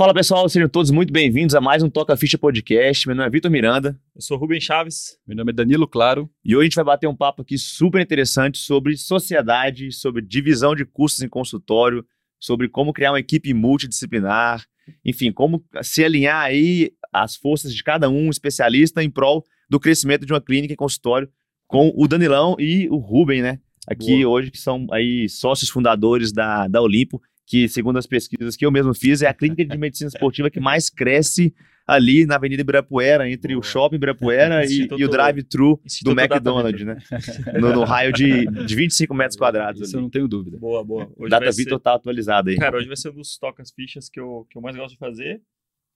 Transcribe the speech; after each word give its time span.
Fala 0.00 0.14
pessoal, 0.14 0.48
sejam 0.48 0.66
todos 0.66 0.90
muito 0.90 1.12
bem-vindos 1.12 1.54
a 1.54 1.60
mais 1.60 1.82
um 1.82 1.90
Toca 1.90 2.16
Ficha 2.16 2.38
Podcast. 2.38 3.06
Meu 3.06 3.14
nome 3.14 3.26
é 3.28 3.30
Vitor 3.30 3.50
Miranda. 3.50 4.00
Eu 4.16 4.22
sou 4.22 4.38
Rubem 4.38 4.58
Chaves. 4.58 5.18
Meu 5.26 5.36
nome 5.36 5.52
é 5.52 5.54
Danilo 5.54 5.86
Claro. 5.86 6.26
E 6.42 6.56
hoje 6.56 6.62
a 6.62 6.64
gente 6.64 6.76
vai 6.76 6.84
bater 6.86 7.06
um 7.06 7.14
papo 7.14 7.42
aqui 7.42 7.58
super 7.58 8.00
interessante 8.00 8.56
sobre 8.56 8.96
sociedade, 8.96 9.92
sobre 9.92 10.22
divisão 10.22 10.74
de 10.74 10.86
custos 10.86 11.22
em 11.22 11.28
consultório, 11.28 12.02
sobre 12.38 12.66
como 12.66 12.94
criar 12.94 13.12
uma 13.12 13.20
equipe 13.20 13.52
multidisciplinar, 13.52 14.64
enfim, 15.04 15.30
como 15.30 15.62
se 15.82 16.02
alinhar 16.02 16.46
aí 16.46 16.92
as 17.12 17.36
forças 17.36 17.74
de 17.74 17.84
cada 17.84 18.08
um 18.08 18.30
especialista 18.30 19.04
em 19.04 19.10
prol 19.10 19.44
do 19.68 19.78
crescimento 19.78 20.24
de 20.24 20.32
uma 20.32 20.40
clínica 20.40 20.72
em 20.72 20.76
consultório 20.78 21.28
com 21.66 21.92
o 21.94 22.08
Danilão 22.08 22.56
e 22.58 22.88
o 22.88 22.96
Rubem, 22.96 23.42
né? 23.42 23.60
Aqui 23.86 24.22
Boa. 24.22 24.34
hoje 24.34 24.50
que 24.50 24.58
são 24.58 24.86
aí 24.92 25.28
sócios 25.28 25.68
fundadores 25.68 26.32
da, 26.32 26.66
da 26.68 26.80
Olimpo 26.80 27.20
que, 27.50 27.68
segundo 27.68 27.98
as 27.98 28.06
pesquisas 28.06 28.54
que 28.54 28.64
eu 28.64 28.70
mesmo 28.70 28.94
fiz, 28.94 29.22
é 29.22 29.26
a 29.26 29.34
clínica 29.34 29.64
de 29.64 29.76
medicina 29.76 30.06
esportiva 30.06 30.48
que 30.48 30.60
mais 30.60 30.88
cresce 30.88 31.52
ali 31.84 32.24
na 32.24 32.36
Avenida 32.36 32.62
Ibirapuera, 32.62 33.28
entre 33.28 33.54
Boa. 33.54 33.58
o 33.58 33.62
Shopping 33.64 33.96
Ibirapuera 33.96 34.64
e, 34.70 34.86
e, 34.96 35.04
o 35.04 35.08
drive-thru 35.08 35.80
do 36.04 36.12
McDonald's, 36.12 36.86
né? 36.86 36.98
No, 37.60 37.72
no, 37.72 37.82
raio 37.82 38.12
de, 38.12 38.46
de 38.46 38.76
25 38.76 39.12
metros 39.12 39.36
quadrados. 39.36 39.80
Isso 39.80 39.96
ali. 39.96 39.98
eu 39.98 40.02
não 40.02 40.10
tenho 40.10 40.28
dúvida. 40.28 40.58
Boa, 40.58 40.84
boa. 40.84 41.12
Hoje 41.16 41.28
Data 41.28 41.50
Vitor 41.50 41.80
tá 41.80 41.94
atualizada 41.94 42.50
aí. 42.50 42.56
Cara, 42.56 42.76
hoje 42.76 42.86
vai 42.86 42.96
ser 42.96 43.10
um 43.10 43.14
dos 43.14 43.36
tocas 43.36 43.72
fichas 43.72 44.08
que 44.08 44.20
eu, 44.20 44.46
que 44.48 44.56
eu 44.56 44.62
mais 44.62 44.76
gosto 44.76 44.92
de 44.92 44.98
fazer, 44.98 45.42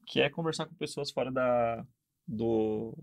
que 0.09 0.21
é 0.21 0.29
conversar 0.29 0.67
com 0.67 0.75
pessoas 0.75 1.13
fora 1.13 1.31
da, 1.31 1.87
do, 2.27 2.99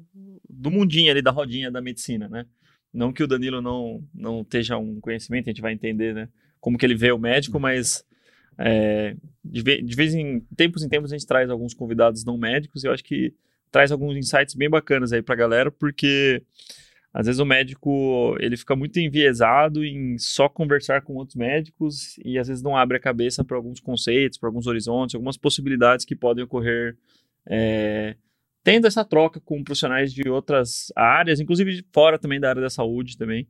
do 0.49 0.69
mundinho 0.69 1.09
ali, 1.09 1.21
da 1.21 1.31
rodinha 1.31 1.71
da 1.71 1.81
medicina, 1.81 2.27
né? 2.27 2.45
Não 2.93 3.13
que 3.13 3.23
o 3.23 3.27
Danilo 3.27 3.61
não, 3.61 4.03
não 4.13 4.41
esteja 4.41 4.77
um 4.77 4.99
conhecimento, 4.99 5.47
a 5.47 5.51
gente 5.51 5.61
vai 5.61 5.71
entender, 5.71 6.13
né? 6.13 6.27
Como 6.59 6.77
que 6.77 6.85
ele 6.85 6.95
vê 6.95 7.13
o 7.13 7.17
médico, 7.17 7.55
uhum. 7.55 7.61
mas 7.61 8.03
é, 8.63 9.15
de, 9.43 9.81
de, 9.81 9.95
vez 9.95 10.13
em 10.13 10.39
tempos 10.55 10.83
em 10.83 10.89
tempos 10.89 11.11
a 11.11 11.17
gente 11.17 11.27
traz 11.27 11.49
alguns 11.49 11.73
convidados 11.73 12.23
não 12.23 12.37
médicos 12.37 12.83
e 12.83 12.87
eu 12.87 12.93
acho 12.93 13.03
que 13.03 13.33
traz 13.71 13.91
alguns 13.91 14.15
insights 14.15 14.53
bem 14.53 14.69
bacanas 14.69 15.11
aí 15.11 15.21
pra 15.21 15.35
galera, 15.35 15.71
porque 15.71 16.43
às 17.13 17.25
vezes 17.25 17.39
o 17.39 17.45
médico 17.45 18.35
ele 18.39 18.55
fica 18.55 18.75
muito 18.75 18.99
enviesado 18.99 19.83
em 19.83 20.17
só 20.17 20.47
conversar 20.47 21.01
com 21.01 21.15
outros 21.15 21.35
médicos 21.35 22.17
e 22.23 22.37
às 22.37 22.47
vezes 22.47 22.61
não 22.61 22.77
abre 22.77 22.97
a 22.97 23.01
cabeça 23.01 23.43
para 23.43 23.57
alguns 23.57 23.79
conceitos, 23.79 24.37
para 24.37 24.49
alguns 24.49 24.67
horizontes, 24.67 25.15
algumas 25.15 25.37
possibilidades 25.37 26.05
que 26.05 26.15
podem 26.15 26.43
ocorrer 26.43 26.95
é, 27.49 28.15
tendo 28.63 28.85
essa 28.85 29.03
troca 29.03 29.39
com 29.39 29.63
profissionais 29.63 30.13
de 30.13 30.29
outras 30.29 30.91
áreas, 30.95 31.39
inclusive 31.39 31.83
fora 31.91 32.19
também 32.19 32.39
da 32.39 32.49
área 32.49 32.61
da 32.61 32.69
saúde 32.69 33.17
também. 33.17 33.47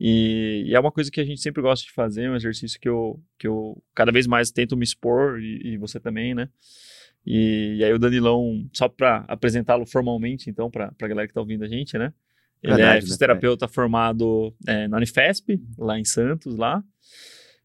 E, 0.00 0.64
e, 0.66 0.74
é 0.74 0.80
uma 0.80 0.92
coisa 0.92 1.10
que 1.10 1.20
a 1.20 1.24
gente 1.24 1.40
sempre 1.40 1.60
gosta 1.60 1.84
de 1.84 1.92
fazer, 1.92 2.30
um 2.30 2.36
exercício 2.36 2.78
que 2.78 2.88
eu, 2.88 3.20
que 3.36 3.48
eu 3.48 3.82
cada 3.94 4.12
vez 4.12 4.26
mais 4.26 4.50
tento 4.50 4.76
me 4.76 4.84
expor, 4.84 5.40
e, 5.40 5.72
e 5.72 5.76
você 5.76 5.98
também, 5.98 6.34
né? 6.34 6.48
E, 7.26 7.76
e, 7.78 7.84
aí 7.84 7.92
o 7.92 7.98
Danilão, 7.98 8.68
só 8.72 8.88
para 8.88 9.24
apresentá-lo 9.28 9.84
formalmente, 9.84 10.48
então, 10.48 10.70
para 10.70 10.92
a 11.00 11.08
galera 11.08 11.26
que 11.26 11.32
está 11.32 11.40
ouvindo 11.40 11.64
a 11.64 11.68
gente, 11.68 11.98
né? 11.98 12.12
Ele 12.62 12.74
Verdade, 12.74 12.98
é 12.98 13.00
fisioterapeuta 13.02 13.66
né? 13.66 13.72
formado 13.72 14.54
é, 14.66 14.88
na 14.88 14.96
Unifesp, 14.96 15.60
lá 15.76 15.98
em 15.98 16.04
Santos, 16.04 16.56
lá 16.56 16.82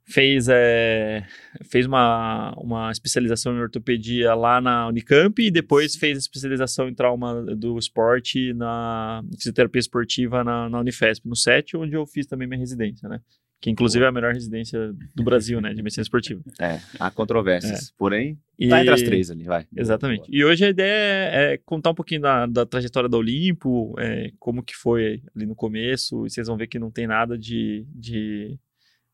fez, 0.05 0.47
é, 0.49 1.25
fez 1.69 1.85
uma, 1.85 2.53
uma 2.57 2.91
especialização 2.91 3.55
em 3.55 3.59
ortopedia 3.59 4.33
lá 4.33 4.59
na 4.59 4.87
Unicamp 4.87 5.41
e 5.41 5.49
depois 5.49 5.95
fez 5.95 6.17
especialização 6.17 6.89
em 6.89 6.93
trauma 6.93 7.41
do 7.55 7.77
esporte 7.77 8.53
na 8.53 9.23
fisioterapia 9.37 9.79
esportiva 9.79 10.43
na, 10.43 10.69
na 10.69 10.79
Unifesp, 10.79 11.27
no 11.27 11.35
SET, 11.35 11.77
onde 11.77 11.95
eu 11.95 12.05
fiz 12.05 12.25
também 12.25 12.47
minha 12.47 12.59
residência, 12.59 13.07
né? 13.07 13.19
Que 13.61 13.69
inclusive 13.69 14.03
é 14.03 14.07
a 14.09 14.11
melhor 14.11 14.33
residência 14.33 14.93
do 15.15 15.23
Brasil, 15.23 15.61
né? 15.61 15.73
De 15.73 15.79
medicina 15.81 16.01
esportiva. 16.01 16.41
É, 16.59 16.81
há 16.99 17.09
controvérsias. 17.09 17.87
É. 17.87 17.91
Porém, 17.97 18.37
e... 18.59 18.67
tá 18.67 18.81
entre 18.81 18.93
as 18.93 19.01
três 19.01 19.31
ali, 19.31 19.45
vai. 19.45 19.65
Exatamente. 19.73 20.27
E 20.29 20.43
hoje 20.43 20.65
a 20.65 20.69
ideia 20.69 20.91
é, 20.91 21.53
é 21.53 21.57
contar 21.65 21.91
um 21.91 21.95
pouquinho 21.95 22.19
da, 22.19 22.45
da 22.45 22.65
trajetória 22.65 23.07
da 23.07 23.17
Olimpo, 23.17 23.95
é, 23.97 24.31
como 24.37 24.61
que 24.61 24.75
foi 24.75 25.23
ali 25.33 25.45
no 25.45 25.55
começo, 25.55 26.25
e 26.25 26.29
vocês 26.29 26.47
vão 26.47 26.57
ver 26.57 26.67
que 26.67 26.77
não 26.77 26.91
tem 26.91 27.07
nada 27.07 27.37
de, 27.37 27.87
de 27.95 28.59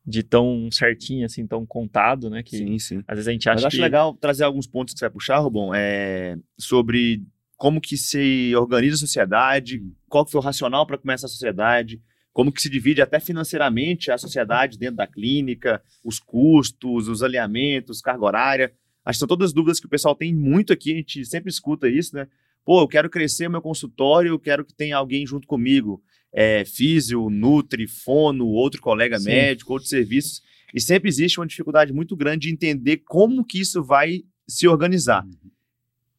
de 0.06 0.24
tão 0.24 0.70
certinho, 0.72 1.26
assim, 1.26 1.46
tão 1.46 1.66
contado, 1.66 2.30
né? 2.30 2.42
Que 2.42 2.58
sim, 2.58 2.80
sim. 2.80 3.04
Às 3.08 3.18
vezes 3.18 3.28
a 3.28 3.32
gente 3.32 3.50
acha 3.50 3.56
Mas 3.56 3.66
acho 3.66 3.76
que... 3.76 3.82
legal 3.82 4.14
trazer 4.16 4.44
alguns 4.44 4.68
pontos 4.68 4.94
que 4.94 5.00
você 5.00 5.06
vai 5.06 5.12
puxar, 5.12 5.40
Rubão, 5.40 5.74
é, 5.74 6.38
sobre 6.58 7.24
como 7.58 7.82
que 7.82 7.98
se 7.98 8.54
organiza 8.56 8.96
a 8.96 9.00
sociedade, 9.00 9.80
hum. 9.80 9.92
qual 10.08 10.26
que 10.26 10.32
foi 10.32 10.40
o 10.40 10.44
racional 10.44 10.86
para 10.88 10.98
começar 10.98 11.28
a 11.28 11.30
sociedade, 11.30 12.02
como 12.32 12.52
que 12.52 12.62
se 12.62 12.70
divide 12.70 13.02
até 13.02 13.20
financeiramente 13.20 14.12
a 14.12 14.18
sociedade 14.18 14.78
dentro 14.78 14.96
da 14.96 15.08
clínica, 15.08 15.82
os 16.04 16.20
custos, 16.20 17.08
os 17.08 17.22
alinhamentos, 17.22 18.02
carga 18.02 18.24
horária. 18.24 18.74
Acho 19.04 19.18
que 19.18 19.20
são 19.20 19.28
todas 19.28 19.52
dúvidas 19.52 19.80
que 19.80 19.88
o 19.88 19.90
pessoal 19.90 20.16
tem 20.16 20.34
muito 20.34 20.72
aqui, 20.72 20.94
a 20.94 20.96
gente 20.96 21.26
sempre 21.26 21.50
escuta 21.50 21.90
isso, 21.90 22.16
né? 22.16 22.28
Pô, 22.64 22.81
eu 22.81 22.88
quero 22.88 23.10
crescer 23.10 23.48
o 23.48 23.52
meu 23.52 23.62
consultório, 23.62 24.30
eu 24.30 24.40
quero 24.40 24.64
que 24.64 24.74
tenha 24.74 24.96
alguém 24.96 25.26
junto 25.26 25.48
comigo 25.48 26.02
é, 26.31 26.63
físio, 26.66 27.29
nutri, 27.29 27.88
fono, 27.88 28.47
outro 28.47 28.81
colega 28.81 29.19
Sim. 29.19 29.25
médico, 29.25 29.73
outros 29.73 29.90
serviços. 29.90 30.41
E 30.73 30.79
sempre 30.79 31.09
existe 31.09 31.40
uma 31.40 31.47
dificuldade 31.47 31.91
muito 31.91 32.16
grande 32.16 32.47
de 32.47 32.53
entender 32.53 32.97
como 33.06 33.44
que 33.44 33.59
isso 33.59 33.84
vai 33.84 34.23
se 34.47 34.68
organizar. 34.68 35.23
Uhum. 35.23 35.51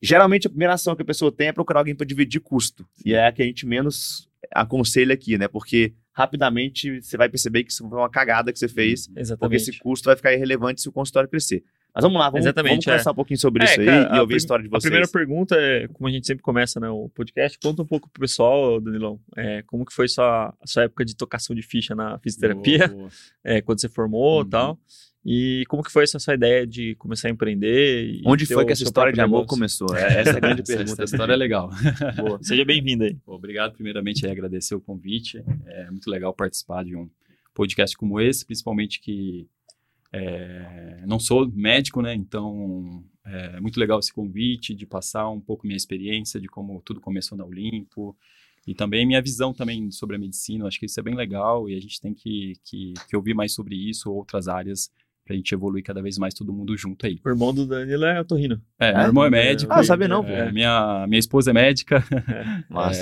Geralmente 0.03 0.47
a 0.47 0.51
primeira 0.51 0.75
ação 0.75 0.97
que 0.97 1.03
a 1.03 1.05
pessoa 1.05 1.31
tem 1.31 1.49
é 1.49 1.53
procurar 1.53 1.81
alguém 1.81 1.95
para 1.95 2.07
dividir 2.07 2.41
custo. 2.41 2.87
E 3.05 3.15
é 3.15 3.27
a 3.27 3.33
que 3.33 3.43
a 3.43 3.45
gente 3.45 3.67
menos 3.67 4.29
aconselha 4.53 5.15
aqui, 5.15 5.37
né? 5.37 5.47
Porque 5.47 5.95
rapidamente 6.13 7.01
você 7.01 7.17
vai 7.17 7.29
perceber 7.29 7.65
que 7.65 7.71
isso 7.71 7.87
foi 7.89 7.99
uma 7.99 8.11
cagada 8.11 8.53
que 8.53 8.59
você 8.59 8.69
fez. 8.69 9.09
Exatamente. 9.15 9.39
Porque 9.39 9.57
esse 9.57 9.79
custo 9.79 10.07
vai 10.07 10.17
ficar 10.17 10.33
irrelevante 10.33 10.81
se 10.81 10.89
o 10.89 10.93
consultório 10.93 11.29
crescer. 11.29 11.63
Mas 11.95 12.05
vamos 12.05 12.19
lá, 12.19 12.31
vamos, 12.31 12.47
Exatamente, 12.47 12.73
vamos 12.73 12.85
conversar 12.85 13.11
é. 13.11 13.13
um 13.13 13.17
pouquinho 13.17 13.39
sobre 13.39 13.63
é, 13.63 13.67
isso 13.67 13.85
cara, 13.85 14.13
aí 14.13 14.17
e 14.17 14.21
ouvir 14.21 14.35
a, 14.35 14.37
a 14.37 14.39
história 14.39 14.63
de 14.63 14.69
vocês. 14.69 14.85
A 14.85 14.89
primeira 14.89 15.09
pergunta 15.09 15.57
é, 15.57 15.89
como 15.89 16.09
a 16.09 16.11
gente 16.11 16.27
sempre 16.27 16.43
começa 16.43 16.79
né, 16.79 16.89
o 16.89 17.09
podcast, 17.09 17.59
conta 17.63 17.83
um 17.83 17.87
pouco 17.87 18.09
pro 18.11 18.21
pessoal, 18.21 18.81
Danilão, 18.81 19.21
é, 19.37 19.63
como 19.63 19.85
que 19.85 19.93
foi 19.93 20.09
sua, 20.09 20.55
a 20.61 20.67
sua 20.67 20.85
época 20.85 21.05
de 21.05 21.17
tocação 21.17 21.55
de 21.55 21.63
ficha 21.63 21.95
na 21.95 22.19
fisioterapia, 22.19 22.89
boa, 22.89 22.99
boa. 23.01 23.11
É, 23.43 23.61
quando 23.63 23.81
você 23.81 23.89
formou 23.89 24.41
e 24.41 24.45
uhum. 24.45 24.51
tal, 24.51 24.79
e 25.25 25.65
como 25.69 25.83
que 25.83 25.93
foi 25.93 26.05
essa 26.05 26.19
sua 26.19 26.35
ideia 26.35 26.67
de 26.67 26.95
começar 26.95 27.29
a 27.29 27.31
empreender? 27.31 28.21
Onde 28.25 28.47
foi 28.47 28.65
que 28.65 28.73
essa 28.73 28.83
história 28.83 29.13
de 29.13 29.21
amor 29.21 29.41
negócio? 29.41 29.49
começou? 29.49 29.95
É, 29.95 30.21
essa 30.21 30.31
é 30.31 30.37
a 30.37 30.41
grande 30.41 30.63
pergunta. 30.65 31.03
Essa 31.03 31.15
história 31.15 31.33
é 31.35 31.37
legal. 31.37 31.71
Boa. 32.17 32.39
Seja 32.43 32.65
bem-vindo 32.65 33.05
aí. 33.05 33.19
Obrigado, 33.27 33.75
primeiramente, 33.75 34.27
é 34.27 34.31
agradecer 34.31 34.75
o 34.75 34.81
convite. 34.81 35.45
É 35.67 35.91
muito 35.91 36.09
legal 36.11 36.33
participar 36.33 36.85
de 36.85 36.97
um 36.97 37.09
podcast 37.55 37.97
como 37.97 38.19
esse, 38.19 38.47
principalmente 38.47 38.99
que 38.99 39.47
é, 40.13 41.05
não 41.07 41.19
sou 41.19 41.51
médico, 41.51 42.03
né? 42.03 42.15
Então 42.15 43.05
é 43.25 43.61
muito 43.61 43.79
legal 43.79 43.99
esse 43.99 44.13
convite 44.13 44.75
de 44.75 44.87
passar 44.87 45.29
um 45.29 45.41
pouco 45.41 45.67
minha 45.67 45.77
experiência 45.77 46.41
de 46.41 46.49
como 46.49 46.81
tudo 46.83 47.01
começou 47.01 47.37
na 47.39 47.45
Olimpo 47.45 48.17
e 48.67 48.75
também 48.75 49.07
minha 49.07 49.23
visão 49.23 49.53
também 49.53 49.91
sobre 49.91 50.17
a 50.17 50.19
medicina. 50.19 50.67
Acho 50.67 50.79
que 50.79 50.87
isso 50.87 50.99
é 50.99 51.03
bem 51.03 51.15
legal 51.15 51.69
e 51.69 51.77
a 51.77 51.81
gente 51.81 52.01
tem 52.01 52.13
que, 52.13 52.55
que, 52.65 52.95
que 53.09 53.17
ouvir 53.17 53.35
mais 53.35 53.55
sobre 53.55 53.77
isso, 53.77 54.13
outras 54.13 54.49
áreas 54.49 54.91
pra 55.25 55.37
gente 55.37 55.55
evoluir 55.55 55.85
cada 55.85 56.03
vez 56.03 56.19
mais 56.19 56.35
todo 56.35 56.53
mundo 56.53 56.77
junto 56.77 57.07
aí. 57.07 57.21
O 57.25 57.29
irmão 57.29 57.55
do 57.55 57.65
Danilo 57.65 58.05
é 58.05 58.21
otorrino. 58.21 58.61
É, 58.81 58.89
é? 58.89 58.95
meu 58.95 59.07
irmão 59.07 59.25
é 59.25 59.31
médico. 59.31 59.73
Ah, 59.73 59.85
sabe 59.85 60.09
não, 60.09 60.27
é, 60.27 60.51
minha, 60.51 61.07
minha 61.07 61.21
esposa 61.21 61.51
é 61.51 61.55
médica. 61.55 62.05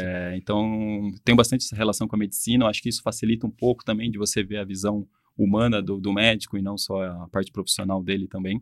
É, 0.00 0.36
então, 0.36 1.10
tenho 1.24 1.36
bastante 1.36 1.64
essa 1.64 1.76
relação 1.76 2.08
com 2.08 2.16
a 2.16 2.18
medicina. 2.18 2.64
Eu 2.64 2.68
acho 2.68 2.82
que 2.82 2.88
isso 2.88 3.02
facilita 3.02 3.47
um 3.47 3.50
pouco 3.50 3.84
também 3.84 4.10
de 4.10 4.18
você 4.18 4.42
ver 4.42 4.58
a 4.58 4.64
visão 4.64 5.06
humana 5.38 5.81
do, 5.81 6.00
do 6.00 6.12
médico 6.12 6.59
e 6.59 6.62
não 6.62 6.76
só 6.76 7.03
a 7.03 7.28
parte 7.28 7.53
profissional 7.53 8.03
dele 8.03 8.26
também. 8.26 8.60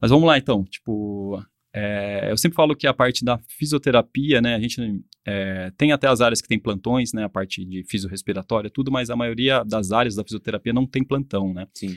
Mas 0.00 0.10
vamos 0.10 0.26
lá 0.26 0.38
então, 0.38 0.64
tipo, 0.64 1.42
é, 1.72 2.28
eu 2.30 2.36
sempre 2.36 2.56
falo 2.56 2.74
que 2.74 2.86
a 2.86 2.94
parte 2.94 3.24
da 3.24 3.38
fisioterapia, 3.38 4.40
né, 4.40 4.54
a 4.54 4.60
gente 4.60 5.02
é, 5.24 5.70
tem 5.76 5.92
até 5.92 6.06
as 6.06 6.20
áreas 6.20 6.40
que 6.40 6.48
tem 6.48 6.58
plantões, 6.58 7.12
né, 7.12 7.24
a 7.24 7.28
parte 7.28 7.64
de 7.64 7.84
fisiorrespiratória, 7.84 8.70
tudo, 8.70 8.90
mas 8.90 9.10
a 9.10 9.16
maioria 9.16 9.64
das 9.64 9.92
áreas 9.92 10.14
da 10.14 10.24
fisioterapia 10.24 10.72
não 10.72 10.86
tem 10.86 11.04
plantão, 11.04 11.52
né? 11.52 11.66
Sim. 11.74 11.96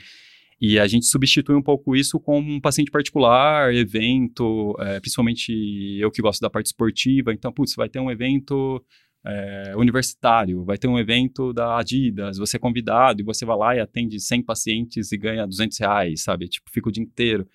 E 0.60 0.78
a 0.78 0.86
gente 0.86 1.08
substitui 1.08 1.56
um 1.56 1.62
pouco 1.62 1.96
isso 1.96 2.20
com 2.20 2.38
um 2.38 2.62
paciente 2.62 2.92
particular, 2.92 3.74
evento, 3.74 4.76
é, 4.80 5.00
principalmente 5.00 5.52
eu 6.00 6.12
que 6.12 6.22
gosto 6.22 6.40
da 6.40 6.52
parte 6.52 6.68
esportiva, 6.68 7.34
então, 7.34 7.52
putz, 7.52 7.74
vai 7.76 7.90
ter 7.90 8.00
um 8.00 8.12
evento 8.12 8.84
é, 9.26 9.74
universitário, 9.76 10.64
vai 10.64 10.78
ter 10.78 10.88
um 10.88 10.98
evento 10.98 11.54
da 11.54 11.78
Adidas, 11.78 12.38
você 12.38 12.58
é 12.58 12.60
convidado 12.60 13.22
e 13.22 13.24
você 13.24 13.46
vai 13.46 13.58
lá 13.58 13.76
e 13.76 13.80
atende 13.80 14.20
100 14.20 14.44
pacientes 14.44 15.12
e 15.12 15.18
ganha 15.18 15.46
200 15.46 15.78
reais, 15.80 16.24
sabe? 16.24 16.48
Tipo, 16.48 16.70
fica 16.72 16.90
o 16.90 16.92
dia 16.92 17.04
inteiro. 17.04 17.48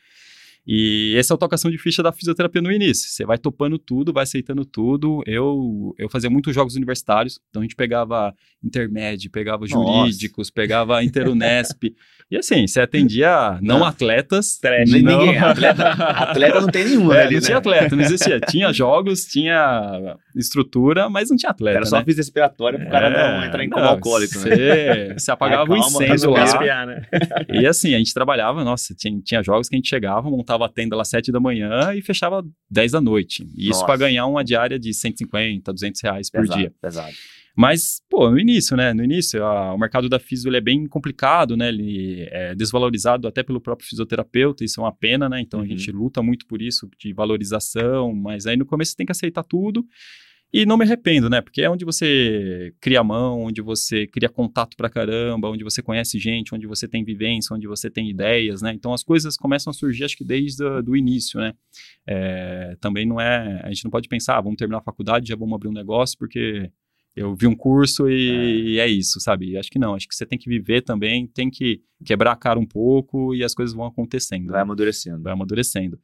E 0.67 1.15
essa 1.17 1.33
é 1.33 1.37
a 1.37 1.39
tocação 1.39 1.71
de 1.71 1.79
ficha 1.79 2.03
da 2.03 2.11
fisioterapia 2.11 2.61
no 2.61 2.73
início. 2.73 3.09
Você 3.09 3.25
vai 3.25 3.39
topando 3.39 3.79
tudo, 3.79 4.13
vai 4.13 4.25
aceitando 4.25 4.65
tudo. 4.65 5.23
Eu, 5.25 5.95
eu 5.97 6.09
fazia 6.09 6.29
muitos 6.29 6.53
jogos 6.53 6.75
universitários, 6.75 7.39
então 7.49 7.63
a 7.63 7.65
gente 7.65 7.77
pegava 7.77 8.35
intermédio, 8.65 9.31
pegava 9.31 9.65
Nossa. 9.65 9.75
jurídicos, 9.75 10.51
pegava 10.51 11.03
Interunesp. 11.05 11.85
e 12.29 12.37
assim, 12.37 12.67
você 12.67 12.81
atendia 12.81 13.59
não, 13.63 13.79
não. 13.79 13.87
atletas. 13.87 14.59
Trash. 14.59 14.91
Não... 14.91 15.21
Ninguém. 15.21 15.39
Atleta, 15.47 15.89
atleta 15.89 16.61
não 16.61 16.69
tem 16.69 16.85
nenhum, 16.85 17.13
é, 17.13 17.23
ali, 17.23 17.35
Não 17.35 17.41
né? 17.41 17.47
tinha 17.47 17.59
atleta, 17.59 17.95
não 17.97 18.03
existia. 18.03 18.41
Tinha 18.41 18.73
jogos, 18.73 19.25
tinha 19.25 20.17
estrutura, 20.35 21.09
mas 21.09 21.31
não 21.31 21.37
tinha 21.37 21.51
atleta. 21.51 21.77
Era 21.77 21.87
só 21.87 21.99
né? 21.99 22.05
física 22.05 22.23
respiratória 22.23 22.79
pro 22.79 22.91
cara 22.91 23.11
não 23.11 23.45
entrar 23.45 23.65
em 23.65 23.71
coma 23.71 23.87
alcoólico. 23.87 24.39
Né? 24.41 25.15
Você 25.17 25.31
apagava 25.31 25.71
o 25.73 25.77
incêndio 25.77 26.31
lá. 26.31 26.45
Espiar, 26.45 26.87
né? 26.87 27.03
E 27.49 27.67
assim, 27.67 27.95
a 27.95 27.99
gente 27.99 28.13
trabalhava, 28.13 28.65
nossa, 28.65 28.95
tinha, 28.95 29.21
tinha 29.23 29.43
jogos 29.43 29.69
que 29.69 29.77
a 29.77 29.79
gente 29.79 29.89
chegava, 29.89 30.29
montava 30.29 30.56
montava 30.57 30.67
a 30.67 30.69
tenda 30.69 30.97
lá 30.97 31.03
às 31.03 31.09
7 31.09 31.31
da 31.31 31.39
manhã 31.41 31.95
e 31.95 32.03
fechava 32.03 32.45
10 32.71 32.93
da 32.93 33.01
noite. 33.01 33.47
E 33.57 33.69
isso 33.71 33.85
para 33.85 33.97
ganhar 33.97 34.27
uma 34.27 34.43
diária 34.43 34.79
de 34.79 34.93
150, 34.93 35.73
200 35.73 36.01
reais 36.03 36.31
por 36.31 36.41
pesado, 36.41 36.59
dia. 36.61 36.73
Pesado. 36.81 37.13
Mas, 37.59 38.03
pô, 38.11 38.31
no 38.31 38.39
início, 38.39 38.77
né? 38.77 38.93
No 38.93 39.03
início, 39.03 39.43
a- 39.43 39.73
o 39.73 39.79
mercado 39.79 40.11
da 40.11 40.19
fisio 40.19 40.51
ele 40.51 40.59
é 40.59 40.61
bem 40.61 40.87
complicado, 40.87 41.57
né? 41.57 41.69
Ele 41.71 42.29
é 42.31 42.55
desvalorizado 42.55 43.27
até 43.27 43.43
pelo 43.43 43.61
próprio 43.63 43.89
fisioterapeuta, 43.89 44.63
isso 44.63 44.79
é 44.79 44.85
uma 44.85 44.93
pena, 44.93 45.27
né? 45.29 45.41
Então 45.41 45.61
Uhum. 45.61 45.65
a 45.65 45.69
gente 45.69 45.91
luta 45.91 46.23
muito 46.23 46.47
por 46.47 46.61
isso, 46.61 46.87
de 46.99 47.15
valorização, 47.15 48.15
mas 48.15 48.47
aí 48.47 48.57
no 48.59 48.67
começo 48.67 48.91
você 48.91 48.97
tem 48.99 49.07
que 49.07 49.13
aceitar 49.13 49.43
tudo. 49.43 49.87
E 50.53 50.65
não 50.65 50.77
me 50.77 50.85
arrependo, 50.85 51.29
né? 51.29 51.41
Porque 51.41 51.61
é 51.63 51.69
onde 51.69 51.85
você 51.85 52.73
cria 52.81 53.03
mão, 53.03 53.43
onde 53.43 53.61
você 53.61 54.07
cria 54.07 54.29
contato 54.29 54.77
pra 54.77 54.89
caramba, 54.89 55.51
onde 55.51 55.65
você 55.65 55.83
conhece 55.83 56.19
gente, 56.19 56.55
onde 56.55 56.67
você 56.67 56.87
tem 56.87 57.05
vivência, 57.05 57.55
onde 57.55 57.67
você 57.67 57.91
tem 57.91 58.09
ideias, 58.09 58.63
né? 58.63 58.73
Então 58.73 58.93
as 58.93 59.03
coisas 59.03 59.37
começam 59.37 59.71
a 59.71 59.75
surgir, 59.75 60.05
acho 60.05 60.17
que 60.17 60.25
desde 60.25 60.65
o 60.65 60.97
início, 60.97 61.41
né? 61.41 61.53
É, 62.07 62.77
também 62.81 63.05
não 63.05 63.21
é. 63.21 63.61
A 63.65 63.69
gente 63.69 63.85
não 63.85 63.91
pode 63.91 64.09
pensar, 64.09 64.39
ah, 64.39 64.41
vamos 64.41 64.57
terminar 64.57 64.79
a 64.79 64.83
faculdade, 64.83 65.29
já 65.29 65.37
vamos 65.37 65.55
abrir 65.55 65.69
um 65.69 65.73
negócio, 65.73 66.17
porque 66.17 66.71
eu 67.17 67.35
vi 67.35 67.47
um 67.47 67.57
curso 67.57 68.09
e 68.11 68.75
e 68.75 68.79
é, 68.79 68.87
isso, 68.87 69.19
sabe? 69.21 69.57
Acho 69.57 69.71
que 69.71 69.79
não, 69.79 69.95
acho 69.95 70.07
que 70.07 70.15
você 70.15 70.27
tem 70.27 70.39
que 70.39 70.49
viver 70.49 70.83
também, 70.83 71.27
tem 71.27 71.49
que 71.49 71.81
quebrar 72.05 72.33
a 72.33 72.37
cara 72.37 72.59
um 72.59 72.67
pouco 72.67 73.35
e 73.35 73.43
as 73.43 73.55
coisas 73.55 73.75
vão 73.75 73.87
acontecendo. 73.87 74.49
Vai 74.49 74.57
né? 74.57 74.63
amadurecendo. 74.63 75.23
vai 75.23 75.33
amadurecendo. 75.33 75.99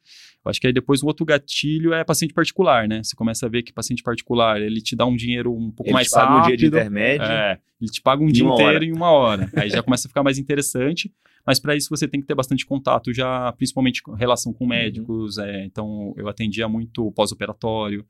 Eu 0.45 0.51
acho 0.51 0.61
que 0.61 0.67
aí 0.67 0.73
depois 0.73 1.03
um 1.03 1.07
outro 1.07 1.27
gatilho 1.27 1.93
é 1.93 2.03
paciente 2.03 2.33
particular, 2.33 2.89
né? 2.89 3.03
Você 3.03 3.15
começa 3.15 3.47
a 3.47 3.49
ver 3.49 3.63
que 3.63 3.73
paciente 3.73 4.03
particular, 4.03 4.61
ele 4.61 4.81
te 4.81 4.97
dá 4.97 5.05
um 5.05 5.15
dinheiro 5.15 5.53
um 5.55 5.71
pouco 5.71 5.89
Ele 5.89 5.95
mais 5.95 6.09
te 6.09 6.15
paga 6.15 6.33
um 6.33 6.37
rápido. 6.37 6.49
dia 6.49 6.57
de 6.57 6.67
intermédio. 6.67 7.27
É, 7.27 7.59
ele 7.81 7.91
te 7.91 8.01
paga 8.01 8.23
um 8.23 8.27
dia 8.27 8.45
inteiro 8.45 8.75
hora. 8.77 8.85
em 8.85 8.93
uma 8.93 9.11
hora. 9.11 9.51
Aí 9.55 9.69
já 9.69 9.83
começa 9.83 10.09
a 10.09 10.09
ficar 10.09 10.23
mais 10.23 10.39
interessante. 10.39 11.13
Mas 11.47 11.59
para 11.59 11.75
isso 11.77 11.89
você 11.91 12.07
tem 12.07 12.21
que 12.21 12.27
ter 12.27 12.35
bastante 12.35 12.65
contato 12.65 13.13
já, 13.13 13.53
principalmente 13.53 14.03
com 14.03 14.13
relação 14.13 14.53
Uhum. 14.53 14.59
com 14.59 14.67
médicos. 14.67 15.39
é, 15.39 15.65
então 15.65 16.15
eu 16.17 16.29
atendia 16.29 16.69
muito 16.69 17.11
pós-operatório. 17.13 18.07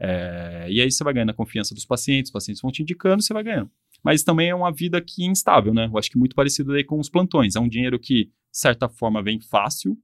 é, 0.00 0.66
e 0.68 0.80
aí 0.80 0.90
você 0.90 1.04
vai 1.04 1.12
ganhando 1.14 1.30
a 1.30 1.34
confiança 1.34 1.74
dos 1.74 1.84
pacientes, 1.84 2.28
os 2.30 2.32
pacientes 2.32 2.60
vão 2.60 2.72
te 2.72 2.82
indicando, 2.82 3.22
você 3.22 3.32
vai 3.32 3.44
ganhando. 3.44 3.70
Mas 4.02 4.24
também 4.24 4.48
é 4.50 4.54
uma 4.54 4.72
vida 4.72 5.00
que 5.00 5.24
instável, 5.24 5.72
né? 5.72 5.86
Eu 5.86 5.96
acho 5.96 6.10
que 6.10 6.18
muito 6.18 6.34
parecido 6.34 6.72
aí 6.72 6.82
com 6.82 6.98
os 6.98 7.08
plantões. 7.08 7.54
É 7.54 7.60
um 7.60 7.68
dinheiro 7.68 7.98
que, 8.00 8.24
de 8.24 8.30
certa 8.50 8.88
forma, 8.88 9.22
vem 9.22 9.38
fácil, 9.40 9.96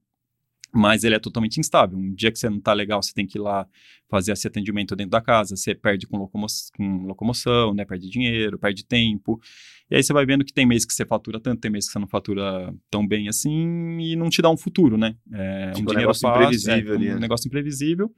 mas 0.73 1.03
ele 1.03 1.15
é 1.15 1.19
totalmente 1.19 1.59
instável. 1.59 1.97
Um 1.97 2.13
dia 2.13 2.31
que 2.31 2.39
você 2.39 2.49
não 2.49 2.59
tá 2.59 2.73
legal, 2.73 3.01
você 3.01 3.13
tem 3.13 3.25
que 3.25 3.37
ir 3.37 3.41
lá 3.41 3.67
fazer 4.09 4.31
esse 4.31 4.47
atendimento 4.47 4.95
dentro 4.95 5.11
da 5.11 5.21
casa, 5.21 5.55
você 5.55 5.75
perde 5.75 6.07
com, 6.07 6.17
locomo 6.17 6.47
com 6.75 7.05
locomoção, 7.05 7.73
né? 7.73 7.85
Perde 7.85 8.09
dinheiro, 8.09 8.57
perde 8.57 8.85
tempo. 8.85 9.39
E 9.89 9.95
aí 9.95 10.03
você 10.03 10.13
vai 10.13 10.25
vendo 10.25 10.45
que 10.45 10.53
tem 10.53 10.65
mês 10.65 10.85
que 10.85 10.93
você 10.93 11.05
fatura 11.05 11.39
tanto, 11.39 11.61
tem 11.61 11.71
mês 11.71 11.87
que 11.87 11.93
você 11.93 11.99
não 11.99 12.07
fatura 12.07 12.73
tão 12.89 13.07
bem 13.07 13.27
assim, 13.27 13.97
e 13.99 14.15
não 14.15 14.29
te 14.29 14.41
dá 14.41 14.49
um 14.49 14.57
futuro, 14.57 14.97
né? 14.97 15.15
É 15.33 15.71
Fica 15.75 15.91
um 15.91 15.95
negócio 15.95 16.29
imprevisível 16.29 16.93
é, 16.93 16.95
ali, 16.95 17.09
um 17.09 17.13
né? 17.15 17.19
negócio 17.19 17.47
imprevisível. 17.47 18.11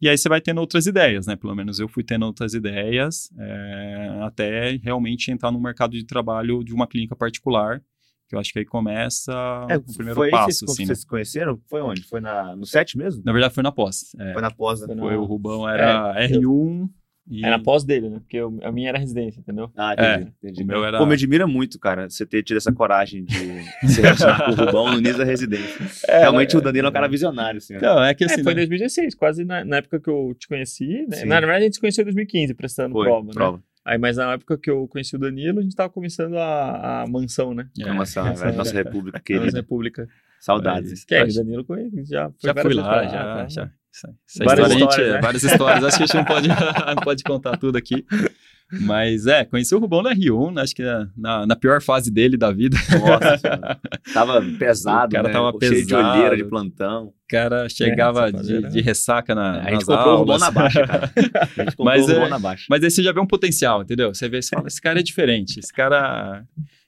E 0.00 0.08
aí 0.08 0.16
você 0.16 0.28
vai 0.28 0.40
tendo 0.40 0.60
outras 0.60 0.86
ideias, 0.86 1.26
né? 1.26 1.34
Pelo 1.34 1.56
menos 1.56 1.80
eu 1.80 1.88
fui 1.88 2.04
tendo 2.04 2.24
outras 2.24 2.54
ideias, 2.54 3.32
é, 3.36 4.18
até 4.22 4.76
realmente 4.76 5.30
entrar 5.32 5.50
no 5.50 5.60
mercado 5.60 5.92
de 5.92 6.04
trabalho 6.04 6.62
de 6.62 6.72
uma 6.72 6.86
clínica 6.86 7.16
particular, 7.16 7.82
que 8.28 8.34
eu 8.34 8.38
acho 8.38 8.52
que 8.52 8.58
aí 8.58 8.64
começa 8.64 9.32
É, 9.70 9.76
o 9.76 9.82
primeiro 9.82 10.14
foi 10.14 10.30
passo, 10.30 10.58
vocês, 10.66 10.70
assim, 10.70 10.82
né? 10.82 10.86
vocês 10.88 11.00
se 11.00 11.06
conheceram? 11.06 11.58
Foi 11.68 11.80
onde? 11.80 12.02
Foi 12.02 12.20
na, 12.20 12.54
no 12.54 12.66
set 12.66 12.96
mesmo? 12.98 13.22
Na 13.24 13.32
verdade 13.32 13.54
foi 13.54 13.62
na 13.62 13.72
pós. 13.72 14.14
é. 14.18 14.32
Foi 14.34 14.42
na 14.42 14.50
pós, 14.50 14.80
né? 14.80 14.86
Foi 14.86 14.94
na- 14.96 15.18
o 15.18 15.24
Rubão 15.24 15.68
era 15.68 16.14
R1 16.26 16.88
e 17.30 17.44
É 17.44 17.50
na 17.50 17.58
pós 17.58 17.84
dele, 17.84 18.08
né? 18.08 18.18
Porque 18.20 18.36
eu- 18.38 18.58
a 18.62 18.72
minha 18.72 18.88
era 18.88 18.98
residência, 18.98 19.40
entendeu? 19.40 19.70
Ah, 19.76 19.94
É, 19.98 20.14
entendi. 20.14 20.32
entendi. 20.42 20.62
o 20.62 20.66
meu 20.66 20.84
era- 20.84 20.98
Pô, 20.98 21.04
me 21.06 21.12
admira 21.14 21.46
muito, 21.46 21.78
cara, 21.78 22.08
você 22.08 22.24
ter 22.26 22.42
tido 22.42 22.56
essa 22.58 22.72
coragem 22.72 23.24
de 23.24 23.34
se 24.00 24.00
relacionar 24.02 24.44
com 24.44 24.50
o 24.52 24.54
Rubão 24.54 24.92
no 24.92 24.98
início 24.98 25.18
da 25.18 25.24
residência. 25.24 25.86
Realmente 26.06 26.56
o 26.56 26.60
Danilo 26.60 26.86
é 26.86 26.90
um 26.90 26.92
cara 26.92 27.06
visionário, 27.08 27.58
assim. 27.58 27.76
ó. 27.76 27.80
Não, 27.80 28.02
é 28.04 28.14
que 28.14 28.24
assim, 28.24 28.40
é, 28.40 28.44
foi 28.44 28.52
em 28.52 28.56
né? 28.56 28.60
2016, 28.62 29.14
quase 29.14 29.44
na, 29.44 29.64
na 29.64 29.76
época 29.78 30.00
que 30.00 30.08
eu 30.08 30.34
te 30.38 30.48
conheci, 30.48 31.06
né? 31.08 31.16
Sim. 31.18 31.26
Na 31.26 31.40
verdade, 31.40 31.60
a 31.60 31.64
gente 31.64 31.74
se 31.74 31.80
conheceu 31.80 32.02
em 32.02 32.06
2015, 32.06 32.54
prestando 32.54 32.92
Foi, 32.92 33.04
prova, 33.06 33.26
né? 33.26 33.32
Aí, 33.88 33.96
mas 33.98 34.16
na 34.18 34.32
época 34.34 34.58
que 34.58 34.70
eu 34.70 34.86
conheci 34.86 35.16
o 35.16 35.18
Danilo, 35.18 35.60
a 35.60 35.62
gente 35.62 35.74
tava 35.74 35.88
começando 35.88 36.36
a, 36.36 37.02
a 37.02 37.06
mansão, 37.06 37.54
né? 37.54 37.68
É, 37.78 37.82
Aclamação, 37.82 38.26
essa 38.28 38.44
velho, 38.44 38.56
nossa 38.58 38.72
república 38.74 39.16
A 39.16 39.20
nossa 39.20 39.24
querida. 39.40 39.56
República. 39.58 40.08
Saudades. 40.40 41.04
Que 41.04 41.14
é, 41.14 41.18
o 41.22 41.24
Mas- 41.24 41.34
Danilo 41.36 41.64
conhece, 41.64 42.04
já 42.04 42.28
foi 42.30 42.34
já 42.42 42.52
várias 42.52 42.74
fui 42.74 42.82
lá, 42.82 43.04
já, 43.06 43.24
lá, 43.24 43.48
já. 43.48 43.66
tá? 43.66 43.72
Essa, 43.90 44.14
essa 44.26 44.44
Várias 44.44 44.66
história, 44.66 44.66
a 44.66 44.68
gente- 44.68 44.88
histórias, 44.90 45.12
né? 45.14 45.20
várias 45.20 45.42
histórias. 45.42 45.84
Acho 45.84 45.96
que 45.96 46.02
a 46.02 46.06
gente 46.06 46.16
não 46.16 46.24
pode, 46.24 46.48
não 46.96 47.02
pode 47.02 47.24
contar 47.24 47.56
tudo 47.56 47.78
aqui. 47.78 48.04
Mas 48.82 49.26
é, 49.26 49.44
conheci 49.44 49.74
o 49.74 49.78
Rubão 49.78 50.02
na 50.02 50.14
R1, 50.14 50.52
né, 50.54 50.62
acho 50.62 50.74
que 50.74 50.82
na, 51.16 51.46
na 51.46 51.56
pior 51.56 51.80
fase 51.80 52.10
dele 52.10 52.36
da 52.36 52.52
vida. 52.52 52.76
Nossa. 53.00 53.80
Tava 54.12 54.42
pesado, 54.58 55.06
O 55.08 55.16
cara 55.16 55.28
né? 55.28 55.32
tava 55.32 55.52
Cheio 55.58 55.74
de 55.74 55.86
pesado. 55.86 56.18
olheira 56.18 56.36
de 56.36 56.44
plantão. 56.44 57.06
O 57.06 57.14
cara 57.28 57.68
chegava 57.68 58.28
essa 58.28 58.36
fase 58.38 58.62
de, 58.62 58.68
de 58.70 58.80
ressaca 58.80 59.34
na, 59.34 59.60
a 59.60 59.70
gente 59.70 59.72
nas 59.72 59.84
comprou 59.84 60.14
o 60.14 60.18
Rubão 60.18 60.38
na 60.38 60.50
baixa, 60.50 60.86
cara. 60.86 61.12
A 61.14 61.20
gente 61.62 61.76
comprou 61.76 61.84
Mas 61.84 62.04
o 62.04 62.08
Rubão 62.12 62.26
é- 62.26 62.30
na 62.30 62.38
baixa. 62.38 62.66
Mas 62.68 62.84
aí 62.84 62.90
você 62.90 63.02
já 63.02 63.12
vê 63.12 63.20
um 63.20 63.26
potencial, 63.26 63.82
entendeu? 63.82 64.14
Você 64.14 64.28
vê, 64.28 64.40
você 64.42 64.50
fala, 64.54 64.66
esse 64.68 64.80
cara 64.80 65.00
é 65.00 65.02
diferente, 65.02 65.58
esse 65.60 65.72
cara... 65.72 66.42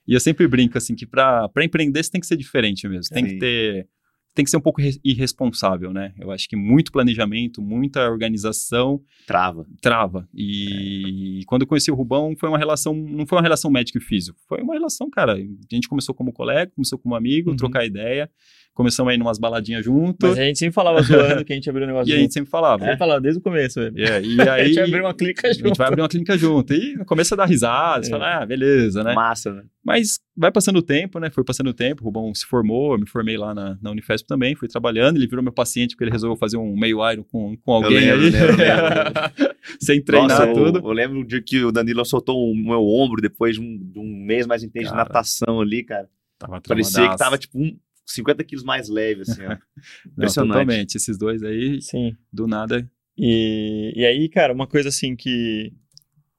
E 0.07 0.13
eu 0.13 0.19
sempre 0.19 0.47
brinco, 0.47 0.77
assim, 0.77 0.95
que 0.95 1.05
pra, 1.05 1.47
pra 1.49 1.63
empreender 1.63 2.03
você 2.03 2.11
tem 2.11 2.19
que 2.19 2.27
ser 2.27 2.35
diferente 2.35 2.87
mesmo. 2.87 3.13
Tem 3.13 3.23
Sim. 3.25 3.33
que 3.33 3.39
ter... 3.39 3.87
Tem 4.33 4.45
que 4.45 4.51
ser 4.51 4.57
um 4.57 4.61
pouco 4.61 4.81
re- 4.81 4.99
irresponsável, 5.03 5.91
né? 5.91 6.13
Eu 6.17 6.31
acho 6.31 6.47
que 6.47 6.55
muito 6.55 6.91
planejamento, 6.91 7.61
muita 7.61 8.09
organização 8.09 9.01
Trava. 9.27 9.65
trava. 9.81 10.27
E 10.33 11.41
quando 11.47 11.63
eu 11.63 11.67
conheci 11.67 11.91
o 11.91 11.95
Rubão, 11.95 12.33
foi 12.39 12.47
uma 12.49 12.57
relação, 12.57 12.93
não 12.95 13.25
foi 13.27 13.37
uma 13.37 13.41
relação 13.41 13.69
médico 13.69 13.97
e 13.97 14.01
físico, 14.01 14.39
foi 14.47 14.61
uma 14.61 14.73
relação, 14.73 15.09
cara, 15.09 15.33
a 15.33 15.75
gente 15.75 15.87
começou 15.89 16.15
como 16.15 16.31
colega, 16.31 16.71
começou 16.75 16.97
como 16.97 17.15
amigo, 17.15 17.49
Uhum. 17.51 17.57
trocar 17.57 17.85
ideia, 17.85 18.29
começamos 18.73 19.11
aí 19.11 19.17
numas 19.17 19.37
baladinhas 19.37 19.83
junto, 19.83 20.27
Mas 20.27 20.37
a 20.39 20.43
gente 20.43 20.57
sempre 20.59 20.73
falava 20.73 21.01
zoando 21.01 21.43
que 21.45 21.51
a 21.53 21.55
gente 21.55 21.69
abriu 21.69 21.85
o 21.85 21.87
negócio 21.87 22.09
e 22.11 22.13
a 22.13 22.15
junto. 22.15 22.21
gente 22.23 22.33
sempre 22.33 22.49
falava. 22.49 22.85
A 22.85 22.89
gente 22.89 22.97
falava 22.97 23.21
desde 23.21 23.39
o 23.39 23.43
começo, 23.43 23.79
velho. 23.79 23.93
É, 23.97 24.21
e 24.21 24.41
A 24.47 24.53
aí 24.53 24.67
gente 24.67 24.79
abriu 24.79 25.03
uma 25.03 25.13
clica 25.13 25.47
a 25.47 25.53
junto. 25.53 25.67
gente 25.67 25.77
vai 25.77 25.87
abrir 25.87 26.01
uma 26.01 26.07
clínica 26.09 26.37
junto. 26.37 26.73
E 26.73 26.95
no 26.95 27.05
começo 27.05 27.33
é 27.33 27.37
dar 27.37 27.45
risada, 27.45 28.03
você 28.03 28.09
É. 28.09 28.11
fala, 28.11 28.41
ah, 28.41 28.45
beleza, 28.45 29.03
né? 29.03 29.13
Massa, 29.13 29.51
né? 29.53 29.63
Mas 29.83 30.19
vai 30.37 30.51
passando 30.51 30.77
o 30.77 30.81
tempo, 30.81 31.19
né? 31.19 31.29
Foi 31.31 31.43
passando 31.43 31.67
o 31.71 31.73
tempo, 31.73 32.01
o 32.01 32.05
Rubão 32.05 32.33
se 32.35 32.45
formou, 32.45 32.93
eu 32.93 32.99
me 32.99 33.07
formei 33.07 33.35
lá 33.35 33.53
na, 33.53 33.77
na 33.81 33.91
Unifesp 33.91 34.27
também, 34.27 34.55
fui 34.55 34.67
trabalhando, 34.67 35.17
ele 35.17 35.27
virou 35.27 35.43
meu 35.43 35.51
paciente 35.51 35.95
porque 35.95 36.03
ele 36.03 36.11
resolveu 36.11 36.37
fazer 36.37 36.57
um 36.57 36.75
meio 36.77 36.99
iron 37.11 37.23
com, 37.23 37.57
com 37.57 37.73
alguém 37.73 37.97
lembro, 37.99 38.21
aí. 38.25 38.29
lembro, 38.29 38.57
lembro, 38.57 39.55
Sem 39.81 40.01
treinar 40.03 40.29
Nossa, 40.29 40.45
eu, 40.45 40.53
tudo. 40.53 40.79
eu 40.87 40.91
lembro 40.93 41.23
de 41.25 41.41
que 41.41 41.63
o 41.63 41.71
Danilo 41.71 42.05
soltou 42.05 42.51
o 42.51 42.55
meu 42.55 42.81
ombro 42.85 43.21
depois 43.21 43.55
de 43.55 43.61
um, 43.61 43.77
de 43.77 43.99
um 43.99 44.05
mês 44.25 44.45
mais 44.47 44.63
intenso 44.63 44.91
de 44.91 44.95
natação 44.97 45.61
ali, 45.61 45.83
cara. 45.83 46.07
Tava 46.39 46.61
Parecia 46.61 47.09
que 47.09 47.17
tava, 47.17 47.37
tipo, 47.37 47.59
um, 47.59 47.75
50 48.13 48.43
quilos 48.43 48.63
mais 48.63 48.89
leve, 48.89 49.21
assim, 49.21 49.43
ó. 49.43 49.49
Não, 50.05 50.11
Impressionante. 50.11 50.53
totalmente. 50.53 50.95
Esses 50.95 51.17
dois 51.17 51.43
aí, 51.43 51.81
Sim. 51.81 52.15
do 52.31 52.47
nada. 52.47 52.89
E, 53.17 53.93
e 53.95 54.05
aí, 54.05 54.29
cara, 54.29 54.53
uma 54.53 54.67
coisa 54.67 54.89
assim 54.89 55.15
que, 55.15 55.73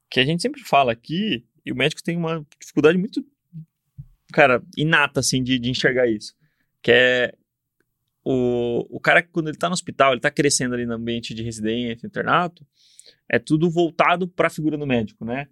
que 0.09 0.19
a 0.19 0.25
gente 0.25 0.41
sempre 0.41 0.61
fala 0.63 0.91
aqui, 0.91 1.45
e 1.65 1.71
o 1.71 1.75
médico 1.75 2.03
tem 2.03 2.17
uma 2.17 2.45
dificuldade 2.59 2.97
muito, 2.97 3.25
cara, 4.31 4.61
inata, 4.77 5.19
assim, 5.19 5.43
de, 5.43 5.59
de 5.59 5.69
enxergar 5.69 6.07
isso. 6.07 6.33
Que 6.81 6.91
é 6.91 7.33
o, 8.23 8.85
o 8.89 8.99
cara 8.99 9.21
que 9.21 9.29
quando 9.29 9.49
ele 9.49 9.57
tá 9.57 9.67
no 9.67 9.73
hospital, 9.73 10.13
ele 10.13 10.21
tá 10.21 10.31
crescendo 10.31 10.75
ali 10.75 10.85
no 10.85 10.93
ambiente 10.93 11.33
de 11.33 11.43
residência, 11.43 12.07
internato, 12.07 12.65
é 13.29 13.37
tudo 13.37 13.69
voltado 13.69 14.27
para 14.27 14.47
a 14.47 14.51
figura 14.51 14.77
do 14.77 14.87
médico, 14.87 15.25
né? 15.25 15.47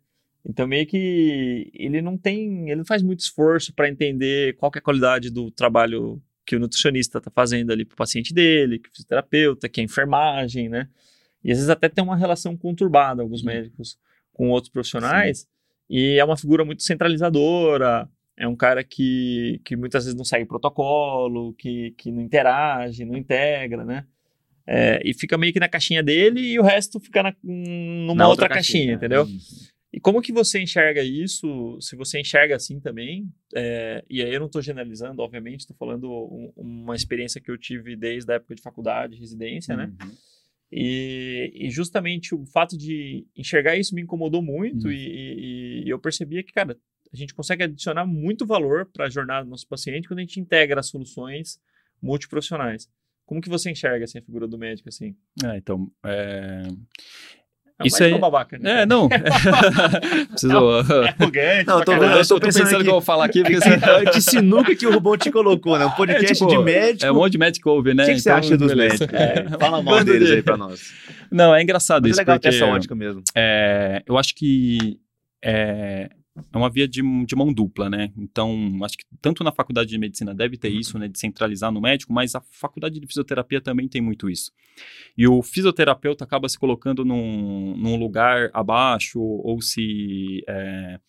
Então 0.46 0.68
meio 0.68 0.86
que 0.88 1.72
ele 1.74 2.02
não 2.02 2.18
tem, 2.18 2.70
ele 2.70 2.78
não 2.78 2.86
faz 2.86 3.02
muito 3.02 3.20
esforço 3.20 3.74
para 3.74 3.90
entender 3.90 4.56
qual 4.58 4.72
é 4.76 4.80
a 4.80 4.82
qualidade 4.82 5.30
do 5.30 5.52
trabalho 5.52 6.22
que 6.46 6.56
o 6.56 6.60
nutricionista 6.60 7.22
tá 7.22 7.32
fazendo 7.32 7.72
ali 7.72 7.86
pro 7.86 7.96
paciente 7.96 8.34
dele, 8.34 8.80
que 8.80 8.90
o 8.90 8.92
fisioterapeuta, 8.92 9.70
que 9.70 9.80
a 9.80 9.84
enfermagem, 9.84 10.68
né? 10.68 10.88
E 11.44 11.52
às 11.52 11.58
vezes 11.58 11.70
até 11.70 11.88
tem 11.88 12.04
uma 12.04 12.16
relação 12.16 12.58
conturbada 12.58 13.22
alguns 13.22 13.44
médicos 13.44 13.98
com 14.34 14.50
outros 14.50 14.72
profissionais, 14.72 15.48
e 15.90 16.18
é 16.18 16.24
uma 16.24 16.38
figura 16.38 16.66
muito 16.66 16.84
centralizadora, 16.84 18.10
é 18.38 18.48
um 18.48 18.56
cara 18.56 18.84
que, 18.84 19.62
que 19.64 19.76
muitas 19.76 20.06
vezes 20.06 20.18
não 20.18 20.26
segue 20.26 20.46
protocolo, 20.46 21.54
que, 21.54 21.92
que 21.92 22.12
não 22.12 22.22
interage, 22.22 23.06
não 23.06 23.18
integra, 23.18 23.86
né? 23.86 24.06
É, 24.66 25.02
e 25.04 25.14
fica 25.14 25.38
meio 25.38 25.52
que 25.52 25.60
na 25.60 25.68
caixinha 25.68 26.02
dele 26.02 26.40
e 26.40 26.60
o 26.60 26.64
resto 26.64 27.00
fica 27.00 27.24
na, 27.24 27.36
numa 27.44 28.16
Na 28.16 28.28
outra, 28.28 28.46
outra 28.46 28.50
caixinha, 28.50 28.54
caixinha, 28.54 28.96
entendeu? 28.96 29.28
E 29.94 30.00
como 30.00 30.22
que 30.22 30.32
você 30.32 30.62
enxerga 30.62 31.04
isso? 31.04 31.78
Se 31.82 31.96
você 31.98 32.20
enxerga 32.22 32.56
assim 32.56 32.80
também, 32.80 33.30
é, 33.54 34.04
e 34.10 34.22
aí 34.24 34.34
eu 34.34 34.40
não 34.40 34.48
estou 34.48 34.62
generalizando, 34.62 35.22
obviamente, 35.22 35.62
estou 35.62 35.76
falando 35.76 36.10
um- 36.10 36.54
uma 36.56 36.96
experiência 36.96 37.42
que 37.42 37.52
eu 37.52 37.58
tive 37.58 37.96
desde 37.98 38.32
a 38.32 38.36
época 38.36 38.56
de 38.56 38.62
faculdade, 38.62 39.18
residência, 39.18 39.76
né? 39.76 39.92
Uhum. 40.02 40.12
E, 40.72 41.52
e 41.54 41.70
justamente 41.70 42.34
o 42.34 42.46
fato 42.46 42.78
de 42.78 43.28
enxergar 43.36 43.76
isso 43.76 43.94
me 43.94 44.02
incomodou 44.02 44.42
muito 44.42 44.86
Uhum. 44.86 44.92
e, 44.94 44.96
e- 44.96 45.84
e 45.86 45.90
eu 45.90 46.00
percebia 46.00 46.42
que, 46.42 46.54
cara, 46.54 46.78
a 47.12 47.16
gente 47.18 47.34
consegue 47.34 47.64
adicionar 47.64 48.06
muito 48.06 48.46
valor 48.46 48.86
para 48.86 49.08
a 49.08 49.10
jornada 49.10 49.44
do 49.44 49.50
nosso 49.50 49.68
paciente 49.68 50.08
quando 50.08 50.20
a 50.20 50.22
gente 50.22 50.40
integra 50.40 50.80
as 50.80 50.88
soluções 50.88 51.60
multiprofissionais. 52.02 52.88
Como 53.26 53.42
que 53.42 53.50
você 53.50 53.70
enxerga 53.70 54.06
assim, 54.06 54.20
a 54.20 54.22
figura 54.22 54.48
do 54.48 54.58
médico 54.58 54.88
assim? 54.88 55.16
É, 55.44 55.58
então, 55.58 55.92
é, 56.06 56.64
É 57.84 57.88
Isso 57.88 58.04
é- 58.04 58.08
uma 58.10 58.20
babaca, 58.20 58.58
né? 58.60 58.82
É, 58.82 58.86
não. 58.86 59.10
Preciso. 60.30 60.52
É 60.92 61.10
arrogante. 61.10 61.68
Não, 61.68 61.80
eu 61.80 61.86
tô 61.86 61.92
eu 61.94 62.26
tô 62.28 62.40
pensando 62.40 62.68
aqui- 62.68 62.84
que 62.84 62.88
eu 62.90 62.94
vou 62.94 63.02
falar 63.02 63.26
aqui, 63.26 63.42
porque 63.44 63.58
É 64.08 64.12
de 64.12 64.22
sinuca 64.22 64.76
que 64.76 64.86
o 64.88 64.92
Rubão 64.94 65.18
te 65.18 65.32
colocou, 65.32 65.78
né? 65.78 65.86
Um 65.86 65.92
podcast 65.92 66.34
tipo, 66.34 66.48
de 66.48 66.58
médico. 66.60 67.06
é 67.06 67.12
um 67.12 67.16
monte 67.16 67.32
de 67.34 67.38
médico 67.38 67.70
ouve, 67.70 67.94
né? 67.94 68.04
O 68.04 68.06
que, 68.08 68.14
que 68.14 68.20
você 68.20 68.30
Então, 68.30 68.40
acha 68.40 68.58
dos 68.58 68.68
beleza. 68.74 69.06
médicos? 69.08 69.20
É, 69.20 69.58
fala 69.60 69.82
mal 69.82 70.04
deles 70.04 70.28
de- 70.28 70.34
aí 70.36 70.42
pra 70.42 70.58
nós. 70.58 70.94
Não, 71.32 71.54
é 71.56 71.62
engraçado 71.62 72.04
Mas 72.04 72.12
isso, 72.12 72.20
é 72.20 72.24
legal 72.24 72.40
ter 72.40 72.50
porque 72.50 72.64
essa 72.64 72.66
ótica 72.74 72.96
mesmo. 72.96 73.22
é, 73.36 74.02
eu 74.06 74.18
acho 74.18 74.36
que 74.36 74.98
é, 75.44 76.10
é 76.52 76.58
uma 76.58 76.70
via 76.70 76.88
de, 76.88 77.02
de 77.26 77.36
mão 77.36 77.54
dupla, 77.54 77.90
né? 77.90 78.12
Então, 78.18 78.80
acho 78.84 78.98
que 78.98 79.06
tanto 79.22 79.44
na 79.44 79.52
faculdade 79.52 79.90
de 79.90 79.98
medicina 79.98 80.34
deve 80.34 80.58
ter 80.58 80.70
isso, 80.70 80.98
né? 80.98 81.08
De 81.08 81.20
centralizar 81.20 81.72
no 81.72 81.82
médico, 81.82 82.14
mas 82.14 82.36
a 82.36 82.42
faculdade 82.52 83.00
de 83.00 83.08
fisioterapia 83.08 83.62
também 83.62 83.88
tem 83.88 84.02
muito 84.02 84.30
isso. 84.30 84.52
E 85.18 85.28
o 85.28 85.42
fisioterapeuta 85.42 86.24
acaba 86.24 86.48
se 86.48 86.58
colocando 86.58 87.04
num, 87.04 87.76
num 87.78 87.96
lugar 87.96 88.50
abaixo, 88.54 89.20
ou 89.20 89.62
se 89.62 90.44
é, 90.48 91.00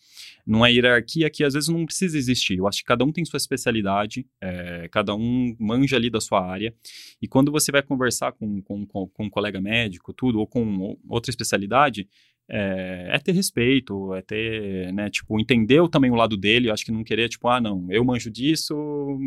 numa 0.45 0.69
hierarquia 0.69 1.29
que 1.29 1.43
às 1.43 1.53
vezes 1.53 1.69
não 1.69 1.85
precisa 1.85 2.17
existir. 2.17 2.57
Eu 2.57 2.67
acho 2.67 2.79
que 2.79 2.85
cada 2.85 3.03
um 3.03 3.11
tem 3.11 3.23
sua 3.25 3.37
especialidade, 3.37 4.25
é, 4.41 4.87
cada 4.91 5.15
um 5.15 5.55
manja 5.59 5.95
ali 5.95 6.09
da 6.09 6.19
sua 6.19 6.45
área, 6.45 6.73
e 7.21 7.27
quando 7.27 7.51
você 7.51 7.71
vai 7.71 7.81
conversar 7.81 8.33
com, 8.33 8.61
com, 8.61 8.85
com, 8.85 9.07
com 9.07 9.25
um 9.25 9.29
colega 9.29 9.61
médico, 9.61 10.13
tudo, 10.13 10.39
ou 10.39 10.47
com 10.47 10.97
outra 11.07 11.29
especialidade, 11.29 12.07
é, 12.49 13.09
é 13.13 13.19
ter 13.19 13.31
respeito, 13.31 14.13
é 14.13 14.21
ter, 14.21 14.91
né, 14.93 15.09
tipo, 15.09 15.39
entender 15.39 15.87
também 15.89 16.11
o 16.11 16.15
lado 16.15 16.35
dele, 16.37 16.69
eu 16.69 16.73
acho 16.73 16.85
que 16.85 16.91
não 16.91 17.03
querer, 17.03 17.29
tipo, 17.29 17.47
ah, 17.47 17.59
não, 17.61 17.87
eu 17.89 18.03
manjo 18.03 18.29
disso, 18.31 18.75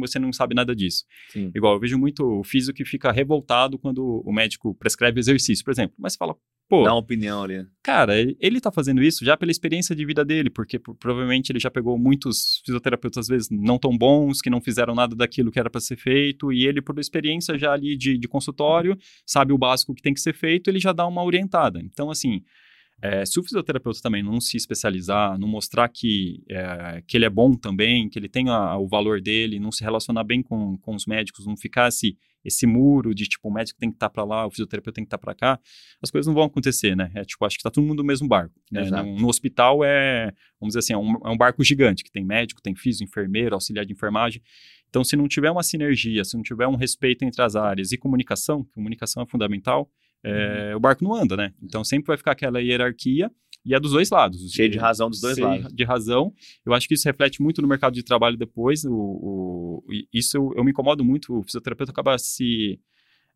você 0.01 0.19
não 0.19 0.33
sabe 0.33 0.55
nada 0.55 0.75
disso. 0.75 1.05
Sim. 1.31 1.51
Igual, 1.55 1.75
eu 1.75 1.81
vejo 1.81 1.99
muito 1.99 2.25
o 2.25 2.45
físico 2.45 2.77
que 2.77 2.85
fica 2.85 3.11
revoltado 3.13 3.79
quando 3.79 4.23
o 4.25 4.33
médico 4.33 4.75
prescreve 4.75 5.19
exercício, 5.19 5.65
por 5.65 5.71
exemplo, 5.71 5.95
mas 5.99 6.15
fala, 6.17 6.35
pô, 6.69 6.83
Dá 6.85 6.93
uma 6.93 7.01
opinião 7.01 7.43
ali. 7.45 7.65
cara, 7.83 8.19
ele- 8.19 8.37
ele 8.41 8.61
tá 8.61 8.71
fazendo 8.73 9.03
isso 9.03 9.25
já 9.25 9.37
pela 9.37 9.51
experiência 9.53 9.95
de 9.95 10.05
vida 10.05 10.25
dele, 10.25 10.51
porque 10.51 10.79
pro- 10.79 10.95
provavelmente 10.95 11.51
ele 11.51 11.61
já 11.61 11.71
pegou 11.71 11.97
muitos 11.99 12.61
fisioterapeutas, 12.67 13.19
às 13.25 13.29
vezes, 13.29 13.49
não 13.51 13.79
tão 13.79 13.97
bons, 13.97 14.41
que 14.43 14.51
não 14.51 14.61
fizeram 14.61 14.95
nada 14.95 15.15
daquilo 15.17 15.51
que 15.51 15.59
era 15.59 15.71
para 15.71 15.81
ser 15.81 15.97
feito, 15.97 16.53
e 16.53 16.67
ele, 16.67 16.83
por 16.83 16.99
experiência 16.99 17.57
já 17.59 17.73
ali 17.73 17.97
de, 17.97 18.19
de 18.19 18.29
consultório, 18.29 18.97
sabe 19.25 19.53
o 19.53 19.59
básico 19.59 19.95
que 19.95 20.03
tem 20.03 20.13
que 20.13 20.21
ser 20.21 20.35
feito, 20.35 20.69
ele 20.69 20.79
já 20.81 20.93
dá 20.93 21.07
uma 21.07 21.23
orientada. 21.23 21.81
Então, 21.81 22.11
assim, 22.11 22.43
é, 23.03 23.25
se 23.27 23.39
o 23.39 23.43
fisioterapeuta 23.43 24.01
também 24.03 24.23
não 24.23 24.41
se 24.41 24.57
especializar, 24.57 25.39
não 25.39 25.47
mostrar 25.49 25.89
que, 25.89 26.43
é, 26.49 27.03
que 27.07 27.17
ele 27.17 27.25
é 27.27 27.31
bom 27.31 27.53
também, 27.55 28.09
que 28.09 28.19
ele 28.19 28.29
tem 28.29 28.49
a- 28.49 28.77
o 28.79 28.89
valor 28.89 29.21
dele, 29.21 29.61
não 29.61 29.71
se 29.71 29.85
relacionar 29.85 30.25
bem 30.25 30.43
com, 30.43 30.79
com 30.79 30.95
os 30.95 31.05
médicos, 31.07 31.45
não 31.47 31.57
ficar 31.57 31.89
esse, 31.89 32.17
esse 32.43 32.67
muro 32.67 33.15
de 33.15 33.25
tipo, 33.25 33.49
o 33.49 33.53
médico 33.53 33.79
tem 33.79 33.91
que 33.91 33.97
estar 33.97 34.09
para 34.09 34.25
lá, 34.25 34.47
o 34.47 34.51
fisioterapeuta 34.51 34.95
tem 34.95 35.05
que 35.05 35.09
estar 35.09 35.19
para 35.19 35.35
cá, 35.35 35.61
as 36.01 36.11
coisas 36.11 36.27
não 36.27 36.35
vão 36.35 36.45
acontecer, 36.45 36.97
né? 36.97 37.11
É 37.15 37.23
tipo, 37.25 37.45
acho 37.45 37.57
que 37.59 37.63
tá 37.63 37.71
todo 37.71 37.85
mundo 37.85 37.99
no 37.99 38.07
mesmo 38.07 38.27
barco. 38.27 38.55
Né? 38.73 38.83
No, 39.03 39.21
no 39.21 39.29
hospital 39.29 39.85
é, 39.85 40.33
vamos 40.61 40.73
dizer 40.75 40.79
assim, 40.79 40.93
é 40.95 40.99
um, 40.99 41.17
é 41.27 41.31
um 41.31 41.37
barco 41.37 41.63
gigante, 41.63 42.03
que 42.03 42.11
tem 42.11 42.25
médico, 42.25 42.63
tem 42.63 42.75
físico, 42.75 43.05
enfermeiro, 43.05 43.55
auxiliar 43.55 43.85
de 43.85 43.93
enfermagem. 43.93 44.41
Então, 44.89 45.05
se 45.05 45.17
não 45.17 45.29
tiver 45.29 45.51
uma 45.51 45.63
sinergia, 45.63 46.25
se 46.25 46.35
não 46.37 46.43
tiver 46.43 46.67
um 46.67 46.77
respeito 46.77 47.25
entre 47.25 47.43
as 47.43 47.57
áreas 47.57 47.93
e 47.93 47.99
comunicação, 47.99 48.65
comunicação 48.73 49.23
é 49.23 49.27
fundamental, 49.27 49.91
é, 50.25 50.75
o 50.75 50.81
barco 50.81 51.05
não 51.05 51.15
anda, 51.15 51.37
né? 51.37 51.53
Então, 51.63 51.85
sempre 51.85 52.09
vai 52.09 52.17
ficar 52.17 52.33
aquela 52.33 52.61
hierarquia 52.61 53.31
e 53.65 53.75
é 53.75 53.81
dos 53.81 53.93
dois 53.93 54.11
lados. 54.11 54.51
Cheio 54.53 54.69
de 54.71 54.79
razão 54.79 55.09
dos 55.11 55.21
dois 55.21 55.35
Cheio 55.37 55.47
lados. 55.49 55.73
de 55.73 55.85
razão. 55.85 56.33
Eu 56.65 56.73
acho 56.73 56.87
que 56.89 56.95
isso 56.95 57.07
reflete 57.09 57.41
muito 57.43 57.61
no 57.63 57.69
mercado 57.69 57.95
de 57.95 58.03
trabalho 58.03 58.37
depois. 58.37 58.85
O, 58.85 58.93
o- 58.93 59.85
isso 60.13 60.37
eu, 60.37 60.53
eu 60.57 60.65
me 60.65 60.71
incomodo 60.71 61.05
muito. 61.05 61.37
O 61.39 61.43
fisioterapeuta 61.43 61.91
acaba 61.93 62.17
se, 62.19 62.79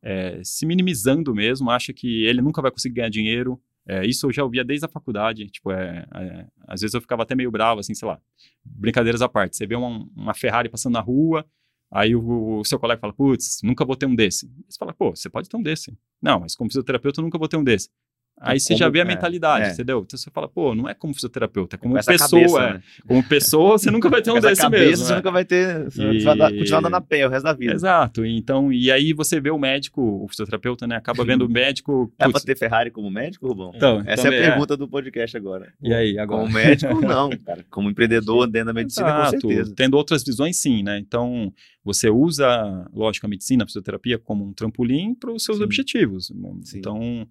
é, 0.03 0.41
se 0.45 0.67
minimizando 0.67 1.35
mesmo, 1.35 1.71
acha 1.71 1.93
que 1.93 2.25
ele 2.25 2.41
nunca 2.41 2.63
vai 2.63 2.71
conseguir 2.71 2.95
ganhar 2.97 3.09
dinheiro. 3.11 3.61
É, 3.87 4.07
isso 4.07 4.27
eu 4.27 4.33
já 4.33 4.45
ouvia 4.45 4.63
desde 4.65 4.87
a 4.87 4.89
faculdade. 4.89 5.47
Tipo, 5.49 5.73
é, 5.73 6.07
é, 6.15 6.47
às 6.69 6.81
vezes 6.81 6.95
eu 6.95 7.01
ficava 7.01 7.23
até 7.25 7.35
meio 7.35 7.51
bravo, 7.51 7.81
assim, 7.81 7.95
sei 7.95 8.07
lá. 8.07 8.21
Brincadeiras 8.65 9.23
à 9.23 9.29
parte. 9.29 9.57
Você 9.57 9.67
vê 9.67 9.75
uma, 9.75 10.07
uma 10.17 10.35
Ferrari 10.35 10.69
passando 10.69 10.93
na 10.95 11.01
rua, 11.01 11.45
aí 11.91 12.15
o, 12.15 12.59
o 12.59 12.65
seu 12.65 12.79
colega 12.79 13.01
fala, 13.01 13.13
putz, 13.13 13.61
nunca 13.63 13.85
vou 13.85 13.97
ter 13.97 14.07
um 14.07 14.15
desse. 14.15 14.51
Você 14.69 14.79
fala, 14.79 14.93
pô, 14.93 15.11
você 15.11 15.29
pode 15.29 15.49
ter 15.49 15.57
um 15.57 15.63
desse. 15.63 15.97
Não, 16.23 16.41
mas 16.41 16.55
como 16.55 16.71
fisioterapeuta 16.71 17.21
eu 17.21 17.25
nunca 17.25 17.39
vou 17.39 17.49
ter 17.49 17.57
um 17.57 17.65
desse. 17.65 17.89
Aí 18.41 18.59
você 18.59 18.75
já 18.75 18.89
vê 18.89 19.01
a 19.01 19.03
é, 19.03 19.07
mentalidade, 19.07 19.69
é. 19.69 19.73
entendeu? 19.73 20.03
Então 20.05 20.19
você 20.19 20.31
fala, 20.31 20.49
pô, 20.49 20.75
não 20.75 20.89
é 20.89 20.95
como 20.95 21.13
fisioterapeuta, 21.13 21.77
é 21.77 21.79
como 21.79 21.95
Com 21.95 22.03
pessoa. 22.03 22.41
cabeça, 22.41 22.61
é. 22.63 22.73
né? 22.75 22.83
Como 23.07 23.23
pessoa, 23.23 23.79
você 23.79 23.91
nunca 23.91 24.09
vai 24.09 24.23
ter 24.23 24.31
um 24.31 24.41
desse 24.41 24.63
cabeça 24.63 24.85
mesmo. 24.89 25.05
você 25.05 25.15
nunca 25.15 25.31
vai 25.31 25.45
ter. 25.45 25.85
Você 25.85 26.03
E- 26.03 26.21
vai 26.25 26.37
dar- 26.37 26.51
continuar 26.51 26.79
andando 26.79 26.95
a 26.95 27.01
pé 27.01 27.27
o 27.27 27.31
resto 27.31 27.45
da 27.45 27.53
vida. 27.53 27.75
Exato. 27.75 28.25
Então, 28.25 28.73
e 28.73 28.91
aí 28.91 29.13
você 29.13 29.39
vê 29.41 29.51
o 29.51 29.59
médico, 29.59 30.01
o 30.25 30.27
fisioterapeuta, 30.29 30.87
né? 30.87 30.97
Acaba 30.97 31.25
vendo 31.25 31.45
o 31.45 31.49
médico. 31.51 32.11
É 32.19 32.25
pra 32.25 32.33
putz, 32.33 32.45
ter 32.45 32.57
Ferrari 32.57 32.91
como 32.91 33.11
médico, 33.11 33.47
Rubão? 33.47 33.73
Então, 33.75 34.03
Essa 34.07 34.29
é 34.29 34.39
a 34.47 34.49
pergunta 34.51 34.77
do 34.77 34.89
podcast 34.89 35.37
agora. 35.37 35.73
E 35.83 35.93
aí, 35.93 36.19
agora? 36.19 36.43
Como 36.43 36.53
médico, 36.55 37.01
não, 37.07 37.31
cara. 37.45 37.65
Como 37.71 37.91
empreendedor 37.91 38.47
dentro 38.47 38.69
da 38.69 38.73
medicina, 38.73 39.07
Exato. 39.09 39.33
com 39.43 39.49
certeza. 39.49 39.75
Tendo 39.77 39.95
outras 39.97 40.25
visões, 40.25 40.57
sim, 40.57 40.83
né? 40.83 40.99
Então, 40.99 41.53
você 41.85 42.09
usa, 42.09 42.87
lógico, 42.95 43.27
a 43.27 43.29
medicina, 43.29 43.65
a 43.65 43.67
fisioterapia 43.67 44.19
como 44.19 44.47
um 44.47 44.53
trampolim 44.53 45.15
para 45.15 45.31
os 45.33 45.45
seus 45.45 45.59
Sim. 45.59 45.65
objetivos. 45.65 46.33
Sim. 46.65 46.79
Então, 46.79 47.27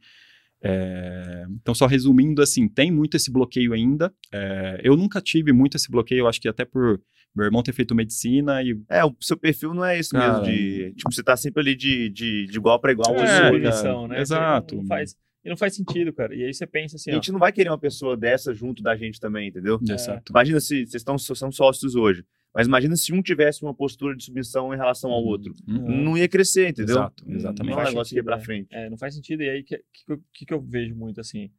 é, 0.62 1.46
então, 1.50 1.74
só 1.74 1.86
resumindo, 1.86 2.42
assim, 2.42 2.68
tem 2.68 2.92
muito 2.92 3.16
esse 3.16 3.32
bloqueio 3.32 3.74
ainda. 3.74 4.14
É, 4.32 4.82
eu 4.84 4.96
nunca 4.98 5.22
tive 5.22 5.54
muito 5.54 5.78
esse 5.78 5.90
bloqueio, 5.90 6.22
eu 6.22 6.28
acho 6.28 6.42
que 6.42 6.48
até 6.48 6.66
por 6.66 7.02
meu 7.36 7.46
irmão 7.46 7.62
ter 7.62 7.74
feito 7.74 7.94
medicina 7.94 8.62
e 8.64 8.78
É, 8.90 9.06
o 9.06 9.16
seu 9.22 9.38
perfil 9.38 9.74
não 9.74 9.86
é 9.86 10.00
isso 10.00 10.12
Cara, 10.12 10.42
mesmo 10.42 10.46
de. 10.46 10.94
Tipo, 10.96 11.14
você 11.14 11.24
tá 11.24 11.38
sempre 11.38 11.62
ali 11.62 11.76
de, 11.76 12.10
de, 12.10 12.48
de 12.48 12.58
igual 12.58 12.80
pra 12.80 12.92
igual. 12.92 13.16
É. 13.16 13.52
Definição, 13.52 14.08
né? 14.08 14.20
exato. 14.20 14.76
Não 14.76 14.86
faz, 14.86 15.16
e 15.44 15.50
não 15.50 15.56
faz 15.56 15.76
sentido, 15.76 16.12
cara. 16.12 16.36
E 16.36 16.44
aí 16.44 16.54
você 16.54 16.68
pensa 16.68 16.98
assim, 16.98 17.12
A 17.12 17.14
ó, 17.14 17.16
gente 17.16 17.32
não 17.32 17.40
vai 17.40 17.52
querer 17.52 17.70
uma 17.70 17.78
pessoa 17.78 18.18
dessa 18.18 18.54
junto 18.54 18.84
da 18.84 18.96
gente 18.96 19.20
também, 19.20 19.50
entendeu? 19.50 19.80
Exato. 19.88 20.32
Imagina 20.32 20.60
se 20.60 20.86
vocês 20.86 20.96
estão, 20.96 21.18
são 21.18 21.52
sócios 21.52 21.96
hoje. 21.96 22.26
Mas 22.54 22.68
imagina 22.68 22.96
se 22.96 23.14
um 23.14 23.22
tivesse 23.22 23.62
uma 23.64 23.74
postura 23.74 24.16
de 24.16 24.24
submissão 24.24 24.74
em 24.74 24.78
relação 24.78 25.12
ao 25.12 25.24
outro. 25.24 25.54
Uhum. 25.68 26.04
Não 26.04 26.18
ia 26.18 26.28
crescer, 26.28 26.70
entendeu? 26.70 26.96
Exato, 26.96 27.24
exatamente. 27.30 27.74
Não 27.74 27.80
é 27.80 27.82
um 27.82 27.84
Faz 27.84 27.90
negócio 27.94 28.10
que 28.10 28.16
ia 28.16 28.22
sentido, 28.22 28.26
pra 28.26 28.38
né? 28.38 28.44
frente. 28.44 28.68
É, 28.72 28.90
não 28.90 28.98
faz 28.98 29.14
sentido. 29.14 29.44
E 29.44 29.50
aí, 29.50 29.62
o 29.62 29.64
que, 29.64 29.78
que, 29.78 30.18
que, 30.34 30.46
que 30.48 30.54
eu 30.54 30.60
vejo 30.60 30.96
muito, 30.96 31.22
assim, 31.22 31.52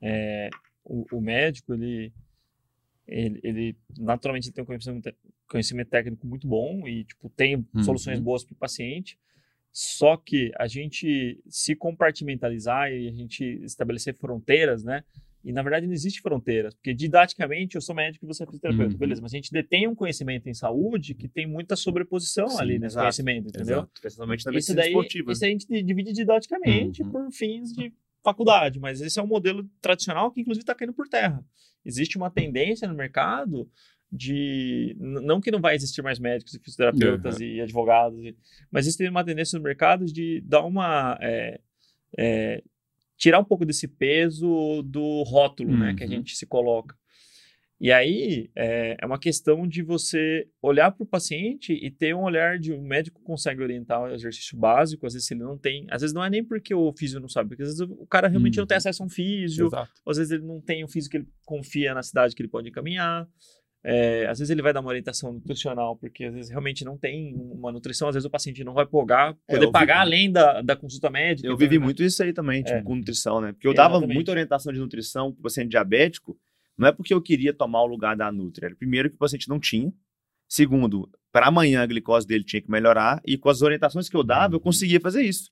é, 0.00 0.48
o, 0.82 1.04
o 1.12 1.20
médico, 1.20 1.74
ele, 1.74 2.10
ele, 3.06 3.40
ele 3.44 3.76
naturalmente 3.98 4.48
ele 4.48 4.54
tem 4.54 4.62
um 4.64 4.66
conhecimento, 4.66 5.14
conhecimento 5.46 5.88
técnico 5.90 6.26
muito 6.26 6.48
bom 6.48 6.88
e, 6.88 7.04
tipo, 7.04 7.28
tem 7.30 7.56
Uhum. 7.74 7.82
soluções 7.82 8.18
boas 8.18 8.42
para 8.42 8.54
o 8.54 8.56
paciente, 8.56 9.18
só 9.70 10.16
que 10.16 10.50
a 10.56 10.66
gente 10.66 11.38
se 11.48 11.76
compartimentalizar 11.76 12.90
e 12.90 13.08
a 13.08 13.12
gente 13.12 13.44
estabelecer 13.62 14.14
fronteiras, 14.14 14.82
né? 14.82 15.04
E, 15.42 15.52
na 15.52 15.62
verdade, 15.62 15.86
não 15.86 15.94
existe 15.94 16.20
fronteiras, 16.20 16.74
porque 16.74 16.92
didaticamente 16.92 17.74
eu 17.74 17.80
sou 17.80 17.94
médico 17.94 18.24
e 18.24 18.28
você 18.28 18.42
é 18.42 18.46
fisioterapeuta, 18.46 18.92
Uhum. 18.92 18.98
beleza, 18.98 19.22
mas 19.22 19.32
a 19.32 19.36
gente 19.36 19.50
detém 19.50 19.88
um 19.88 19.94
conhecimento 19.94 20.48
em 20.48 20.54
saúde 20.54 21.14
que 21.14 21.26
tem 21.28 21.46
muita 21.46 21.76
sobreposição 21.76 22.46
Sim, 22.48 22.60
ali 22.60 22.72
nesse 22.78 22.92
exato, 22.94 23.04
conhecimento, 23.04 23.48
entendeu? 23.48 23.78
Exato. 23.78 23.90
Especialmente 23.94 24.44
na 24.44 24.52
medicina 24.52 24.82
daí, 24.82 24.88
esportiva. 24.90 25.32
isso 25.32 25.44
aí 25.44 25.50
a 25.50 25.52
gente 25.52 25.82
divide 25.82 26.12
didaticamente 26.12 27.02
Uhum. 27.02 27.10
por 27.10 27.30
fins 27.32 27.72
de 27.72 27.92
faculdade, 28.22 28.78
mas 28.78 29.00
esse 29.00 29.18
é 29.18 29.22
um 29.22 29.26
modelo 29.26 29.66
tradicional 29.80 30.30
que 30.30 30.42
inclusive 30.42 30.62
está 30.62 30.74
caindo 30.74 30.92
por 30.92 31.08
terra. 31.08 31.42
Existe 31.86 32.18
uma 32.18 32.30
tendência 32.30 32.86
no 32.86 32.94
mercado 32.94 33.66
de 34.12 34.94
não 34.98 35.40
que 35.40 35.50
não 35.50 35.60
vai 35.60 35.74
existir 35.74 36.02
mais 36.02 36.18
médicos 36.18 36.52
e 36.54 36.58
fisioterapeutas 36.58 37.40
e 37.40 37.60
advogados, 37.60 38.18
mas 38.70 38.86
existe 38.86 39.08
uma 39.08 39.24
tendência 39.24 39.56
no 39.58 39.62
mercado 39.62 40.04
de 40.04 40.40
dar 40.42 40.64
uma 40.64 41.16
é, 41.22 41.60
é, 42.18 42.62
tirar 43.20 43.38
um 43.38 43.44
pouco 43.44 43.66
desse 43.66 43.86
peso 43.86 44.82
do 44.82 45.22
rótulo, 45.24 45.76
né, 45.76 45.94
que 45.94 46.02
a 46.02 46.06
Uhum. 46.06 46.12
gente 46.14 46.34
se 46.36 46.46
coloca. 46.46 46.96
E 47.78 47.90
aí 47.92 48.50
é, 48.54 48.96
é 49.00 49.06
uma 49.06 49.18
questão 49.18 49.66
de 49.66 49.82
você 49.82 50.46
olhar 50.62 50.90
para 50.90 51.02
o 51.02 51.06
paciente 51.06 51.72
e 51.72 51.90
ter 51.90 52.14
um 52.14 52.22
olhar 52.22 52.58
de 52.58 52.72
um 52.74 52.82
médico 52.82 53.22
consegue 53.22 53.62
orientar 53.62 54.02
o 54.02 54.12
exercício 54.14 54.56
básico, 54.58 55.06
às 55.06 55.14
vezes 55.14 55.30
ele 55.30 55.40
não 55.40 55.56
tem, 55.56 55.86
às 55.90 56.00
vezes 56.02 56.14
não 56.14 56.22
é 56.24 56.28
nem 56.28 56.44
porque 56.44 56.74
o 56.74 56.92
físio 56.92 57.20
não 57.20 57.28
sabe, 57.28 57.48
porque 57.50 57.62
às 57.62 57.68
vezes 57.70 57.80
o 57.80 58.06
cara 58.06 58.28
realmente 58.28 58.58
não 58.58 58.66
tem 58.66 58.76
Uhum. 58.76 58.78
acesso 58.78 59.02
a 59.02 59.06
um 59.06 59.08
físio, 59.08 59.68
às 60.06 60.16
vezes 60.18 60.30
ele 60.32 60.44
não 60.46 60.60
tem 60.60 60.84
um 60.84 60.88
físico 60.88 61.12
que 61.12 61.16
ele 61.18 61.28
confia 61.46 61.94
na 61.94 62.02
cidade 62.02 62.34
que 62.34 62.42
ele 62.42 62.50
pode 62.50 62.68
encaminhar. 62.68 63.26
É, 63.82 64.26
às 64.26 64.38
vezes 64.38 64.50
ele 64.50 64.60
vai 64.60 64.72
dar 64.74 64.80
uma 64.80 64.90
orientação 64.90 65.32
nutricional, 65.32 65.96
porque 65.96 66.24
às 66.24 66.34
vezes 66.34 66.50
realmente 66.50 66.84
não 66.84 66.98
tem 66.98 67.34
uma 67.34 67.72
nutrição, 67.72 68.08
às 68.08 68.14
vezes 68.14 68.26
o 68.26 68.30
paciente 68.30 68.62
não 68.62 68.74
vai 68.74 68.84
pagar, 68.84 69.30
É, 69.48 69.54
poder 69.54 69.64
eu 69.64 69.68
vi- 69.68 69.72
pagar 69.72 70.00
além 70.00 70.30
da, 70.30 70.60
da 70.60 70.76
consulta 70.76 71.08
médica. 71.08 71.46
Eu 71.48 71.52
então, 71.54 71.58
vivi 71.58 71.78
né? 71.78 71.84
muito 71.84 72.02
isso 72.02 72.22
aí 72.22 72.32
também, 72.32 72.62
tipo, 72.62 72.76
É. 72.76 72.82
com 72.82 72.94
nutrição, 72.94 73.40
né? 73.40 73.52
Porque 73.52 73.66
eu 73.66 73.72
dava 73.72 73.94
Exatamente. 73.94 74.14
muita 74.14 74.30
orientação 74.32 74.70
de 74.72 74.78
nutrição 74.78 75.32
pro 75.32 75.42
paciente 75.44 75.70
diabético, 75.70 76.36
não 76.76 76.88
é 76.88 76.92
porque 76.92 77.14
eu 77.14 77.22
queria 77.22 77.54
tomar 77.54 77.82
o 77.82 77.86
lugar 77.86 78.14
da 78.16 78.30
Nutri, 78.30 78.66
era 78.66 78.76
primeiro 78.76 79.08
que 79.08 79.16
o 79.16 79.18
paciente 79.18 79.48
não 79.48 79.58
tinha, 79.58 79.90
segundo, 80.48 81.08
para 81.32 81.46
amanhã 81.46 81.82
a 81.82 81.86
glicose 81.86 82.26
dele 82.26 82.44
tinha 82.44 82.60
que 82.60 82.70
melhorar, 82.70 83.20
e 83.26 83.38
com 83.38 83.48
as 83.48 83.62
orientações 83.62 84.08
que 84.08 84.16
eu 84.16 84.22
dava, 84.24 84.54
eu 84.56 84.60
conseguia 84.60 85.00
fazer 85.00 85.22
isso. 85.22 85.50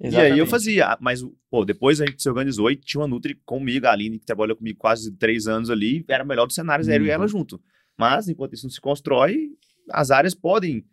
E 0.00 0.06
aí 0.06 0.12
eu 0.12 0.22
Exatamente. 0.22 0.50
fazia, 0.50 0.98
mas, 1.00 1.24
pô, 1.50 1.64
depois 1.64 2.00
a 2.00 2.06
gente 2.06 2.22
se 2.22 2.28
organizou 2.28 2.70
e 2.70 2.76
tinha 2.76 3.00
uma 3.00 3.06
Nutri 3.08 3.34
comigo, 3.46 3.86
a 3.86 3.92
Aline, 3.92 4.18
que 4.18 4.26
trabalhou 4.26 4.56
comigo 4.56 4.78
quase 4.78 5.12
três 5.12 5.46
anos 5.46 5.70
ali, 5.70 6.04
era 6.08 6.24
o 6.24 6.26
melhor 6.26 6.46
dos 6.46 6.54
cenários, 6.54 6.88
era 6.88 7.02
eu 7.02 7.06
e 7.06 7.08
Uhum. 7.08 7.14
ela 7.14 7.28
junto. 7.28 7.60
Mas, 7.96 8.28
enquanto 8.28 8.54
isso 8.54 8.66
não 8.66 8.70
se 8.70 8.80
constrói, 8.80 9.50
as 9.90 10.10
áreas 10.10 10.34
podem 10.34 10.84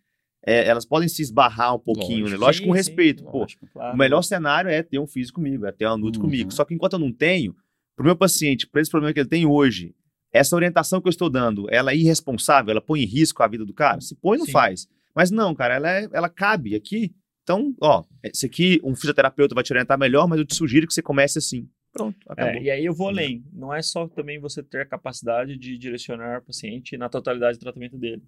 é, 0.43 0.65
elas 0.67 0.85
podem 0.85 1.07
se 1.07 1.21
esbarrar 1.21 1.75
um 1.75 1.79
pouquinho, 1.79 2.27
né? 2.27 2.35
Lógico, 2.35 2.65
com 2.65 2.73
Sim, 2.73 2.77
respeito. 2.77 3.19
sim, 3.23 3.29
Pô, 3.29 3.39
lógico, 3.41 3.67
claro. 3.71 3.93
o 3.93 3.97
melhor 3.97 4.23
cenário 4.23 4.71
é 4.71 4.81
ter 4.81 4.97
um 4.97 5.05
físico 5.05 5.35
comigo, 5.35 5.67
é 5.67 5.71
ter 5.71 5.85
uma 5.85 5.95
nude 5.97 6.17
Uhum. 6.17 6.25
comigo. 6.25 6.51
Só 6.51 6.65
que 6.65 6.73
enquanto 6.73 6.93
eu 6.93 6.99
não 6.99 7.11
tenho, 7.13 7.55
pro 7.95 8.03
meu 8.05 8.15
paciente, 8.15 8.65
para 8.65 8.81
esse 8.81 8.89
problema 8.89 9.13
que 9.13 9.19
ele 9.19 9.29
tem 9.29 9.45
hoje, 9.45 9.93
essa 10.33 10.55
orientação 10.55 10.99
que 10.99 11.07
eu 11.07 11.11
estou 11.11 11.29
dando, 11.29 11.67
ela 11.69 11.91
é 11.91 11.95
irresponsável, 11.95 12.71
ela 12.71 12.81
põe 12.81 13.01
em 13.03 13.05
risco 13.05 13.43
a 13.43 13.47
vida 13.47 13.63
do 13.63 13.71
cara? 13.73 14.01
Se 14.01 14.15
põe, 14.15 14.39
não 14.39 14.47
Sim. 14.47 14.51
faz. 14.51 14.87
Mas 15.15 15.29
não, 15.29 15.53
cara, 15.53 15.75
ela, 15.75 15.91
é- 15.91 16.09
ela 16.11 16.27
cabe 16.27 16.73
aqui. 16.73 17.13
Então, 17.43 17.75
ó, 17.81 18.03
esse 18.23 18.45
aqui, 18.45 18.79
um 18.83 18.95
fisioterapeuta 18.95 19.55
vai 19.55 19.63
te 19.63 19.73
orientar 19.73 19.97
melhor, 19.97 20.27
mas 20.27 20.39
eu 20.39 20.45
te 20.45 20.55
sugiro 20.55 20.87
que 20.87 20.93
você 20.93 21.01
comece 21.01 21.39
assim. 21.39 21.67
Pronto, 21.91 22.17
acabou. 22.27 22.53
É, 22.53 22.63
e 22.63 22.71
aí 22.71 22.85
eu 22.85 22.93
vou 22.93 23.09
além. 23.09 23.43
Não 23.51 23.73
é 23.73 23.81
só 23.81 24.07
também 24.07 24.39
você 24.39 24.63
ter 24.63 24.81
a 24.81 24.85
capacidade 24.85 25.57
de 25.57 25.77
direcionar 25.77 26.39
o 26.39 26.43
paciente 26.43 26.97
na 26.97 27.09
totalidade 27.09 27.57
do 27.57 27.61
tratamento 27.61 27.97
dele. 27.97 28.23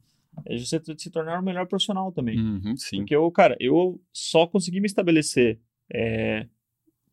É 0.46 0.58
você 0.58 0.82
se 0.98 1.10
tornar 1.10 1.39
o 1.39 1.43
melhor 1.43 1.65
profissional 1.67 2.12
também. 2.12 2.38
Uhum, 2.38 2.75
sim. 2.75 2.98
Porque 2.98 3.15
eu, 3.15 3.29
cara, 3.32 3.55
eu 3.60 4.01
só 4.12 4.48
consegui 4.48 4.82
me 4.82 4.88
estabelecer, 4.88 5.60
é, 5.91 6.48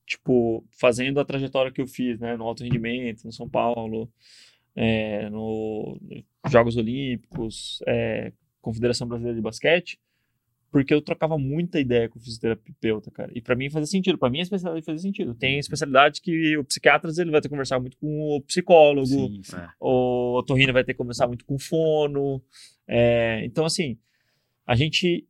tipo, 0.07 0.65
fazendo 0.71 1.21
a 1.21 1.25
trajetória 1.25 1.71
que 1.71 1.81
eu 1.81 1.87
fiz, 1.87 2.19
né, 2.19 2.37
no 2.37 2.45
alto 2.45 2.65
rendimento, 2.65 3.25
no 3.25 3.33
São 3.33 3.49
Paulo, 3.49 4.11
é, 4.75 5.29
no 5.31 6.01
Jogos 6.49 6.77
Olímpicos, 6.77 7.81
é, 7.87 8.33
Confederação 8.61 9.07
Brasileira 9.07 9.37
de 9.37 9.43
Basquete, 9.43 10.01
porque 10.71 10.95
eu 10.95 11.03
trocava 11.03 11.37
muita 11.37 11.81
ideia 11.81 12.09
com 12.09 12.19
o 12.19 12.23
fisioterapeuta, 12.23 13.11
cara. 13.11 13.33
E 13.35 13.41
pra 13.41 13.57
mim 13.57 13.69
fazia 13.69 13.87
sentido, 13.87 14.17
pra 14.17 14.31
minha 14.31 14.43
especialidade 14.43 14.87
fazia 14.87 15.03
sentido. 15.03 15.35
Tem 15.35 15.59
especialidade 15.59 16.21
que 16.21 16.57
o 16.57 16.65
psiquiatra 16.65 17.11
ele 17.19 17.31
vai 17.31 17.41
ter 17.41 17.49
que 17.49 17.53
conversar 17.53 17.81
muito 17.81 17.97
com 17.97 18.37
o 18.37 18.41
psicólogo, 18.43 19.07
Sim, 19.07 19.41
sim. 19.43 19.57
É. 19.57 19.69
o 19.81 20.39
otorrino 20.39 20.73
vai 20.73 20.85
ter 20.85 20.93
que 20.95 20.99
conversar 20.99 21.27
muito 21.27 21.45
com 21.45 21.57
o 21.57 21.59
fono. 21.59 22.41
É, 22.87 23.45
então, 23.45 23.65
assim, 23.65 23.99
a 24.65 24.77
gente 24.77 25.27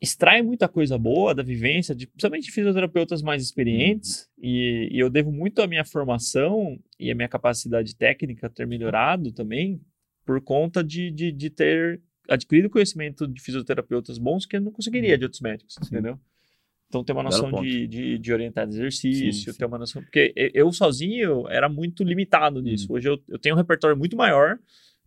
extrai 0.00 0.42
muita 0.42 0.68
coisa 0.68 0.98
boa 0.98 1.34
da 1.34 1.42
vivência, 1.42 1.94
de, 1.94 2.06
principalmente 2.06 2.44
de 2.44 2.52
fisioterapeutas 2.52 3.22
mais 3.22 3.42
experientes, 3.42 4.28
e, 4.38 4.88
e 4.92 4.98
eu 4.98 5.10
devo 5.10 5.32
muito 5.32 5.60
à 5.62 5.66
minha 5.66 5.84
formação 5.84 6.78
e 7.00 7.10
à 7.10 7.14
minha 7.14 7.28
capacidade 7.28 7.96
técnica 7.96 8.50
ter 8.50 8.66
melhorado 8.66 9.32
também 9.32 9.80
por 10.24 10.40
conta 10.42 10.84
de, 10.84 11.10
de, 11.10 11.32
de 11.32 11.50
ter 11.50 12.02
adquirido 12.28 12.70
conhecimento 12.70 13.26
de 13.26 13.40
fisioterapeutas 13.40 14.18
bons 14.18 14.46
que 14.46 14.56
eu 14.56 14.60
não 14.60 14.70
conseguiria 14.70 15.16
de 15.16 15.24
outros 15.24 15.40
médicos, 15.40 15.76
entendeu? 15.84 16.18
Então, 16.88 17.04
ter 17.04 17.12
uma 17.12 17.22
Belo 17.22 17.34
noção 17.34 17.50
ponto. 17.50 17.62
de, 17.62 17.86
de, 17.86 18.18
de 18.18 18.32
orientar 18.32 18.66
de 18.66 18.74
exercício, 18.74 19.32
Sim, 19.32 19.52
sim. 19.52 19.58
ter 19.58 19.66
uma 19.66 19.78
noção. 19.78 20.02
Porque 20.02 20.32
eu 20.54 20.72
sozinho 20.72 21.46
era 21.48 21.68
muito 21.68 22.02
limitado 22.02 22.62
nisso. 22.62 22.90
Hoje 22.90 23.08
eu, 23.08 23.22
eu 23.28 23.38
tenho 23.38 23.54
um 23.54 23.58
repertório 23.58 23.96
muito 23.96 24.16
maior 24.16 24.58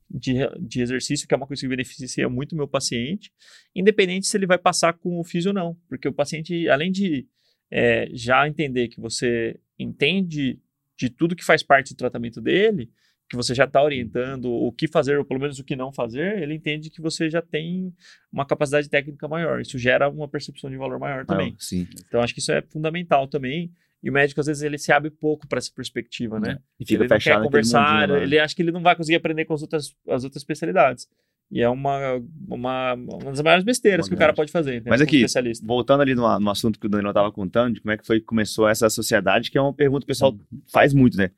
de, 0.08 0.34
de 0.60 0.82
exercício, 0.82 1.28
que 1.28 1.34
é 1.34 1.38
uma 1.38 1.48
coisa 1.48 1.62
que 1.62 1.68
beneficia 1.68 2.30
muito 2.30 2.52
o 2.52 2.56
meu 2.56 2.68
paciente, 2.68 3.32
independente 3.76 4.28
se 4.28 4.38
ele 4.38 4.46
vai 4.46 4.60
passar 4.60 4.94
com 4.94 5.20
o 5.20 5.24
físio 5.24 5.50
ou 5.50 5.56
não. 5.56 5.76
Porque 5.90 6.08
o 6.08 6.14
paciente, 6.14 6.70
além 6.70 6.92
de 6.92 7.28
é, 7.72 8.08
já 8.14 8.48
entender 8.48 8.90
que 8.90 9.00
você 9.00 9.60
entende 9.80 10.60
de 10.96 11.10
tudo 11.10 11.36
que 11.36 11.44
faz 11.44 11.64
parte 11.64 11.94
do 11.94 11.98
tratamento 11.98 12.40
dele, 12.40 12.92
que 13.32 13.38
você 13.38 13.56
já 13.56 13.64
está 13.64 13.82
orientando 13.82 14.52
o 14.52 14.74
que 14.74 14.90
fazer, 14.90 15.18
ou 15.18 15.24
pelo 15.24 15.40
menos 15.40 15.58
o 15.58 15.64
que 15.64 15.74
não 15.74 15.90
fazer, 15.90 16.44
ele 16.44 16.54
entende 16.54 16.90
que 16.90 17.02
você 17.02 17.30
já 17.30 17.42
tem 17.42 17.94
uma 18.30 18.46
capacidade 18.46 18.90
técnica 18.90 19.26
maior. 19.26 19.62
Isso 19.62 19.80
gera 19.80 20.10
uma 20.10 20.28
percepção 20.28 20.70
de 20.70 20.76
valor 20.76 21.00
maior 21.00 21.26
também. 21.26 21.54
Ah, 21.54 21.56
sim. 21.58 21.88
Então, 22.06 22.20
acho 22.22 22.34
que 22.34 22.42
isso 22.42 22.52
é 22.52 22.62
fundamental 22.62 23.26
também. 23.30 23.72
E 24.04 24.10
o 24.10 24.14
médico, 24.14 24.42
às 24.42 24.48
vezes, 24.48 24.64
ele 24.64 24.78
se 24.78 24.92
abre 24.92 25.10
pouco 25.10 25.48
para 25.48 25.60
essa 25.60 25.72
perspectiva, 25.74 26.42
né? 26.42 26.60
E 26.78 26.86
fica 26.86 27.04
ele 27.04 27.08
não 27.08 27.16
fechado 27.16 27.24
quer 27.24 27.30
naquele 27.36 27.48
conversar, 27.48 28.08
mundinho 28.10 28.24
ele 28.24 28.38
acha 28.38 28.54
que 28.54 28.62
ele 28.62 28.72
não 28.74 28.82
vai 28.82 28.98
conseguir 28.98 29.16
aprender 29.16 29.46
com 29.46 29.54
as 29.54 29.62
outras, 29.62 29.96
as 30.10 30.26
outras 30.26 30.42
especialidades. 30.42 31.08
E 31.50 31.62
é 31.62 31.70
uma, 31.70 32.22
uma, 32.50 32.94
uma 32.96 33.32
das 33.32 33.42
maiores 33.42 33.64
besteiras 33.64 34.08
Uma 34.08 34.10
que 34.10 34.16
o 34.16 34.18
cara 34.18 34.30
grande. 34.34 34.38
pode 34.38 34.52
fazer. 34.52 34.82
né, 34.82 34.90
Mas 34.90 35.00
aqui, 35.00 35.18
especialista. 35.18 35.66
voltando 35.66 36.02
ali 36.02 36.16
no, 36.16 36.40
no 36.40 36.50
assunto 36.50 36.78
que 36.78 36.88
o 36.88 36.90
Danilo 36.90 37.12
estava 37.12 37.32
contando, 37.32 37.76
de 37.76 37.82
como 37.82 37.94
é 37.94 37.98
que 37.98 38.06
foi 38.06 38.20
que 38.20 38.26
começou 38.26 38.68
essa 38.68 38.90
sociedade, 38.90 39.50
que 39.50 39.58
é 39.58 39.62
uma 39.62 39.74
pergunta 39.74 40.02
que 40.02 40.12
o 40.12 40.14
pessoal 40.14 40.36
faz 40.70 40.94
muito, 40.94 41.18
né? 41.18 41.32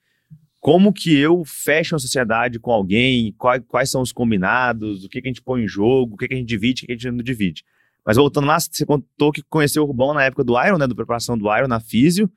Como 0.64 0.94
que 0.94 1.14
eu 1.14 1.44
fecho 1.44 1.94
uma 1.94 2.00
sociedade 2.00 2.58
com 2.58 2.72
alguém? 2.72 3.34
Quais, 3.38 3.62
quais 3.68 3.90
são 3.92 4.02
os 4.02 4.14
combinados? 4.14 5.04
O 5.04 5.10
que, 5.10 5.22
que 5.22 5.28
a 5.28 5.30
gente 5.30 5.42
põe 5.42 5.62
em 5.62 5.68
jogo? 5.68 6.14
O 6.14 6.18
que, 6.18 6.26
que 6.26 6.34
a 6.34 6.38
gente 6.38 6.48
divide? 6.48 6.80
O 6.80 6.80
que, 6.80 6.86
que 6.88 6.94
a 6.94 6.96
gente 6.96 7.12
não 7.12 7.22
divide? 7.22 7.66
Mas 8.06 8.16
voltando 8.16 8.48
lá, 8.48 8.58
você 8.58 8.86
contou 8.86 9.34
que 9.34 9.44
conheceu 9.44 9.84
o 9.84 9.86
Rubão 9.86 10.14
na 10.14 10.24
época 10.24 10.42
do 10.42 10.54
Iron, 10.64 10.78
né? 10.78 10.88
Da 10.88 10.96
preparação 10.96 11.38
do 11.38 11.54
Iron 11.54 11.68
na 11.68 11.82
Físio. 11.82 12.32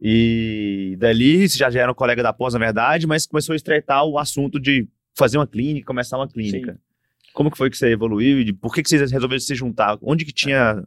E 0.00 0.96
dali, 0.98 1.48
você 1.48 1.56
já, 1.56 1.70
já 1.70 1.82
era 1.82 1.92
um 1.92 1.94
colega 1.94 2.20
da 2.20 2.32
pós, 2.32 2.52
na 2.52 2.58
verdade, 2.58 3.06
mas 3.06 3.28
começou 3.28 3.52
a 3.52 3.56
estreitar 3.56 4.04
o 4.04 4.18
assunto 4.18 4.58
de 4.58 4.88
fazer 5.16 5.38
uma 5.38 5.46
clínica, 5.46 5.86
começar 5.86 6.16
uma 6.16 6.26
clínica. 6.26 6.80
Como 7.32 7.48
que 7.48 7.56
foi 7.56 7.70
que 7.70 7.78
você 7.78 7.92
evoluiu? 7.92 8.40
E 8.40 8.52
por 8.52 8.74
que, 8.74 8.82
que 8.82 8.88
vocês 8.88 9.12
resolveram 9.12 9.38
se 9.38 9.54
juntar? 9.54 9.96
Onde 10.02 10.24
que 10.24 10.32
tinha 10.32 10.82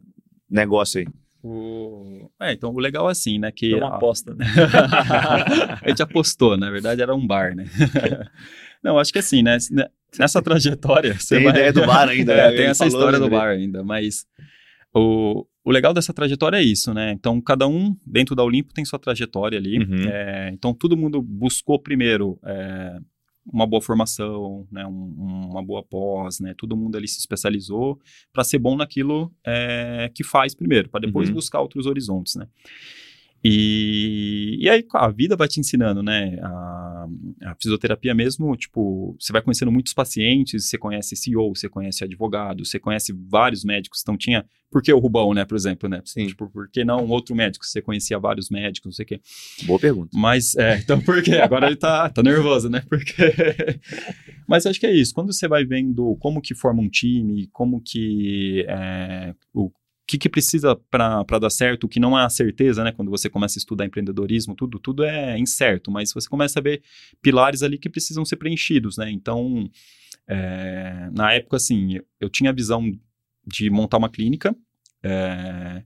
negócio 0.46 1.00
aí? 1.00 1.06
O... 1.42 2.30
É, 2.40 2.52
então 2.52 2.70
o 2.72 2.78
legal 2.78 3.08
é 3.08 3.12
assim, 3.12 3.38
né? 3.38 3.50
Que 3.50 3.70
Foi 3.70 3.80
uma 3.80 3.90
a- 3.90 3.96
aposta, 3.96 4.34
né? 4.34 4.46
a 5.82 5.88
gente 5.88 6.02
apostou, 6.02 6.56
na 6.56 6.70
verdade 6.70 7.02
era 7.02 7.14
um 7.14 7.26
bar, 7.26 7.54
né? 7.54 7.64
Não, 8.82 8.98
acho 8.98 9.12
que 9.12 9.18
assim, 9.18 9.42
né? 9.42 9.56
Nessa 10.18 10.42
trajetória. 10.42 11.14
Você 11.14 11.36
Tem 11.36 11.44
vai... 11.44 11.52
ideia 11.52 11.72
do 11.72 11.86
bar 11.86 12.08
ainda, 12.08 12.32
É, 12.34 12.50
né? 12.50 12.56
tem 12.56 12.66
essa 12.66 12.86
história 12.86 13.18
do 13.18 13.28
bar 13.30 13.48
ainda, 13.48 13.82
mas 13.84 14.26
o, 14.94 15.46
o 15.64 15.70
legal 15.70 15.94
dessa 15.94 16.12
trajetória 16.12 16.56
é 16.58 16.62
isso, 16.62 16.92
né? 16.92 17.12
Então, 17.12 17.40
cada 17.40 17.66
um 17.66 17.96
dentro 18.06 18.34
da 18.34 18.42
Olimpo 18.44 18.74
tem 18.74 18.84
sua 18.84 18.98
trajetória 18.98 19.58
ali. 19.58 19.78
Uhum. 19.78 20.08
É, 20.08 20.50
então, 20.52 20.74
todo 20.74 20.96
mundo 20.96 21.22
buscou 21.22 21.78
primeiro 21.78 22.38
é, 22.44 22.98
uma 23.46 23.66
boa 23.66 23.82
formação, 23.82 24.66
né? 24.70 24.86
Um- 24.86 25.48
uma 25.50 25.62
boa 25.64 25.82
pós, 25.82 26.38
né? 26.40 26.54
Todo 26.56 26.76
mundo 26.76 26.96
ali 26.96 27.08
se 27.08 27.18
especializou 27.18 27.98
para 28.32 28.44
ser 28.44 28.58
bom 28.58 28.76
naquilo 28.76 29.32
é, 29.44 30.10
que 30.14 30.22
faz 30.24 30.54
primeiro, 30.54 30.88
para 30.88 31.00
depois 31.00 31.28
Uhum. 31.28 31.34
buscar 31.34 31.60
outros 31.60 31.86
horizontes, 31.86 32.34
né? 32.36 32.46
E, 33.44 34.56
e 34.60 34.68
aí 34.68 34.86
a 34.94 35.10
vida 35.10 35.34
vai 35.34 35.48
te 35.48 35.58
ensinando, 35.58 36.02
né? 36.02 36.38
A, 36.40 37.06
a 37.46 37.54
fisioterapia 37.60 38.14
mesmo, 38.14 38.56
tipo, 38.56 39.16
você 39.18 39.32
vai 39.32 39.42
conhecendo 39.42 39.72
muitos 39.72 39.92
pacientes, 39.92 40.68
você 40.68 40.78
conhece 40.78 41.16
CEO, 41.16 41.54
você 41.54 41.68
conhece 41.68 42.04
advogado, 42.04 42.64
você 42.64 42.78
conhece 42.78 43.12
vários 43.12 43.64
médicos. 43.64 44.00
Então 44.00 44.16
tinha, 44.16 44.44
por 44.70 44.80
que 44.80 44.92
o 44.92 44.98
Rubão, 45.00 45.34
né, 45.34 45.44
por 45.44 45.56
exemplo, 45.56 45.88
né? 45.88 46.00
Sim. 46.04 46.28
Tipo, 46.28 46.48
por 46.48 46.70
que 46.70 46.84
não 46.84 47.08
outro 47.08 47.34
médico? 47.34 47.66
Você 47.66 47.82
conhecia 47.82 48.16
vários 48.16 48.48
médicos, 48.48 48.86
não 48.86 48.92
sei 48.92 49.04
o 49.04 49.08
quê. 49.08 49.20
Boa 49.64 49.78
pergunta. 49.78 50.10
Mas, 50.14 50.54
é, 50.54 50.78
então 50.82 51.00
por 51.00 51.20
quê? 51.20 51.36
Agora 51.36 51.66
ele 51.66 51.76
tá, 51.76 52.08
tá 52.10 52.22
nervoso, 52.22 52.70
né? 52.70 52.84
Porque... 52.88 53.14
Mas 54.46 54.66
acho 54.66 54.78
que 54.78 54.86
é 54.86 54.94
isso. 54.94 55.14
Quando 55.14 55.32
você 55.32 55.48
vai 55.48 55.64
vendo 55.64 56.16
como 56.20 56.40
que 56.40 56.54
forma 56.54 56.80
um 56.80 56.88
time, 56.88 57.48
como 57.52 57.82
que... 57.84 58.64
É, 58.68 59.34
o 59.52 59.70
que, 60.06 60.18
que 60.18 60.28
precisa 60.28 60.76
para 60.90 61.38
dar 61.40 61.50
certo, 61.50 61.84
o 61.84 61.88
que 61.88 62.00
não 62.00 62.18
é 62.18 62.24
a 62.24 62.28
certeza, 62.28 62.84
né? 62.84 62.92
Quando 62.92 63.10
você 63.10 63.30
começa 63.30 63.58
a 63.58 63.60
estudar 63.60 63.86
empreendedorismo, 63.86 64.54
tudo, 64.54 64.78
tudo 64.78 65.04
é 65.04 65.38
incerto, 65.38 65.90
mas 65.90 66.12
você 66.12 66.28
começa 66.28 66.58
a 66.58 66.62
ver 66.62 66.82
pilares 67.20 67.62
ali 67.62 67.78
que 67.78 67.88
precisam 67.88 68.24
ser 68.24 68.36
preenchidos, 68.36 68.96
né? 68.96 69.10
Então, 69.10 69.70
é, 70.26 71.08
na 71.12 71.32
época, 71.32 71.56
assim, 71.56 72.00
eu 72.20 72.28
tinha 72.28 72.50
a 72.50 72.54
visão 72.54 72.92
de 73.46 73.70
montar 73.70 73.98
uma 73.98 74.08
clínica, 74.08 74.54
é, 75.02 75.82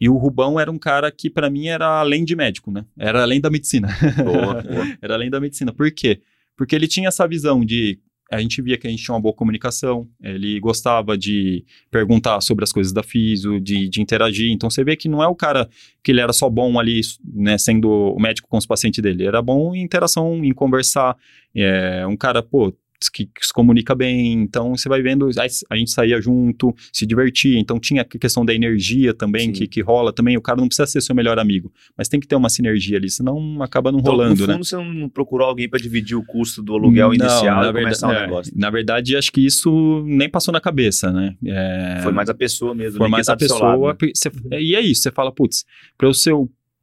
e 0.00 0.08
o 0.08 0.16
Rubão 0.16 0.60
era 0.60 0.70
um 0.70 0.78
cara 0.78 1.10
que, 1.10 1.30
para 1.30 1.48
mim, 1.48 1.68
era 1.68 2.00
além 2.00 2.24
de 2.24 2.36
médico, 2.36 2.70
né? 2.70 2.84
Era 2.98 3.22
além 3.22 3.40
da 3.40 3.50
medicina. 3.50 3.88
Boa, 4.22 4.62
boa. 4.62 4.96
era 5.00 5.14
além 5.14 5.30
da 5.30 5.40
medicina. 5.40 5.72
Por 5.72 5.90
quê? 5.90 6.20
Porque 6.54 6.74
ele 6.74 6.86
tinha 6.86 7.08
essa 7.08 7.26
visão 7.26 7.64
de. 7.64 7.98
A 8.30 8.40
gente 8.40 8.60
via 8.60 8.76
que 8.76 8.86
a 8.86 8.90
gente 8.90 9.04
tinha 9.04 9.14
uma 9.14 9.20
boa 9.20 9.34
comunicação, 9.34 10.08
ele 10.20 10.58
gostava 10.58 11.16
de 11.16 11.64
perguntar 11.90 12.40
sobre 12.40 12.64
as 12.64 12.72
coisas 12.72 12.92
da 12.92 13.02
físio, 13.02 13.60
de, 13.60 13.88
de 13.88 14.02
interagir. 14.02 14.50
Então 14.50 14.68
você 14.68 14.82
vê 14.82 14.96
que 14.96 15.08
não 15.08 15.22
é 15.22 15.28
o 15.28 15.34
cara 15.34 15.68
que 16.02 16.10
ele 16.10 16.20
era 16.20 16.32
só 16.32 16.50
bom 16.50 16.78
ali, 16.78 17.00
né, 17.24 17.56
sendo 17.56 17.88
o 17.88 18.20
médico 18.20 18.48
com 18.48 18.56
os 18.56 18.66
pacientes 18.66 19.00
dele. 19.00 19.22
Ele 19.22 19.28
era 19.28 19.40
bom 19.40 19.74
em 19.74 19.82
interação, 19.82 20.44
em 20.44 20.52
conversar. 20.52 21.16
É, 21.54 22.04
um 22.06 22.16
cara, 22.16 22.42
pô, 22.42 22.74
que, 23.12 23.26
que 23.26 23.46
se 23.46 23.52
comunica 23.52 23.94
bem. 23.94 24.32
Então 24.34 24.76
você 24.76 24.88
vai 24.88 25.02
vendo, 25.02 25.28
a 25.70 25.76
gente 25.76 25.90
saía 25.90 26.20
junto, 26.20 26.74
se 26.92 27.06
divertia. 27.06 27.58
Então 27.58 27.78
tinha 27.78 28.02
a 28.02 28.04
questão 28.04 28.44
da 28.44 28.54
energia 28.54 29.12
também 29.14 29.52
que, 29.52 29.66
que 29.66 29.80
rola 29.80 30.12
também. 30.12 30.36
O 30.36 30.40
cara 30.42 30.58
não 30.60 30.68
precisa 30.68 30.86
ser 30.86 31.00
seu 31.00 31.14
melhor 31.14 31.38
amigo, 31.38 31.72
mas 31.96 32.08
tem 32.08 32.18
que 32.20 32.26
ter 32.26 32.36
uma 32.36 32.48
sinergia 32.48 32.96
ali, 32.98 33.10
senão 33.10 33.62
acaba 33.62 33.90
não 33.92 33.98
Então, 34.00 34.12
rolando, 34.12 34.30
no 34.30 34.36
fundo, 34.38 34.48
né? 34.48 34.58
você 34.58 34.76
não 34.76 35.08
procurou 35.08 35.46
alguém 35.48 35.68
para 35.68 35.78
dividir 35.80 36.16
o 36.16 36.24
custo 36.24 36.62
do 36.62 36.74
aluguel 36.74 37.08
Não, 37.08 37.14
inicial 37.14 37.62
na 37.62 37.68
e 37.70 37.72
começar 37.72 38.06
o 38.06 38.10
verdade- 38.10 38.24
é, 38.24 38.26
negócio. 38.28 38.52
Na 38.56 38.70
verdade, 38.70 39.16
acho 39.16 39.30
que 39.32 39.44
isso 39.44 40.02
nem 40.06 40.28
passou 40.28 40.52
na 40.52 40.60
cabeça, 40.60 41.12
né? 41.12 41.34
É, 41.44 42.00
Foi 42.02 42.12
mais 42.12 42.28
a 42.28 42.34
pessoa 42.34 42.74
mesmo. 42.74 42.98
foi 42.98 43.06
né, 43.06 43.10
mais 43.10 43.26
tá 43.26 43.34
a 43.34 43.38
seu 43.38 43.48
pessoa. 43.48 43.76
lado, 43.86 43.98
né? 44.04 44.10
cê- 44.14 44.30
e 44.60 44.74
é 44.74 44.80
isso, 44.80 45.02
você 45.02 45.10
fala, 45.10 45.32
putz, 45.32 45.64
para 45.98 46.08
eu 46.08 46.14
ser 46.14 46.34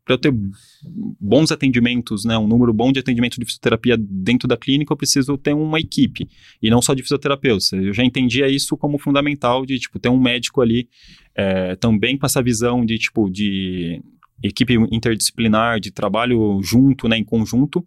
pra 0.06 0.16
eu 0.16 0.18
ter 0.18 0.34
bons 1.20 1.52
atendimentos, 1.52 2.26
né, 2.26 2.38
um 2.38 2.48
número 2.48 2.74
bom 2.74 2.92
de 2.92 3.00
atendimento 3.00 3.40
de 3.40 3.46
fisioterapia 3.46 3.96
dentro 3.98 4.48
da 4.48 4.58
clínica, 4.58 4.92
eu 4.92 4.98
preciso 4.98 5.38
ter 5.38 5.54
uma 5.54 5.80
equipe, 5.80 6.28
e 6.62 6.70
não 6.70 6.82
só 6.82 6.94
de 6.94 7.02
fisioterapeutas. 7.02 7.72
Eu 7.72 7.94
já 7.94 8.04
entendia 8.04 8.48
isso 8.48 8.76
como 8.76 8.98
fundamental, 8.98 9.66
de, 9.66 9.80
tipo, 9.80 10.00
ter 10.00 10.10
um 10.10 10.20
médico 10.20 10.62
ali 10.62 10.90
é, 11.36 11.76
também 11.76 12.18
com 12.18 12.26
essa 12.26 12.42
visão 12.42 12.86
de, 12.86 12.98
tipo, 12.98 13.30
de 13.30 14.02
equipe 14.44 14.74
interdisciplinar, 14.92 15.80
de 15.80 15.90
trabalho 15.92 16.60
junto, 16.62 17.08
né, 17.08 17.18
em 17.18 17.24
conjunto. 17.24 17.86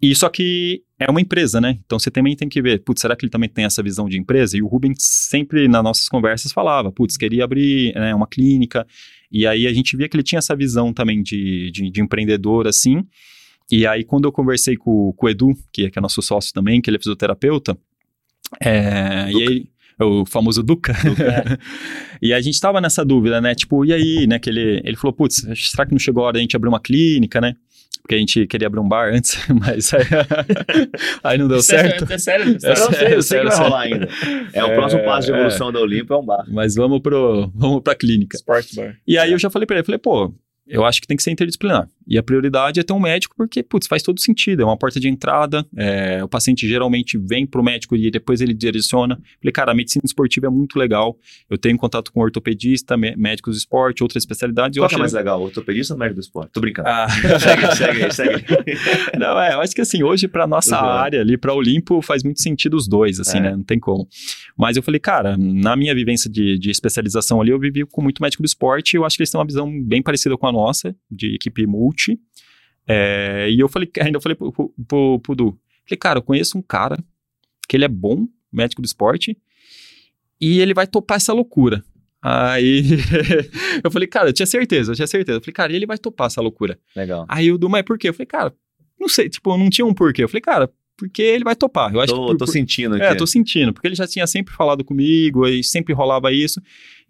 E 0.00 0.14
só 0.14 0.28
que 0.28 0.82
é 0.98 1.10
uma 1.10 1.20
empresa, 1.20 1.60
né? 1.60 1.78
Então 1.84 1.98
você 1.98 2.10
também 2.10 2.36
tem 2.36 2.48
que 2.48 2.60
ver, 2.60 2.82
putz, 2.84 3.00
será 3.00 3.16
que 3.16 3.24
ele 3.24 3.30
também 3.30 3.48
tem 3.48 3.64
essa 3.64 3.82
visão 3.82 4.06
de 4.06 4.18
empresa? 4.18 4.56
E 4.56 4.62
o 4.62 4.66
Rubens 4.66 4.98
sempre 5.00 5.66
nas 5.66 5.82
nossas 5.82 6.08
conversas 6.08 6.52
falava, 6.52 6.92
putz, 6.92 7.16
queria 7.16 7.44
abrir 7.44 7.94
né, 7.94 8.14
uma 8.14 8.26
clínica. 8.26 8.86
E 9.34 9.48
aí 9.48 9.66
a 9.66 9.72
gente 9.72 9.96
via 9.96 10.08
que 10.08 10.16
ele 10.16 10.22
tinha 10.22 10.38
essa 10.38 10.54
visão 10.54 10.92
também 10.92 11.20
de, 11.20 11.72
de, 11.72 11.90
de 11.90 12.00
empreendedor, 12.00 12.68
assim. 12.68 13.04
E 13.68 13.84
aí 13.84 14.04
quando 14.04 14.26
eu 14.26 14.32
conversei 14.32 14.76
com, 14.76 15.12
com 15.12 15.26
o 15.26 15.28
Edu, 15.28 15.50
que 15.72 15.86
é, 15.86 15.90
que 15.90 15.98
é 15.98 16.02
nosso 16.02 16.22
sócio 16.22 16.54
também, 16.54 16.80
que 16.80 16.88
ele 16.88 16.98
é 16.98 17.00
fisioterapeuta, 17.00 17.76
é, 18.60 19.30
e 19.32 19.42
aí, 19.42 19.66
o 20.00 20.24
famoso 20.24 20.62
Duca. 20.62 20.92
Duca. 20.92 21.58
e 22.22 22.32
a 22.32 22.40
gente 22.40 22.60
tava 22.60 22.80
nessa 22.80 23.04
dúvida, 23.04 23.40
né? 23.40 23.56
Tipo, 23.56 23.84
e 23.84 23.92
aí, 23.92 24.26
né? 24.26 24.38
Que 24.38 24.50
ele, 24.50 24.80
ele 24.84 24.96
falou, 24.96 25.12
putz, 25.12 25.44
será 25.56 25.84
que 25.84 25.92
não 25.92 25.98
chegou 25.98 26.22
a 26.22 26.26
hora 26.26 26.34
da 26.34 26.40
gente 26.40 26.54
abrir 26.54 26.68
uma 26.68 26.80
clínica, 26.80 27.40
né? 27.40 27.54
Porque 27.96 28.14
a 28.14 28.18
gente 28.18 28.46
queria 28.46 28.66
abrir 28.66 28.80
um 28.80 28.88
bar 28.88 29.12
antes, 29.14 29.38
mas 29.48 29.92
aí, 29.94 30.02
aí 31.22 31.38
não 31.38 31.48
deu 31.48 31.58
Isso 31.58 31.74
é- 31.74 31.78
certo. 31.88 32.12
É, 32.12 32.18
sério? 32.18 32.44
Eu 32.46 32.50
não 32.52 32.58
sei, 32.58 32.74
eu 32.74 32.88
sei 32.92 33.08
que 33.16 33.22
sério, 33.22 33.44
vai 33.48 33.52
sério. 33.56 33.64
rolar 33.64 33.80
ainda. 33.82 34.08
É 34.52 34.64
o 34.64 34.74
próximo 34.74 35.04
passo 35.04 35.26
de 35.26 35.32
evolução 35.32 35.72
da 35.72 35.80
Olimpo, 35.80 36.12
é 36.14 36.18
um 36.18 36.24
bar. 36.24 36.44
Mas 36.48 36.74
vamos, 36.74 37.00
pro, 37.00 37.50
vamos 37.54 37.82
pra 37.82 37.94
clínica. 37.94 38.36
Sport 38.36 38.74
Bar. 38.74 38.96
E 39.06 39.16
aí 39.18 39.32
eu 39.32 39.38
já 39.38 39.48
falei 39.50 39.66
pra 39.66 39.76
ele, 39.76 39.84
falei, 39.84 39.98
pô, 39.98 40.34
eu 40.66 40.84
acho 40.84 41.00
que 41.00 41.06
tem 41.06 41.16
que 41.16 41.22
ser 41.22 41.30
interdisciplinar. 41.30 41.88
E 42.06 42.18
a 42.18 42.22
prioridade 42.22 42.78
é 42.78 42.82
ter 42.82 42.92
um 42.92 43.00
médico, 43.00 43.34
porque, 43.34 43.62
putz, 43.62 43.86
faz 43.86 44.02
todo 44.02 44.20
sentido. 44.20 44.60
É 44.60 44.64
uma 44.64 44.76
porta 44.76 45.00
de 45.00 45.08
entrada. 45.08 45.64
é, 45.76 46.22
o 46.22 46.28
paciente 46.28 46.68
geralmente 46.68 47.16
vem 47.16 47.46
pro 47.46 47.62
médico 47.62 47.96
e 47.96 48.10
depois 48.10 48.42
ele 48.42 48.52
direciona. 48.52 49.18
Falei, 49.40 49.52
cara, 49.52 49.72
a 49.72 49.74
medicina 49.74 50.02
esportiva 50.04 50.46
é 50.46 50.50
muito 50.50 50.78
legal. 50.78 51.16
Eu 51.48 51.56
tenho 51.56 51.78
contato 51.78 52.12
com 52.12 52.20
ortopedista, 52.20 52.94
mé- 52.96 53.14
médicos 53.16 53.54
de 53.54 53.60
esporte, 53.60 54.02
outras 54.02 54.22
especialidades. 54.22 54.78
Qual 54.78 54.88
que 54.88 54.94
é 54.94 54.98
mais 54.98 55.12
legal, 55.14 55.40
o 55.40 55.44
ortopedista 55.44 55.94
ou 55.94 55.96
o 55.96 56.00
médico 56.00 56.20
do 56.20 56.22
esporte? 56.24 56.50
Tô 56.52 56.60
brincando. 56.60 56.88
Ah. 56.88 57.06
Segue, 57.40 57.74
segue, 57.74 58.12
segue. 58.12 58.44
Não, 59.18 59.40
é, 59.40 59.54
eu 59.54 59.60
acho 59.60 59.74
que 59.74 59.80
assim, 59.80 60.02
hoje 60.02 60.28
pra 60.28 60.46
nossa 60.46 60.78
Uhum. 60.78 60.88
área 60.88 61.20
ali, 61.20 61.36
pra 61.38 61.54
Olimpo, 61.54 62.02
faz 62.02 62.22
muito 62.22 62.42
sentido 62.42 62.74
os 62.76 62.86
dois, 62.88 63.18
assim, 63.20 63.38
É. 63.38 63.40
né? 63.40 63.50
Não 63.52 63.62
tem 63.64 63.78
como. 63.78 64.06
Mas 64.56 64.76
eu 64.76 64.82
falei, 64.82 65.00
cara, 65.00 65.36
na 65.38 65.74
minha 65.76 65.94
vivência 65.94 66.30
de, 66.30 66.58
de 66.58 66.70
especialização 66.70 67.40
ali, 67.40 67.50
eu 67.50 67.58
vivi 67.58 67.84
com 67.86 68.02
muito 68.02 68.20
médico 68.22 68.42
do 68.42 68.46
esporte 68.46 68.92
e 68.94 68.96
eu 68.98 69.04
acho 69.04 69.16
que 69.16 69.22
eles 69.22 69.30
têm 69.30 69.38
uma 69.38 69.46
visão 69.46 69.70
bem 69.82 70.02
parecida 70.02 70.36
com 70.36 70.46
a 70.46 70.52
nossa, 70.54 70.96
de 71.10 71.34
equipe 71.34 71.66
multi. 71.66 72.18
É, 72.86 73.48
e 73.50 73.60
eu 73.60 73.68
falei, 73.68 73.90
ainda 74.00 74.20
falei 74.20 74.36
pro, 74.36 74.52
pro, 74.52 74.74
pro, 74.86 75.20
pro 75.20 75.34
Du, 75.34 75.58
falei, 75.86 75.98
cara, 75.98 76.18
eu 76.18 76.22
conheço 76.22 76.56
um 76.58 76.62
cara 76.62 76.96
que 77.68 77.76
ele 77.76 77.84
é 77.84 77.88
bom, 77.88 78.26
médico 78.52 78.80
do 78.82 78.86
esporte, 78.86 79.36
e 80.40 80.60
ele 80.60 80.74
vai 80.74 80.86
topar 80.86 81.16
essa 81.16 81.32
loucura. 81.32 81.82
Aí 82.22 82.82
eu 83.84 83.90
falei, 83.90 84.08
cara, 84.08 84.28
eu 84.28 84.32
tinha 84.32 84.46
certeza, 84.46 84.92
eu 84.92 84.96
tinha 84.96 85.06
certeza. 85.06 85.38
Eu 85.38 85.42
falei, 85.42 85.52
cara, 85.54 85.72
ele 85.74 85.86
vai 85.86 85.98
topar 85.98 86.26
essa 86.28 86.40
loucura. 86.40 86.78
Legal. 86.96 87.26
Aí 87.28 87.50
o 87.52 87.58
Du, 87.58 87.68
mas 87.68 87.82
por 87.82 87.98
quê? 87.98 88.08
Eu 88.08 88.14
falei, 88.14 88.26
cara, 88.26 88.54
não 88.98 89.08
sei, 89.08 89.28
tipo, 89.28 89.56
não 89.56 89.68
tinha 89.68 89.84
um 89.86 89.92
porquê. 89.94 90.24
Eu 90.24 90.28
falei, 90.28 90.40
cara, 90.40 90.70
porque 90.96 91.20
ele 91.22 91.44
vai 91.44 91.54
topar. 91.56 91.92
Eu 91.92 92.00
acho 92.00 92.14
Tô, 92.14 92.20
que 92.20 92.26
por- 92.32 92.36
tô 92.38 92.44
por- 92.46 92.52
sentindo 92.52 92.94
aqui. 92.94 93.04
É, 93.04 93.14
tô 93.14 93.26
sentindo, 93.26 93.72
porque 93.72 93.88
ele 93.88 93.94
já 93.94 94.06
tinha 94.06 94.26
sempre 94.26 94.54
falado 94.54 94.84
comigo 94.84 95.46
e 95.46 95.62
sempre 95.64 95.92
rolava 95.92 96.32
isso. 96.32 96.60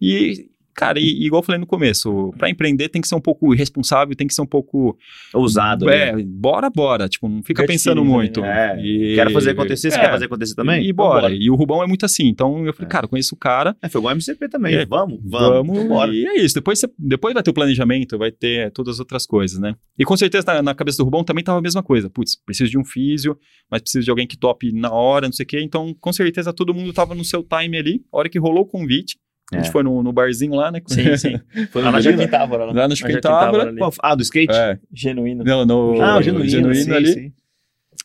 E, 0.00 0.48
cara, 0.74 0.98
e, 1.00 1.24
igual 1.26 1.40
eu 1.40 1.44
falei 1.46 1.58
no 1.60 1.66
começo, 1.66 2.32
pra 2.38 2.50
empreender 2.50 2.88
tem 2.88 3.00
que 3.00 3.08
ser 3.08 3.14
um 3.14 3.20
pouco 3.20 3.54
irresponsável, 3.54 4.14
tem 4.14 4.26
que 4.26 4.34
ser 4.34 4.42
um 4.42 4.46
pouco. 4.46 4.96
Ousado. 5.32 5.86
né? 5.86 6.08
É, 6.10 6.22
bora, 6.22 6.68
bora. 6.70 7.08
Tipo, 7.08 7.28
não 7.28 7.42
fica 7.42 7.62
Gut 7.62 7.68
pensando 7.72 8.00
feeling 8.00 8.10
muito. 8.12 8.40
né? 8.40 8.80
E- 8.84 9.14
Quero 9.14 9.30
fazer 9.30 9.50
acontecer, 9.50 9.90
você 9.90 9.98
É. 9.98 10.00
quer 10.00 10.10
fazer 10.10 10.24
acontecer 10.26 10.54
também? 10.54 10.80
E 10.84 10.90
Então 10.90 10.96
bora. 11.04 11.30
E 11.34 11.50
o 11.50 11.54
Rubão 11.54 11.82
é 11.82 11.86
muito 11.86 12.04
assim. 12.04 12.26
Então 12.26 12.66
eu 12.66 12.72
falei, 12.72 12.86
É. 12.86 12.90
cara, 12.90 13.08
conheço 13.08 13.34
o 13.34 13.38
cara. 13.38 13.76
É, 13.82 13.88
foi 13.88 14.00
igual 14.00 14.12
MCP 14.14 14.48
também. 14.48 14.74
É. 14.74 14.86
Vamos, 14.86 15.18
vamos. 15.24 15.54
Vamos, 15.76 15.88
Bora. 15.88 16.12
e 16.12 16.26
é 16.26 16.40
isso. 16.40 16.54
Depois, 16.54 16.78
você- 16.78 16.90
depois 16.98 17.34
vai 17.34 17.42
ter 17.42 17.50
o 17.50 17.54
planejamento, 17.54 18.18
vai 18.18 18.30
ter 18.30 18.70
todas 18.72 18.94
as 18.94 19.00
outras 19.00 19.26
coisas, 19.26 19.58
né? 19.58 19.74
E 19.98 20.04
com 20.04 20.16
certeza 20.16 20.44
na, 20.46 20.62
na 20.62 20.74
cabeça 20.74 20.98
do 20.98 21.04
Rubão 21.04 21.24
também 21.24 21.44
tava 21.44 21.58
a 21.58 21.62
mesma 21.62 21.82
coisa. 21.82 22.10
Putz, 22.10 22.36
preciso 22.44 22.70
de 22.70 22.78
um 22.78 22.84
físio, 22.84 23.36
mas 23.70 23.80
preciso 23.82 24.04
de 24.04 24.10
alguém 24.10 24.26
que 24.26 24.36
tope 24.36 24.72
na 24.72 24.90
hora, 24.92 25.26
não 25.26 25.32
sei 25.32 25.44
o 25.44 25.46
quê. 25.46 25.60
Então, 25.60 25.94
com 26.00 26.12
certeza 26.12 26.52
todo 26.52 26.74
mundo 26.74 26.92
tava 26.92 27.14
no 27.14 27.24
seu 27.24 27.42
time 27.42 27.76
ali. 27.78 28.02
A 28.12 28.18
hora 28.18 28.28
que 28.28 28.38
rolou 28.38 28.62
o 28.64 28.66
convite, 28.66 29.16
a 29.52 29.56
gente 29.56 29.68
É. 29.68 29.72
foi 29.72 29.82
no, 29.82 30.02
no 30.02 30.12
barzinho 30.12 30.54
lá, 30.54 30.70
né? 30.72 30.80
Sim, 30.86 31.16
sim. 31.16 31.34
Foi 31.70 31.82
Lá 31.82 31.92
no 31.92 31.98
na 32.00 32.28
Távora. 32.28 32.64
Lá 32.66 32.88
no 32.88 33.20
Távora. 33.20 33.74
Qual- 33.76 33.92
Ah, 34.02 34.14
do 34.14 34.22
skate? 34.22 34.52
É, 34.54 34.78
Genuíno. 34.92 35.44
não, 35.44 35.64
no, 35.66 36.00
Ah, 36.02 36.18
o 36.18 36.22
genuíno, 36.22 36.48
genuíno, 36.48 36.94
ali. 36.94 37.06
sim, 37.08 37.12
sim. 37.14 37.32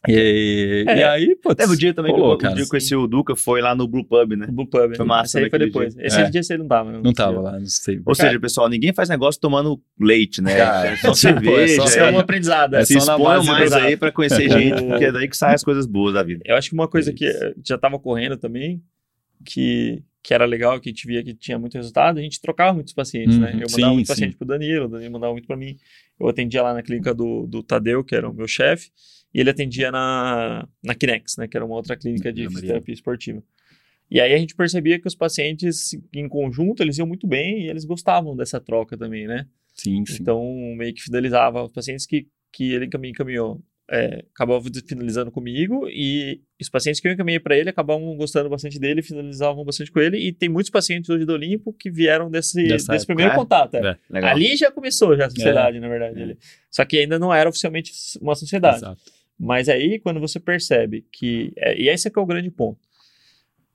E, 0.07 0.85
É. 0.87 0.97
e 0.99 1.03
aí, 1.03 1.35
putz, 1.35 1.57
Teve 1.57 1.73
o 1.73 1.77
dia 1.77 1.93
também 1.93 2.11
rolou, 2.13 2.37
que 2.37 2.45
eu, 2.45 2.49
cara. 2.49 2.55
dia 2.61 2.69
conheci 2.69 2.95
o 2.95 3.05
Duca, 3.05 3.35
foi 3.35 3.61
lá 3.61 3.75
no 3.75 3.85
Blue 3.85 4.05
Pub, 4.05 4.31
né? 4.33 4.47
Blue 4.49 4.65
Pub. 4.65 4.95
Foi 4.95 5.05
massa 5.05 5.37
Esse 5.39 5.43
aí 5.45 5.49
foi 5.49 5.59
depois. 5.59 5.93
dia. 5.93 6.05
Esse 6.05 6.21
É. 6.21 6.29
dia 6.29 6.41
você 6.41 6.57
não 6.57 6.67
tava, 6.69 6.89
né? 6.91 7.01
Não 7.03 7.11
tava 7.11 7.39
lá, 7.41 7.59
não 7.59 7.65
sei. 7.65 7.99
Ou 8.05 8.15
seja, 8.15 8.39
pessoal, 8.39 8.69
ninguém 8.69 8.93
faz 8.93 9.09
negócio 9.09 9.41
tomando 9.41 9.81
leite, 9.99 10.41
né? 10.41 10.55
Cara, 10.55 10.89
É 10.89 10.95
só 10.95 11.07
pô, 11.07 11.11
é 11.11 11.15
cerveja. 11.15 11.75
só- 11.75 11.83
Isso 11.85 11.99
é. 11.99 12.09
é 12.09 12.11
um 12.15 12.19
aprendizado. 12.19 12.75
É 12.75 12.81
é. 12.81 12.85
Se 12.85 12.97
só 12.99 13.05
na 13.07 13.17
exponham 13.17 13.45
base 13.45 13.49
mais 13.51 13.73
aí 13.73 13.97
pra 13.97 14.09
conhecer 14.11 14.47
gente, 14.49 14.83
porque 14.83 15.03
é 15.05 15.11
daí 15.11 15.27
que 15.27 15.35
saem 15.35 15.55
as 15.55 15.63
coisas 15.65 15.85
boas 15.85 16.13
da 16.13 16.23
vida. 16.23 16.41
Eu 16.45 16.55
acho 16.55 16.69
que 16.69 16.75
uma 16.75 16.87
coisa 16.87 17.11
que 17.11 17.25
já 17.65 17.75
estava 17.75 17.99
correndo 17.99 18.37
também, 18.37 18.81
que, 19.43 20.01
que 20.23 20.33
era 20.33 20.45
legal, 20.45 20.79
que 20.79 20.89
a 20.89 20.91
gente 20.91 21.07
via 21.07 21.23
que 21.23 21.33
tinha 21.33 21.57
muito 21.57 21.75
resultado, 21.75 22.19
a 22.19 22.21
gente 22.21 22.41
trocava 22.41 22.73
muitos 22.73 22.93
pacientes, 22.93 23.37
né? 23.37 23.55
Uhum, 23.55 23.61
Eu 23.61 23.69
mandava 23.71 23.93
sim, 23.93 23.95
muito 23.95 24.07
paciente 24.07 24.35
pro 24.37 24.47
Danilo, 24.47 24.85
o 24.85 24.89
Danilo 24.89 25.11
mandava 25.13 25.33
muito 25.33 25.47
para 25.47 25.57
mim. 25.57 25.77
Eu 26.19 26.27
atendia 26.27 26.61
lá 26.61 26.73
na 26.73 26.83
clínica 26.83 27.13
do, 27.13 27.47
do 27.47 27.63
Tadeu, 27.63 28.03
que 28.03 28.15
era 28.15 28.29
o 28.29 28.33
meu 28.33 28.47
chefe, 28.47 28.91
e 29.33 29.39
ele 29.39 29.49
atendia 29.49 29.91
na, 29.91 30.67
na 30.83 30.95
Kinex, 30.95 31.37
né? 31.37 31.47
Que 31.47 31.57
era 31.57 31.65
uma 31.65 31.75
outra 31.75 31.95
clínica 31.95 32.31
de 32.33 32.47
fisioterapia 32.49 32.93
esportiva. 32.93 33.43
E 34.11 34.19
aí 34.19 34.33
a 34.33 34.37
gente 34.37 34.55
percebia 34.55 34.99
que 34.99 35.07
os 35.07 35.15
pacientes, 35.15 35.91
em 36.13 36.27
conjunto, 36.27 36.81
eles 36.81 36.97
iam 36.97 37.07
muito 37.07 37.27
bem 37.27 37.63
e 37.65 37.69
eles 37.69 37.85
gostavam 37.85 38.35
dessa 38.35 38.59
troca 38.59 38.97
também, 38.97 39.27
né? 39.27 39.47
Sim, 39.73 40.05
sim. 40.05 40.23
Então, 40.23 40.43
meio 40.77 40.93
que 40.93 41.01
fidelizava 41.03 41.63
os 41.63 41.71
pacientes 41.71 42.05
que, 42.05 42.27
que 42.51 42.73
ele 42.73 42.85
encam- 42.85 43.05
encaminhou. 43.05 43.63
É, 43.91 44.23
acabavam 44.35 44.71
finalizando 44.85 45.31
comigo 45.31 45.87
e 45.89 46.41
os 46.61 46.69
pacientes 46.69 47.01
que 47.01 47.07
eu 47.07 47.11
encaminhei 47.11 47.39
para 47.39 47.57
ele 47.57 47.71
acabavam 47.71 48.15
gostando 48.15 48.47
bastante 48.47 48.77
dele, 48.77 49.01
finalizavam 49.01 49.65
bastante 49.65 49.91
com 49.91 49.99
ele. 49.99 50.17
E 50.17 50.31
tem 50.31 50.47
muitos 50.47 50.69
pacientes 50.69 51.09
hoje 51.09 51.25
do 51.25 51.33
Olimpo 51.33 51.73
que 51.73 51.89
vieram 51.89 52.29
desse, 52.29 52.61
Dessa 52.67 52.91
desse 52.91 53.03
época, 53.03 53.05
primeiro 53.07 53.31
é? 53.31 53.35
contato. 53.35 53.75
é. 53.75 53.97
É. 54.13 54.25
Ali 54.25 54.55
já 54.55 54.71
começou 54.71 55.17
já 55.17 55.25
a 55.25 55.29
sociedade, 55.29 55.79
na 55.79 55.87
verdade. 55.87 56.33
É. 56.33 56.37
Só 56.69 56.85
que 56.85 56.99
ainda 56.99 57.17
não 57.17 57.33
era 57.33 57.49
oficialmente 57.49 57.91
uma 58.21 58.35
sociedade. 58.35 58.77
Exato. 58.77 59.01
Mas 59.39 59.69
aí, 59.69 59.99
quando 59.99 60.19
você 60.19 60.39
percebe 60.39 61.05
que. 61.11 61.53
é, 61.57 61.81
e 61.81 61.89
esse 61.89 62.07
é 62.07 62.11
que 62.11 62.19
é 62.19 62.21
o 62.21 62.25
grande 62.25 62.51
ponto. 62.51 62.79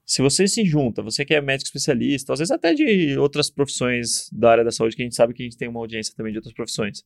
Se 0.07 0.21
você 0.21 0.47
se 0.47 0.65
junta, 0.67 1.03
você 1.03 1.25
que 1.25 1.35
é 1.35 1.41
médico 1.41 1.67
especialista, 1.67 2.35
às 2.35 2.39
vezes 2.39 2.53
até 2.53 2.75
de 2.75 3.17
outras 3.19 3.51
profissões 3.51 4.29
da 4.31 4.51
área 4.51 4.65
da 4.65 4.71
saúde, 4.71 4.95
que 4.95 5.03
a 5.03 5.07
gente 5.07 5.17
sabe 5.17 5.33
que 5.33 5.43
a 5.43 5.47
gente 5.47 5.57
tem 5.57 5.67
uma 5.67 5.81
audiência 5.81 6.15
também 6.15 6.31
de 6.31 6.39
outras 6.39 6.55
profissões, 6.55 7.03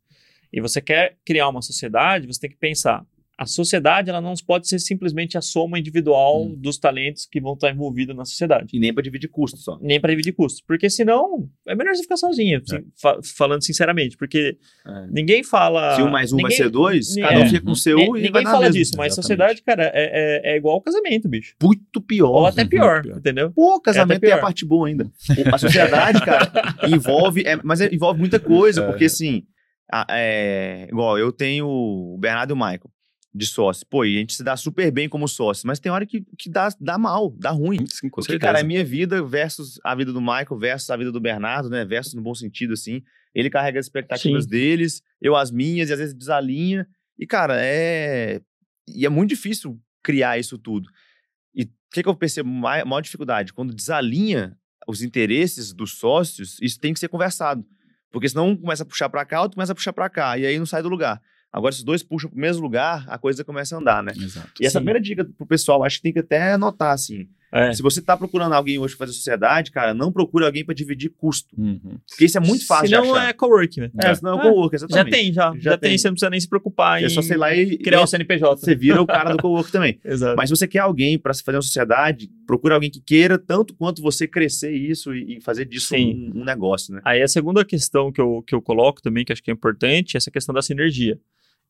e 0.52 0.60
você 0.60 0.80
quer 0.80 1.16
criar 1.24 1.48
uma 1.48 1.62
sociedade, 1.62 2.26
você 2.26 2.40
tem 2.40 2.50
que 2.50 2.56
pensar. 2.56 3.04
A 3.40 3.46
sociedade 3.46 4.10
ela 4.10 4.20
não 4.20 4.34
pode 4.44 4.66
ser 4.66 4.80
simplesmente 4.80 5.38
a 5.38 5.40
soma 5.40 5.78
individual 5.78 6.42
Hum. 6.46 6.56
dos 6.58 6.76
talentos 6.76 7.24
que 7.24 7.40
vão 7.40 7.52
estar 7.54 7.70
envolvidos 7.70 8.16
na 8.16 8.24
sociedade. 8.24 8.76
E 8.76 8.80
nem 8.80 8.92
pra 8.92 9.00
dividir 9.00 9.28
custo 9.28 9.56
só. 9.58 9.78
Nem 9.80 10.00
para 10.00 10.10
dividir 10.10 10.32
custos. 10.32 10.60
Porque 10.60 10.90
senão 10.90 11.48
é 11.64 11.72
melhor 11.76 11.94
você 11.94 12.02
ficar 12.02 12.16
sozinho, 12.16 12.60
assim, 12.60 12.82
fa- 13.00 13.20
falando 13.36 13.62
sinceramente. 13.64 14.16
Porque 14.16 14.58
ninguém 15.12 15.44
fala. 15.44 15.94
Se 15.94 16.02
um 16.02 16.10
mais 16.10 16.32
um 16.32 16.36
vai 16.38 16.50
ninguém- 16.50 16.56
ser 16.56 16.68
dois, 16.68 17.14
cada 17.14 17.38
um 17.38 17.42
é. 17.42 17.46
fica 17.48 17.60
com 17.64 17.70
o 17.70 17.76
seu 17.76 17.96
Ni- 17.96 18.02
e 18.02 18.06
vai 18.06 18.20
Ninguém 18.22 18.42
fala 18.42 18.60
mesmo. 18.62 18.74
disso, 18.74 18.92
mas 18.96 19.12
Exatamente. 19.12 19.22
sociedade, 19.22 19.62
cara, 19.62 19.84
é, 19.94 20.50
é, 20.50 20.54
é 20.54 20.56
igual 20.56 20.80
casamento, 20.80 21.28
bicho. 21.28 21.54
Muito 21.62 22.00
pior. 22.00 22.30
Ou 22.32 22.46
até 22.46 22.64
pior, 22.64 23.02
pior. 23.02 23.18
entendeu? 23.18 23.52
Pô, 23.52 23.80
casamento 23.80 24.16
até 24.16 24.26
tem 24.26 24.34
a 24.36 24.40
parte 24.40 24.64
boa 24.66 24.88
ainda. 24.88 25.08
A 25.52 25.58
sociedade, 25.58 26.20
cara, 26.24 26.50
envolve. 26.92 27.42
é, 27.46 27.56
mas 27.62 27.80
é- 27.80 27.94
envolve 27.94 28.18
muita 28.18 28.40
coisa, 28.40 28.84
porque 28.84 29.04
assim. 29.04 29.44
A- 29.90 30.06
é, 30.10 30.86
igual, 30.90 31.18
eu 31.18 31.32
tenho 31.32 31.66
o 31.66 32.18
Bernardo 32.18 32.50
e 32.50 32.54
o 32.54 32.56
Michael 32.56 32.90
de 33.34 33.46
sócio. 33.46 33.86
Pô, 33.88 34.04
e 34.04 34.16
a 34.16 34.20
gente 34.20 34.34
se 34.34 34.42
dá 34.42 34.56
super 34.56 34.90
bem 34.90 35.08
como 35.08 35.28
sócio, 35.28 35.66
mas 35.66 35.78
tem 35.78 35.92
hora 35.92 36.04
que, 36.06 36.24
que 36.38 36.48
dá, 36.50 36.68
dá 36.80 36.98
mal, 36.98 37.30
dá 37.38 37.50
ruim. 37.50 37.78
Sim, 37.88 38.08
Porque, 38.08 38.32
certeza. 38.32 38.40
cara, 38.52 38.60
é 38.60 38.62
minha 38.64 38.84
vida 38.84 39.22
versus 39.22 39.78
a 39.84 39.94
vida 39.94 40.12
do 40.12 40.20
Michael, 40.20 40.58
versus 40.58 40.90
a 40.90 40.96
vida 40.96 41.12
do 41.12 41.20
Bernardo, 41.20 41.68
né? 41.68 41.84
Versus 41.84 42.14
no 42.14 42.22
bom 42.22 42.34
sentido, 42.34 42.72
assim. 42.72 43.02
Ele 43.34 43.50
carrega 43.50 43.78
as 43.78 43.86
expectativas 43.86 44.44
Sim. 44.44 44.50
deles, 44.50 45.02
eu 45.20 45.36
as 45.36 45.50
minhas, 45.50 45.90
e 45.90 45.92
às 45.92 45.98
vezes 45.98 46.14
desalinha. 46.14 46.86
E, 47.18 47.26
cara, 47.26 47.54
é. 47.60 48.40
E 48.88 49.04
é 49.04 49.08
muito 49.08 49.28
difícil 49.28 49.78
criar 50.02 50.38
isso 50.38 50.56
tudo. 50.58 50.88
E 51.54 51.64
o 51.64 51.68
que, 51.92 52.02
que 52.02 52.08
eu 52.08 52.16
percebo? 52.16 52.48
mai- 52.48 52.82
maior 52.84 53.02
dificuldade? 53.02 53.52
Quando 53.52 53.74
desalinha 53.74 54.56
os 54.88 55.02
interesses 55.02 55.72
dos 55.72 55.98
sócios, 55.98 56.56
isso 56.62 56.80
tem 56.80 56.94
que 56.94 56.98
ser 56.98 57.08
conversado. 57.08 57.64
Porque 58.10 58.28
senão 58.28 58.48
um 58.48 58.56
começa 58.56 58.82
a 58.82 58.86
puxar 58.86 59.08
pra 59.08 59.24
cá, 59.24 59.42
outro 59.42 59.56
começa 59.56 59.72
a 59.72 59.74
puxar 59.74 59.92
pra 59.92 60.08
cá, 60.08 60.38
e 60.38 60.46
aí 60.46 60.58
não 60.58 60.66
sai 60.66 60.82
do 60.82 60.88
lugar. 60.88 61.20
Agora, 61.52 61.72
se 61.72 61.78
os 61.78 61.84
dois 61.84 62.02
puxam 62.02 62.30
pro 62.30 62.38
mesmo 62.38 62.62
lugar, 62.62 63.04
a 63.08 63.18
coisa 63.18 63.44
começa 63.44 63.74
a 63.74 63.78
andar, 63.78 64.02
né? 64.02 64.12
Exato. 64.14 64.52
E 64.60 64.66
essa 64.66 64.78
Sim. 64.78 64.84
primeira 64.84 65.00
dica 65.00 65.24
pro 65.24 65.46
pessoal, 65.46 65.82
acho 65.82 65.96
que 65.96 66.02
tem 66.02 66.12
que 66.12 66.18
até 66.18 66.52
anotar, 66.52 66.92
assim. 66.92 67.28
É. 67.50 67.72
Se 67.72 67.80
você 67.82 68.02
tá 68.02 68.16
procurando 68.16 68.52
alguém 68.52 68.78
hoje 68.78 68.94
pra 68.96 69.06
fazer 69.06 69.16
sociedade, 69.16 69.70
cara, 69.70 69.94
não 69.94 70.12
procure 70.12 70.44
alguém 70.44 70.64
pra 70.64 70.74
dividir 70.74 71.10
custo. 71.16 71.48
Uhum. 71.58 71.98
Porque 72.08 72.26
isso 72.26 72.36
é 72.36 72.40
muito 72.40 72.66
fácil 72.66 72.88
Se 72.88 72.92
não 72.94 73.02
de 73.04 73.10
achar. 73.10 73.28
é 73.28 73.32
coworking, 73.32 73.80
né? 73.80 73.90
É, 74.02 74.14
senão 74.14 74.32
é 74.32 74.34
o 74.36 74.38
É. 74.40 74.42
coworker, 74.50 74.78
Já 74.80 74.86
exatamente. 74.86 75.12
tem, 75.14 75.32
já. 75.32 75.52
Já, 75.54 75.58
Já 75.70 75.78
tem. 75.78 75.90
tem. 75.90 75.98
você 75.98 76.08
não 76.08 76.14
precisa 76.14 76.30
nem 76.30 76.40
se 76.40 76.48
preocupar 76.48 77.02
É 77.02 77.06
em 77.06 77.08
só, 77.08 77.22
sei 77.22 77.36
lá, 77.36 77.54
e, 77.54 77.78
criar 77.78 78.00
e 78.00 78.04
um 78.04 78.06
CNPJ. 78.06 78.60
você 78.60 78.74
vira 78.74 79.00
o 79.00 79.06
cara 79.06 79.32
do 79.34 79.38
coworker 79.42 79.72
também. 79.72 79.98
Exato. 80.04 80.36
Mas 80.36 80.50
se 80.50 80.56
você 80.56 80.68
quer 80.68 80.80
alguém 80.80 81.18
pra 81.18 81.32
se 81.32 81.42
fazer 81.42 81.56
uma 81.56 81.62
sociedade, 81.62 82.30
procura 82.46 82.74
alguém 82.74 82.90
que 82.90 83.00
queira 83.00 83.38
tanto 83.38 83.74
quanto 83.74 84.02
você 84.02 84.28
crescer 84.28 84.72
isso 84.72 85.14
e, 85.14 85.40
fazer 85.40 85.64
disso 85.64 85.94
um, 85.96 86.32
um 86.36 86.44
negócio, 86.44 86.94
né? 86.94 87.00
Aí 87.04 87.22
a 87.22 87.28
segunda 87.28 87.64
questão 87.64 88.12
que 88.12 88.20
eu, 88.20 88.42
que 88.46 88.54
eu 88.54 88.60
coloco 88.60 89.00
também, 89.00 89.24
que 89.24 89.32
acho 89.32 89.42
que 89.42 89.50
é 89.50 89.54
importante, 89.54 90.16
é 90.16 90.18
essa 90.18 90.30
questão 90.30 90.54
da 90.54 90.60
sinergia. 90.60 91.18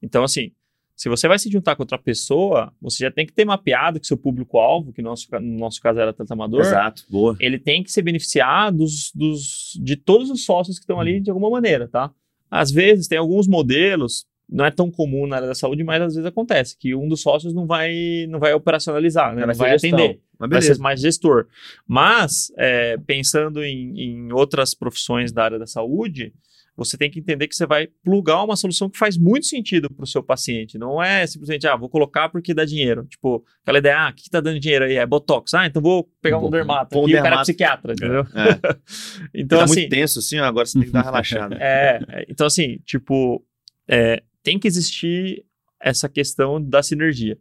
Então, 0.02 0.24
assim, 0.24 0.50
Se 0.98 1.08
você 1.08 1.28
vai 1.28 1.38
se 1.38 1.48
juntar 1.48 1.76
com 1.76 1.84
outra 1.84 1.96
pessoa, 1.96 2.72
você 2.82 3.04
já 3.04 3.10
tem 3.10 3.24
que 3.24 3.32
ter 3.32 3.44
mapeado 3.44 4.00
que 4.00 4.06
seu 4.06 4.16
público-alvo, 4.16 4.92
que 4.92 5.00
no 5.00 5.10
nosso, 5.10 5.28
no 5.30 5.58
nosso 5.58 5.80
caso 5.80 6.00
era 6.00 6.12
tanto 6.12 6.32
amador, 6.32 6.62
Exato, 6.62 7.04
boa. 7.08 7.36
ele 7.38 7.56
tem 7.56 7.84
que 7.84 7.92
se 7.92 8.02
beneficiar 8.02 8.72
dos, 8.72 9.12
dos, 9.14 9.78
de 9.80 9.94
todos 9.94 10.28
os 10.28 10.44
sócios 10.44 10.76
que 10.76 10.82
estão 10.82 10.98
ali 10.98 11.20
de 11.20 11.30
alguma 11.30 11.48
maneira, 11.48 11.86
tá? 11.86 12.10
Às 12.50 12.72
vezes 12.72 13.06
tem 13.06 13.16
alguns 13.16 13.46
modelos, 13.46 14.26
não 14.50 14.64
é 14.64 14.72
tão 14.72 14.90
comum 14.90 15.24
na 15.28 15.36
área 15.36 15.46
da 15.46 15.54
saúde, 15.54 15.84
mas 15.84 16.02
às 16.02 16.14
vezes 16.16 16.26
acontece 16.26 16.76
que 16.76 16.92
um 16.96 17.06
dos 17.06 17.22
sócios 17.22 17.54
não 17.54 17.64
vai, 17.64 18.26
não 18.28 18.40
vai 18.40 18.52
operacionalizar, 18.52 19.36
né? 19.36 19.46
Vai 19.46 19.54
não 19.54 19.54
vai 19.54 19.76
atender, 19.76 20.20
vai 20.36 20.60
ser 20.60 20.78
mais 20.78 21.00
gestor. 21.00 21.46
Mas, 21.86 22.52
é, 22.58 22.96
pensando 23.06 23.62
em, 23.62 24.00
em 24.00 24.32
outras 24.32 24.74
profissões 24.74 25.30
da 25.30 25.44
área 25.44 25.60
da 25.60 25.66
saúde, 25.66 26.34
você 26.78 26.96
tem 26.96 27.10
que 27.10 27.18
entender 27.18 27.48
que 27.48 27.56
você 27.56 27.66
vai 27.66 27.88
plugar 28.04 28.44
uma 28.44 28.54
solução 28.54 28.88
que 28.88 28.96
faz 28.96 29.18
muito 29.18 29.46
sentido 29.46 29.92
para 29.92 30.04
o 30.04 30.06
seu 30.06 30.22
paciente. 30.22 30.78
Não 30.78 31.02
é 31.02 31.26
simplesmente, 31.26 31.66
ah, 31.66 31.74
vou 31.74 31.88
colocar 31.88 32.28
porque 32.28 32.54
dá 32.54 32.64
dinheiro. 32.64 33.04
Tipo, 33.06 33.44
aquela 33.62 33.78
ideia, 33.78 33.98
ah, 33.98 34.10
o 34.10 34.14
que, 34.14 34.22
que 34.22 34.30
tá 34.30 34.40
dando 34.40 34.60
dinheiro 34.60 34.84
aí? 34.84 34.94
É 34.94 35.04
Botox. 35.04 35.52
Ah, 35.54 35.66
então 35.66 35.82
vou 35.82 36.08
pegar 36.22 36.38
um 36.38 36.42
Vou- 36.42 36.50
dermato. 36.50 36.96
um 36.96 37.08
e 37.08 37.12
o 37.12 37.16
cara 37.16 37.18
é 37.18 37.22
dermato. 37.22 37.42
psiquiatra, 37.42 37.92
entendeu? 37.92 38.20
É. 38.20 38.78
Então, 39.34 39.58
tá 39.58 39.64
assim, 39.64 39.80
muito 39.80 39.90
tenso 39.90 40.18
assim, 40.20 40.38
agora 40.38 40.66
você 40.66 40.78
tem 40.78 40.86
que 40.86 40.92
dar 40.92 41.02
relaxada. 41.02 41.56
é, 41.60 42.00
é, 42.08 42.26
então 42.28 42.46
assim, 42.46 42.78
tipo, 42.84 43.44
é, 43.88 44.22
tem 44.42 44.58
que 44.58 44.68
existir 44.68 45.44
essa 45.80 46.08
questão 46.08 46.62
da 46.62 46.82
sinergia. 46.82 47.36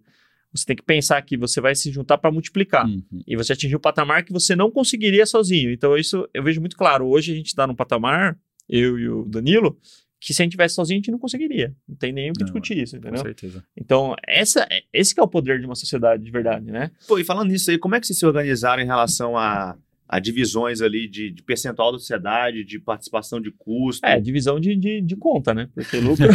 Você 0.51 0.65
tem 0.65 0.75
que 0.75 0.83
pensar 0.83 1.21
que 1.21 1.37
você 1.37 1.61
vai 1.61 1.75
se 1.75 1.91
juntar 1.91 2.17
para 2.17 2.31
multiplicar. 2.31 2.87
Uhum. 2.87 3.03
E 3.27 3.35
você 3.35 3.53
atingir 3.53 3.75
um 3.75 3.79
patamar 3.79 4.23
que 4.23 4.33
você 4.33 4.55
não 4.55 4.71
conseguiria 4.71 5.25
sozinho. 5.25 5.71
Então, 5.71 5.95
isso 5.95 6.27
eu 6.33 6.41
vejo 6.41 6.59
muito 6.59 6.75
claro. 6.75 7.07
Hoje 7.07 7.31
a 7.31 7.35
gente 7.35 7.47
está 7.47 7.67
num 7.67 7.75
patamar, 7.75 8.37
eu 8.69 8.99
e 8.99 9.09
o 9.09 9.25
Danilo, 9.25 9.77
que 10.19 10.33
se 10.33 10.41
a 10.41 10.43
gente 10.43 10.51
tivesse 10.51 10.75
sozinho, 10.75 10.97
a 10.97 10.99
gente 10.99 11.11
não 11.11 11.19
conseguiria. 11.19 11.75
Não 11.87 11.95
tem 11.95 12.11
nem 12.11 12.31
o 12.31 12.33
que 12.33 12.39
Não, 12.39 12.45
discutir 12.45 12.77
isso, 12.77 12.93
Com 12.93 12.99
entendeu? 12.99 13.21
certeza. 13.21 13.63
Então, 13.75 14.15
essa, 14.27 14.67
esse 14.91 15.13
que 15.13 15.19
é 15.19 15.23
o 15.23 15.27
poder 15.27 15.59
de 15.59 15.65
uma 15.65 15.75
sociedade 15.75 16.23
de 16.23 16.31
verdade, 16.31 16.71
né? 16.71 16.91
Pô, 17.07 17.19
e 17.19 17.23
falando 17.23 17.49
nisso 17.49 17.69
aí, 17.69 17.77
como 17.77 17.95
é 17.95 17.99
que 17.99 18.07
vocês 18.07 18.17
se 18.17 18.25
organizaram 18.25 18.81
em 18.81 18.85
relação 18.85 19.37
a, 19.37 19.77
a 20.09 20.19
divisões 20.19 20.81
ali 20.81 21.07
de, 21.07 21.29
de 21.31 21.43
percentual 21.43 21.91
da 21.91 21.99
sociedade, 21.99 22.63
de 22.63 22.79
participação 22.79 23.41
de 23.41 23.51
custo? 23.51 24.05
É, 24.05 24.19
divisão 24.19 24.59
de, 24.59 24.75
de, 24.75 25.01
de 25.01 25.15
conta, 25.15 25.53
né? 25.53 25.67
Porque 25.75 25.97
lucro. 25.99 26.25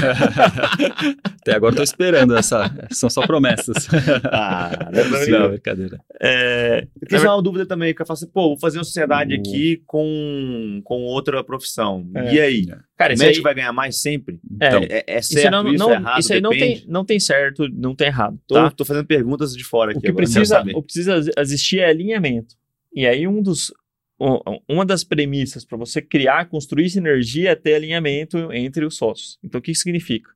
Até 1.40 1.54
agora 1.54 1.72
eu 1.72 1.76
tô 1.76 1.82
esperando 1.82 2.36
essa. 2.36 2.70
São 2.90 3.08
só 3.10 3.26
promessas. 3.26 3.88
Ah, 4.30 4.90
não 4.92 5.00
é 5.00 5.04
Não, 5.04 5.10
possível. 5.10 5.48
brincadeira. 5.50 6.00
é, 6.20 6.86
Eu 7.00 7.08
queria 7.08 7.30
uma 7.30 7.42
dúvida 7.42 7.66
também, 7.66 7.94
que 7.94 8.02
eu 8.02 8.06
falo 8.06 8.16
assim, 8.16 8.28
pô, 8.28 8.48
vou 8.48 8.58
fazer 8.58 8.78
uma 8.78 8.84
sociedade 8.84 9.34
Uhum. 9.34 9.40
aqui 9.40 9.82
com, 9.86 10.80
com 10.84 11.02
outra 11.02 11.42
profissão. 11.44 12.08
É. 12.14 12.34
E 12.34 12.40
aí? 12.40 12.66
cara, 12.96 13.12
o 13.12 13.14
isso 13.14 13.24
médico 13.24 13.40
aí, 13.48 13.54
vai 13.54 13.54
ganhar 13.54 13.72
mais 13.72 14.00
sempre? 14.00 14.38
Então, 14.50 14.82
É, 14.88 15.04
é 15.06 15.18
isso, 15.18 15.32
certo 15.32 15.50
não, 15.50 15.68
isso, 15.68 15.78
não- 15.78 15.90
é 15.90 15.94
errado, 15.96 16.20
isso 16.20 16.32
aí 16.32 16.40
não 16.40 16.50
depende? 16.50 16.80
tem, 16.82 16.90
não 16.90 17.04
tem 17.04 17.20
certo, 17.20 17.68
não 17.72 17.94
tem 17.94 18.06
errado. 18.08 18.38
Tô, 18.46 18.54
Tá? 18.54 18.70
tô 18.70 18.84
fazendo 18.84 19.06
perguntas 19.06 19.52
de 19.56 19.64
fora 19.64 19.90
aqui 19.90 19.98
O 19.98 20.02
que 20.02 20.08
agora, 20.08 20.24
precisa, 20.24 20.44
saber. 20.56 20.72
o 20.76 20.80
que 20.82 20.92
precisa 20.92 21.20
existir 21.38 21.78
é 21.80 21.88
alinhamento. 21.88 22.54
E 22.94 23.06
aí 23.06 23.26
um 23.26 23.42
dos 23.42 23.72
um- 24.20 24.38
uma 24.68 24.86
das 24.86 25.02
premissas 25.02 25.64
para 25.64 25.76
você 25.76 26.00
criar, 26.00 26.48
construir 26.48 26.88
sinergia 26.90 27.50
é 27.50 27.54
ter 27.56 27.74
alinhamento 27.74 28.52
entre 28.52 28.84
os 28.84 28.96
sócios. 28.96 29.38
Então 29.42 29.58
o 29.58 29.62
que 29.62 29.72
isso 29.72 29.82
significa? 29.82 30.30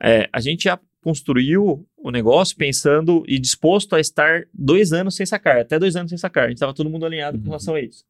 É, 0.00 0.28
a 0.32 0.40
gente 0.40 0.64
já 0.64 0.78
construiu 1.02 1.86
o 1.96 2.10
negócio 2.10 2.56
pensando 2.56 3.24
e 3.26 3.38
disposto 3.38 3.94
a 3.96 4.00
estar 4.00 4.44
dois 4.54 4.92
anos 4.92 5.16
sem 5.16 5.26
sacar, 5.26 5.58
até 5.60 5.78
dois 5.78 5.96
anos 5.96 6.10
sem 6.10 6.18
sacar. 6.18 6.44
A 6.44 6.48
gente 6.48 6.56
estava 6.58 6.72
todo 6.74 6.88
mundo 6.88 7.04
alinhado 7.06 7.36
com 7.38 7.44
Uhum. 7.44 7.50
relação 7.50 7.74
a 7.74 7.80
isso. 7.80 8.04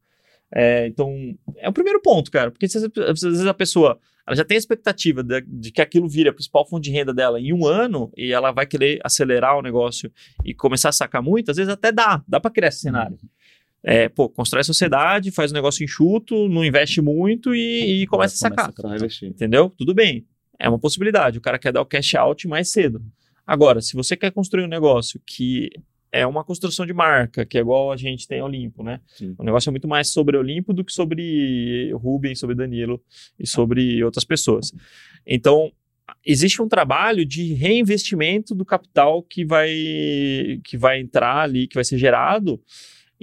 É, 0.53 0.85
então, 0.87 1.11
é 1.57 1.67
o 1.67 1.73
primeiro 1.73 1.99
ponto, 2.01 2.29
cara. 2.31 2.51
Porque 2.51 2.67
se, 2.67 2.77
às 2.77 3.21
vezes 3.21 3.45
a 3.45 3.53
pessoa 3.53 3.99
ela 4.27 4.35
já 4.35 4.43
tem 4.45 4.55
a 4.55 4.57
expectativa 4.59 5.21
de, 5.23 5.41
de 5.41 5.71
que 5.71 5.81
aquilo 5.81 6.07
vire 6.07 6.29
a 6.29 6.33
principal 6.33 6.67
fonte 6.67 6.85
de 6.85 6.91
renda 6.91 7.13
dela 7.13 7.39
em 7.39 7.51
um 7.53 7.65
ano 7.65 8.11
e 8.17 8.31
ela 8.31 8.51
vai 8.51 8.65
querer 8.65 8.99
acelerar 9.03 9.57
o 9.57 9.61
negócio 9.61 10.11
e 10.43 10.53
começar 10.53 10.89
a 10.89 10.91
sacar 10.93 11.21
muito, 11.21 11.51
às 11.51 11.57
vezes 11.57 11.71
até 11.71 11.91
dá, 11.91 12.23
dá 12.27 12.39
para 12.39 12.49
criar 12.51 12.69
esse 12.69 12.79
cenário. 12.79 13.17
É, 13.87 14.09
pô, 14.09 14.27
constrói 14.27 14.61
a 14.61 14.63
sociedade, 14.63 15.29
faz 15.29 15.51
o 15.51 15.53
negócio 15.53 15.83
enxuto, 15.83 16.49
não 16.49 16.65
investe 16.65 17.01
muito 17.01 17.53
e, 17.53 18.01
e 18.01 18.07
começa 18.07 18.33
a 18.33 18.37
sacar. 18.37 18.73
Só 18.75 18.87
revestir. 18.87 19.27
Entendeu? 19.27 19.69
Tudo 19.77 19.93
bem. 19.93 20.25
É 20.57 20.67
uma 20.67 20.79
possibilidade. 20.79 21.37
O 21.37 21.41
cara 21.41 21.59
quer 21.59 21.71
dar 21.71 21.81
o 21.81 21.85
cash 21.85 22.15
out 22.15 22.47
mais 22.47 22.71
cedo. 22.71 22.99
Agora, 23.45 23.81
se 23.81 23.93
você 23.93 24.17
quer 24.17 24.31
construir 24.31 24.63
um 24.63 24.67
negócio 24.67 25.21
que 25.23 25.69
é 26.11 26.25
uma 26.25 26.43
construção 26.43 26.83
de 26.83 26.93
marca, 26.93 27.45
que 27.45 27.59
é 27.59 27.61
igual 27.61 27.91
a 27.91 27.97
gente 27.97 28.27
tem 28.27 28.39
a 28.39 28.45
Olimpo, 28.45 28.81
né? 28.83 29.01
Sim. 29.05 29.35
O 29.37 29.43
negócio 29.43 29.69
é 29.69 29.71
muito 29.71 29.87
mais 29.87 30.11
sobre 30.11 30.35
Olimpo 30.35 30.73
do 30.73 30.83
que 30.83 30.91
sobre 30.91 31.91
Rubem, 31.93 32.33
sobre 32.33 32.55
Danilo 32.55 32.99
e 33.37 33.45
sobre 33.45 34.03
outras 34.03 34.25
pessoas. 34.25 34.71
Então, 35.27 35.71
existe 36.25 36.59
um 36.59 36.67
trabalho 36.67 37.23
de 37.23 37.53
reinvestimento 37.53 38.55
do 38.55 38.65
capital 38.65 39.21
que 39.21 39.45
vai, 39.45 39.69
que 40.63 40.75
vai 40.75 41.01
entrar 41.01 41.41
ali, 41.41 41.67
que 41.67 41.75
vai 41.75 41.83
ser 41.83 41.99
gerado. 41.99 42.59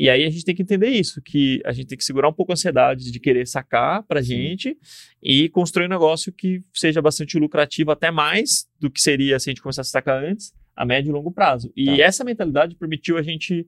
E 0.02 0.10
aí 0.10 0.24
a 0.24 0.30
gente 0.30 0.44
tem 0.44 0.54
que 0.54 0.62
entender 0.62 0.88
isso, 0.88 1.22
que 1.22 1.60
a 1.64 1.70
gente 1.72 1.86
tem 1.86 1.96
que 1.96 2.02
segurar 2.04 2.28
um 2.28 2.32
pouco 2.32 2.50
a 2.50 2.54
ansiedade 2.54 3.12
de 3.12 3.20
querer 3.20 3.46
sacar 3.46 4.02
para 4.02 4.20
gente 4.20 4.76
e 5.22 5.48
construir 5.50 5.86
um 5.86 5.90
negócio 5.90 6.32
que 6.32 6.60
seja 6.74 7.00
bastante 7.00 7.38
lucrativo, 7.38 7.90
até 7.92 8.10
mais 8.10 8.66
do 8.80 8.90
que 8.90 9.00
seria 9.00 9.38
se 9.38 9.48
a 9.48 9.52
gente 9.52 9.62
começasse 9.62 9.90
a 9.90 9.92
sacar 9.92 10.24
antes, 10.24 10.52
a 10.74 10.84
médio 10.84 11.10
e 11.10 11.12
longo 11.12 11.30
prazo. 11.30 11.72
E 11.76 11.86
Tá. 11.86 12.02
essa 12.02 12.24
mentalidade 12.24 12.74
permitiu 12.74 13.16
a 13.16 13.22
gente 13.22 13.66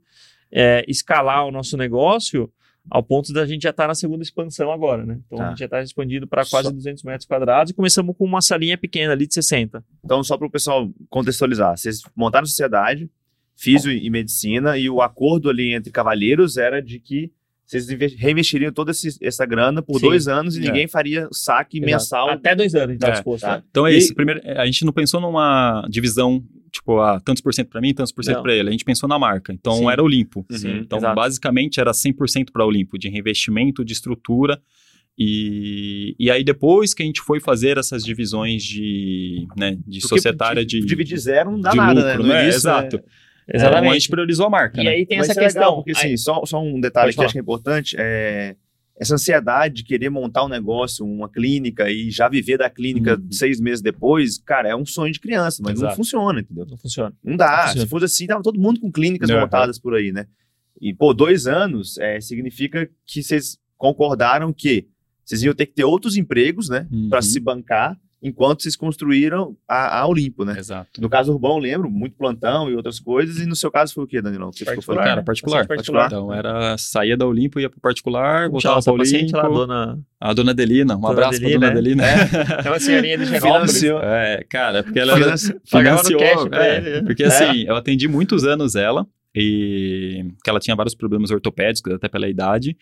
é, 0.53 0.85
escalar 0.89 1.47
o 1.47 1.51
nosso 1.51 1.77
negócio 1.77 2.53
ao 2.91 3.03
ponto 3.03 3.33
da 3.33 3.47
gente 3.47 3.63
já 3.63 3.71
estar 3.71 3.87
na 3.89 3.95
segunda 3.95 4.23
expansão 4.23 4.71
agora, 4.73 5.05
né? 5.07 5.19
Então 5.27 5.39
Tá. 5.39 5.47
a 5.47 5.49
gente 5.51 5.59
já 5.61 5.65
está 5.67 5.83
expandido 5.83 6.27
para 6.29 6.45
quase 6.47 6.69
Só- 6.69 6.75
200 6.75 7.03
metros 7.03 7.27
quadrados 7.27 7.71
e 7.71 7.75
começamos 7.75 8.15
com 8.17 8.25
uma 8.25 8.41
salinha 8.41 8.77
pequena 8.77 9.13
ali 9.13 9.27
de 9.27 9.35
60. 9.35 9.85
Então, 10.05 10.23
só 10.25 10.37
para 10.37 10.47
o 10.47 10.51
pessoal 10.51 10.91
contextualizar, 11.09 11.77
vocês 11.77 12.03
montaram 12.17 12.45
sociedade, 12.47 13.09
físio 13.57 13.91
e 13.93 14.11
medicina, 14.11 14.77
e 14.77 14.89
o 14.91 15.01
acordo 15.01 15.49
ali 15.49 15.73
entre 15.75 15.91
cavalheiros 15.93 16.57
era 16.57 16.81
de 16.83 16.99
que 16.99 17.31
vocês 17.67 17.89
inve- 17.89 18.15
reinvestiriam 18.19 18.71
toda 18.73 18.91
esse- 18.91 19.17
essa 19.23 19.47
grana 19.47 19.81
por 19.81 19.99
Sim. 19.99 20.07
dois 20.07 20.29
anos 20.29 20.57
e 20.57 20.61
É. 20.61 20.67
ninguém 20.67 20.87
faria 20.87 21.29
saque 21.33 21.79
Exato. 21.79 21.91
mensal. 21.93 22.31
Até 22.31 22.55
dois 22.55 22.75
anos 22.75 22.95
está 22.97 23.09
É, 23.09 23.13
disposto. 23.13 23.43
tá. 23.43 23.57
né? 23.57 23.63
Então 23.71 23.87
é 23.87 23.95
E- 23.95 23.99
isso. 23.99 24.15
Primeiro, 24.15 24.41
a 24.45 24.67
gente 24.67 24.85
não 24.85 24.93
pensou 24.93 25.19
numa 25.21 25.87
divisão, 25.89 26.45
tipo, 26.71 27.01
ah, 27.01 27.19
tantos 27.25 27.41
por 27.43 27.55
cento 27.55 27.69
para 27.71 27.81
mim, 27.81 27.95
tantos 27.95 28.13
por 28.13 28.23
cento 28.23 28.43
para 28.43 28.53
ele. 28.55 28.69
A 28.69 28.73
gente 28.73 28.85
pensou 28.85 29.09
na 29.09 29.19
marca. 29.19 29.51
Então 29.53 29.77
Sim. 29.79 29.89
era 29.91 30.03
Olimpo. 30.03 30.45
Uhum. 30.51 30.77
Então, 30.81 30.99
Exato. 30.99 31.15
basicamente, 31.15 31.81
era 31.81 31.95
100% 31.95 32.53
para 32.53 32.67
Olimpo, 32.67 32.99
de 32.99 33.09
reinvestimento, 33.09 33.83
de 33.85 33.93
estrutura. 33.95 34.61
E, 35.19 36.15
e 36.19 36.31
aí, 36.31 36.43
depois 36.45 36.93
que 36.93 37.03
a 37.03 37.07
gente 37.07 37.21
foi 37.23 37.41
fazer 37.41 37.79
essas 37.79 38.03
divisões 38.05 38.63
de, 38.65 39.47
né, 39.57 39.77
de 39.87 40.01
Porque 40.01 40.09
societária 40.09 40.67
de, 40.67 40.81
Dividir 40.85 41.17
zero 41.19 41.53
não 41.53 41.61
dá 41.61 41.73
nada, 41.75 41.93
lucro, 42.01 42.09
né? 42.09 42.17
No 42.19 42.25
né? 42.35 42.43
início, 42.43 42.59
Exato. 42.59 42.97
é- 42.97 43.05
Então, 43.49 43.75
a 43.91 43.93
gente 43.95 44.09
priorizou 44.09 44.47
a 44.47 44.51
marca, 44.51 44.81
E 44.81 44.85
né? 44.85 44.91
aí 44.91 45.07
tem 45.07 45.19
Mas 45.19 45.29
essa 45.29 45.41
é 45.41 45.47
legal, 45.47 45.53
questão. 45.63 45.75
porque 45.77 45.91
Aí- 45.91 45.97
assim, 46.15 46.17
só, 46.17 46.45
só 46.47 46.63
um 46.63 46.81
detalhe 46.81 47.07
Pode 47.09 47.15
que 47.17 47.21
eu 47.21 47.25
acho 47.25 47.33
que 47.33 47.39
é 47.39 47.43
importante, 47.43 47.97
é 47.99 48.57
essa 48.97 49.15
ansiedade 49.15 49.75
de 49.75 49.85
querer 49.85 50.09
montar 50.09 50.45
um 50.45 50.49
negócio, 50.49 51.05
uma 51.05 51.29
clínica 51.29 51.91
e 51.91 52.13
já 52.13 52.29
viver 52.29 52.59
da 52.59 52.71
clínica 52.71 53.17
Uhum. 53.21 53.33
seis 53.33 53.61
meses 53.61 53.83
depois, 53.83 54.39
cara, 54.39 54.69
é 54.69 54.77
um 54.77 54.87
sonho 54.87 55.13
de 55.13 55.19
criança, 55.19 55.61
mas 55.65 55.75
não 55.81 55.89
Exato. 55.89 55.97
funciona, 55.97 56.41
entendeu? 56.41 56.65
não 56.65 56.77
funciona. 56.79 57.13
Não 57.23 57.37
dá. 57.37 57.67
Sim. 57.69 57.81
Se 57.81 57.87
fosse 57.89 58.05
assim, 58.05 58.27
tava 58.29 58.41
todo 58.43 58.59
mundo 58.59 58.81
com 58.81 58.93
clínicas 58.93 59.29
Uhum. 59.31 59.41
montadas 59.41 59.81
por 59.81 59.95
aí, 59.95 60.13
né? 60.13 60.27
E, 60.81 60.95
pô, 60.95 61.13
dois 61.13 61.47
anos 61.49 61.99
é, 61.99 62.21
significa 62.21 62.89
que 63.05 63.21
vocês 63.23 63.59
concordaram 63.77 64.53
que 64.53 64.87
vocês 65.25 65.43
iam 65.43 65.55
ter 65.55 65.67
que 65.67 65.73
ter 65.75 65.85
outros 65.85 66.17
empregos, 66.17 66.69
né? 66.69 66.87
Uhum. 66.91 67.09
Pra 67.09 67.21
se 67.21 67.41
bancar, 67.41 67.97
enquanto 68.25 68.63
vocês 68.63 68.75
construíram 68.75 69.55
a, 69.69 70.01
a 70.01 70.07
Olimpo, 70.09 70.45
né? 70.47 70.59
Exato. 70.59 70.99
No 71.01 71.11
caso 71.11 71.31
Urbão, 71.31 71.59
lembro, 71.59 71.91
muito 71.91 72.17
plantão 72.17 72.71
e 72.71 72.75
outras 72.75 72.99
coisas. 72.99 73.39
E 73.39 73.45
no 73.47 73.55
seu 73.55 73.71
caso 73.71 73.93
foi 73.93 74.05
o 74.05 74.07
quê, 74.07 74.23
Danilão? 74.23 74.51
Que 74.51 74.59
Você 74.61 74.65
ficou 74.65 74.77
Particular, 74.77 74.97
falando? 74.97 75.09
Cara, 75.09 75.21
né? 75.21 75.25
particular. 75.27 75.57
Paciente 75.67 75.77
particular. 75.77 76.07
Então, 76.07 76.33
era 76.33 76.79
saía 76.79 77.17
da 77.17 77.27
Olimpo, 77.27 77.61
ia 77.61 77.69
pro 77.69 77.79
particular, 77.81 78.49
voltava 78.49 78.79
essa 78.79 78.91
para 78.91 78.99
paciente 78.99 79.33
lá, 79.33 79.43
Olimpo. 79.45 79.59
dona... 79.67 79.99
A 80.19 80.33
dona 80.33 80.53
Adelina, 80.53 80.97
um 80.97 81.01
Dona 81.01 81.13
abraço 81.13 81.37
Adelina, 81.39 81.59
pra 81.59 81.69
dona 81.69 81.81
Adelina. 81.81 82.03
É 82.65 82.69
uma 82.71 82.81
senhorinha 82.81 83.19
de 83.19 83.25
Genópolis. 83.27 83.73
Financiou. 83.79 84.01
É, 84.03 84.43
cara, 84.49 84.83
porque 84.83 84.99
ela 84.99 85.15
Financi- 85.17 85.55
Pagava 85.71 86.03
no 86.03 86.09
financiou, 86.09 86.21
cash 86.21 86.49
pra 86.49 86.67
é, 86.67 86.77
ele, 86.79 86.91
né? 86.93 87.03
Porque 87.03 87.25
assim, 87.25 87.65
eu 87.67 87.77
atendi 87.77 88.09
muitos 88.09 88.45
anos 88.45 88.75
ela, 88.75 89.07
e 89.35 90.25
que 90.43 90.49
ela 90.49 90.61
tinha 90.61 90.75
vários 90.75 90.95
problemas 90.95 91.31
ortopédicos, 91.31 91.93
até 91.93 92.09
pela 92.09 92.27
idade. 92.27 92.75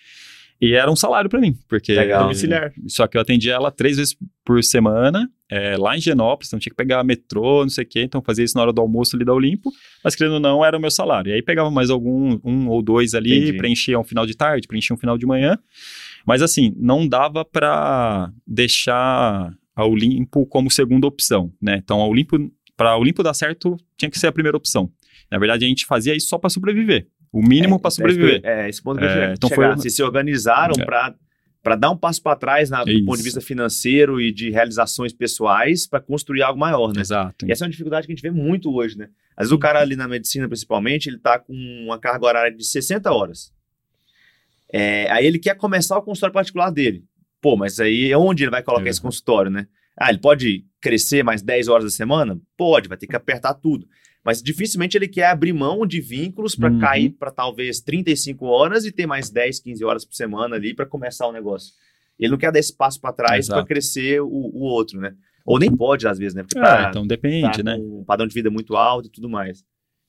E 0.63 0.75
era 0.75 0.89
um 0.89 0.95
salário 0.95 1.29
pra 1.29 1.41
mim, 1.41 1.59
porque 1.69 1.93
Legal. 1.93 2.23
Domiciliar. 2.23 2.73
só 2.87 3.09
que 3.09 3.17
eu 3.17 3.21
atendia 3.21 3.55
ela 3.55 3.69
três 3.73 3.97
vezes 3.97 4.17
por 4.45 4.63
semana, 4.63 5.29
é, 5.51 5.77
lá 5.77 5.97
em 5.97 6.01
Genópolis, 6.01 6.49
então 6.49 6.61
tinha 6.61 6.71
que 6.71 6.77
pegar 6.77 7.03
metrô, 7.03 7.63
não 7.63 7.69
sei 7.69 7.83
o 7.83 7.87
quê, 7.89 8.03
então 8.05 8.23
fazia 8.23 8.45
isso 8.45 8.57
na 8.57 8.63
hora 8.63 8.73
do 8.73 8.81
almoço 8.81 9.17
ali 9.17 9.25
da 9.25 9.35
Olimpo, 9.35 9.73
mas 10.05 10.15
querendo 10.15 10.35
ou 10.35 10.41
não, 10.41 10.65
era 10.65 10.79
o 10.79 10.81
meu 10.81 10.91
salário. 10.91 11.31
E 11.31 11.33
aí 11.35 11.43
pegava 11.43 11.69
mais 11.69 11.91
algum, 11.91 12.39
um 12.45 12.69
ou 12.69 12.81
dois 12.81 13.13
ali, 13.13 13.39
Entendi. 13.39 13.59
preenchia 13.59 13.99
um 13.99 14.05
final 14.05 14.25
de 14.25 14.37
tarde, 14.37 14.69
preenchia 14.69 14.95
um 14.95 14.99
final 14.99 15.19
de 15.19 15.27
manhã, 15.27 15.59
mas 16.25 16.43
assim, 16.43 16.73
não 16.77 17.09
dava 17.09 17.45
pra 17.45 18.31
deixar 18.47 19.53
a 19.75 19.85
Olimpo 19.85 20.47
como 20.47 20.71
segunda 20.71 21.09
opção, 21.09 21.53
né? 21.61 21.81
Então 21.83 22.01
a 22.01 22.07
Olimpo, 22.07 22.39
pra 22.77 22.97
Olimpo 22.97 23.25
dar 23.25 23.35
certo, 23.35 23.77
tinha 23.97 24.09
que 24.09 24.17
ser 24.19 24.29
a 24.29 24.33
primeira 24.33 24.57
opção. 24.57 24.89
Na 25.29 25.39
verdade, 25.39 25.65
a 25.65 25.69
gente 25.69 25.87
fazia 25.87 26.15
isso 26.15 26.29
só 26.29 26.39
pra 26.39 26.51
sobreviver. 26.51 27.09
O 27.33 27.41
mínimo 27.41 27.81
pra 27.81 27.91
sobreviver. 27.91 28.41
É, 28.45 28.69
esse 28.69 28.83
ponto 28.83 28.99
que 28.99 29.05
eu 29.05 29.09
É, 29.09 29.33
então 29.33 29.49
chegar. 29.49 29.69
foi- 29.73 29.77
Vocês 29.77 29.95
se 29.97 30.03
organizaram 30.03 30.75
É. 30.79 30.85
pra 30.85 31.15
para 31.63 31.77
dar 31.77 31.91
um 31.93 31.97
passo 31.97 32.21
para 32.21 32.35
trás 32.35 32.71
na, 32.71 32.83
do 32.83 32.91
Isso. 32.91 33.05
ponto 33.05 33.19
de 33.19 33.23
vista 33.23 33.41
financeiro 33.41 34.21
e 34.21 34.33
de 34.33 34.51
realizações 34.51 35.13
pessoais 35.13 35.87
para 35.87 36.01
construir 36.01 36.43
algo 36.43 36.59
maior, 36.59 36.93
né? 36.93 37.01
Exato. 37.01 37.47
E 37.47 37.53
essa 37.53 37.63
é 37.63 37.67
uma 37.67 37.71
dificuldade 37.71 38.05
que 38.05 38.13
a 38.13 38.17
gente 38.17 38.23
vê 38.23 38.33
muito 38.33 38.75
hoje, 38.75 38.99
né? 38.99 39.09
Às 39.37 39.45
vezes 39.45 39.53
o 39.53 39.59
cara 39.61 39.79
ali 39.79 39.95
na 39.95 40.09
medicina, 40.09 40.49
principalmente, 40.49 41.07
ele 41.09 41.19
tá 41.19 41.39
com 41.39 41.53
uma 41.87 42.01
carga 42.01 42.27
horária 42.27 42.51
de 42.57 42.65
60 42.65 43.13
horas. 43.13 43.53
É, 44.73 45.09
aí 45.13 45.25
ele 45.25 45.39
quer 45.39 45.55
começar 45.57 45.97
o 45.97 46.03
consultório 46.03 46.33
particular 46.35 46.71
dele. 46.71 47.05
Pô, 47.41 47.57
mas 47.57 47.79
aí 47.79 48.11
é 48.11 48.19
onde 48.19 48.43
ele 48.43 48.51
vai 48.51 48.63
colocar 48.65 48.83
Uhum. 48.85 48.91
esse 48.91 49.01
consultório, 49.01 49.51
né? 49.51 49.67
Ah, 49.97 50.11
ele 50.11 50.19
pode 50.19 50.65
crescer 50.81 51.23
mais 51.23 51.43
10 51.43 51.69
horas 51.69 51.85
da 51.85 51.91
semana? 51.91 52.41
Pode, 52.57 52.89
vai 52.89 52.99
ter 52.99 53.07
que 53.07 53.15
apertar 53.15 53.55
tudo. 53.55 53.87
Mas 54.25 54.41
dificilmente 54.43 54.97
ele 54.97 55.09
quer 55.09 55.27
abrir 55.27 55.53
mão 55.53 55.85
de 55.87 56.01
vínculos 56.01 56.55
para 56.55 56.71
Uhum. 56.71 56.79
cair 56.79 57.11
para 57.11 57.31
talvez 57.31 57.81
35 57.81 58.47
horas 58.47 58.85
e 58.85 58.93
ter 58.93 59.07
mais 59.07 59.31
10, 59.31 59.59
15 59.61 59.85
horas 59.85 60.05
por 60.05 60.15
semana 60.15 60.55
ali 60.57 60.75
para 60.75 60.87
começar 60.87 61.27
o 61.27 61.33
negócio. 61.33 61.73
Ele 62.19 62.31
não 62.31 62.39
quer 62.39 62.53
dar 62.53 62.59
esse 62.61 62.77
passo 62.77 63.01
para 63.01 63.13
trás 63.13 63.49
para 63.49 63.65
crescer 63.65 64.21
o, 64.21 64.29
o 64.29 64.61
outro, 64.61 65.01
né? 65.01 65.13
Ou 65.45 65.59
nem 65.59 65.75
pode, 65.75 66.07
às 66.07 66.19
vezes, 66.19 66.35
né? 66.35 66.43
Porque 66.45 66.59
Ah, 66.59 66.63
tá- 66.85 66.87
então 66.91 67.05
depende, 67.07 67.59
tá 67.59 67.63
né? 67.65 67.77
um 67.81 68.05
padrão 68.05 68.27
de 68.29 68.35
vida 68.35 68.49
muito 68.49 68.77
alto 68.77 69.09
e 69.09 69.11
tudo 69.11 69.29
mais. 69.29 69.65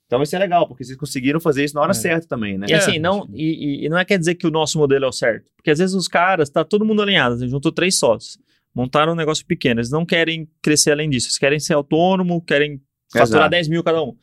Então 0.06 0.20
vai 0.20 0.28
ser 0.28 0.38
legal, 0.38 0.68
porque 0.68 0.84
vocês 0.84 0.96
conseguiram 0.98 1.40
fazer 1.40 1.64
isso 1.64 1.74
na 1.74 1.82
hora 1.82 1.90
É. 1.90 1.96
certa 1.96 2.28
também, 2.28 2.56
né? 2.56 2.68
E 2.70 2.74
assim, 2.74 3.00
não, 3.00 3.28
e, 3.34 3.82
e- 3.82 3.86
e 3.86 3.90
não 3.90 3.98
é 3.98 4.06
quer 4.06 4.20
dizer 4.20 4.36
que 4.36 4.46
o 4.46 4.52
nosso 4.52 4.78
modelo 4.78 5.06
é 5.06 5.08
o 5.08 5.12
certo. 5.12 5.50
Porque 5.56 5.72
às 5.72 5.80
vezes 5.80 5.96
os 5.96 6.08
caras, 6.08 6.52
tá 6.52 6.64
todo 6.64 6.86
mundo 6.86 7.02
alinhado, 7.02 7.36
você 7.40 7.48
juntou 7.48 7.72
três 7.72 7.98
sócios, 7.98 8.38
montaram 8.76 9.14
um 9.14 9.16
negócio 9.16 9.44
pequeno, 9.44 9.80
eles 9.80 9.90
não 9.90 10.06
querem 10.06 10.48
crescer 10.62 10.92
além 10.92 11.10
disso, 11.10 11.28
eles 11.30 11.40
querem 11.40 11.60
ser 11.60 11.74
autônomo, 11.74 12.40
querem 12.42 12.80
faturar 13.14 13.44
Exato. 13.44 13.52
10 13.52 13.68
mil 13.70 13.84
cada 13.84 14.04
um. 14.04 14.16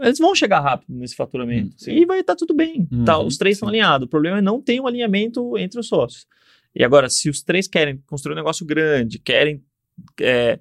Eles 0.00 0.18
vão 0.18 0.34
chegar 0.34 0.60
rápido 0.60 0.92
nesse 0.96 1.14
faturamento. 1.14 1.68
Hum, 1.68 1.78
sim. 1.78 1.92
e 1.92 2.04
vai 2.04 2.20
estar 2.20 2.34
tudo 2.34 2.52
bem. 2.52 2.88
Uhum, 2.90 3.04
tá, 3.04 3.18
os 3.18 3.36
três 3.36 3.56
estão 3.56 3.68
alinhados. 3.68 4.06
O 4.06 4.08
problema 4.10 4.38
é 4.38 4.42
não 4.42 4.60
ter 4.60 4.80
um 4.80 4.86
alinhamento 4.86 5.56
entre 5.56 5.78
os 5.78 5.86
sócios. 5.86 6.26
E 6.74 6.82
agora, 6.82 7.08
se 7.08 7.30
os 7.30 7.42
três 7.42 7.68
querem 7.68 7.98
construir 8.06 8.32
um 8.32 8.36
negócio 8.36 8.66
grande, 8.66 9.20
querem 9.20 9.62
é, 10.20 10.58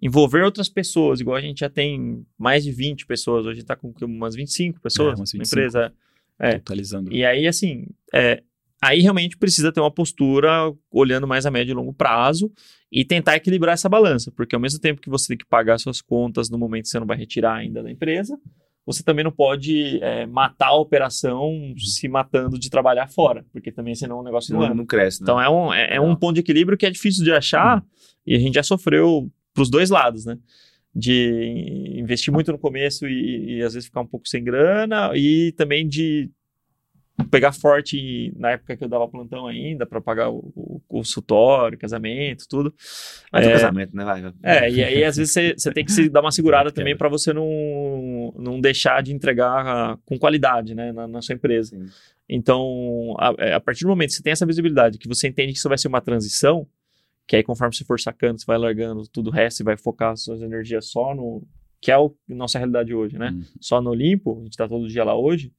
envolver 0.00 0.42
outras 0.42 0.68
pessoas, 0.68 1.20
igual 1.20 1.36
a 1.36 1.40
gente 1.40 1.60
já 1.60 1.68
tem 1.68 2.24
mais 2.38 2.62
de 2.62 2.70
20 2.70 3.06
pessoas, 3.06 3.44
hoje 3.46 3.60
está 3.60 3.74
com 3.74 3.92
umas 4.02 4.36
25 4.36 4.80
pessoas 4.80 5.14
É, 5.14 5.20
umas 5.20 5.32
na 5.32 5.38
25. 5.40 5.44
empresa. 5.46 5.92
É. 6.38 6.52
Totalizando. 6.58 7.12
E 7.12 7.24
aí, 7.24 7.48
assim, 7.48 7.86
é, 8.14 8.42
aí 8.80 9.00
realmente 9.00 9.36
precisa 9.36 9.72
ter 9.72 9.80
uma 9.80 9.90
postura 9.90 10.72
olhando 10.92 11.26
mais 11.26 11.46
a 11.46 11.50
médio 11.50 11.72
e 11.72 11.74
longo 11.74 11.92
prazo 11.92 12.52
e 12.90 13.04
tentar 13.04 13.36
equilibrar 13.36 13.74
essa 13.74 13.88
balança, 13.88 14.30
porque 14.30 14.54
ao 14.54 14.60
mesmo 14.60 14.80
tempo 14.80 15.00
que 15.00 15.10
você 15.10 15.28
tem 15.28 15.36
que 15.36 15.46
pagar 15.46 15.78
suas 15.78 16.00
contas 16.00 16.48
no 16.48 16.58
momento 16.58 16.84
que 16.84 16.90
você 16.90 17.00
não 17.00 17.06
vai 17.06 17.16
retirar 17.16 17.54
ainda 17.54 17.82
da 17.82 17.90
empresa, 17.90 18.38
você 18.86 19.02
também 19.02 19.24
não 19.24 19.32
pode 19.32 19.98
é, 20.00 20.26
matar 20.26 20.68
a 20.68 20.76
operação 20.76 21.74
se 21.76 22.06
matando 22.06 22.56
de 22.56 22.70
trabalhar 22.70 23.08
fora, 23.08 23.44
porque 23.52 23.72
também 23.72 23.96
senão 23.96 24.20
o 24.20 24.22
negócio 24.22 24.54
não 24.54 24.60
Não, 24.68 24.74
não 24.76 24.86
cresce, 24.86 25.20
né? 25.20 25.24
Então 25.24 25.40
é 25.40 25.50
um, 25.50 25.74
é, 25.74 25.96
é 25.96 26.00
um 26.00 26.14
ponto 26.14 26.34
de 26.34 26.40
equilíbrio 26.40 26.78
que 26.78 26.86
é 26.86 26.90
difícil 26.90 27.24
de 27.24 27.32
achar 27.32 27.84
e 28.24 28.36
a 28.36 28.38
gente 28.38 28.54
já 28.54 28.62
sofreu 28.62 29.28
pros 29.52 29.68
dois 29.68 29.90
lados, 29.90 30.24
né? 30.24 30.38
De 30.94 31.92
investir 31.96 32.32
muito 32.32 32.52
no 32.52 32.58
começo 32.58 33.06
e, 33.08 33.56
e 33.56 33.62
às 33.62 33.74
vezes 33.74 33.88
ficar 33.88 34.00
um 34.00 34.06
pouco 34.06 34.28
sem 34.28 34.42
grana 34.44 35.10
e 35.14 35.52
também 35.56 35.86
de 35.86 36.30
pegar 37.30 37.52
forte 37.52 38.32
na 38.36 38.52
época 38.52 38.76
que 38.76 38.84
eu 38.84 38.88
dava 38.88 39.08
plantão 39.08 39.46
ainda 39.46 39.86
para 39.86 40.00
pagar 40.00 40.30
o, 40.30 40.52
o 40.54 40.80
consultório, 40.86 41.78
casamento, 41.78 42.46
tudo. 42.48 42.74
Mas 43.32 43.46
é 43.46 43.50
é, 43.50 43.52
casamento, 43.52 43.96
né? 43.96 44.04
Vai. 44.04 44.34
É, 44.42 44.70
e 44.70 44.84
aí 44.84 45.04
às 45.04 45.16
vezes 45.16 45.32
você, 45.32 45.72
tem 45.72 45.84
que 45.84 45.92
se 45.92 46.08
dar 46.08 46.20
uma 46.20 46.30
segurada 46.30 46.70
também 46.72 46.96
para 46.96 47.08
você 47.08 47.32
não, 47.32 48.34
não 48.38 48.60
deixar 48.60 49.02
de 49.02 49.12
entregar 49.12 49.66
ah, 49.66 49.98
com 50.04 50.18
qualidade 50.18 50.74
né, 50.74 50.92
na, 50.92 51.08
na 51.08 51.22
sua 51.22 51.34
empresa. 51.34 51.76
Sim. 51.76 51.86
Então, 52.28 53.14
a, 53.18 53.34
é, 53.38 53.54
a 53.54 53.60
partir 53.60 53.84
do 53.84 53.88
momento 53.88 54.08
que 54.08 54.16
você 54.16 54.22
tem 54.22 54.32
essa 54.32 54.46
visibilidade, 54.46 54.98
que 54.98 55.08
você 55.08 55.28
entende 55.28 55.52
que 55.52 55.58
isso 55.58 55.68
vai 55.68 55.78
ser 55.78 55.88
uma 55.88 56.00
transição, 56.00 56.66
que 57.26 57.36
aí 57.36 57.42
conforme 57.42 57.74
você 57.74 57.84
for 57.84 57.98
sacando, 57.98 58.40
você 58.40 58.46
vai 58.46 58.58
largando 58.58 59.06
tudo 59.08 59.28
o 59.28 59.32
resto 59.32 59.60
e 59.60 59.64
vai 59.64 59.76
focar 59.76 60.16
suas 60.16 60.42
energias 60.42 60.86
só 60.86 61.14
no. 61.14 61.42
Que 61.80 61.90
é 61.90 61.98
o, 61.98 62.14
a 62.30 62.34
nossa 62.34 62.58
realidade 62.58 62.94
hoje, 62.94 63.18
né? 63.18 63.30
Uhum. 63.30 63.44
Só 63.60 63.80
no 63.80 63.90
Olimpo, 63.90 64.38
a 64.38 64.42
gente 64.42 64.52
está 64.52 64.66
todo 64.66 64.88
dia 64.88 65.04
lá 65.04 65.16
hoje, 65.16 65.52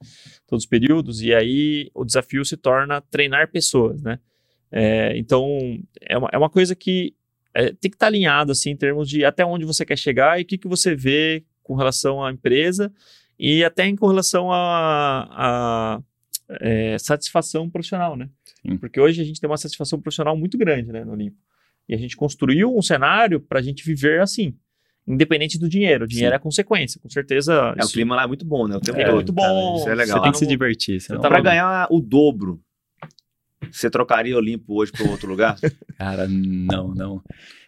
todos 0.48 0.64
os 0.64 0.70
períodos, 0.70 1.22
e 1.22 1.34
aí 1.34 1.90
o 1.94 2.04
desafio 2.04 2.44
se 2.44 2.58
torna 2.58 3.02
treinar 3.02 3.52
pessoas, 3.52 4.02
né? 4.02 4.20
É, 4.72 5.18
então, 5.18 5.48
é 6.02 6.18
uma, 6.18 6.30
é 6.34 6.38
uma 6.38 6.50
coisa 6.50 6.76
que 6.76 7.16
é, 7.54 7.68
tem 7.68 7.90
que 7.90 7.96
estar 7.96 8.08
alinhado, 8.08 8.52
assim, 8.52 8.72
em 8.72 8.76
termos 8.76 9.10
de 9.10 9.24
até 9.24 9.46
onde 9.46 9.66
você 9.66 9.86
quer 9.86 9.98
chegar 9.98 10.40
e 10.40 10.44
o 10.44 10.46
que, 10.46 10.58
que 10.58 10.68
você 10.68 10.96
vê 10.96 11.46
com 11.64 11.76
relação 11.76 12.24
à 12.24 12.32
empresa 12.32 12.94
e 13.40 13.64
até 13.64 13.86
em 13.86 13.96
com 13.96 14.08
relação 14.08 14.52
à 14.52 15.28
à, 15.32 16.02
é, 16.62 16.98
satisfação 16.98 17.70
profissional, 17.70 18.16
né? 18.16 18.30
Sim. 18.62 18.78
Porque 18.78 19.00
hoje 19.00 19.22
a 19.22 19.26
gente 19.26 19.40
tem 19.40 19.50
uma 19.50 19.58
satisfação 19.58 20.00
profissional 20.00 20.36
muito 20.36 20.58
grande, 20.58 20.92
né, 20.92 21.04
no 21.04 21.14
Olimpo. 21.14 21.38
E 21.88 21.96
a 21.96 21.98
gente 21.98 22.16
construiu 22.16 22.76
um 22.76 22.82
cenário 22.82 23.40
para 23.40 23.60
a 23.60 23.62
gente 23.62 23.84
viver 23.84 24.22
assim, 24.22 24.56
independente 25.08 25.58
do 25.58 25.70
dinheiro. 25.70 26.06
O 26.06 26.08
dinheiro 26.08 26.32
Sim. 26.32 26.36
é 26.36 26.40
consequência, 26.40 27.00
com 27.02 27.10
certeza. 27.10 27.54
É, 27.78 27.82
o 27.82 27.86
isso- 27.86 27.94
clima 27.94 28.16
lá 28.16 28.24
é 28.24 28.28
muito 28.28 28.46
bom, 28.46 28.68
né? 28.68 28.76
O 28.76 28.80
tempo 28.82 29.00
É 29.00 29.06
todo, 29.06 29.16
muito 29.16 29.34
cara. 29.34 29.48
bom. 29.54 29.76
Isso 29.78 29.88
é 29.90 29.92
Você 29.92 29.96
legal. 29.96 30.22
tem 30.22 30.32
que 30.32 30.38
se 30.38 30.48
divertir. 30.48 31.00
senão- 31.02 31.22
tá 31.22 31.28
Pra 31.30 31.40
ganhar 31.40 31.88
o 31.90 32.00
dobro, 32.02 32.60
você 33.72 33.90
trocaria 33.90 34.36
o 34.36 34.38
Olimpo 34.38 34.76
hoje 34.80 34.92
para 34.92 35.10
outro 35.10 35.30
lugar? 35.30 35.56
Cara, 35.98 36.28
não, 36.28 36.94
não. 36.94 37.24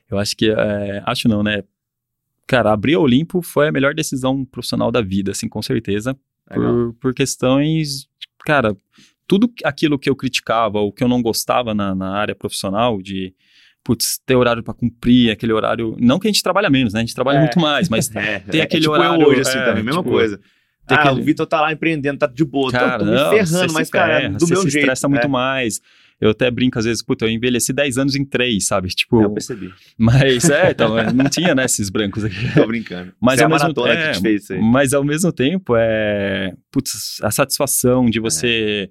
Eu 0.09 0.17
acho 0.17 0.35
que. 0.35 0.49
é, 0.51 1.03
acho 1.05 1.27
não, 1.27 1.43
né? 1.43 1.63
Cara, 2.47 2.71
abrir 2.73 2.95
a 2.95 2.99
Olimpo 2.99 3.41
foi 3.41 3.67
a 3.67 3.71
melhor 3.71 3.93
decisão 3.93 4.43
profissional 4.43 4.91
da 4.91 5.01
vida, 5.01 5.31
assim, 5.31 5.47
com 5.47 5.61
certeza. 5.61 6.17
Por, 6.51 6.93
por 6.99 7.13
questões. 7.13 8.07
Cara, 8.43 8.75
tudo 9.27 9.51
aquilo 9.63 9.99
que 9.99 10.09
eu 10.09 10.15
criticava, 10.15 10.79
ou 10.79 10.91
que 10.91 11.03
eu 11.03 11.07
não 11.07 11.21
gostava 11.21 11.75
na, 11.75 11.93
na 11.93 12.09
área 12.15 12.33
profissional, 12.33 12.99
de. 13.01 13.33
Putz, 13.83 14.19
ter 14.25 14.35
horário 14.35 14.61
pra 14.63 14.73
cumprir, 14.73 15.31
aquele 15.31 15.53
horário. 15.53 15.95
Não 15.99 16.19
que 16.19 16.27
a 16.27 16.31
gente 16.31 16.43
trabalha 16.43 16.69
menos, 16.69 16.93
né? 16.93 16.99
A 16.99 17.03
gente 17.03 17.15
trabalha 17.15 17.37
É. 17.37 17.39
muito 17.41 17.59
mais, 17.59 17.89
mas 17.89 18.09
É, 18.15 18.39
Tem 18.39 18.61
é 18.61 18.63
aquele 18.63 18.81
tipo 18.83 18.93
horário, 18.93 19.25
hoje, 19.27 19.41
assim, 19.41 19.57
é, 19.57 19.65
também, 19.65 19.83
mesma 19.83 20.01
tipo, 20.03 20.11
coisa. 20.13 20.39
ah, 20.87 20.95
aquele- 20.95 21.21
o 21.21 21.23
Vitor 21.23 21.45
tá 21.47 21.61
lá 21.61 21.71
empreendendo, 21.71 22.19
tá 22.19 22.27
de 22.27 22.43
boa, 22.45 22.71
Cara, 22.71 22.99
tô, 22.99 23.05
tô 23.05 23.11
me 23.11 23.17
ferrando, 23.29 23.73
mas, 23.73 23.89
cara, 23.89 24.19
ferra, 24.21 24.37
do 24.37 24.47
meu 24.47 24.57
se 24.57 24.69
jeito. 24.69 24.77
estressa 24.79 25.07
muito 25.07 25.25
é. 25.25 25.27
mais. 25.29 25.79
Eu 26.21 26.31
até 26.31 26.51
brinco 26.51 26.77
às 26.77 26.83
vezes, 26.83 27.01
puta, 27.01 27.23
eu 27.23 27.29
envelheci 27.29 27.71
10 27.71 27.97
anos 27.97 28.13
em 28.13 28.25
3, 28.25 28.67
sabe? 28.67 28.89
Tipo, 28.89 29.21
Eu 29.23 29.29
percebi, 29.31 29.71
mas 29.97 30.49
é, 30.49 30.71
então, 30.71 30.93
não 31.13 31.29
tinha, 31.29 31.55
né, 31.55 31.63
esses 31.63 31.89
brancos 31.89 32.25
aqui. 32.25 32.35
tô 32.53 32.67
brincando. 32.67 33.13
Mas 33.21 33.39
é 33.39 33.45
a 33.45 33.47
mesmo 33.47 33.61
maratona 33.61 33.93
é, 33.93 34.07
que 34.11 34.17
te 34.17 34.21
fez 34.21 34.43
isso 34.43 34.51
aí. 34.53 34.61
Mas 34.61 34.93
ao 34.93 35.01
mesmo 35.05 35.31
tempo, 35.31 35.73
é. 35.77 36.53
Putz, 36.69 37.19
a 37.23 37.31
satisfação 37.31 38.09
de 38.09 38.19
você. 38.19 38.89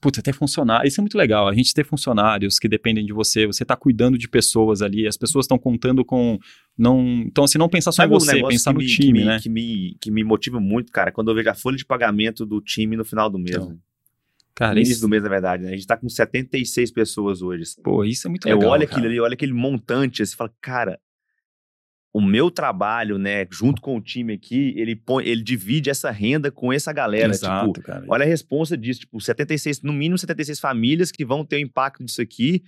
Puta, 0.00 0.22
ter 0.22 0.34
funcionário. 0.34 0.86
Isso 0.86 1.00
é 1.00 1.02
muito 1.02 1.16
legal. 1.16 1.48
A 1.48 1.54
gente 1.54 1.72
ter 1.72 1.84
funcionários 1.84 2.58
que 2.58 2.68
dependem 2.68 3.04
de 3.04 3.12
você, 3.14 3.46
você 3.46 3.64
tá 3.64 3.74
cuidando 3.74 4.18
de 4.18 4.28
pessoas 4.28 4.82
ali, 4.82 5.06
as 5.06 5.16
pessoas 5.16 5.44
estão 5.44 5.58
contando 5.58 6.04
com. 6.04 6.38
Não, 6.76 7.00
então, 7.26 7.44
assim, 7.44 7.56
não 7.58 7.68
pensar 7.68 7.92
só 7.92 8.02
Sabe 8.02 8.12
em 8.12 8.16
um 8.16 8.20
você, 8.20 8.32
negócio 8.34 8.54
pensar 8.54 8.70
que 8.72 8.74
no 8.74 8.80
me- 8.80 8.86
que 8.86 8.94
time, 8.94 9.18
me- 9.20 9.24
né? 9.24 9.40
Que 9.40 9.48
me, 9.48 9.96
que 10.00 10.10
me 10.10 10.22
motiva 10.22 10.60
muito, 10.60 10.92
cara, 10.92 11.10
quando 11.10 11.30
eu 11.30 11.34
vejo 11.34 11.48
a 11.48 11.54
folha 11.54 11.76
de 11.76 11.84
pagamento 11.84 12.44
do 12.44 12.60
time 12.60 12.94
no 12.96 13.04
final 13.04 13.30
do 13.30 13.38
mês. 13.38 13.56
Então, 13.56 13.70
né? 13.70 13.76
Cara, 14.54 14.72
no 14.74 14.78
início 14.78 14.92
isso, 14.92 15.00
do 15.02 15.08
mês, 15.08 15.22
na 15.22 15.28
verdade, 15.28 15.64
né? 15.64 15.70
A 15.70 15.74
gente 15.74 15.86
tá 15.86 15.96
com 15.96 16.08
76 16.08 16.90
pessoas 16.90 17.42
hoje. 17.42 17.62
assim. 17.62 17.82
pô, 17.82 18.04
isso 18.04 18.26
é 18.26 18.30
muito 18.30 18.46
Eu 18.48 18.56
legal. 18.56 18.72
olho 18.72 18.80
cara. 18.86 18.92
aquilo 18.92 19.06
ali, 19.10 19.20
olha 19.20 19.34
aquele 19.34 19.52
montante, 19.52 20.22
assim, 20.22 20.36
fala, 20.36 20.50
cara, 20.60 20.98
o 22.12 22.20
meu 22.20 22.50
trabalho, 22.50 23.18
né, 23.18 23.46
junto 23.50 23.82
com 23.82 23.96
o 23.96 24.00
time 24.00 24.32
aqui, 24.32 24.72
ele 24.76 24.96
põe, 24.96 25.26
ele 25.26 25.42
divide 25.42 25.90
essa 25.90 26.10
renda 26.10 26.50
com 26.50 26.72
essa 26.72 26.92
galera, 26.92 27.32
Exato, 27.32 27.72
tipo, 27.72 27.86
cara. 27.86 28.04
olha 28.08 28.24
a 28.24 28.28
responsa 28.28 28.76
disso, 28.76 29.00
tipo, 29.00 29.20
76, 29.20 29.82
no 29.82 29.92
mínimo 29.92 30.16
76 30.16 30.58
famílias 30.58 31.12
que 31.12 31.24
vão 31.24 31.44
ter 31.44 31.56
o 31.56 31.60
impacto 31.60 32.04
disso 32.04 32.22
aqui, 32.22 32.62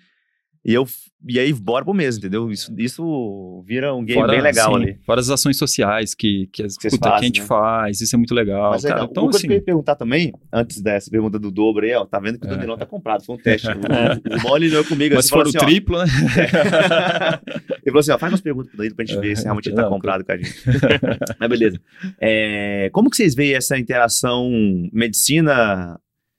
e 0.68 0.74
eu, 0.74 0.86
e 1.26 1.40
aí 1.40 1.50
bora 1.50 1.82
pro 1.82 1.94
mês, 1.94 2.18
entendeu? 2.18 2.50
Isso, 2.50 2.70
isso 2.76 3.64
vira 3.66 3.94
um 3.94 4.04
game 4.04 4.22
bem 4.26 4.42
legal 4.42 4.74
sim, 4.74 4.82
ali. 4.82 4.98
Fora 5.06 5.18
as 5.18 5.30
ações 5.30 5.56
sociais 5.56 6.14
que, 6.14 6.46
que, 6.52 6.62
as, 6.62 6.74
Vocês 6.74 6.92
puta, 6.92 7.04
que 7.04 7.08
a 7.08 7.12
fazem, 7.12 7.26
gente 7.28 7.40
né? 7.40 7.46
faz, 7.46 8.00
isso 8.02 8.14
é 8.14 8.18
muito 8.18 8.34
legal. 8.34 8.72
Mas 8.72 8.82
cara. 8.82 8.96
legal. 8.96 9.08
Então, 9.10 9.22
Uma 9.22 9.30
coisa 9.30 9.38
assim, 9.38 9.46
que 9.46 9.54
eu 9.54 9.56
ia 9.56 9.62
perguntar 9.62 9.94
também, 9.94 10.30
antes 10.52 10.82
dessa 10.82 11.10
pergunta 11.10 11.38
do 11.38 11.50
dobro 11.50 11.86
aí, 11.86 11.94
ó, 11.94 12.04
tá 12.04 12.20
vendo 12.20 12.38
que 12.38 12.46
o 12.46 12.48
É. 12.48 12.50
Danilão 12.50 12.76
tá 12.76 12.84
comprado, 12.84 13.24
foi 13.24 13.36
um 13.36 13.38
teste. 13.38 13.66
o, 13.72 14.36
o 14.36 14.42
Mole 14.42 14.68
olhou 14.68 14.84
comigo 14.84 15.14
mas 15.14 15.24
assim, 15.24 15.28
se 15.28 15.30
for 15.30 15.38
falou 15.38 15.46
o 15.46 15.56
assim, 15.56 15.56
ó, 15.56 15.64
triplo, 15.66 15.98
né? 15.98 16.04
Ele 17.80 17.86
falou 17.86 18.00
assim, 18.00 18.12
ó, 18.12 18.18
faz 18.18 18.30
umas 18.30 18.40
perguntas 18.42 18.68
pro 18.68 18.76
Danilo 18.76 18.94
pra 18.94 19.06
gente 19.06 19.18
ver 19.18 19.36
se 19.38 19.44
realmente 19.44 19.70
ele 19.70 19.76
tá 19.76 19.82
Não, 19.84 19.88
comprado 19.88 20.22
com 20.22 20.32
a 20.32 20.36
gente. 20.36 20.52
Mas 21.40 21.48
beleza. 21.48 21.80
É, 22.20 22.90
como 22.92 23.08
que 23.08 23.16
vocês 23.16 23.34
veem 23.34 23.54
essa 23.54 23.78
interação 23.78 24.50
medicina 24.92 25.98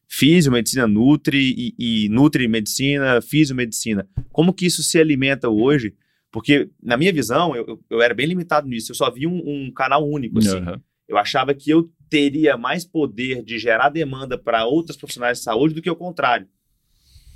físio, 0.09 0.51
medicina 0.51 0.87
nutri 0.87 1.53
e, 1.77 2.05
e 2.05 2.09
nutri 2.09 2.47
medicina, 2.47 3.21
físio 3.21 3.55
medicina? 3.55 4.07
Como 4.31 4.51
que 4.53 4.65
isso 4.65 4.81
se 4.81 4.99
alimenta 4.99 5.47
hoje? 5.49 5.93
Porque, 6.31 6.69
na 6.81 6.97
minha 6.97 7.13
visão, 7.13 7.55
eu, 7.55 7.79
eu- 7.89 8.01
era 8.01 8.13
bem 8.13 8.25
limitado 8.27 8.67
nisso. 8.67 8.91
Eu 8.91 8.95
só 8.95 9.09
vi 9.11 9.25
um, 9.27 9.41
um 9.45 9.71
canal 9.71 10.07
único, 10.07 10.39
assim. 10.39 10.57
Aham. 10.57 10.81
Eu 11.07 11.17
achava 11.17 11.53
que 11.53 11.69
eu 11.71 11.89
teria 12.09 12.55
mais 12.57 12.85
poder 12.85 13.43
de 13.43 13.57
gerar 13.57 13.89
demanda 13.89 14.37
para 14.37 14.65
outras 14.65 14.95
profissionais 14.97 15.37
de 15.39 15.43
saúde 15.43 15.73
do 15.73 15.81
que 15.81 15.89
o 15.89 15.95
contrário. 15.95 16.47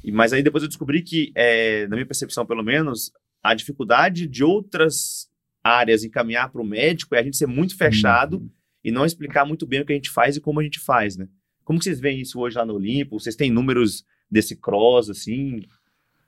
E- 0.03 0.11
Mas 0.11 0.33
aí 0.33 0.43
depois 0.43 0.63
eu 0.63 0.67
descobri 0.67 1.01
que, 1.01 1.31
é, 1.35 1.87
na 1.87 1.95
minha 1.95 2.05
percepção 2.05 2.45
pelo 2.45 2.63
menos, 2.63 3.11
a 3.43 3.53
dificuldade 3.53 4.27
de 4.27 4.43
outras 4.43 5.27
áreas 5.63 6.03
encaminhar 6.03 6.51
para 6.51 6.61
o 6.61 6.65
médico 6.65 7.15
é 7.15 7.19
a 7.19 7.23
gente 7.23 7.37
ser 7.37 7.47
muito 7.47 7.75
fechado 7.77 8.37
Uhum. 8.37 8.49
e 8.83 8.91
não 8.91 9.05
explicar 9.05 9.45
muito 9.45 9.65
bem 9.65 9.81
o 9.81 9.85
que 9.85 9.93
a 9.93 9.95
gente 9.95 10.09
faz 10.09 10.35
e 10.35 10.41
como 10.41 10.59
a 10.59 10.63
gente 10.63 10.79
faz, 10.79 11.15
né? 11.17 11.27
Como 11.63 11.81
vocês 11.81 11.99
veem 11.99 12.21
isso 12.21 12.39
hoje 12.39 12.57
lá 12.57 12.65
no 12.65 12.73
Olimpo? 12.75 13.19
Vocês 13.19 13.35
têm 13.35 13.51
números 13.51 14.05
desse 14.29 14.55
cross, 14.55 15.09
assim? 15.09 15.63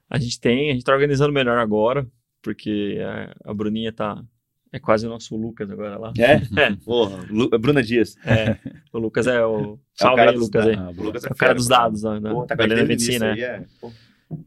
A 0.09 0.17
gente 0.19 0.39
tem, 0.39 0.69
a 0.69 0.73
gente 0.73 0.83
tá 0.83 0.93
organizando 0.93 1.33
melhor 1.33 1.57
agora, 1.57 2.07
porque 2.41 2.97
a, 3.43 3.51
a 3.51 3.53
Bruninha 3.53 3.91
tá. 3.91 4.23
É 4.71 4.79
quase 4.79 5.07
o 5.07 5.09
nosso 5.09 5.37
Lucas 5.37 5.69
agora 5.71 5.97
lá. 5.97 6.13
É? 6.17 6.41
É. 6.61 6.75
Porra, 6.83 7.25
Lu- 7.29 7.49
Bruna 7.57 7.81
Dias. 7.81 8.17
É, 8.25 8.57
o 8.91 8.99
Lucas 8.99 9.25
é 9.25 9.43
o. 9.45 9.55
É 9.55 9.57
o 9.57 9.79
Salve 9.93 10.21
aí, 10.21 10.35
Lucas 10.35 10.65
aí. 10.67 10.75
dados. 10.75 10.97
O 10.97 11.03
Lucas 11.03 11.23
É 11.23 11.27
o 11.27 11.29
fera, 11.29 11.37
cara 11.37 11.53
dos 11.55 11.67
dados 11.67 12.01
lá, 12.03 12.19
da, 12.19 12.31
Pô, 12.31 12.45
tá 12.45 12.55
da 12.55 12.67
Medicina. 12.83 13.31
aí, 13.33 13.41
é. 13.41 13.65
é. 13.83 13.87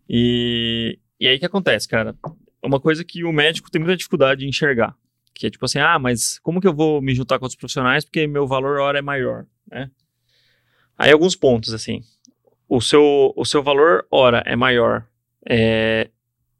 E, 0.09 0.99
e 1.21 1.27
aí 1.29 1.37
o 1.37 1.39
que 1.41 1.47
acontece, 1.47 1.89
cara? 1.89 2.15
Uma 2.63 2.81
coisa 2.81 3.05
que 3.05 3.25
o 3.25 3.33
médico 3.33 3.71
tem 3.71 3.81
muita 3.81 3.97
dificuldade 3.97 4.41
de 4.41 4.49
enxergar. 4.49 4.95
Que 5.35 5.47
é 5.47 5.51
tipo 5.51 5.65
assim, 5.65 5.79
ah, 5.79 5.99
mas 5.99 6.39
como 6.41 6.61
que 6.61 6.67
eu 6.67 6.75
vou 6.75 7.01
me 7.01 7.15
juntar 7.15 7.39
com 7.39 7.45
outros 7.45 7.59
profissionais 7.59 8.05
porque 8.05 8.27
meu 8.27 8.47
valor 8.47 8.81
hora 8.81 8.99
é 8.99 9.03
maior, 9.03 9.47
né? 9.71 9.91
Aí 10.99 11.13
alguns 11.13 11.37
pontos, 11.37 11.73
assim. 11.73 12.03
O 12.69 12.81
seu, 12.81 13.33
o 13.37 13.45
seu 13.45 13.63
valor 13.63 14.05
hora 14.11 14.43
é 14.45 14.55
maior 14.57 15.07
é, 15.49 16.09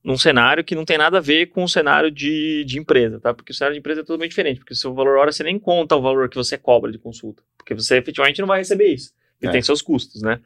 num 0.03 0.17
cenário 0.17 0.65
que 0.65 0.75
não 0.75 0.85
tem 0.85 0.97
nada 0.97 1.19
a 1.19 1.21
ver 1.21 1.47
com 1.47 1.65
o 1.65 1.69
cenário 1.69 2.11
de, 2.11 2.65
de 2.65 2.79
empresa, 2.79 3.21
tá? 3.21 3.35
Porque 3.35 3.53
o 3.53 3.55
cenário 3.55 3.75
de 3.75 3.81
empresa 3.81 4.01
é 4.01 4.05
totalmente 4.05 4.31
diferente. 4.31 4.59
Porque 4.61 4.73
o 4.73 4.77
seu 4.77 4.95
valor 4.95 5.19
hora 5.19 5.33
você 5.33 5.43
nem 5.43 5.59
conta 5.59 5.97
o 5.97 6.01
valor 6.01 6.29
que 6.31 6.37
você 6.37 6.57
cobra 6.57 6.91
de 6.91 6.99
consulta. 6.99 7.43
Porque 7.59 7.75
você 7.75 7.97
efetivamente 7.99 8.41
não 8.41 8.49
vai 8.49 8.59
receber 8.61 8.87
isso. 8.87 9.13
Porque 9.35 9.49
É. 9.49 9.51
tem 9.51 9.61
seus 9.63 9.83
custos, 9.83 10.23
né? 10.23 10.41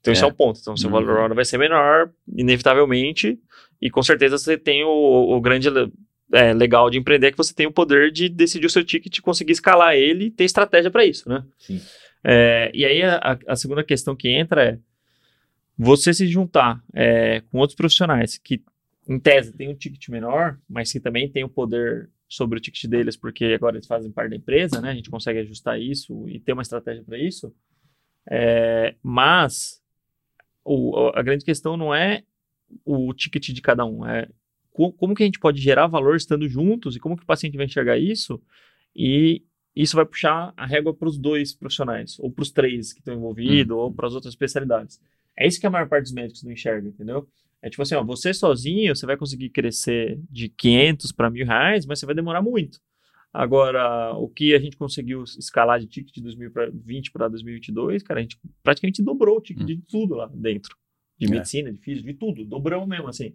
Então 0.00 0.12
esse 0.12 0.22
É. 0.22 0.24
é 0.24 0.28
o 0.28 0.32
ponto. 0.32 0.58
Então 0.60 0.76
seu 0.76 0.88
Uhum. 0.88 0.94
valor 0.94 1.18
hora 1.18 1.34
vai 1.34 1.44
ser 1.44 1.58
menor, 1.58 2.10
inevitavelmente, 2.34 3.38
e 3.80 3.90
com 3.90 4.02
certeza 4.02 4.38
você 4.38 4.56
tem 4.56 4.82
o, 4.84 4.88
o 5.36 5.40
grande 5.40 5.68
é, 6.32 6.52
legal 6.52 6.90
de 6.90 6.98
empreender 6.98 7.28
é 7.28 7.30
que 7.30 7.36
você 7.36 7.54
tem 7.54 7.66
o 7.66 7.72
poder 7.72 8.10
de 8.10 8.28
decidir 8.28 8.66
o 8.66 8.70
seu 8.70 8.82
ticket, 8.84 9.20
conseguir 9.20 9.52
escalar 9.52 9.94
ele 9.94 10.24
e 10.26 10.30
ter 10.30 10.44
estratégia 10.44 10.90
para 10.90 11.04
isso, 11.04 11.28
né? 11.28 11.44
Sim. 11.58 11.80
É, 12.24 12.70
e 12.74 12.84
aí 12.84 13.02
a, 13.02 13.38
a- 13.46 13.56
segunda 13.56 13.84
questão 13.84 14.16
que 14.16 14.28
entra 14.28 14.64
é 14.64 14.78
você 15.78 16.12
se 16.14 16.26
juntar 16.26 16.82
é, 16.94 17.40
com 17.50 17.58
outros 17.58 17.76
profissionais 17.76 18.38
que, 18.38 18.62
em 19.08 19.18
tese, 19.18 19.52
tem 19.52 19.68
um 19.68 19.74
ticket 19.74 20.08
menor, 20.08 20.58
mas 20.68 20.90
que 20.90 21.00
também 21.00 21.30
tem 21.30 21.44
o 21.44 21.48
poder 21.48 22.10
sobre 22.28 22.58
o 22.58 22.60
ticket 22.60 22.86
deles, 22.86 23.16
porque 23.16 23.44
agora 23.54 23.76
eles 23.76 23.86
fazem 23.86 24.10
parte 24.10 24.30
da 24.30 24.36
empresa, 24.36 24.80
né? 24.80 24.90
A 24.90 24.94
gente 24.94 25.10
consegue 25.10 25.38
ajustar 25.40 25.80
isso 25.80 26.28
e 26.28 26.40
ter 26.40 26.54
uma 26.54 26.62
estratégia 26.62 27.04
para 27.04 27.18
isso. 27.18 27.54
É, 28.30 28.94
mas 29.02 29.80
o- 30.64 31.12
a 31.14 31.22
grande 31.22 31.44
questão 31.44 31.76
não 31.76 31.94
é 31.94 32.22
o 32.84 33.12
ticket 33.14 33.50
de 33.50 33.62
cada 33.62 33.84
um, 33.84 34.06
é 34.06 34.28
co- 34.72 34.92
como 34.92 35.14
que 35.14 35.22
a 35.22 35.26
gente 35.26 35.40
pode 35.40 35.60
gerar 35.60 35.86
valor 35.86 36.16
estando 36.16 36.48
juntos 36.48 36.96
e 36.96 37.00
como 37.00 37.16
que 37.16 37.22
o 37.22 37.26
paciente 37.26 37.56
vai 37.56 37.66
enxergar 37.66 37.98
isso 37.98 38.42
e 38.94 39.44
isso 39.76 39.94
vai 39.96 40.06
puxar 40.06 40.52
a 40.56 40.64
régua 40.66 40.94
para 40.94 41.08
os 41.08 41.18
dois 41.18 41.54
profissionais, 41.54 42.18
ou 42.18 42.30
para 42.30 42.42
os 42.42 42.50
três 42.50 42.92
que 42.92 43.00
estão 43.00 43.14
envolvidos, 43.14 43.76
ou 43.76 43.92
para 43.92 44.06
as 44.06 44.14
outras 44.14 44.32
especialidades. 44.32 45.00
É 45.38 45.46
isso 45.46 45.60
que 45.60 45.66
a 45.66 45.70
maior 45.70 45.86
parte 45.88 46.04
dos 46.04 46.12
médicos 46.12 46.42
não 46.42 46.50
enxerga, 46.52 46.88
entendeu? 46.88 47.28
É 47.60 47.68
tipo 47.68 47.82
assim, 47.82 47.94
ó, 47.94 48.02
você 48.02 48.32
sozinho, 48.32 48.94
você 48.96 49.04
vai 49.06 49.16
conseguir 49.16 49.50
crescer 49.50 50.18
de 50.30 50.48
500 50.48 51.12
para 51.12 51.28
mil 51.30 51.44
reais, 51.44 51.84
mas 51.84 51.98
você 51.98 52.06
vai 52.06 52.14
demorar 52.14 52.40
muito. 52.40 52.78
Agora, 53.32 54.12
o 54.14 54.28
que 54.28 54.54
a 54.54 54.58
gente 54.58 54.76
conseguiu 54.78 55.22
escalar 55.24 55.78
de 55.78 55.86
ticket 55.86 56.14
de 56.14 56.22
2020 56.22 57.10
para 57.12 57.28
2022, 57.28 58.02
cara, 58.02 58.20
a 58.20 58.22
gente 58.22 58.38
praticamente 58.62 59.02
dobrou 59.02 59.36
o 59.36 59.40
ticket 59.42 59.62
Hum. 59.64 59.66
de 59.66 59.76
tudo 59.82 60.14
lá 60.14 60.30
dentro. 60.34 60.74
De 61.18 61.26
É. 61.26 61.30
medicina, 61.30 61.72
de 61.72 61.78
física, 61.78 62.06
de 62.12 62.18
tudo. 62.18 62.44
Dobramos 62.44 62.86
mesmo, 62.88 63.08
assim. 63.08 63.34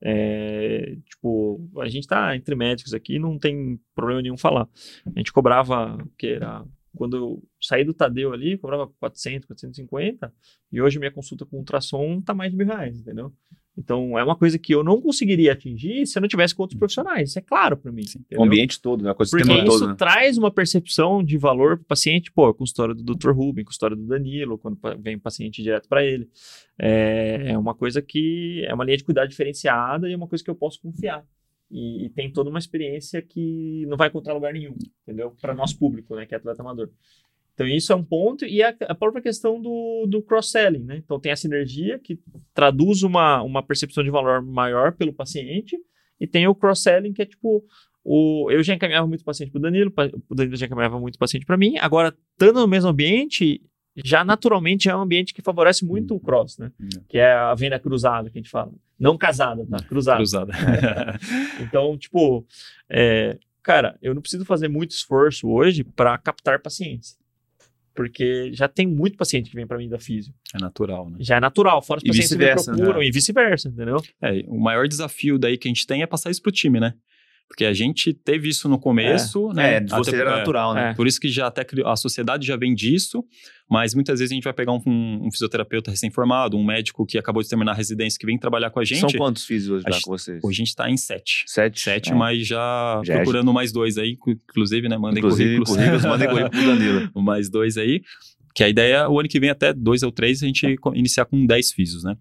É, 0.00 0.96
tipo, 1.08 1.68
a 1.78 1.88
gente 1.88 2.06
tá 2.06 2.34
entre 2.34 2.54
médicos 2.56 2.92
aqui, 2.92 3.18
não 3.18 3.38
tem 3.38 3.78
problema 3.94 4.20
nenhum 4.20 4.36
falar. 4.36 4.68
A 5.06 5.18
gente 5.18 5.32
cobrava, 5.32 5.96
que 6.18 6.26
era, 6.26 6.64
quando 6.96 7.16
eu 7.16 7.42
saí 7.60 7.84
do 7.84 7.94
Tadeu 7.94 8.32
ali, 8.32 8.58
cobrava 8.58 8.88
400, 8.98 9.46
450, 9.46 10.32
e 10.72 10.82
hoje 10.82 10.98
minha 10.98 11.12
consulta 11.12 11.46
com 11.46 11.58
ultrassom 11.58 12.20
tá 12.20 12.34
mais 12.34 12.50
de 12.50 12.56
mil 12.56 12.66
reais, 12.66 12.98
entendeu? 12.98 13.32
Então, 13.76 14.18
é 14.18 14.22
uma 14.22 14.36
coisa 14.36 14.58
que 14.58 14.74
eu 14.74 14.84
não 14.84 15.00
conseguiria 15.00 15.52
atingir 15.52 16.06
se 16.06 16.18
eu 16.18 16.20
não 16.20 16.28
tivesse 16.28 16.54
com 16.54 16.62
outros 16.62 16.78
profissionais. 16.78 17.30
Isso 17.30 17.38
é 17.38 17.42
claro 17.42 17.76
para 17.76 17.90
mim. 17.90 18.02
O 18.36 18.44
ambiente 18.44 18.80
todo, 18.80 19.02
né? 19.02 19.10
O 19.10 19.14
Porque 19.14 19.36
ecossistema 19.36 19.64
isso 19.64 19.78
todo, 19.78 19.88
né? 19.88 19.94
traz 19.96 20.36
uma 20.36 20.50
percepção 20.50 21.24
de 21.24 21.38
valor 21.38 21.76
para 21.78 21.84
o 21.84 21.86
paciente, 21.86 22.30
pô, 22.30 22.52
com 22.52 22.62
a 22.62 22.66
história 22.66 22.94
do 22.94 23.02
Dr. 23.02 23.30
Rubem, 23.30 23.64
com 23.64 23.70
a 23.70 23.72
história 23.72 23.96
do 23.96 24.06
Danilo, 24.06 24.58
quando 24.58 24.78
vem 24.98 25.18
paciente 25.18 25.62
direto 25.62 25.88
para 25.88 26.04
ele. 26.04 26.28
É, 26.78 27.52
é 27.52 27.58
uma 27.58 27.74
coisa 27.74 28.02
que 28.02 28.62
é 28.66 28.74
uma 28.74 28.84
linha 28.84 28.98
de 28.98 29.04
cuidado 29.04 29.28
diferenciada 29.28 30.08
e 30.08 30.12
é 30.12 30.16
uma 30.16 30.28
coisa 30.28 30.44
que 30.44 30.50
eu 30.50 30.54
posso 30.54 30.80
confiar. 30.80 31.24
E, 31.70 32.04
e 32.04 32.10
tem 32.10 32.30
toda 32.30 32.50
uma 32.50 32.58
experiência 32.58 33.22
que 33.22 33.86
não 33.86 33.96
vai 33.96 34.08
encontrar 34.08 34.34
lugar 34.34 34.52
nenhum, 34.52 34.76
entendeu? 35.02 35.34
Para 35.40 35.54
nosso 35.54 35.78
público, 35.78 36.14
né, 36.14 36.26
que 36.26 36.34
é 36.34 36.36
atleta 36.36 36.60
amador. 36.60 36.90
Então, 37.54 37.66
isso 37.66 37.92
é 37.92 37.96
um 37.96 38.04
ponto, 38.04 38.44
e 38.44 38.62
a, 38.62 38.74
a 38.88 38.94
própria 38.94 39.22
questão 39.22 39.60
do, 39.60 40.06
do 40.08 40.22
cross-selling, 40.22 40.84
né? 40.84 40.96
Então, 40.96 41.20
tem 41.20 41.32
a 41.32 41.36
sinergia 41.36 41.98
que 41.98 42.18
traduz 42.54 43.02
uma, 43.02 43.42
uma 43.42 43.62
percepção 43.62 44.02
de 44.02 44.10
valor 44.10 44.42
maior 44.42 44.92
pelo 44.92 45.12
paciente, 45.12 45.76
e 46.18 46.26
tem 46.26 46.46
o 46.46 46.54
cross-selling, 46.54 47.12
que 47.12 47.22
é 47.22 47.26
tipo, 47.26 47.62
o, 48.04 48.50
eu 48.50 48.62
já 48.62 48.74
encaminhava 48.74 49.06
muito 49.06 49.24
paciente 49.24 49.50
para 49.50 49.58
o 49.58 49.62
Danilo, 49.62 49.92
o 50.28 50.34
Danilo 50.34 50.56
já 50.56 50.66
encaminhava 50.66 50.98
muito 50.98 51.18
paciente 51.18 51.46
para 51.46 51.56
mim. 51.56 51.76
Agora, 51.78 52.14
estando 52.32 52.60
no 52.60 52.68
mesmo 52.68 52.90
ambiente, 52.90 53.60
já 54.04 54.24
naturalmente 54.24 54.88
é 54.88 54.96
um 54.96 55.02
ambiente 55.02 55.34
que 55.34 55.42
favorece 55.42 55.84
muito 55.84 56.14
o 56.14 56.20
cross, 56.20 56.58
né? 56.58 56.72
Hum. 56.80 56.88
Que 57.08 57.18
é 57.18 57.32
a 57.32 57.54
venda 57.54 57.78
cruzada 57.78 58.30
que 58.30 58.38
a 58.38 58.40
gente 58.40 58.50
fala. 58.50 58.72
Não 58.98 59.18
casada, 59.18 59.66
tá? 59.66 59.78
Cruzada. 59.84 60.18
Cruzada. 60.18 60.52
Então, 61.60 61.96
tipo, 61.96 62.46
é, 62.88 63.38
cara, 63.62 63.98
eu 64.02 64.14
não 64.14 64.22
preciso 64.22 64.44
fazer 64.44 64.68
muito 64.68 64.92
esforço 64.92 65.48
hoje 65.48 65.84
para 65.84 66.16
captar 66.18 66.60
pacientes. 66.60 67.16
Porque 67.94 68.50
já 68.54 68.68
tem 68.68 68.86
muito 68.86 69.16
paciente 69.16 69.50
que 69.50 69.56
vem 69.56 69.66
para 69.66 69.76
mim 69.78 69.88
da 69.88 69.98
físio. 69.98 70.32
é 70.54 70.58
natural, 70.58 71.10
né? 71.10 71.18
Já 71.20 71.36
é 71.36 71.40
natural, 71.40 71.82
fora 71.82 71.98
os 71.98 72.04
E 72.04 72.08
pacientes 72.08 72.32
que 72.32 72.38
me 72.38 72.54
procuram 72.54 73.00
né? 73.00 73.06
e 73.06 73.10
vice-versa, 73.10 73.68
entendeu? 73.68 74.02
É, 74.20 74.42
o 74.46 74.58
maior 74.58 74.88
desafio 74.88 75.38
daí 75.38 75.58
que 75.58 75.68
a 75.68 75.70
gente 75.70 75.86
tem 75.86 76.02
é 76.02 76.06
passar 76.06 76.30
isso 76.30 76.40
pro 76.40 76.50
time, 76.50 76.80
né? 76.80 76.94
Porque 77.52 77.66
a 77.66 77.72
gente 77.74 78.14
teve 78.14 78.48
isso 78.48 78.66
no 78.66 78.78
começo, 78.78 79.52
né? 79.52 79.74
É, 79.74 79.80
de 79.80 79.90
você 79.90 80.08
Até- 80.08 80.20
era 80.20 80.30
é, 80.30 80.36
natural, 80.38 80.72
né? 80.72 80.90
É. 80.90 80.94
Por 80.94 81.06
isso 81.06 81.20
que 81.20 81.28
já 81.28 81.48
até 81.48 81.66
a 81.84 81.96
sociedade 81.96 82.46
já 82.46 82.56
vem 82.56 82.74
disso, 82.74 83.22
mas 83.70 83.94
muitas 83.94 84.20
vezes 84.20 84.32
a 84.32 84.34
gente 84.34 84.44
vai 84.44 84.54
pegar 84.54 84.72
um, 84.72 84.80
um 84.86 85.30
fisioterapeuta 85.30 85.90
recém-formado, 85.90 86.56
um 86.56 86.64
médico 86.64 87.04
que 87.04 87.18
acabou 87.18 87.42
de 87.42 87.50
terminar 87.50 87.72
a 87.72 87.74
residência 87.74 88.18
que 88.18 88.24
vem 88.24 88.38
trabalhar 88.38 88.70
com 88.70 88.80
a 88.80 88.84
gente. 88.86 89.00
São 89.00 89.10
quantos 89.10 89.44
físicos 89.44 89.84
A 89.84 89.90
já 89.90 90.00
com 90.00 90.12
vocês? 90.12 90.42
Hoje 90.42 90.54
a 90.54 90.56
gente 90.60 90.68
está 90.68 90.88
em 90.90 90.96
sete. 90.96 91.44
Sete. 91.46 91.78
Sete, 91.82 92.10
É. 92.12 92.14
mas 92.14 92.46
já, 92.46 93.02
Já 93.04 93.12
é- 93.12 93.16
procurando 93.18 93.52
mais 93.52 93.70
dois 93.70 93.98
aí, 93.98 94.16
inclusive, 94.26 94.88
né? 94.88 94.96
Mandem 94.96 95.18
Inclusive, 95.18 95.58
currículos. 95.58 95.76
currículos, 95.76 96.04
mandem 96.06 96.28
currículo 96.50 96.62
Danilo. 96.78 97.10
mais 97.22 97.50
dois 97.50 97.76
aí. 97.76 98.00
Que 98.54 98.64
a 98.64 98.68
ideia 98.70 98.94
é 98.96 99.08
o 99.08 99.20
ano 99.20 99.28
que 99.28 99.38
vem, 99.38 99.50
até 99.50 99.74
dois 99.74 100.02
ou 100.02 100.10
três, 100.10 100.42
a 100.42 100.46
gente 100.46 100.74
iniciar 100.94 101.26
com 101.26 101.44
10 101.44 101.72
físios, 101.72 102.02
né? 102.02 102.16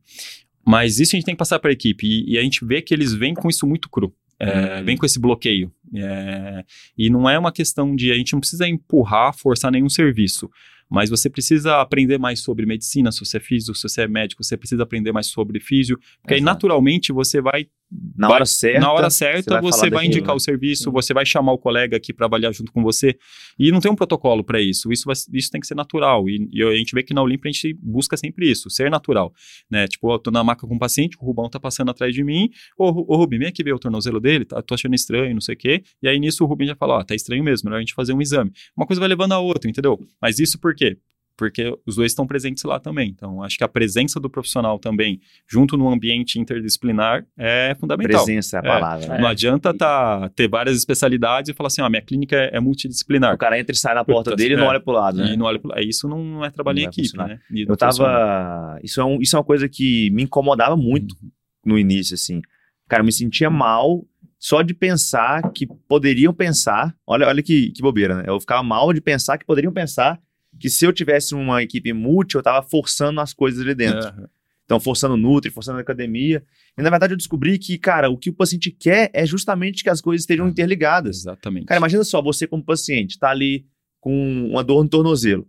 Mas 0.67 0.99
isso 0.99 1.15
a 1.15 1.17
gente 1.17 1.25
tem 1.25 1.33
que 1.35 1.39
passar 1.39 1.57
para 1.57 1.69
a 1.71 1.73
equipe. 1.73 2.05
E, 2.05 2.33
e 2.33 2.37
a 2.37 2.41
gente 2.41 2.63
vê 2.65 2.81
que 2.81 2.93
eles 2.93 3.13
vêm 3.13 3.33
com 3.33 3.47
isso 3.49 3.65
muito 3.65 3.89
cru. 3.89 4.13
É. 4.41 4.81
Vem 4.83 4.97
com 4.97 5.05
esse 5.05 5.19
bloqueio. 5.19 5.71
É, 5.95 6.63
e 6.97 7.09
não 7.09 7.29
é 7.29 7.37
uma 7.37 7.51
questão 7.51 7.95
de. 7.95 8.11
A 8.11 8.15
gente 8.15 8.33
não 8.33 8.39
precisa 8.39 8.67
empurrar, 8.67 9.33
forçar 9.33 9.71
nenhum 9.71 9.89
serviço. 9.89 10.49
Mas 10.89 11.09
você 11.09 11.29
precisa 11.29 11.79
aprender 11.79 12.17
mais 12.17 12.41
sobre 12.41 12.65
medicina, 12.65 13.13
se 13.13 13.19
você 13.19 13.37
é 13.37 13.39
físico, 13.39 13.73
se 13.75 13.83
você 13.87 14.01
é 14.01 14.07
médico, 14.09 14.43
você 14.43 14.57
precisa 14.57 14.83
aprender 14.83 15.13
mais 15.13 15.27
sobre 15.27 15.59
físio. 15.61 15.97
Porque 16.21 16.33
aí, 16.33 16.39
Exato. 16.41 16.53
naturalmente, 16.53 17.13
você 17.13 17.39
vai 17.39 17.67
Na 18.15 18.29
hora 18.29 18.45
certa. 18.45 18.79
na 18.79 18.91
hora 18.93 19.09
certa, 19.09 19.53
vai 19.55 19.61
você 19.61 19.89
vai, 19.89 20.05
indicar 20.05 20.29
né? 20.29 20.35
o 20.35 20.39
serviço, 20.39 20.85
Sim. 20.85 20.91
você 20.91 21.13
vai 21.13 21.25
chamar 21.25 21.51
o 21.51 21.57
colega 21.57 21.97
aqui 21.97 22.13
para 22.13 22.25
avaliar 22.25 22.53
junto 22.53 22.71
com 22.71 22.81
você. 22.81 23.17
E 23.59 23.69
não 23.71 23.81
tem 23.81 23.91
um 23.91 23.95
protocolo 23.95 24.43
para 24.43 24.61
isso. 24.61 24.91
Isso, 24.91 25.03
vai- 25.05 25.15
isso 25.33 25.51
tem 25.51 25.59
que 25.59 25.67
ser 25.67 25.75
natural. 25.75 26.29
E, 26.29 26.47
e 26.53 26.63
a 26.63 26.75
gente 26.75 26.93
vê 26.95 27.03
que 27.03 27.13
na 27.13 27.21
Olímpia 27.21 27.49
a 27.49 27.51
gente 27.51 27.73
busca 27.81 28.15
sempre 28.15 28.49
isso, 28.49 28.69
ser 28.69 28.89
natural. 28.89 29.33
Né? 29.69 29.87
Tipo, 29.87 30.13
eu 30.13 30.19
tô 30.19 30.31
na 30.31 30.43
maca 30.43 30.65
com 30.65 30.73
um 30.75 30.79
paciente, 30.79 31.17
o 31.19 31.25
Rubão 31.25 31.49
tá 31.49 31.59
passando 31.59 31.91
atrás 31.91 32.13
de 32.13 32.23
mim. 32.23 32.49
Ô, 32.77 32.85
ô 33.13 33.17
Rubem, 33.17 33.39
vem 33.39 33.47
aqui 33.49 33.63
ver 33.63 33.73
o 33.73 33.79
tornozelo 33.79 34.19
dele, 34.21 34.45
tá, 34.45 34.61
tô 34.61 34.73
achando 34.73 34.95
estranho, 34.95 35.33
não 35.33 35.41
sei 35.41 35.55
o 35.55 35.57
quê. 35.57 35.83
E 36.01 36.07
aí 36.07 36.19
nisso 36.19 36.43
o 36.43 36.47
Rubem 36.47 36.67
já 36.67 36.75
fala: 36.75 36.99
ó, 36.99 37.03
tá 37.03 37.13
estranho 37.13 37.43
mesmo, 37.43 37.65
melhor 37.67 37.77
a 37.77 37.81
gente 37.81 37.93
fazer 37.93 38.13
um 38.13 38.21
exame. 38.21 38.51
Uma 38.75 38.85
coisa 38.85 38.99
vai 38.99 39.09
levando 39.09 39.33
a 39.33 39.39
outra, 39.39 39.69
entendeu? 39.69 39.99
Mas 40.21 40.39
isso 40.39 40.59
por 40.59 40.73
quê? 40.73 40.97
Porque 41.37 41.75
os 41.87 41.95
dois 41.95 42.11
estão 42.11 42.27
presentes 42.27 42.63
lá 42.63 42.79
também. 42.79 43.09
Então, 43.09 43.41
acho 43.41 43.57
que 43.57 43.63
a 43.63 43.67
presença 43.67 44.19
do 44.19 44.29
profissional 44.29 44.77
também, 44.77 45.19
junto 45.49 45.75
no 45.75 45.89
ambiente 45.89 46.37
interdisciplinar, 46.39 47.25
é 47.37 47.75
fundamental. 47.79 48.23
Presença 48.23 48.57
é 48.57 48.59
a 48.59 48.63
É. 48.63 48.67
palavra. 48.67 49.07
né? 49.07 49.17
Não 49.19 49.27
adianta 49.27 49.73
tá, 49.73 50.29
ter 50.35 50.47
várias 50.47 50.77
especialidades 50.77 51.49
e 51.49 51.53
falar 51.53 51.67
assim, 51.67 51.81
ó, 51.81 51.89
minha 51.89 52.01
clínica 52.01 52.35
é, 52.35 52.57
é 52.57 52.59
multidisciplinar. 52.59 53.33
O 53.33 53.37
cara 53.37 53.59
entra 53.59 53.73
e 53.73 53.77
sai 53.77 53.95
na 53.95 54.05
porta 54.05 54.31
Puta, 54.31 54.35
dele 54.35 54.53
e 54.53 54.57
não 54.57 54.65
é. 54.65 54.67
olha 54.67 54.79
pro 54.79 54.93
lado, 54.93 55.17
né? 55.17 55.33
E 55.33 55.37
não 55.37 55.45
olha 55.47 55.57
pro- 55.59 55.73
é, 55.75 55.83
Isso 55.83 56.07
não 56.07 56.45
é 56.45 56.49
trabalho 56.51 56.75
Não 56.77 56.83
em 56.83 56.87
equipe, 56.87 57.07
funcionar. 57.07 57.27
né? 57.29 57.39
Eu 57.51 57.75
tava. 57.77 58.79
Isso 58.83 59.01
é, 59.01 59.05
um- 59.05 59.19
isso 59.21 59.35
é 59.35 59.39
uma 59.39 59.45
coisa 59.45 59.67
que 59.67 60.09
me 60.11 60.23
incomodava 60.23 60.75
muito 60.77 61.15
Uhum. 61.23 61.29
no 61.65 61.79
início, 61.79 62.13
assim. 62.13 62.41
Cara, 62.87 63.01
eu 63.01 63.05
me 63.05 63.11
sentia 63.11 63.49
mal 63.49 64.05
só 64.37 64.61
de 64.61 64.73
pensar 64.73 65.51
que 65.53 65.65
poderiam 65.87 66.33
pensar. 66.33 66.93
Olha, 67.07 67.27
olha 67.27 67.41
que, 67.41 67.71
que 67.71 67.81
bobeira, 67.81 68.15
né? 68.17 68.23
Eu 68.27 68.39
ficava 68.39 68.61
mal 68.63 68.91
de 68.93 68.99
pensar 69.01 69.37
que 69.37 69.45
poderiam 69.45 69.71
pensar 69.73 70.19
que 70.59 70.69
se 70.69 70.85
eu 70.85 70.93
tivesse 70.93 71.33
uma 71.33 71.61
equipe 71.63 71.91
multi, 71.93 72.35
eu 72.35 72.43
tava 72.43 72.65
forçando 72.67 73.19
as 73.21 73.33
coisas 73.33 73.61
ali 73.61 73.73
dentro. 73.75 74.07
É, 74.07 74.27
Então, 74.65 74.79
forçando 74.79 75.15
o 75.15 75.17
Nutri, 75.17 75.51
forçando 75.51 75.79
a 75.79 75.81
academia. 75.81 76.43
E 76.77 76.81
na 76.81 76.89
verdade 76.89 77.13
eu 77.13 77.17
descobri 77.17 77.57
que, 77.59 77.77
cara, 77.77 78.09
o 78.09 78.17
que 78.17 78.29
o 78.29 78.33
paciente 78.33 78.71
quer 78.71 79.09
é 79.13 79.25
justamente 79.25 79.83
que 79.83 79.89
as 79.89 79.99
coisas 79.99 80.21
estejam 80.23 80.45
Ah, 80.45 80.49
interligadas. 80.49 81.17
exatamente. 81.17 81.65
Cara, 81.65 81.77
imagina 81.79 82.03
só, 82.05 82.21
você 82.21 82.47
como 82.47 82.63
paciente, 82.63 83.19
tá 83.19 83.29
ali 83.29 83.65
com 83.99 84.47
uma 84.49 84.63
dor 84.63 84.83
no 84.83 84.89
tornozelo. 84.89 85.45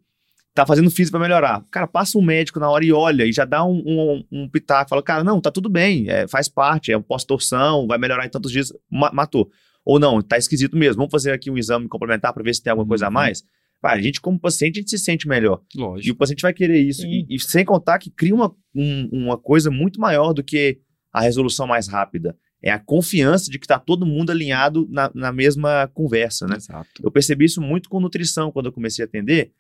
tá 0.55 0.67
fazendo 0.67 0.91
físico 0.91 1.17
para 1.17 1.27
melhorar. 1.27 1.65
Cara, 1.71 1.87
passa 1.87 2.19
um 2.19 2.23
médico 2.23 2.61
na 2.61 2.69
hora 2.69 2.85
e 2.85 2.93
olha, 2.93 3.25
e 3.25 3.33
já 3.33 3.45
dá 3.47 3.65
um, 3.65 3.83
um, 3.87 4.25
um 4.31 4.49
pitaco, 4.49 4.91
fala, 4.91 5.03
cara, 5.03 5.25
não, 5.25 5.41
tá 5.41 5.51
tudo 5.51 5.71
bem, 5.71 6.11
é, 6.11 6.29
faz 6.29 6.47
parte, 6.47 6.93
é 6.93 6.99
um 6.99 7.01
pós-torção, 7.01 7.87
vai 7.87 7.97
melhorar 7.97 8.27
em 8.27 8.29
tantos 8.29 8.53
dias, 8.53 8.71
ma 8.91 9.11
matou. 9.15 9.49
Ou 9.83 9.99
não, 9.99 10.21
tá 10.21 10.37
esquisito 10.37 10.77
mesmo, 10.77 10.97
vamos 10.97 11.11
fazer 11.11 11.33
aqui 11.33 11.51
um 11.51 11.57
exame 11.57 11.89
complementar 11.89 12.35
para 12.35 12.43
ver 12.43 12.55
se 12.55 12.63
tem 12.63 12.71
alguma 12.71 12.87
coisa 12.87 13.07
a 13.07 13.09
uhum. 13.09 13.15
mais. 13.15 13.43
A 13.83 14.01
gente, 14.01 14.21
como 14.21 14.39
paciente, 14.39 14.79
a 14.79 14.81
gente 14.81 14.91
se 14.91 14.99
sente 14.99 15.27
melhor. 15.27 15.61
Lógico. 15.75 16.09
E 16.09 16.11
o 16.13 16.15
paciente 16.15 16.43
vai 16.43 16.53
querer 16.53 16.81
isso. 16.81 17.05
E, 17.05 17.27
e, 17.29 17.41
sem 17.41 17.65
contar 17.65 17.99
que 17.99 18.11
cria 18.11 18.35
uma, 18.35 18.55
um, 18.75 19.09
uma 19.13 19.37
coisa 19.37 19.71
muito 19.71 20.01
maior 20.01 20.33
do 20.33 20.43
que 20.43 20.79
a 21.13 21.21
resolução 21.21 21.67
mais 21.67 21.89
rápida. 21.89 22.37
É 22.63 22.71
a 22.71 22.79
confiança 22.79 23.51
de 23.51 23.59
que 23.59 23.65
está 23.65 23.81
todo 23.81 24.07
mundo 24.07 24.31
alinhado 24.31 24.87
na, 24.89 25.11
na 25.13 25.33
mesma 25.33 25.89
conversa, 25.93 26.47
né? 26.47 26.57
Exato. 26.57 27.03
Eu 27.03 27.11
percebi 27.11 27.45
isso 27.45 27.61
muito 27.61 27.89
com 27.89 27.99
nutrição 27.99 28.53
quando 28.53 28.67
eu 28.67 28.73
comecei 28.73 29.05
a 29.05 29.07
atender, 29.07 29.51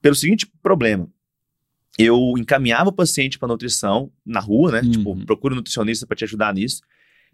pelo 0.00 0.14
seguinte 0.14 0.46
problema. 0.62 1.10
Eu 1.98 2.34
encaminhava 2.38 2.90
o 2.90 2.92
paciente 2.92 3.36
para 3.36 3.48
nutrição 3.48 4.12
na 4.24 4.38
rua, 4.38 4.70
né? 4.70 4.80
Tipo, 4.80 5.10
uhum. 5.10 5.16
Tipo, 5.16 5.26
procura 5.26 5.54
um 5.54 5.56
nutricionista 5.56 6.06
para 6.06 6.16
te 6.16 6.22
ajudar 6.24 6.54
nisso. 6.54 6.82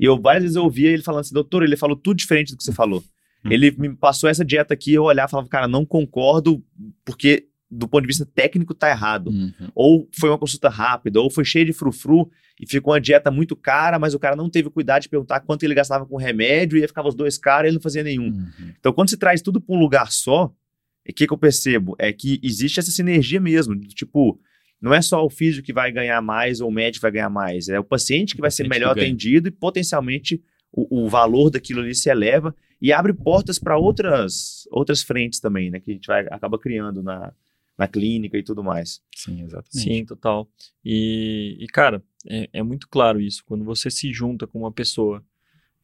E 0.00 0.06
eu 0.06 0.18
várias 0.18 0.44
vezes 0.44 0.56
eu 0.56 0.64
ouvia 0.64 0.90
ele 0.90 1.02
falando 1.02 1.20
assim, 1.20 1.34
doutor, 1.34 1.62
ele 1.62 1.76
falou 1.76 1.94
tudo 1.94 2.16
diferente 2.16 2.52
do 2.52 2.56
que 2.56 2.64
você 2.64 2.72
falou. 2.72 3.04
Uhum. 3.46 3.52
Ele 3.52 3.70
me 3.78 3.96
passou 3.96 4.28
essa 4.28 4.44
dieta 4.44 4.74
aqui, 4.74 4.94
eu 4.94 5.04
olhava 5.04 5.28
e 5.28 5.30
falava, 5.30 5.48
cara, 5.48 5.68
não 5.68 5.84
concordo, 5.84 6.62
porque 7.04 7.48
do 7.70 7.88
ponto 7.88 8.02
de 8.02 8.06
vista 8.06 8.24
técnico 8.24 8.74
tá 8.74 8.90
errado. 8.90 9.28
Uhum. 9.30 9.52
Ou 9.74 10.08
foi 10.18 10.28
uma 10.30 10.38
consulta 10.38 10.68
rápida, 10.68 11.20
ou 11.20 11.30
foi 11.30 11.44
cheia 11.44 11.64
de 11.64 11.72
frufru 11.72 12.30
e 12.60 12.66
ficou 12.66 12.92
uma 12.92 13.00
dieta 13.00 13.30
muito 13.30 13.56
cara, 13.56 13.98
mas 13.98 14.14
o 14.14 14.18
cara 14.18 14.36
não 14.36 14.48
teve 14.48 14.70
cuidado 14.70 15.02
de 15.02 15.08
perguntar 15.08 15.40
quanto 15.40 15.64
ele 15.64 15.74
gastava 15.74 16.06
com 16.06 16.16
remédio 16.16 16.78
e 16.78 16.82
aí 16.82 16.88
ficava 16.88 17.08
os 17.08 17.14
dois 17.14 17.36
caras 17.36 17.66
e 17.66 17.68
ele 17.68 17.76
não 17.76 17.82
fazia 17.82 18.02
nenhum. 18.02 18.28
Uhum. 18.28 18.72
Então, 18.78 18.92
quando 18.92 19.10
você 19.10 19.16
traz 19.16 19.42
tudo 19.42 19.60
para 19.60 19.74
um 19.74 19.78
lugar 19.78 20.10
só, 20.10 20.46
o 20.46 21.12
que, 21.12 21.26
que 21.26 21.32
eu 21.32 21.38
percebo? 21.38 21.94
É 21.98 22.12
que 22.12 22.40
existe 22.42 22.80
essa 22.80 22.90
sinergia 22.90 23.40
mesmo. 23.40 23.78
Tipo, 23.78 24.40
não 24.80 24.92
é 24.92 25.00
só 25.00 25.24
o 25.24 25.30
físico 25.30 25.64
que 25.64 25.72
vai 25.72 25.90
ganhar 25.92 26.20
mais 26.20 26.60
ou 26.60 26.68
o 26.68 26.72
médico 26.72 27.02
vai 27.02 27.10
ganhar 27.10 27.30
mais, 27.30 27.68
é 27.68 27.78
o 27.78 27.84
paciente 27.84 28.34
que 28.34 28.40
o 28.40 28.42
vai 28.42 28.48
paciente 28.48 28.68
ser 28.68 28.74
melhor 28.74 28.92
atendido 28.92 29.48
e 29.48 29.50
potencialmente 29.50 30.42
o, 30.72 31.04
o, 31.04 31.08
valor 31.08 31.50
daquilo 31.50 31.80
ali 31.80 31.94
se 31.94 32.10
eleva 32.10 32.54
e 32.80 32.92
abre 32.92 33.12
portas 33.12 33.58
para 33.58 33.78
outras, 33.78 34.68
outras 34.70 35.02
frentes 35.02 35.40
também, 35.40 35.70
né? 35.70 35.80
Que 35.80 35.90
a 35.90 35.94
gente 35.94 36.06
vai, 36.06 36.26
acaba 36.30 36.58
criando 36.58 37.02
na, 37.02 37.32
na 37.76 37.88
clínica 37.88 38.36
e 38.36 38.42
tudo 38.42 38.62
mais. 38.62 39.02
Sim, 39.14 39.42
exatamente. 39.42 39.78
Sim, 39.78 40.04
total. 40.04 40.48
E, 40.84 41.56
e 41.60 41.66
cara, 41.66 42.02
é, 42.26 42.48
é, 42.52 42.62
muito 42.62 42.88
claro 42.88 43.20
isso. 43.20 43.44
Quando 43.46 43.64
você 43.64 43.90
se 43.90 44.12
junta 44.12 44.46
com 44.46 44.60
uma 44.60 44.72
pessoa 44.72 45.24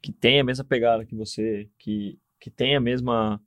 que 0.01 0.12
tem 0.12 0.40
a 0.40 0.45
mesma 0.45 0.64
pegada 0.64 1.05
que 1.05 1.14
você, 1.14 1.68
que, 1.78 2.18
que 2.40 2.51
tem 2.51 2.76
a 2.76 2.80
mesma 2.80 3.40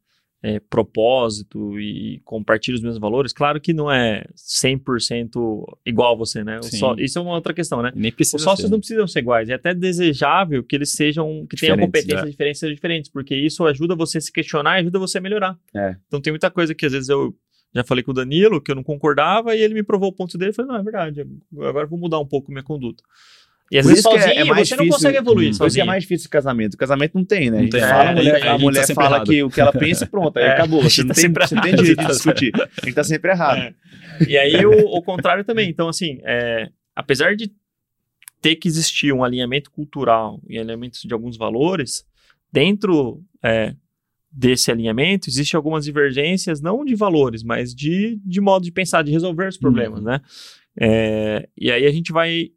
é, 0.45 0.59
propósito 0.59 1.79
e 1.79 2.21
compartilha 2.23 2.75
os 2.75 2.81
mesmos 2.81 2.99
valores, 2.99 3.33
claro 3.33 3.59
que 3.59 3.73
não 3.73 3.91
é 3.91 4.23
100% 4.35 5.65
igual 5.83 6.13
a 6.13 6.15
você, 6.15 6.43
né? 6.43 6.61
Só, 6.61 6.93
isso 6.99 7.17
é 7.17 7.21
uma 7.21 7.33
outra 7.33 7.51
questão, 7.51 7.81
né? 7.81 7.91
Nem 7.95 8.11
precisa 8.11 8.37
Os 8.37 8.43
sócios 8.43 8.67
ser. 8.67 8.71
não 8.71 8.77
precisam 8.77 9.07
ser 9.07 9.19
iguais. 9.21 9.49
É 9.49 9.55
até 9.55 9.73
desejável 9.73 10.63
que 10.63 10.75
eles 10.75 10.91
sejam, 10.91 11.47
que 11.49 11.55
tenham 11.55 11.75
competências 11.79 12.21
né? 12.21 12.29
diferentes, 12.29 12.59
sejam 12.59 12.75
diferentes, 12.75 13.09
porque 13.09 13.35
isso 13.35 13.65
ajuda 13.65 13.95
você 13.95 14.19
a 14.19 14.21
se 14.21 14.31
questionar 14.31 14.77
e 14.77 14.81
ajuda 14.81 14.99
você 14.99 15.17
a 15.17 15.21
melhorar. 15.21 15.57
É. 15.75 15.95
Então 16.05 16.21
tem 16.21 16.31
muita 16.31 16.51
coisa 16.51 16.75
que 16.75 16.85
às 16.85 16.91
vezes 16.91 17.09
eu 17.09 17.35
já 17.73 17.83
falei 17.83 18.03
com 18.03 18.11
o 18.11 18.13
Danilo 18.13 18.61
que 18.61 18.69
eu 18.69 18.75
não 18.75 18.83
concordava 18.83 19.55
e 19.55 19.61
ele 19.61 19.73
me 19.73 19.81
provou 19.81 20.09
o 20.09 20.13
ponto 20.13 20.37
dele. 20.37 20.51
Eu 20.51 20.53
falei, 20.53 20.71
não, 20.71 20.79
é 20.79 20.83
verdade, 20.83 21.25
agora 21.53 21.85
eu 21.85 21.89
vou 21.89 21.97
mudar 21.97 22.19
um 22.19 22.27
pouco 22.27 22.51
minha 22.51 22.63
conduta. 22.63 23.03
E 23.71 23.79
às 23.79 23.85
vezes 23.85 24.03
sozinho 24.03 24.23
é, 24.23 24.37
é 24.37 24.43
mais 24.43 24.67
você 24.67 24.75
difícil, 24.75 24.77
não 24.77 24.89
consegue 24.89 25.17
evoluir. 25.17 25.57
Por 25.57 25.67
isso 25.67 25.75
que 25.75 25.81
é 25.81 25.85
mais 25.85 26.03
difícil 26.03 26.27
o 26.27 26.29
casamento. 26.29 26.75
O 26.75 26.77
casamento 26.77 27.15
não 27.15 27.25
tem, 27.25 27.49
né? 27.49 27.61
Não 27.63 27.69
tem. 27.69 27.81
Fala, 27.81 28.09
a 28.09 28.13
mulher, 28.13 28.47
a 28.47 28.53
a 28.53 28.57
mulher 28.59 28.87
tá 28.87 28.93
fala 28.93 29.23
que 29.23 29.43
o 29.43 29.49
que 29.49 29.59
ela 29.59 29.71
pensa 29.71 30.05
e 30.05 30.07
pronto, 30.07 30.37
aí 30.37 30.45
é, 30.45 30.51
acabou. 30.51 30.83
Você 30.83 31.01
não, 31.03 31.07
tá 31.09 31.13
tem, 31.15 31.33
você 31.33 31.61
tem 31.61 31.75
direito 31.75 32.01
de 32.01 32.07
discutir. 32.07 32.51
A 32.55 32.85
gente 32.85 32.93
tá 32.93 33.03
sempre 33.03 33.31
errado. 33.31 33.59
É. 33.59 33.73
E 34.27 34.37
aí 34.37 34.65
o, 34.65 34.71
o, 34.71 35.01
contrário 35.01 35.43
também. 35.43 35.69
Então, 35.69 35.89
assim, 35.89 36.19
é, 36.23 36.69
apesar 36.95 37.35
de 37.35 37.51
ter 38.39 38.55
que 38.55 38.67
existir 38.67 39.11
um 39.11 39.23
alinhamento 39.23 39.71
cultural 39.71 40.39
e 40.47 40.59
alinhamento 40.59 40.99
de 41.03 41.13
alguns 41.13 41.35
valores, 41.35 42.05
dentro 42.51 43.23
é, 43.43 43.73
desse 44.31 44.69
alinhamento 44.69 45.27
existem 45.27 45.57
algumas 45.57 45.85
divergências, 45.85 46.61
não 46.61 46.85
de 46.85 46.93
valores, 46.93 47.41
mas 47.41 47.73
de, 47.73 48.19
de 48.23 48.39
modo 48.39 48.63
de 48.63 48.71
pensar, 48.71 49.01
de 49.01 49.11
resolver 49.11 49.47
os 49.47 49.57
problemas, 49.57 49.99
uhum. 49.99 50.05
né? 50.05 50.21
É, 50.79 51.49
e 51.57 51.71
aí 51.71 51.85
a 51.85 51.91
gente 51.91 52.11
vai 52.11 52.49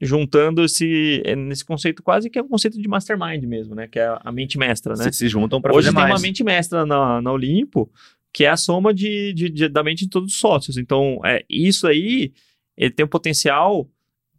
juntando 0.00 0.64
esse 0.64 1.22
é, 1.24 1.36
nesse 1.36 1.64
conceito 1.64 2.02
quase 2.02 2.30
que 2.30 2.38
é 2.38 2.42
um 2.42 2.48
conceito 2.48 2.80
de 2.80 2.88
mastermind 2.88 3.44
mesmo, 3.44 3.74
né? 3.74 3.86
Que 3.86 3.98
é 3.98 4.18
a 4.22 4.32
mente 4.32 4.56
mestra, 4.56 4.94
né? 4.96 5.04
Se, 5.04 5.18
se 5.18 5.28
juntam 5.28 5.60
para 5.60 5.72
fazer 5.72 5.88
Hoje 5.88 5.94
tem 5.94 6.02
mais. 6.02 6.14
uma 6.14 6.20
mente 6.20 6.42
mestra 6.42 6.86
na, 6.86 7.20
na 7.20 7.32
Olimpo 7.32 7.90
que 8.32 8.44
é 8.44 8.48
a 8.48 8.56
soma 8.56 8.94
de, 8.94 9.32
de, 9.32 9.50
de, 9.50 9.68
da 9.68 9.82
mente 9.82 10.04
de 10.04 10.10
todos 10.10 10.32
os 10.32 10.38
sócios. 10.38 10.76
Então, 10.76 11.20
é, 11.24 11.44
isso 11.48 11.86
aí 11.86 12.32
ele 12.76 12.90
tem 12.90 13.04
um 13.04 13.08
potencial 13.08 13.88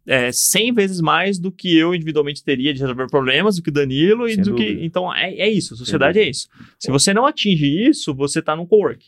é, 0.06 0.32
100 0.32 0.72
vezes 0.72 1.00
mais 1.00 1.38
do 1.38 1.52
que 1.52 1.76
eu 1.76 1.94
individualmente 1.94 2.42
teria 2.42 2.72
de 2.72 2.80
resolver 2.80 3.06
problemas, 3.08 3.56
do 3.56 3.62
que 3.62 3.70
o 3.70 3.72
Danilo 3.72 4.26
e 4.26 4.34
Sem 4.34 4.42
do 4.42 4.50
dúvida. 4.50 4.78
que. 4.78 4.84
Então, 4.84 5.14
é, 5.14 5.32
é 5.34 5.48
isso. 5.48 5.74
A 5.74 5.76
sociedade 5.76 6.18
é 6.18 6.28
isso. 6.28 6.48
Se 6.78 6.90
você 6.90 7.12
não 7.14 7.26
atinge 7.26 7.66
isso, 7.66 8.14
você 8.14 8.40
está 8.40 8.56
no 8.56 8.66
co-work. 8.66 9.04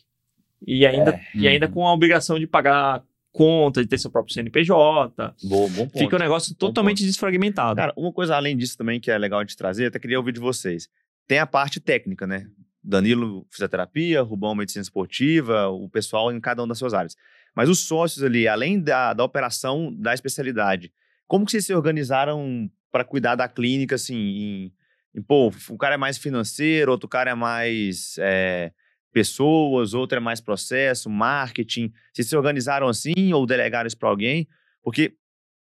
E 0.67 0.87
ainda, 0.87 1.11
é. 1.11 1.23
e 1.35 1.49
ainda 1.49 1.67
uhum. 1.67 1.73
com 1.73 1.87
a 1.87 1.93
obrigação 1.93 2.39
de 2.39 2.47
pagar 2.47 3.03
conta, 3.35 3.83
de 3.83 3.89
ter 3.89 3.99
seu 3.99 4.13
próprio 4.13 4.33
CNPJ. 4.33 5.35
Bom, 5.43 5.69
bom 5.69 5.89
ponto. 5.89 5.99
Fica 5.99 6.15
um 6.15 6.21
negócio 6.21 6.55
totalmente 6.55 7.05
desfragmentado. 7.05 7.75
Cara, 7.75 7.93
uma 7.97 8.13
coisa 8.13 8.37
além 8.37 8.57
disso 8.57 8.79
também 8.79 9.01
que 9.01 9.11
é 9.11 9.19
legal 9.19 9.45
de 9.45 9.57
trazer, 9.57 9.87
até 9.87 9.99
queria 9.99 10.19
ouvir 10.19 10.31
de 10.31 10.39
vocês. 10.39 10.89
Tem 11.27 11.41
a 11.41 11.47
parte 11.47 11.81
técnica, 11.81 12.29
né? 12.29 12.47
Danilo, 12.83 13.45
fisioterapia, 13.51 14.23
Rubão, 14.23 14.55
medicina 14.55 14.83
esportiva, 14.83 15.67
o 15.67 15.89
pessoal 15.89 16.31
em 16.31 16.41
cada 16.41 16.63
uma 16.63 16.69
das 16.69 16.79
suas 16.79 16.95
áreas. 16.95 17.17
Mas 17.57 17.69
os 17.69 17.81
sócios 17.81 18.23
ali, 18.23 18.47
além 18.47 18.81
da, 18.81 19.13
da 19.13 19.25
operação 19.25 19.93
da 19.93 20.15
especialidade, 20.15 20.93
como 21.27 21.45
que 21.45 21.51
vocês 21.51 21.67
se 21.67 21.75
organizaram 21.75 22.71
para 22.93 23.05
cuidar 23.05 23.35
da 23.35 23.49
clínica, 23.49 23.97
assim, 23.97 24.15
em, 24.15 24.73
em, 25.17 25.23
pô, 25.23 25.53
o 25.71 25.77
cara 25.77 25.95
é 25.95 25.99
mais 25.99 26.19
financeiro, 26.19 26.93
outro 26.93 27.09
cara 27.09 27.33
é 27.33 27.35
mais 27.35 28.15
é, 28.19 28.71
pessoas, 29.15 29.95
outro 29.95 30.19
é 30.19 30.21
mais 30.21 30.41
processo, 30.41 31.09
marketing. 31.09 31.93
Vocês 32.13 32.29
se 32.29 32.37
organizaram 32.37 32.89
assim 32.89 33.33
ou 33.33 33.47
delegaram 33.47 33.87
isso 33.87 33.97
para 33.97 34.09
alguém? 34.09 34.49
Porque 34.83 35.15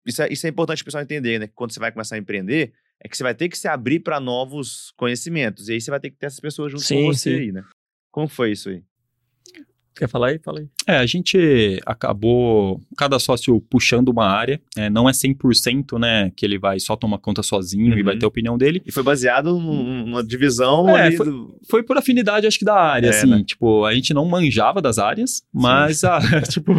isso 0.05 0.23
é, 0.23 0.33
isso 0.33 0.47
é 0.47 0.49
importante 0.49 0.81
o 0.81 0.85
pessoal 0.85 1.03
entender, 1.03 1.39
né? 1.39 1.47
Que 1.47 1.53
quando 1.53 1.71
você 1.71 1.79
vai 1.79 1.91
começar 1.91 2.15
a 2.15 2.19
empreender, 2.19 2.73
é 2.99 3.07
que 3.07 3.15
você 3.15 3.21
vai 3.21 3.35
ter 3.35 3.47
que 3.47 3.57
se 3.57 3.67
abrir 3.67 3.99
para 3.99 4.19
novos 4.19 4.91
conhecimentos. 4.97 5.69
E 5.69 5.73
aí 5.73 5.81
você 5.81 5.91
vai 5.91 5.99
ter 5.99 6.09
que 6.09 6.17
ter 6.17 6.25
essas 6.25 6.39
pessoas 6.39 6.71
junto 6.71 6.83
sim, 6.83 7.03
com 7.03 7.13
você 7.13 7.29
sim. 7.29 7.39
aí, 7.41 7.51
né? 7.51 7.63
Como 8.11 8.27
foi 8.27 8.51
isso 8.51 8.69
aí? 8.69 8.83
Quer 9.98 10.08
falar 10.08 10.28
aí? 10.28 10.39
Fala 10.39 10.60
aí. 10.60 10.68
É, 10.86 10.98
a 10.98 11.06
gente 11.06 11.82
acabou, 11.86 12.80
cada 12.98 13.20
sócio 13.20 13.60
puxando 13.70 14.10
uma 14.10 14.26
área, 14.26 14.60
é, 14.78 14.89
não 14.89 15.10
é 15.10 15.12
100%, 15.12 16.00
né, 16.00 16.32
que 16.36 16.45
ele 16.45 16.58
vai 16.58 16.80
só 16.80 16.95
tomar 16.95 17.18
conta 17.18 17.43
sozinho 17.43 17.93
uhum. 17.93 18.00
e 18.00 18.04
vai 18.04 18.14
uhum. 18.14 18.20
ter 18.20 18.26
a 18.26 18.30
opinião 18.30 18.58
dele. 18.58 18.82
E 18.86 18.91
foi 18.91 19.04
baseado 19.04 19.58
numa 19.60 20.24
divisão 20.24 20.89
é, 20.95 21.12
foi, 21.12 21.26
do... 21.26 21.60
foi, 21.70 21.84
por 21.84 21.98
afinidade, 21.98 22.48
acho 22.48 22.60
que, 22.60 22.66
da 22.66 22.76
área, 22.76 23.08
é, 23.08 23.10
assim, 23.10 23.28
né? 23.28 23.43
tipo, 23.43 23.86
a 23.86 23.93
gente 23.93 24.14
não 24.14 24.26
manjava 24.26 24.82
das 24.82 24.98
áreas, 24.98 25.43
mas, 25.54 26.04
a, 26.04 26.20
tipo, 26.50 26.72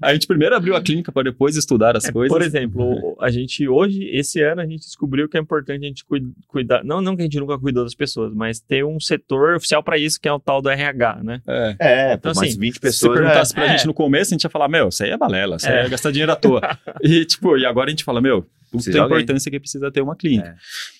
a 0.00 0.12
gente 0.12 0.26
primeiro 0.26 0.54
abriu 0.54 0.76
a 0.76 0.80
clínica 0.80 1.10
para 1.10 1.24
depois 1.24 1.56
estudar 1.56 1.96
as 1.96 2.04
é, 2.04 2.12
coisas. 2.12 2.36
Por 2.36 2.44
exemplo, 2.44 3.16
a 3.20 3.30
gente 3.30 3.66
hoje, 3.68 4.04
esse 4.12 4.40
ano, 4.42 4.60
a 4.60 4.66
gente 4.66 4.80
descobriu 4.80 5.28
que 5.28 5.36
é 5.36 5.40
importante 5.40 5.84
a 5.84 5.88
gente 5.88 6.04
cuidar, 6.46 6.84
não, 6.84 7.00
não 7.00 7.16
que 7.16 7.22
a 7.22 7.24
gente 7.24 7.40
nunca 7.40 7.58
cuidou 7.58 7.84
das 7.84 7.94
pessoas, 7.94 8.32
mas 8.34 8.60
ter 8.60 8.84
um 8.84 9.00
setor 9.00 9.56
oficial 9.56 9.82
para 9.82 9.98
isso, 9.98 10.20
que 10.20 10.28
é 10.28 10.32
o 10.32 10.38
tal 10.38 10.60
do 10.60 10.68
RH, 10.68 11.20
né? 11.22 11.40
É, 11.46 11.76
é 11.80 12.14
então, 12.14 12.33
assim, 12.38 12.46
mais 12.46 12.56
20 12.56 12.80
pessoas. 12.80 13.12
Se 13.12 13.20
perguntasse 13.20 13.52
é, 13.52 13.54
pra 13.54 13.64
é. 13.64 13.68
gente 13.70 13.86
no 13.86 13.94
começo, 13.94 14.32
a 14.32 14.34
gente 14.34 14.44
ia 14.44 14.50
falar, 14.50 14.68
meu, 14.68 14.88
isso 14.88 15.02
aí 15.02 15.10
é 15.10 15.16
balela, 15.16 15.56
isso 15.56 15.68
aí 15.68 15.74
é, 15.74 15.86
é 15.86 15.88
gastar 15.88 16.10
dinheiro 16.10 16.32
à 16.32 16.36
toa. 16.36 16.60
e, 17.02 17.24
tipo, 17.24 17.56
e 17.56 17.64
agora 17.64 17.88
a 17.88 17.90
gente 17.90 18.04
fala, 18.04 18.20
meu, 18.20 18.46
a 18.72 19.04
importância 19.04 19.50
que 19.50 19.60
precisa 19.60 19.90
ter 19.90 20.00
uma 20.00 20.16
clínica. 20.16 20.50
É. 20.50 20.56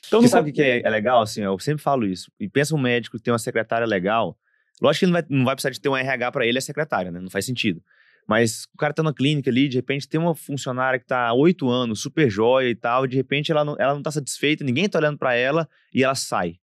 Então, 0.07 0.27
sabe 0.29 0.51
o 0.51 0.53
que 0.53 0.63
é, 0.63 0.83
é, 0.85 0.91
legal, 0.91 1.23
assim, 1.23 1.43
eu 1.43 1.59
sempre 1.59 1.83
falo 1.83 2.07
isso, 2.07 2.31
e 2.39 2.49
pensa 2.49 2.75
um 2.75 2.79
médico 2.79 3.17
que 3.17 3.23
tem 3.23 3.33
uma 3.33 3.39
secretária 3.39 3.87
legal, 3.87 4.37
lógico 4.81 5.01
que 5.01 5.05
ele 5.07 5.13
não 5.13 5.21
vai, 5.21 5.27
não 5.29 5.45
vai 5.45 5.55
precisar 5.55 5.71
de 5.71 5.81
ter 5.81 5.89
um 5.89 5.97
RH 5.97 6.33
para 6.33 6.47
ele, 6.47 6.59
é 6.59 6.61
secretária, 6.61 7.11
né? 7.11 7.21
Não 7.21 7.31
faz 7.31 7.45
sentido. 7.45 7.83
Mas 8.27 8.65
o 8.73 8.79
cara 8.79 8.93
tá 8.95 9.03
na 9.03 9.13
clínica 9.13 9.51
ali, 9.51 9.69
de 9.69 9.77
repente 9.77 10.09
tem 10.09 10.19
uma 10.19 10.35
funcionária 10.35 10.99
que 10.99 11.07
tá 11.07 11.29
há 11.29 11.35
oito 11.35 11.69
anos, 11.69 12.01
super 12.01 12.31
jóia 12.31 12.71
e 12.71 12.75
tal, 12.75 13.05
e 13.05 13.09
de 13.09 13.17
repente 13.17 13.53
ela 13.53 13.65
não, 13.65 13.77
ela 13.79 13.95
não 13.95 14.03
tá 14.03 14.11
satisfeita, 14.11 14.65
ninguém 14.65 14.89
tá 14.89 14.99
olhando 14.99 15.19
para 15.19 15.35
ela, 15.35 15.69
e 15.93 16.03
ela 16.03 16.15
sai. 16.15 16.57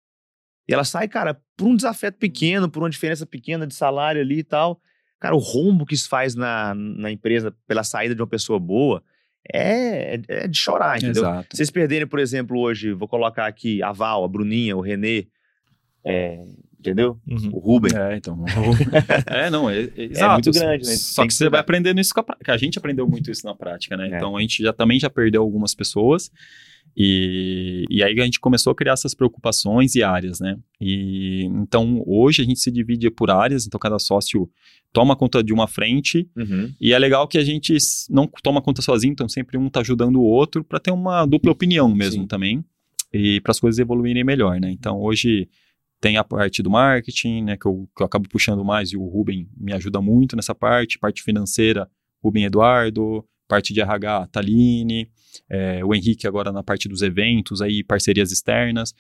E 0.72 0.74
ela 0.74 0.84
sai, 0.84 1.08
cara, 1.08 1.40
por 1.58 1.68
um 1.68 1.76
desafeto 1.76 2.18
pequeno, 2.18 2.70
por 2.70 2.82
uma 2.82 2.90
diferença 2.90 3.26
pequena 3.26 3.68
de 3.68 3.76
salário 3.76 4.22
ali 4.22 4.40
e 4.40 4.44
tal. 4.44 4.82
Cara, 5.20 5.36
o 5.36 5.40
rombo 5.40 5.86
que 5.86 5.94
isso 5.94 6.10
faz 6.10 6.34
na, 6.34 6.74
na 6.74 7.12
empresa 7.12 7.54
pela 7.68 7.84
saída 7.84 8.16
de 8.16 8.22
uma 8.22 8.28
pessoa 8.28 8.60
boa 8.60 9.04
é, 9.54 10.20
é 10.28 10.48
de 10.48 10.58
chorar, 10.58 10.98
entendeu? 10.98 11.24
Exato. 11.24 11.56
Vocês 11.56 11.70
perderem, 11.70 12.08
por 12.08 12.20
exemplo, 12.20 12.58
hoje, 12.60 12.94
vou 12.94 13.08
colocar 13.08 13.48
aqui 13.48 13.84
a 13.84 13.92
Val, 13.92 14.24
a 14.24 14.28
Bruninha, 14.28 14.78
o 14.78 14.82
Renê, 14.82 15.28
é, 16.06 16.44
entendeu? 16.80 17.20
Uhum. 17.28 17.50
O 17.54 17.60
Ruben. 17.60 17.92
É, 17.96 18.16
então. 18.16 18.44
é, 19.28 19.50
não, 19.50 19.70
é, 19.70 19.84
é, 19.84 20.20
é 20.20 20.28
muito 20.30 20.52
grande, 20.52 20.88
né? 20.88 20.96
Só 20.96 21.24
que, 21.24 21.30
que 21.30 21.34
você 21.34 21.50
vai 21.50 21.60
aprendendo 21.60 22.00
isso 22.00 22.14
com 22.14 22.22
a 22.22 22.24
prática. 22.24 22.54
A 22.54 22.58
gente 22.58 22.78
aprendeu 22.78 23.08
muito 23.08 23.30
isso 23.30 23.46
na 23.46 23.56
prática, 23.56 23.98
né? 23.98 24.10
É. 24.10 24.16
Então 24.16 24.38
a 24.38 24.42
gente 24.42 24.64
já 24.64 24.74
também 24.74 25.00
já 25.00 25.10
perdeu 25.10 25.42
algumas 25.42 25.76
pessoas. 25.76 26.32
E, 26.96 27.86
e 27.90 28.04
aí 28.04 28.20
a 28.20 28.24
gente 28.24 28.40
começou 28.40 28.72
a 28.72 28.76
criar 28.76 28.94
essas 28.94 29.14
preocupações 29.14 29.96
e 29.96 30.04
áreas, 30.04 30.40
né? 30.40 30.58
E 30.80 31.46
então 31.46 32.04
hoje 32.06 32.42
a 32.42 32.46
gente 32.46 32.60
se 32.60 32.70
divide 32.72 33.10
por 33.10 33.32
áreas, 33.32 33.66
então 33.66 33.80
cada 33.80 33.98
sócio 33.98 34.50
toma 34.92 35.16
conta 35.16 35.44
de 35.44 35.54
uma 35.54 35.68
frente 35.68 36.30
Uhum. 36.36 36.74
e 36.82 36.92
é 36.92 37.00
legal 37.00 37.28
que 37.28 37.38
a 37.38 37.44
gente 37.44 37.78
não 38.10 38.28
toma 38.44 38.62
conta 38.62 38.82
sozinho, 38.82 39.14
então 39.14 39.30
sempre 39.30 39.58
um 39.58 39.70
tá 39.70 39.80
ajudando 39.80 40.18
o 40.18 40.24
outro 40.24 40.64
para 40.64 40.80
ter 40.80 40.92
uma 40.92 41.26
dupla 41.26 41.52
opinião 41.52 41.94
mesmo 41.94 42.24
Sim. 42.24 42.28
também 42.28 42.66
e 43.14 43.40
para 43.42 43.52
as 43.52 43.60
coisas 43.60 43.80
evoluírem 43.80 44.24
melhor, 44.24 44.60
né? 44.60 44.72
Então 44.72 45.00
hoje 45.00 45.48
tem 46.02 46.18
a 46.18 46.24
parte 46.24 46.64
do 46.64 46.70
marketing, 46.70 47.44
né, 47.44 47.56
que 47.56 47.68
eu, 47.68 47.88
que 47.96 48.02
eu 48.02 48.06
acabo 48.08 48.28
puxando 48.28 48.66
mais 48.66 48.90
e 48.92 48.98
o 48.98 49.06
Ruben 49.06 49.48
me 49.56 49.72
ajuda 49.72 50.02
muito 50.02 50.36
nessa 50.36 50.56
parte, 50.56 50.98
parte 50.98 51.22
financeira, 51.22 51.88
Ruben 52.24 52.46
Eduardo, 52.46 53.24
parte 53.52 53.74
de 53.74 53.82
RH, 53.82 54.28
Taline, 54.32 55.10
é, 55.50 55.84
o 55.84 55.94
Henrique 55.94 56.26
agora 56.26 56.54
na 56.54 56.64
parte 56.64 56.88
dos 56.88 57.02
eventos, 57.02 57.62
aí 57.62 57.84
parcerias 57.84 58.32
externas. 58.32 58.96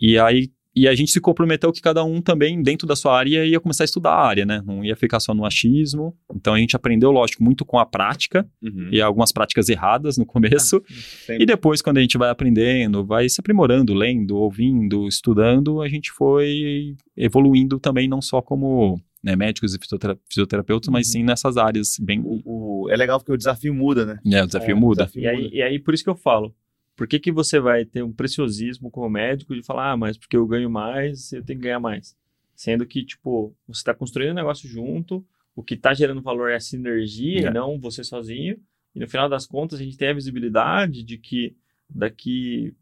E 0.00 0.18
aí 0.18 0.50
e 0.78 0.86
a 0.86 0.94
gente 0.94 1.10
se 1.10 1.22
comprometeu 1.22 1.72
que 1.72 1.80
cada 1.80 2.04
um 2.04 2.20
também, 2.20 2.62
dentro 2.62 2.86
da 2.86 2.94
sua 2.94 3.16
área, 3.16 3.46
ia 3.46 3.58
começar 3.58 3.82
a 3.82 3.86
estudar 3.86 4.10
a 4.10 4.26
área, 4.26 4.44
né? 4.44 4.62
Não 4.62 4.84
ia 4.84 4.94
ficar 4.94 5.20
só 5.20 5.32
no 5.32 5.46
achismo. 5.46 6.14
Então 6.34 6.52
a 6.52 6.58
gente 6.58 6.76
aprendeu, 6.76 7.10
lógico, 7.10 7.42
muito 7.42 7.64
com 7.64 7.78
a 7.78 7.86
prática 7.86 8.46
Uhum. 8.62 8.90
e 8.92 9.00
algumas 9.00 9.32
práticas 9.32 9.70
erradas 9.70 10.18
no 10.18 10.26
começo. 10.26 10.82
Sempre. 11.24 11.44
E 11.44 11.46
depois, 11.46 11.80
quando 11.80 11.96
a 11.96 12.02
gente 12.02 12.18
vai 12.18 12.28
aprendendo, 12.28 13.06
vai 13.06 13.26
se 13.26 13.40
aprimorando, 13.40 13.94
lendo, 13.94 14.36
ouvindo, 14.36 15.08
estudando, 15.08 15.80
a 15.80 15.88
gente 15.88 16.10
foi 16.12 16.94
evoluindo 17.16 17.80
também, 17.80 18.06
não 18.06 18.20
só 18.20 18.42
como 18.42 19.00
né, 19.26 19.34
médicos 19.36 19.74
e 19.74 19.78
fisiotera- 19.78 20.16
fisioterapeutas, 20.28 20.88
mas 20.88 21.08
Uhum. 21.08 21.12
sim 21.12 21.22
nessas 21.24 21.56
áreas 21.56 21.96
bem. 22.00 22.20
O- 22.24 22.84
o- 22.84 22.90
é 22.90 22.96
legal 22.96 23.18
porque 23.18 23.32
o 23.32 23.36
desafio 23.36 23.74
muda, 23.74 24.06
né? 24.06 24.20
É, 24.32 24.42
o 24.42 24.46
desafio 24.46 24.70
É, 24.70 24.74
muda. 24.74 25.02
o 25.02 25.06
desafio 25.06 25.22
E 25.22 25.26
aí, 25.26 25.42
muda. 25.42 25.56
e 25.56 25.62
aí, 25.62 25.78
por 25.80 25.92
isso 25.92 26.04
que 26.04 26.10
eu 26.10 26.14
falo, 26.16 26.54
por 26.94 27.06
que, 27.08 27.18
que 27.18 27.32
você 27.32 27.58
vai 27.58 27.84
ter 27.84 28.02
um 28.04 28.12
preciosismo 28.12 28.90
como 28.90 29.10
médico 29.10 29.54
de 29.54 29.62
falar, 29.64 29.90
ah, 29.92 29.96
mas 29.96 30.16
porque 30.16 30.36
eu 30.36 30.46
ganho 30.46 30.70
mais, 30.70 31.32
eu 31.32 31.42
tenho 31.44 31.58
que 31.58 31.64
ganhar 31.64 31.80
mais? 31.80 32.16
Sendo 32.54 32.86
que, 32.86 33.04
tipo, 33.04 33.54
você 33.66 33.80
está 33.80 33.92
construindo 33.92 34.30
um 34.30 34.34
negócio 34.34 34.68
junto, 34.68 35.26
o 35.54 35.62
que 35.62 35.74
está 35.74 35.92
gerando 35.92 36.22
valor 36.22 36.50
é 36.50 36.54
a 36.56 36.60
sinergia 36.60 37.46
É. 37.48 37.50
e 37.50 37.52
não 37.52 37.78
você 37.80 38.04
sozinho. 38.04 38.56
E 38.94 39.00
no 39.00 39.08
final 39.08 39.28
das 39.28 39.44
contas, 39.46 39.80
a 39.80 39.82
gente 39.82 39.96
tem 39.96 40.08
a 40.08 40.14
visibilidade 40.14 41.02
de 41.02 41.18
que 41.18 41.54
daqui, 41.90 42.74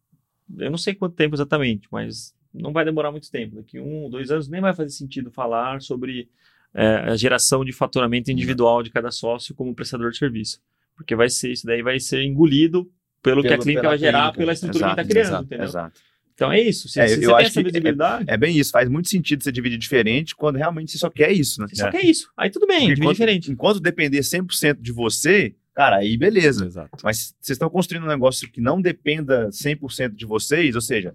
eu 0.58 0.70
não 0.70 0.78
sei 0.78 0.94
quanto 0.94 1.14
tempo 1.16 1.34
exatamente, 1.34 1.88
mas 1.90 2.33
não 2.54 2.72
vai 2.72 2.84
demorar 2.84 3.10
muito 3.10 3.30
tempo. 3.30 3.56
Daqui 3.56 3.80
um, 3.80 4.08
dois 4.08 4.30
anos 4.30 4.48
nem 4.48 4.60
vai 4.60 4.72
fazer 4.74 4.90
sentido 4.90 5.30
falar 5.30 5.80
sobre 5.82 6.28
é, 6.74 6.86
a 7.10 7.16
geração 7.16 7.64
de 7.64 7.72
faturamento 7.72 8.30
individual 8.30 8.82
de 8.82 8.90
cada 8.90 9.10
sócio 9.10 9.54
como 9.54 9.74
prestador 9.74 10.10
de 10.10 10.18
serviço. 10.18 10.60
Porque 10.96 11.14
vai 11.16 11.28
ser, 11.28 11.50
isso 11.52 11.66
daí 11.66 11.82
vai 11.82 11.98
ser 11.98 12.22
engolido 12.22 12.88
pelo, 13.22 13.42
que 13.42 13.48
a 13.48 13.52
Pelo- 13.52 13.62
clínica 13.62 13.88
vai 13.88 13.98
gerar, 13.98 14.18
clínica. 14.20 14.38
pela 14.38 14.52
estrutura 14.52 14.84
Exato, 14.86 14.94
que 14.96 15.00
está 15.02 15.10
criando, 15.12 15.28
exato, 15.28 15.44
entendeu? 15.44 15.64
Exato. 15.66 16.00
Então 16.34 16.52
é 16.52 16.60
isso. 16.60 16.88
Se, 16.88 17.00
É, 17.00 17.06
se 17.08 17.16
você 17.16 17.20
tem 17.36 17.46
essa 17.46 17.60
é- 17.60 17.62
visibilidade, 17.62 18.24
É 18.28 18.36
bem 18.36 18.56
isso, 18.58 18.70
faz 18.72 18.88
muito 18.88 19.08
sentido 19.08 19.42
você 19.42 19.52
dividir 19.52 19.78
diferente 19.78 20.34
quando 20.34 20.56
realmente 20.56 20.90
você 20.92 20.98
só 20.98 21.08
quer 21.10 21.30
isso, 21.32 21.60
né? 21.60 21.66
você 21.68 21.76
só 21.76 21.90
quer 21.90 22.04
isso. 22.04 22.28
Aí 22.36 22.50
tudo 22.50 22.66
bem, 22.66 22.78
Porque 22.78 22.86
divide 22.88 23.00
enquanto, 23.02 23.14
diferente. 23.16 23.52
enquanto 23.52 23.80
depender 23.80 24.20
100% 24.20 24.80
de 24.80 24.92
você, 24.92 25.54
cara, 25.74 25.96
aí 25.98 26.16
beleza. 26.16 26.66
Exato. 26.66 26.90
Mas 27.04 27.34
vocês 27.40 27.54
estão 27.54 27.70
construindo 27.70 28.02
um 28.04 28.08
negócio 28.08 28.50
que 28.50 28.60
não 28.60 28.80
dependa 28.80 29.48
100% 29.52 30.14
de 30.16 30.26
vocês, 30.26 30.74
ou 30.74 30.80
seja, 30.80 31.14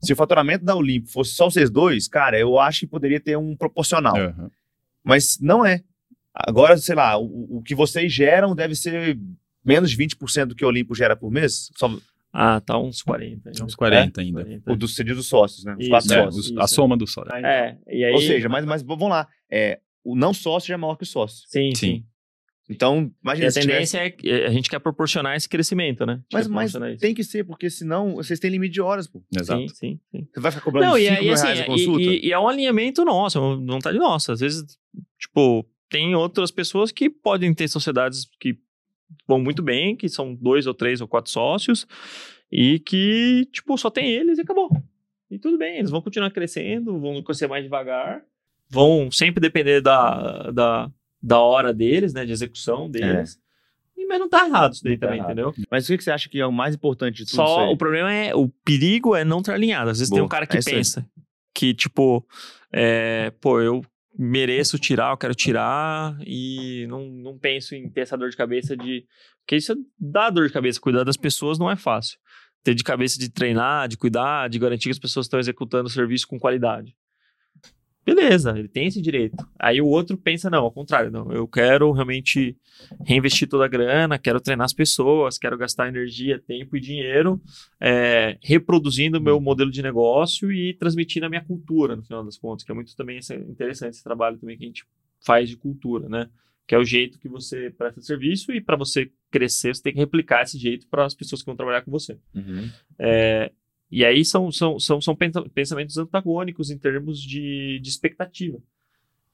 se 0.00 0.12
o 0.12 0.16
faturamento 0.16 0.64
da 0.64 0.74
Olimpo 0.76 1.08
fosse 1.08 1.32
só 1.32 1.50
vocês 1.50 1.70
dois, 1.70 2.06
cara, 2.08 2.38
eu 2.38 2.58
acho 2.58 2.80
que 2.80 2.86
poderia 2.86 3.20
ter 3.20 3.36
um 3.36 3.56
proporcional. 3.56 4.16
Aham. 4.16 4.50
Mas 5.04 5.38
não 5.40 5.64
é. 5.64 5.82
Agora, 6.34 6.76
sei 6.76 6.94
lá, 6.94 7.18
o, 7.18 7.58
o 7.58 7.62
que 7.62 7.74
vocês 7.74 8.12
geram 8.12 8.54
deve 8.54 8.74
ser 8.74 9.18
menos 9.64 9.90
de 9.90 9.96
20% 9.96 10.46
do 10.46 10.54
que 10.54 10.64
o 10.64 10.68
Olimpo 10.68 10.94
gera 10.94 11.16
por 11.16 11.30
mês? 11.30 11.70
Só, 11.76 11.90
Ah, 12.32 12.60
tá 12.60 12.78
uns 12.78 13.02
40. 13.02 13.48
ainda. 13.48 13.64
Uns 13.64 13.74
40 13.74 14.20
ainda. 14.20 14.42
40. 14.44 14.72
o 14.72 14.76
dos, 14.76 14.94
você 14.94 15.02
diz 15.02 15.16
dos 15.16 15.26
sócios, 15.26 15.64
né? 15.64 15.72
Os 15.74 15.80
Isso, 15.80 15.90
quatro 15.90 16.12
É, 16.12 16.16
sócios. 16.24 16.36
os- 16.44 16.50
isso. 16.50 16.60
a 16.60 16.66
soma 16.66 16.96
do 16.96 17.06
sócio. 17.06 17.32
Ah, 17.32 17.38
então. 17.38 17.50
É, 17.50 17.78
e 17.88 18.04
aí... 18.04 18.12
Ou 18.12 18.20
seja, 18.20 18.48
mas, 18.48 18.64
mas 18.64 18.82
vamos 18.82 19.08
lá. 19.08 19.26
É, 19.50 19.80
o 20.04 20.14
não 20.14 20.32
sócio 20.32 20.68
já 20.68 20.74
é 20.74 20.76
maior 20.76 20.94
que 20.96 21.02
o 21.04 21.06
sócio. 21.06 21.44
Sim, 21.48 21.70
Sim. 21.70 21.74
sim. 21.74 22.04
Então, 22.70 23.10
E 23.10 23.12
imagina 23.24 23.46
a 23.48 23.50
se 23.50 23.60
tivesse- 23.60 23.92
tendência 23.92 23.98
é 23.98 24.10
que 24.10 24.30
a 24.30 24.50
gente 24.50 24.68
quer 24.68 24.78
proporcionar 24.78 25.34
esse 25.36 25.48
crescimento, 25.48 26.04
né? 26.04 26.20
Mas, 26.32 26.46
mas 26.48 26.72
tem 27.00 27.14
que 27.14 27.24
ser, 27.24 27.44
porque 27.44 27.70
senão 27.70 28.16
vocês 28.16 28.38
têm 28.38 28.50
limite 28.50 28.74
de 28.74 28.80
horas, 28.82 29.06
pô. 29.06 29.22
Exato. 29.34 29.60
Sim, 29.70 29.74
sim, 29.74 30.00
sim. 30.10 30.28
Você 30.32 30.40
vai 30.40 30.52
ficar 30.52 30.62
cobrando 30.64 30.86
Não, 30.86 30.94
5 30.96 31.04
e, 31.04 31.08
é- 31.08 31.20
e 31.20 31.24
mil 31.24 31.32
assim, 31.32 31.44
reais 31.44 31.60
a 31.60 31.64
consulta? 31.64 32.02
e, 32.02 32.26
e 32.26 32.32
é 32.32 32.38
um 32.38 32.46
alinhamento 32.48 33.04
nosso, 33.04 33.38
é 33.38 33.40
uma 33.40 33.56
vontade 33.72 33.96
nossa. 33.96 34.34
Às 34.34 34.40
vezes, 34.40 34.64
tipo, 35.18 35.66
tem 35.88 36.14
outras 36.14 36.50
pessoas 36.50 36.92
que 36.92 37.08
podem 37.08 37.54
ter 37.54 37.68
sociedades 37.68 38.28
que 38.38 38.58
vão 39.26 39.40
muito 39.40 39.62
bem, 39.62 39.96
que 39.96 40.06
são 40.08 40.34
dois 40.34 40.66
ou 40.66 40.74
três 40.74 41.00
ou 41.00 41.08
quatro 41.08 41.30
sócios, 41.30 41.86
e 42.52 42.78
que, 42.80 43.48
tipo, 43.50 43.78
só 43.78 43.88
tem 43.88 44.10
eles 44.10 44.36
e 44.36 44.42
acabou. 44.42 44.68
E 45.30 45.38
tudo 45.38 45.56
bem, 45.56 45.78
eles 45.78 45.90
vão 45.90 46.02
continuar 46.02 46.30
crescendo, 46.30 46.98
vão 47.00 47.22
crescer 47.22 47.46
mais 47.46 47.62
devagar, 47.64 48.22
vão 48.70 49.10
sempre 49.10 49.40
depender 49.40 49.80
da, 49.80 50.50
da, 50.50 50.90
da 51.22 51.38
hora 51.40 51.72
deles, 51.74 52.12
né, 52.12 52.24
de 52.24 52.32
execução 52.32 52.90
deles. 52.90 53.38
E, 53.96 54.06
mas 54.06 54.20
não 54.20 54.28
tá 54.28 54.46
errado 54.46 54.72
isso 54.74 54.84
daí 54.84 54.92
Não 54.92 55.00
tá 55.00 55.06
também, 55.06 55.18
errado. 55.18 55.32
entendeu? 55.32 55.54
Mas 55.70 55.84
o 55.84 55.88
que 55.88 55.98
que 55.98 56.04
você 56.04 56.10
acha 56.12 56.28
que 56.28 56.40
é 56.40 56.46
o 56.46 56.52
mais 56.52 56.74
importante 56.74 57.16
de 57.16 57.24
tudo 57.26 57.36
Só 57.36 57.44
isso 57.44 57.58
aí? 57.68 57.74
o 57.74 57.76
problema 57.76 58.12
é, 58.12 58.34
o 58.34 58.48
perigo 58.64 59.16
é 59.16 59.24
não 59.24 59.40
estar 59.40 59.54
alinhado. 59.54 59.90
Às 59.90 59.98
vezes 59.98 60.12
tem 60.12 60.22
um 60.22 60.28
cara 60.28 60.46
que 60.46 60.56
é 60.56 60.60
aí. 60.60 60.64
pensa 60.64 61.04
que, 61.54 61.74
tipo, 61.74 62.24
é, 62.72 63.30
pô, 63.40 63.60
eu 63.60 63.82
mereço 64.16 64.78
tirar, 64.78 65.12
eu 65.12 65.16
quero 65.16 65.34
tirar 65.34 66.16
e 66.24 66.86
não, 66.88 67.08
não 67.08 67.38
penso 67.38 67.74
em 67.74 67.88
ter 67.88 68.02
essa 68.02 68.16
dor 68.16 68.30
de 68.30 68.36
cabeça 68.36 68.76
de. 68.76 69.04
Porque 69.44 69.56
isso 69.56 69.74
dá 69.98 70.30
dor 70.30 70.46
de 70.46 70.52
cabeça. 70.52 70.80
Cuidar 70.80 71.04
das 71.04 71.16
pessoas 71.16 71.58
não 71.58 71.70
é 71.70 71.74
fácil. 71.76 72.18
Ter 72.62 72.74
de 72.74 72.84
cabeça 72.84 73.18
de 73.18 73.28
treinar, 73.30 73.88
de 73.88 73.96
cuidar, 73.96 74.48
de 74.48 74.58
garantir 74.58 74.84
que 74.84 74.92
as 74.92 74.98
pessoas 74.98 75.26
estão 75.26 75.40
executando 75.40 75.86
o 75.88 75.90
serviço 75.90 76.26
com 76.28 76.38
qualidade. 76.38 76.94
Beleza, 78.08 78.58
ele 78.58 78.68
tem 78.68 78.86
esse 78.86 79.02
direito. 79.02 79.36
Aí 79.58 79.82
o 79.82 79.86
outro 79.86 80.16
pensa, 80.16 80.48
não, 80.48 80.64
ao 80.64 80.72
contrário, 80.72 81.10
não. 81.10 81.30
Eu 81.30 81.46
quero 81.46 81.92
realmente 81.92 82.56
reinvestir 83.04 83.46
toda 83.46 83.66
a 83.66 83.68
grana, 83.68 84.18
quero 84.18 84.40
treinar 84.40 84.64
as 84.64 84.72
pessoas, 84.72 85.36
quero 85.36 85.58
gastar 85.58 85.88
energia, 85.88 86.38
tempo 86.38 86.74
e 86.74 86.80
dinheiro 86.80 87.38
é, 87.78 88.38
reproduzindo 88.42 89.18
o 89.18 89.20
meu 89.20 89.38
modelo 89.38 89.70
de 89.70 89.82
negócio 89.82 90.50
e 90.50 90.72
transmitindo 90.72 91.26
a 91.26 91.28
minha 91.28 91.44
cultura, 91.44 91.96
no 91.96 92.02
final 92.02 92.24
das 92.24 92.38
contas, 92.38 92.64
que 92.64 92.72
é 92.72 92.74
muito 92.74 92.96
também 92.96 93.18
interessante 93.46 93.96
esse 93.96 94.04
trabalho 94.04 94.38
também 94.38 94.56
que 94.56 94.64
a 94.64 94.68
gente 94.68 94.86
faz 95.22 95.46
de 95.46 95.58
cultura, 95.58 96.08
né? 96.08 96.30
Que 96.66 96.74
é 96.74 96.78
o 96.78 96.84
jeito 96.84 97.18
que 97.18 97.28
você 97.28 97.68
presta 97.76 98.00
serviço 98.00 98.52
e 98.52 98.60
para 98.60 98.76
você 98.76 99.10
crescer, 99.30 99.74
você 99.74 99.82
tem 99.82 99.92
que 99.92 99.98
replicar 99.98 100.44
esse 100.44 100.58
jeito 100.58 100.86
para 100.88 101.04
as 101.04 101.14
pessoas 101.14 101.42
que 101.42 101.46
vão 101.46 101.56
trabalhar 101.56 101.82
com 101.82 101.90
você. 101.90 102.18
Uhum. 102.34 102.70
É, 102.98 103.52
e 103.90 104.04
aí 104.04 104.24
são, 104.24 104.50
são, 104.52 104.78
são, 104.78 105.00
são 105.00 105.14
pensa- 105.16 105.42
pensamentos 105.54 105.96
antagônicos 105.98 106.70
em 106.70 106.78
termos 106.78 107.20
de, 107.20 107.78
de 107.80 107.88
expectativa. 107.88 108.58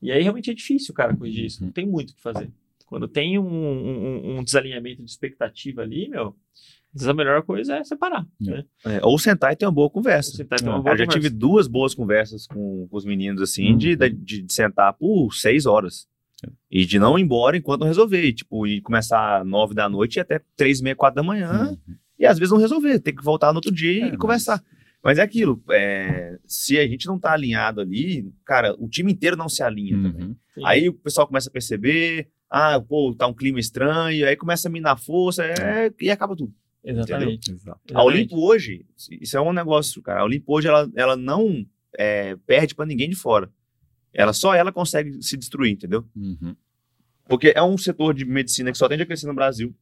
E 0.03 0.13
aí 0.13 0.23
realmente 0.23 0.51
é 0.51 0.55
difícil, 0.55 0.93
cara, 0.95 1.17
corrigir 1.17 1.47
isso. 1.47 1.65
Não 1.65 1.73
tem 1.73 1.87
muito 1.87 2.11
o 2.11 2.15
que 2.15 2.21
fazer. 2.23 2.51
Quando 2.87 3.09
tem 3.09 3.39
um, 3.39 3.47
um, 3.49 4.39
um 4.39 4.45
desalinhamento 4.45 5.03
de 5.03 5.11
expectativa 5.11 5.81
ali, 5.83 6.09
meu, 6.09 6.37
a 7.09 7.15
melhor 7.15 7.43
coisa 7.43 7.77
é 7.79 7.85
separar. 7.85 8.27
É. 8.43 8.51
Né? 8.51 8.65
É, 8.85 9.01
ou 9.03 9.19
sentar 9.19 9.53
e 9.53 9.57
ter 9.57 9.65
uma 9.67 9.73
boa 9.73 9.89
conversa. 9.91 10.45
Tendo 10.45 10.69
uma 10.69 10.77
Ah, 10.79 10.83
boa 10.83 10.95
eu 10.95 10.99
já 10.99 11.05
conversa. 11.07 11.09
tive 11.21 11.31
duas 11.31 11.67
boas 11.67 11.95
conversas 11.95 12.47
com, 12.47 12.87
com 12.89 12.97
os 12.97 13.05
meninos, 13.05 13.41
assim, 13.43 13.73
Uhum. 13.73 13.79
de, 13.79 13.97
de, 13.97 14.43
de 14.43 14.53
sentar 14.53 14.93
por 14.95 15.33
seis 15.35 15.65
horas. 15.67 16.07
É. 16.47 16.51
E 16.71 16.85
de 16.85 16.99
não 16.99 17.19
ir 17.19 17.23
embora 17.23 17.57
enquanto 17.57 17.81
não 17.81 17.89
resolver. 17.89 18.23
E, 18.25 18.33
tipo, 18.35 18.67
e 18.67 18.81
começar 18.83 19.41
às 19.41 19.47
nove 19.47 19.75
da 19.75 19.89
noite 19.89 20.17
e 20.17 20.21
até 20.21 20.41
três, 20.55 20.81
meia, 20.83 20.95
quatro 20.95 21.17
da 21.17 21.23
manhã. 21.23 21.71
Uhum. 21.89 21.95
E 22.25 22.27
às 22.27 22.39
vezes 22.39 22.51
não 22.53 22.59
resolver, 22.59 22.99
tem 23.01 23.15
que 23.15 23.23
voltar 23.23 23.53
no 23.53 23.59
outro 23.59 23.71
dia 23.73 23.93
É, 23.93 24.07
e 24.07 24.11
mas- 24.11 24.17
conversar. 24.19 24.65
Mas 25.03 25.19
é 25.19 25.23
aquilo, 25.23 25.63
é, 25.71 26.39
se 26.47 26.79
a 26.79 26.89
gente 26.89 27.07
não 27.07 27.19
tá 27.19 27.33
alinhado 27.33 27.83
ali, 27.83 28.33
cara, 28.43 28.75
o 28.79 28.89
time 28.89 29.13
inteiro 29.13 29.37
não 29.37 29.51
se 29.51 29.63
alinha 29.63 29.95
também. 30.01 30.29
Uhum. 30.29 30.37
Sim. 30.55 30.63
Aí 30.65 30.89
o 30.89 30.95
pessoal 30.95 31.27
começa 31.27 31.51
a 31.51 31.53
perceber, 31.53 32.29
ah, 32.49 32.81
pô, 32.81 33.15
tá 33.15 33.27
um 33.27 33.35
clima 33.35 33.61
estranho, 33.61 34.27
aí 34.27 34.35
começa 34.35 34.67
a 34.67 34.71
minar 34.71 34.99
força 34.99 35.45
é, 35.45 35.93
e 36.01 36.11
acaba 36.11 36.35
tudo. 36.35 36.55
Exatamente. 36.83 37.51
Exato. 37.53 37.81
A 37.93 38.03
Olimpo 38.03 38.37
hoje, 38.39 38.87
isso 39.21 39.37
é 39.37 39.41
um 39.43 39.53
negócio, 39.53 40.01
cara. 40.01 40.21
A 40.21 40.25
Olimpo 40.25 40.55
hoje, 40.57 40.69
ela, 40.69 40.91
ela 40.97 41.17
não 41.17 41.67
é, 41.99 42.35
perde 42.47 42.75
pra 42.75 42.87
ninguém 42.87 43.11
de 43.11 43.17
fora. 43.17 43.51
Ela 44.13 44.33
só 44.33 44.55
ela 44.55 44.73
consegue 44.73 45.23
se 45.23 45.37
destruir, 45.37 45.73
entendeu? 45.73 46.07
Uhum. 46.17 46.57
Porque 47.29 47.53
é 47.55 47.63
um 47.63 47.77
setor 47.77 48.15
de 48.15 48.25
medicina 48.25 48.73
que 48.73 48.79
só 48.79 48.89
tende 48.89 49.03
a 49.03 49.07
crescer 49.07 49.27
no 49.27 49.35
Brasil. 49.35 49.75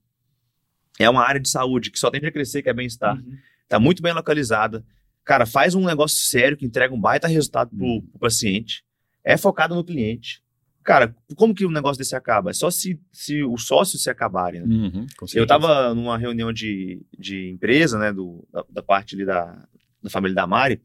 É 0.99 1.09
uma 1.09 1.22
área 1.26 1.40
de 1.40 1.49
saúde 1.49 1.90
que 1.90 1.99
só 1.99 2.11
tende 2.11 2.26
a 2.26 2.32
crescer, 2.32 2.62
que 2.62 2.68
é 2.68 2.72
bem-estar. 2.72 3.16
Uhum. 3.16 3.36
Tá 3.68 3.78
muito 3.78 4.03
bem 4.03 4.12
localizada. 4.12 4.84
Cara, 5.24 5.47
faz 5.47 5.74
um 5.74 5.84
negócio 5.84 6.18
sério 6.18 6.57
que 6.57 6.66
entrega 6.66 6.95
um 6.95 7.01
baita 7.01 7.26
resultado 7.28 7.70
pro, 7.74 7.84
Uhum. 7.86 8.01
pro 8.03 8.20
paciente. 8.20 8.84
É 9.24 9.36
focado 9.36 9.74
no 9.74 9.84
cliente. 9.84 10.43
Cara, 10.84 11.14
como 11.36 11.55
que 11.55 11.64
um 11.64 11.70
negócio 11.70 11.99
desse 11.99 12.16
acaba? 12.16 12.51
É 12.51 12.53
só 12.53 12.68
se, 12.70 13.01
se 13.12 13.43
os 13.45 13.66
sócios 13.66 14.03
se 14.03 14.11
acabarem, 14.11 14.62
né? 14.62 14.66
Uhum. 14.66 15.07
Eu 15.32 15.45
estava 15.45 15.95
numa 15.95 16.18
reunião 16.18 16.53
de, 16.53 17.01
de 17.16 17.51
empresa, 17.51 17.97
né, 17.99 18.12
do, 18.12 18.45
da, 18.53 18.64
da 18.68 18.82
parte 18.82 19.14
ali 19.14 19.24
da, 19.24 19.64
da 20.03 20.11
família 20.11 20.34
da 20.34 20.45
Mari, 20.47 20.82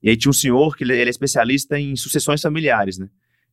e 0.00 0.08
aí 0.08 0.16
tinha 0.16 0.30
um 0.30 0.32
senhor 0.32 0.76
que 0.76 0.84
ele, 0.84 0.92
ele 0.96 1.08
é 1.08 1.10
especialista 1.10 1.78
em 1.78 1.96
sucessões 1.96 2.40
familiares, 2.40 2.96
né? 2.96 3.08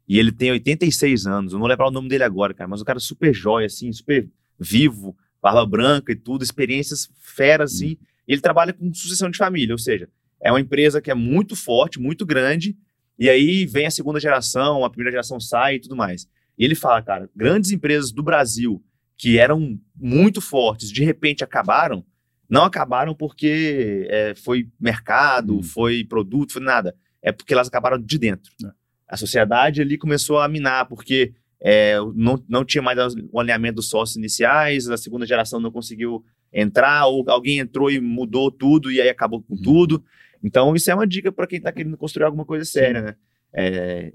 E 0.08 0.20
ele 0.20 0.32
tem 0.32 0.52
86 0.52 1.26
anos, 1.26 1.52
eu 1.52 1.56
não 1.58 1.62
vou 1.62 1.68
lembrar 1.68 1.88
o 1.88 1.92
nome 1.92 2.08
dele 2.08 2.24
agora, 2.24 2.54
cara, 2.54 2.68
mas 2.70 2.80
o 2.80 2.86
cara 2.86 3.00
super 3.00 3.34
jóia, 3.34 3.66
assim, 3.66 3.92
super 3.92 4.30
vivo, 4.60 5.18
barba 5.42 5.66
branca 5.66 6.12
e 6.12 6.16
tudo, 6.16 6.44
experiências 6.44 7.10
feras, 7.20 7.74
assim, 7.74 7.98
Ele 8.28 8.42
trabalha 8.42 8.74
com 8.74 8.94
sucessão 8.94 9.30
de 9.30 9.38
família, 9.38 9.74
ou 9.74 9.80
seja, 9.80 10.10
é 10.42 10.52
uma 10.52 10.60
empresa 10.60 11.02
que 11.02 11.10
é 11.10 11.14
muito 11.16 11.56
forte, 11.56 12.00
muito 12.00 12.26
grande, 12.26 12.76
e 13.18 13.30
aí 13.30 13.66
vem 13.66 13.86
a 13.86 13.92
segunda 13.92 14.20
geração, 14.20 14.84
a 14.84 14.90
primeira 14.90 15.12
geração 15.12 15.40
sai 15.40 15.76
e 15.76 15.80
tudo 15.80 15.96
mais. 15.96 16.28
E 16.58 16.66
ele 16.66 16.76
fala, 16.76 17.02
cara, 17.02 17.30
grandes 17.36 17.72
empresas 17.72 18.12
do 18.12 18.22
Brasil 18.22 18.84
que 19.18 19.38
eram 19.40 19.80
muito 19.96 20.40
fortes, 20.42 20.92
de 20.92 21.04
repente 21.04 21.44
acabaram, 21.44 22.06
não 22.50 22.64
acabaram 22.64 23.16
porque 23.16 24.08
é, 24.10 24.34
foi 24.36 24.70
mercado, 24.80 25.58
Hum. 25.58 25.64
foi 25.64 26.04
produto, 26.04 26.54
foi 26.54 26.62
nada. 26.62 26.96
É 27.22 27.32
porque 27.32 27.54
elas 27.54 27.68
acabaram 27.68 27.98
de 28.00 28.18
dentro. 28.18 28.52
É. 28.64 28.70
A 29.08 29.18
sociedade 29.18 29.82
ali 29.82 29.98
começou 29.98 30.40
a 30.40 30.48
minar, 30.48 30.88
porque 30.88 31.34
é, 31.62 31.98
não, 32.16 32.42
não 32.48 32.64
tinha 32.66 32.82
mais 32.82 32.98
o 33.32 33.40
alinhamento 33.40 33.76
dos 33.76 33.90
sócios 33.90 34.16
iniciais, 34.18 34.88
a 34.90 34.98
segunda 34.98 35.26
geração 35.26 35.60
não 35.60 35.72
conseguiu 35.72 36.24
entrar, 36.54 37.08
ou 37.08 37.24
alguém 37.30 37.60
entrou 37.60 37.90
e 37.92 38.00
mudou 38.00 38.50
tudo 38.52 38.92
e 38.92 39.02
aí 39.02 39.10
acabou 39.10 39.42
com 39.42 39.56
Hum. 39.56 39.62
tudo. 39.64 40.04
Então, 40.44 40.76
isso 40.76 40.90
é 40.92 40.96
uma 40.96 41.08
dica 41.08 41.32
para 41.32 41.48
quem 41.48 41.58
está 41.58 41.72
querendo 41.72 41.98
construir 41.98 42.26
alguma 42.26 42.46
coisa 42.46 42.64
séria, 42.64 43.02
né? 43.02 43.16
É, 43.54 44.14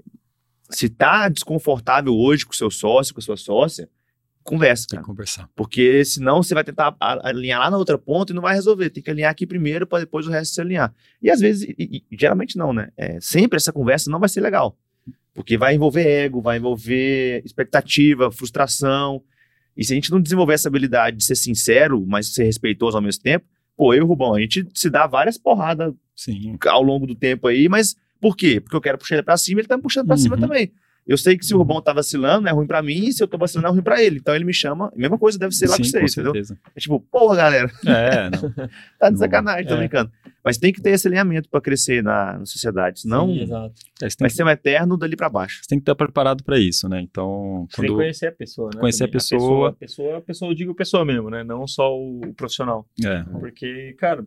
se 0.69 0.87
tá 0.89 1.27
desconfortável 1.29 2.15
hoje 2.15 2.45
com 2.45 2.53
o 2.53 2.55
seu 2.55 2.71
sócio, 2.71 3.13
com 3.13 3.19
a 3.19 3.23
sua 3.23 3.37
sócia, 3.37 3.89
conversa, 4.43 4.87
Tem 4.87 4.95
cara. 4.97 5.03
que 5.03 5.07
conversar. 5.07 5.49
Porque 5.55 6.03
senão 6.05 6.41
você 6.41 6.53
vai 6.53 6.63
tentar 6.63 6.95
alinhar 6.99 7.59
lá 7.59 7.69
na 7.69 7.77
outra 7.77 7.97
ponta 7.97 8.31
e 8.31 8.35
não 8.35 8.41
vai 8.41 8.55
resolver. 8.55 8.89
Tem 8.89 9.03
que 9.03 9.09
alinhar 9.11 9.31
aqui 9.31 9.45
primeiro 9.45 9.85
para 9.85 9.99
depois 9.99 10.25
o 10.27 10.31
resto 10.31 10.53
se 10.55 10.61
alinhar. 10.61 10.93
E 11.21 11.29
às 11.29 11.39
vezes, 11.39 11.63
e- 11.77 12.03
e- 12.09 12.17
geralmente 12.17 12.57
não, 12.57 12.73
né? 12.73 12.89
É, 12.97 13.19
sempre 13.21 13.57
essa 13.57 13.71
conversa 13.71 14.09
não 14.09 14.19
vai 14.19 14.29
ser 14.29 14.41
legal. 14.41 14.77
Porque 15.33 15.57
vai 15.57 15.75
envolver 15.75 16.05
ego, 16.07 16.41
vai 16.41 16.57
envolver 16.57 17.41
expectativa, 17.43 18.31
frustração. 18.31 19.21
E 19.75 19.83
se 19.83 19.91
a 19.93 19.95
gente 19.95 20.11
não 20.11 20.21
desenvolver 20.21 20.53
essa 20.53 20.67
habilidade 20.69 21.17
de 21.17 21.23
ser 21.25 21.35
sincero, 21.35 22.05
mas 22.07 22.33
ser 22.33 22.43
respeitoso 22.43 22.95
ao 22.97 23.01
mesmo 23.03 23.23
tempo, 23.23 23.45
pô, 23.75 23.93
eu 23.93 23.99
e 23.99 24.01
o 24.03 24.05
Rubão, 24.05 24.35
a 24.35 24.39
gente 24.39 24.67
se 24.75 24.89
dá 24.89 25.07
várias 25.07 25.37
porradas 25.37 25.93
Sim. 26.15 26.55
ao 26.67 26.83
longo 26.83 27.07
do 27.07 27.15
tempo 27.15 27.47
aí, 27.47 27.67
mas 27.67 27.95
por 28.21 28.37
quê? 28.37 28.59
Porque 28.61 28.75
eu 28.75 28.81
quero 28.81 28.97
puxar 28.99 29.15
ele 29.15 29.23
pra 29.23 29.35
cima, 29.35 29.59
ele 29.61 29.67
tá 29.67 29.75
me 29.75 29.81
puxando 29.83 30.05
pra 30.07 30.17
cima 30.17 30.35
Uhum. 30.35 30.41
também. 30.41 30.71
Eu 31.05 31.17
sei 31.17 31.37
que 31.37 31.45
se 31.45 31.53
o 31.53 31.57
Rubão 31.57 31.81
tá 31.81 31.91
vacilando, 31.91 32.47
é 32.47 32.51
ruim 32.51 32.65
pra 32.65 32.81
mim, 32.81 33.07
e 33.07 33.11
se 33.13 33.21
eu 33.21 33.27
tô 33.27 33.37
vacilando, 33.37 33.67
é 33.67 33.71
ruim 33.71 33.81
pra 33.83 34.01
ele. 34.01 34.17
Então 34.19 34.33
ele 34.35 34.45
me 34.45 34.53
chama, 34.53 34.87
a 34.87 34.97
mesma 34.97 35.17
coisa 35.17 35.37
deve 35.37 35.53
ser 35.53 35.67
lá 35.67 35.75
Sim, 35.75 35.83
com 35.83 35.89
vocês, 35.89 36.11
entendeu? 36.13 36.31
certeza. 36.33 36.57
É 36.75 36.79
tipo, 36.79 36.99
porra, 37.11 37.35
galera, 37.35 37.71
É, 37.85 38.29
não. 38.29 38.69
tá 38.99 39.09
de 39.09 39.19
sacanagem, 39.19 39.67
tô 39.67 39.73
é. 39.73 39.77
brincando. 39.77 40.11
Mas 40.45 40.57
tem 40.57 40.71
que 40.73 40.81
ter 40.81 40.91
esse 40.91 41.07
alinhamento 41.07 41.49
pra 41.49 41.61
crescer 41.61 42.01
na, 42.03 42.39
na 42.39 42.45
sociedade, 42.45 43.01
senão 43.01 43.27
Sim, 43.27 43.41
exato. 43.43 43.73
É, 44.01 44.09
você, 44.09 44.15
tem 44.17 44.25
vai 44.25 44.29
que, 44.29 44.35
ser 44.35 44.43
um 44.43 44.49
eterno 44.49 44.97
dali 44.97 45.15
pra 45.15 45.29
baixo. 45.29 45.59
você 45.61 45.67
tem 45.69 45.77
que 45.77 45.83
estar 45.83 45.95
preparado 45.95 46.43
para 46.43 46.57
isso, 46.59 46.87
né? 46.89 47.01
Então, 47.01 47.65
Você 47.69 47.77
tem 47.77 47.85
que 47.85 47.91
quando. 47.91 47.97
conhecer 47.97 48.27
a 48.27 48.31
pessoa, 48.31 48.69
né? 48.73 48.79
Conhecer 48.81 49.03
a 49.03 49.07
também. 49.07 49.13
pessoa. 49.13 49.69
A 49.69 49.73
pessoa, 49.73 50.17
a 50.17 50.21
pessoa, 50.21 50.51
eu 50.51 50.55
digo 50.55 50.73
pessoa 50.75 51.05
mesmo, 51.05 51.29
né? 51.29 51.43
Não 51.43 51.65
só 51.67 51.93
o, 51.97 52.19
o 52.25 52.33
profissional. 52.33 52.85
É, 53.05 53.23
Porque, 53.39 53.95
cara. 53.99 54.25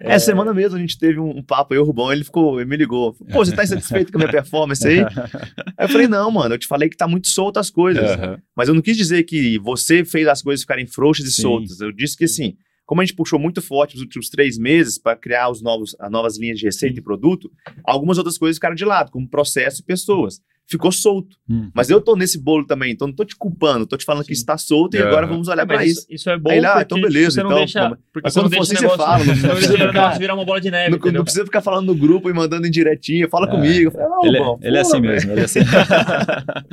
Essa 0.00 0.14
É, 0.14 0.18
semana 0.18 0.54
mesmo 0.54 0.76
a 0.76 0.80
gente 0.80 0.98
teve 0.98 1.20
um, 1.20 1.36
um 1.38 1.42
papo, 1.42 1.74
eu 1.74 1.80
e 1.80 1.82
o 1.82 1.84
Rubão, 1.86 2.10
ele 2.12 2.24
ficou, 2.24 2.58
ele 2.58 2.68
me 2.68 2.76
ligou. 2.76 3.12
Pô, 3.12 3.44
você 3.44 3.54
tá 3.54 3.62
insatisfeito 3.62 4.10
com 4.10 4.18
a 4.18 4.20
minha 4.20 4.30
performance 4.30 4.86
aí? 4.86 5.00
Aí 5.76 5.86
eu 5.86 5.88
falei, 5.88 6.08
não, 6.08 6.30
mano, 6.30 6.54
eu 6.54 6.58
te 6.58 6.66
falei 6.66 6.88
que 6.88 6.96
tá 6.96 7.06
muito 7.06 7.28
solto 7.28 7.58
as 7.58 7.70
coisas. 7.70 8.10
Aham. 8.10 8.38
Mas 8.56 8.68
eu 8.68 8.74
não 8.74 8.82
quis 8.82 8.96
dizer 8.96 9.22
que 9.24 9.58
você 9.58 10.04
fez 10.04 10.26
as 10.26 10.42
coisas 10.42 10.62
ficarem 10.62 10.86
frouxas 10.86 11.26
e 11.26 11.32
Sim. 11.32 11.42
soltas. 11.42 11.80
Eu 11.80 11.92
disse 11.92 12.16
que 12.16 12.24
assim, 12.24 12.54
como 12.86 13.00
a 13.00 13.04
gente 13.04 13.14
puxou 13.14 13.38
muito 13.38 13.60
forte 13.60 13.94
nos 13.94 14.02
últimos 14.02 14.28
três 14.30 14.58
meses 14.58 14.98
para 14.98 15.16
criar 15.16 15.50
os 15.50 15.62
novos, 15.62 15.94
as 16.00 16.10
novas 16.10 16.38
linhas 16.38 16.58
de 16.58 16.64
receita 16.64 16.94
Sim. 16.94 17.00
e 17.00 17.04
produto, 17.04 17.50
algumas 17.84 18.18
outras 18.18 18.36
coisas 18.38 18.56
ficaram 18.56 18.74
de 18.74 18.84
lado, 18.84 19.10
como 19.10 19.28
processo 19.28 19.80
e 19.82 19.84
pessoas. 19.84 20.40
Ficou 20.70 20.92
solto. 20.92 21.36
Hum. 21.48 21.68
Mas 21.74 21.90
eu 21.90 22.00
tô 22.00 22.14
nesse 22.14 22.38
bolo 22.38 22.64
também, 22.64 22.92
então 22.92 23.08
não 23.08 23.14
tô 23.14 23.24
te 23.24 23.34
culpando, 23.34 23.84
tô 23.86 23.96
te 23.96 24.04
falando 24.04 24.22
que 24.24 24.34
Sim. 24.34 24.40
está 24.40 24.56
solto 24.56 24.94
e 24.96 25.00
Aham. 25.00 25.08
agora 25.08 25.26
vamos 25.26 25.48
olhar 25.48 25.64
É, 25.64 25.66
para 25.66 25.84
isso. 25.84 26.06
Isso 26.08 26.30
é 26.30 26.38
bom 26.38 26.48
Aí 26.48 26.58
ele, 26.58 26.66
ah, 26.66 26.78
então 26.80 27.00
beleza, 27.00 27.32
você 27.32 27.42
não 27.42 27.50
então, 27.50 27.58
deixa, 27.58 27.98
mas 28.22 28.32
quando 28.34 28.54
for 28.54 28.62
assim, 28.62 28.76
você 28.76 28.88
fala, 28.96 29.18
não 29.24 29.34
precisa 29.56 29.78
ficar- 29.88 30.18
virar 30.18 30.34
uma 30.34 30.44
bola 30.44 30.60
de 30.60 30.70
neve, 30.70 30.96
Não, 30.96 31.12
não 31.12 31.24
precisa 31.24 31.44
ficar 31.44 31.60
falando 31.60 31.86
no 31.88 31.94
grupo 31.96 32.30
e 32.30 32.32
mandando 32.32 32.68
em 32.68 32.70
diretinha, 32.70 33.28
fala 33.28 33.48
É. 33.48 33.50
comigo. 33.50 33.90
Não, 33.98 34.24
Ele, 34.24 34.38
bom, 34.38 34.60
ele 34.62 34.76
é 34.76 34.80
assim 34.80 35.00
mesmo, 35.00 35.32
ele 35.32 35.40
é 35.40 35.44
assim. 35.44 35.58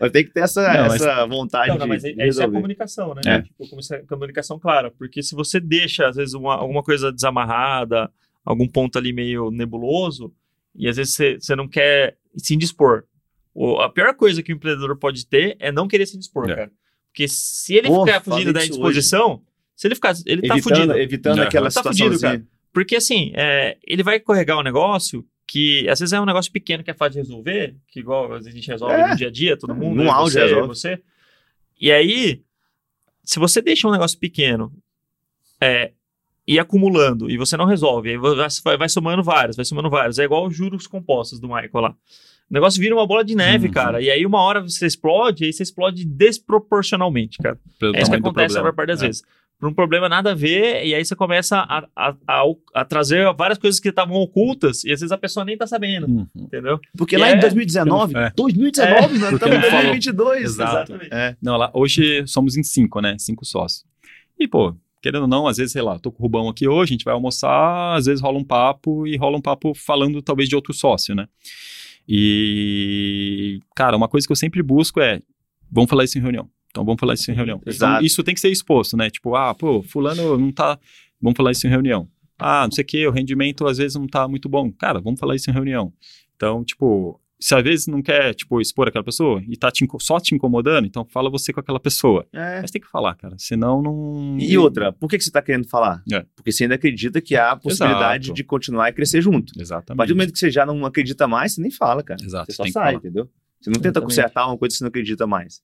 Mas 0.00 0.10
tem 0.12 0.24
que 0.24 0.30
ter 0.32 0.40
essa, 0.40 0.62
Não, 0.62 0.88
mas- 0.88 0.94
essa 1.02 1.26
vontade 1.26 1.68
Não, 1.70 1.78
não, 1.78 1.86
mas 1.88 2.02
de, 2.02 2.10
é- 2.10 2.12
de 2.12 2.20
essa 2.22 2.22
é 2.22 2.22
a 2.22 2.26
resolver. 2.26 2.54
comunicação, 2.54 3.14
né? 3.14 3.22
É. 3.26 3.42
Tipo, 3.42 3.64
é 3.92 3.98
comunicação 4.08 4.58
clara. 4.58 4.90
Porque 4.96 5.22
se 5.22 5.34
você 5.34 5.60
deixa, 5.60 6.08
às 6.08 6.16
vezes, 6.16 6.34
uma- 6.34 6.54
alguma 6.54 6.82
coisa 6.82 7.12
desamarrada, 7.12 8.10
algum 8.44 8.66
ponto 8.68 8.96
ali 8.98 9.12
meio 9.12 9.50
nebuloso, 9.50 10.32
e 10.74 10.88
às 10.88 10.96
vezes 10.96 11.14
você, 11.40 11.56
não 11.56 11.68
quer 11.68 12.16
se 12.36 12.54
indispor. 12.54 13.04
O- 13.54 13.80
a 13.80 13.88
pior 13.90 14.14
coisa 14.14 14.42
que 14.42 14.52
o 14.52 14.56
empreendedor 14.56 14.96
pode 14.96 15.26
ter 15.26 15.56
é 15.58 15.72
não 15.72 15.88
querer 15.88 16.06
se 16.06 16.16
indispor, 16.16 16.48
É. 16.50 16.54
cara. 16.54 16.72
Porque 17.10 17.26
se 17.26 17.74
ele 17.74 17.88
ficar 17.88 18.20
fugindo 18.20 18.52
da 18.52 18.64
indisposição, 18.64 19.42
se 19.74 19.86
ele 19.88 19.94
ficar. 19.94 20.14
Ele 20.26 20.46
tá 20.46 20.54
evitando, 20.54 20.74
fugido. 20.76 20.98
evitando 20.98 21.38
Aham. 21.38 21.46
aquela 21.48 21.70
Tá 21.70 21.82
fudido, 21.82 22.14
situaçãozinha. 22.14 22.46
Porque 22.72 22.96
assim, 22.96 23.32
é, 23.34 23.76
ele 23.84 24.02
vai 24.02 24.20
carregar 24.20 24.58
um 24.58 24.62
negócio 24.62 25.26
que 25.46 25.88
às 25.88 25.98
vezes 25.98 26.12
é 26.12 26.20
um 26.20 26.26
negócio 26.26 26.52
pequeno 26.52 26.84
que 26.84 26.90
é 26.90 26.94
fácil 26.94 27.14
de 27.14 27.18
resolver, 27.28 27.74
que 27.88 27.98
igual 28.00 28.24
às 28.34 28.44
vezes 28.44 28.48
a 28.48 28.56
gente 28.56 28.68
resolve 28.70 28.94
É. 28.94 29.08
no 29.08 29.16
dia 29.16 29.28
a 29.28 29.30
dia, 29.30 29.56
todo 29.56 29.74
mundo, 29.74 29.96
Num 30.02 30.10
áudio 30.12 30.32
você, 30.34 30.40
resolve. 30.44 30.68
você. 30.68 31.02
E 31.80 31.90
aí, 31.90 32.42
se 33.24 33.38
você 33.38 33.60
deixa 33.62 33.88
um 33.88 33.90
negócio 33.92 34.18
pequeno 34.18 34.70
é, 35.60 35.92
e 36.48 36.58
acumulando 36.58 37.30
e 37.30 37.36
você 37.36 37.56
não 37.56 37.66
resolve, 37.66 38.08
aí 38.10 38.16
vai, 38.16 38.76
vai 38.78 38.88
somando 38.88 39.22
várias, 39.22 39.54
vai 39.54 39.64
somando 39.66 39.90
várias. 39.90 40.18
É 40.18 40.24
igual 40.24 40.46
os 40.46 40.56
juros 40.56 40.86
compostos 40.86 41.38
do 41.38 41.46
Michael 41.46 41.70
lá. 41.74 41.90
O 42.50 42.54
negócio 42.54 42.80
vira 42.80 42.94
uma 42.94 43.06
bola 43.06 43.22
de 43.22 43.34
neve, 43.34 43.66
Uhum. 43.66 43.72
cara. 43.74 44.00
E 44.00 44.10
aí 44.10 44.24
uma 44.24 44.40
hora 44.40 44.62
você 44.62 44.86
explode, 44.86 45.44
e 45.44 45.46
aí 45.48 45.52
você 45.52 45.62
explode 45.62 46.06
desproporcionalmente, 46.06 47.38
cara. 47.38 47.58
Pelo 47.78 47.94
É 47.96 48.00
isso 48.02 48.10
que 48.10 48.16
acontece 48.16 48.56
a 48.56 48.62
maior 48.62 48.74
parte 48.74 48.88
das 48.88 49.02
É. 49.02 49.06
vezes. 49.06 49.22
Por 49.60 49.68
um 49.68 49.74
problema 49.74 50.08
nada 50.08 50.30
a 50.30 50.34
ver, 50.34 50.86
e 50.86 50.94
aí 50.94 51.04
você 51.04 51.16
começa 51.16 51.58
a, 51.58 51.84
a, 51.96 52.14
a, 52.28 52.42
a 52.74 52.84
trazer 52.84 53.30
várias 53.34 53.58
coisas 53.58 53.80
que 53.80 53.88
estavam 53.88 54.14
ocultas, 54.16 54.84
e 54.84 54.92
às 54.92 55.00
vezes 55.00 55.10
a 55.10 55.18
pessoa 55.18 55.44
nem 55.44 55.58
tá 55.58 55.66
sabendo, 55.66 56.06
Uhum. 56.06 56.26
entendeu? 56.36 56.78
Porque 56.96 57.16
Que 57.16 57.20
lá 57.20 57.28
é- 57.30 57.34
em 57.34 57.40
2019, 57.40 58.16
É. 58.16 58.32
2019, 58.36 59.18
nós 59.18 59.30
Porque 59.30 59.34
estamos 59.34 59.56
em 59.56 59.60
não 59.60 59.62
falou. 59.68 59.82
2022. 59.86 60.42
Exato. 60.44 60.92
Exatamente. 60.92 61.08
É. 61.12 61.36
Não, 61.42 61.56
lá, 61.56 61.70
hoje 61.74 62.24
somos 62.26 62.56
em 62.56 62.62
cinco, 62.62 63.00
né? 63.00 63.16
Cinco 63.18 63.44
sócios. 63.44 63.84
E, 64.38 64.46
pô, 64.46 64.76
querendo 65.02 65.22
ou 65.22 65.28
não, 65.28 65.46
às 65.46 65.56
vezes, 65.56 65.72
sei 65.72 65.82
lá, 65.82 65.98
tô 65.98 66.10
com 66.10 66.22
o 66.22 66.22
Rubão 66.22 66.48
aqui 66.48 66.68
hoje, 66.68 66.92
a 66.92 66.94
gente 66.94 67.04
vai 67.04 67.14
almoçar, 67.14 67.96
às 67.96 68.06
vezes 68.06 68.20
rola 68.20 68.38
um 68.38 68.44
papo 68.44 69.06
e 69.06 69.16
rola 69.16 69.38
um 69.38 69.42
papo 69.42 69.74
falando 69.74 70.20
talvez 70.22 70.48
de 70.48 70.56
outro 70.56 70.72
sócio, 70.72 71.14
né? 71.14 71.26
E, 72.08 73.60
cara, 73.76 73.96
uma 73.96 74.08
coisa 74.08 74.26
que 74.26 74.32
eu 74.32 74.36
sempre 74.36 74.62
busco 74.62 75.00
é, 75.00 75.20
vamos 75.70 75.90
falar 75.90 76.04
isso 76.04 76.18
em 76.18 76.22
reunião. 76.22 76.48
Então, 76.70 76.84
vamos 76.84 77.00
falar 77.00 77.14
isso 77.14 77.30
em 77.30 77.34
reunião. 77.34 77.60
Então, 77.66 78.00
isso 78.00 78.22
tem 78.22 78.34
que 78.34 78.40
ser 78.40 78.50
exposto, 78.50 78.96
né? 78.96 79.10
Tipo, 79.10 79.34
ah, 79.34 79.54
pô, 79.54 79.82
fulano 79.82 80.38
não 80.38 80.52
tá, 80.52 80.78
vamos 81.20 81.36
falar 81.36 81.52
isso 81.52 81.66
em 81.66 81.70
reunião. 81.70 82.08
Ah, 82.38 82.64
não 82.64 82.72
sei 82.72 82.84
o 82.84 82.86
que, 82.86 83.06
o 83.06 83.10
rendimento 83.10 83.66
às 83.66 83.78
vezes 83.78 83.96
não 83.96 84.06
tá 84.06 84.28
muito 84.28 84.48
bom. 84.48 84.70
Cara, 84.72 85.00
vamos 85.00 85.18
falar 85.18 85.34
isso 85.34 85.50
em 85.50 85.52
reunião. 85.52 85.92
Então, 86.36 86.64
tipo, 86.64 87.20
se 87.40 87.54
às 87.54 87.62
vezes 87.62 87.86
não 87.86 88.02
quer, 88.02 88.34
tipo, 88.34 88.60
expor 88.60 88.88
aquela 88.88 89.04
pessoa 89.04 89.40
e 89.48 89.56
tá 89.56 89.70
te 89.70 89.86
só 90.00 90.18
te 90.18 90.34
incomodando, 90.34 90.86
então 90.86 91.04
fala 91.04 91.30
você 91.30 91.52
com 91.52 91.60
aquela 91.60 91.78
pessoa. 91.78 92.26
É. 92.32 92.60
Mas 92.60 92.70
tem 92.70 92.80
que 92.80 92.88
falar, 92.88 93.14
cara. 93.14 93.36
Senão 93.38 93.80
não. 93.80 94.36
E 94.38 94.58
outra, 94.58 94.92
por 94.92 95.08
que, 95.08 95.16
que 95.18 95.24
você 95.24 95.30
está 95.30 95.40
querendo 95.40 95.68
falar? 95.68 96.02
É. 96.12 96.24
Porque 96.34 96.50
você 96.50 96.64
ainda 96.64 96.74
acredita 96.74 97.20
que 97.20 97.36
há 97.36 97.52
a 97.52 97.56
possibilidade 97.56 98.26
Exato. 98.26 98.34
de 98.36 98.44
continuar 98.44 98.88
e 98.88 98.92
crescer 98.92 99.20
junto. 99.22 99.52
A 99.56 99.62
Exatamente. 99.62 99.96
partir 99.96 100.12
do 100.12 100.16
momento 100.16 100.32
que 100.32 100.38
você 100.38 100.50
já 100.50 100.66
não 100.66 100.84
acredita 100.84 101.28
mais, 101.28 101.54
você 101.54 101.60
nem 101.62 101.70
fala, 101.70 102.02
cara. 102.02 102.20
Exato, 102.22 102.46
Você 102.50 102.56
só 102.56 102.62
sai, 102.64 102.72
falar. 102.72 102.92
entendeu? 102.94 103.28
Você 103.60 103.70
não 103.70 103.74
tenta 103.74 103.88
Exatamente. 104.00 104.04
consertar 104.16 104.46
uma 104.46 104.58
coisa 104.58 104.72
que 104.72 104.78
você 104.78 104.84
não 104.84 104.88
acredita 104.88 105.26
mais. 105.26 105.60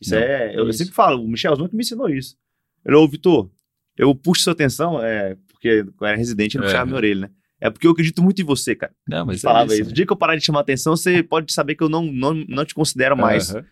Isso 0.00 0.14
Não, 0.14 0.20
é. 0.22 0.56
Eu, 0.58 0.68
isso. 0.68 0.78
sempre 0.78 0.94
falo, 0.94 1.22
o 1.22 1.28
Michelzão 1.28 1.68
que 1.68 1.76
me 1.76 1.82
ensinou 1.82 2.08
isso. 2.08 2.36
Ele, 2.84 2.96
ô, 2.96 3.06
Vitor, 3.06 3.48
eu 3.96 4.12
puxo 4.14 4.42
sua 4.42 4.52
atenção, 4.54 5.00
é, 5.02 5.36
porque 5.52 5.84
eu 6.00 6.06
era 6.06 6.16
residente, 6.16 6.56
ele 6.56 6.64
É. 6.64 6.66
puxava 6.66 6.86
minha 6.86 6.96
orelha, 6.96 7.20
né? 7.22 7.30
É 7.62 7.70
porque 7.70 7.86
eu 7.86 7.92
acredito 7.92 8.20
muito 8.20 8.42
em 8.42 8.44
você, 8.44 8.74
cara. 8.74 8.92
Não, 9.06 9.24
mas 9.24 9.40
falava 9.40 9.70
é 9.70 9.74
isso. 9.74 9.82
isso. 9.82 9.90
O 9.92 9.94
dia 9.94 10.04
que 10.04 10.12
eu 10.12 10.16
parar 10.16 10.34
de 10.34 10.44
chamar 10.44 10.60
atenção, 10.60 10.96
você 10.96 11.22
pode 11.22 11.52
saber 11.52 11.76
que 11.76 11.84
eu 11.84 11.88
não, 11.88 12.04
não, 12.04 12.34
não 12.34 12.64
te 12.64 12.74
considero 12.74 13.16
mais. 13.16 13.54
Aham. 13.54 13.64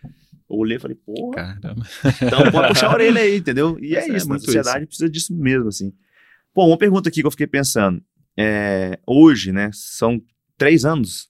Eu 0.49 0.57
olhei 0.57 0.77
e 0.77 0.79
falei, 0.79 0.95
porra, 0.95 1.35
Caramba. 1.35 1.85
então 2.21 2.51
pode 2.51 2.67
puxar 2.69 2.87
a 2.87 2.93
orelha 2.93 3.21
aí, 3.21 3.37
entendeu? 3.37 3.77
E 3.81 3.95
é 3.95 3.99
Mas 3.99 4.09
é 4.09 4.17
isso, 4.17 4.27
na 4.27 4.29
muito 4.29 4.45
sociedade 4.45 4.85
precisa 4.85 5.09
disso 5.09 5.35
mesmo, 5.35 5.67
assim. 5.67 5.91
Pô, 6.53 6.65
uma 6.67 6.77
pergunta 6.77 7.09
aqui 7.09 7.19
que 7.19 7.27
eu 7.27 7.31
fiquei 7.31 7.47
pensando. 7.47 8.01
É, 8.37 8.97
hoje, 9.05 9.51
né, 9.51 9.69
são 9.73 10.21
três 10.57 10.85
anos. 10.85 11.29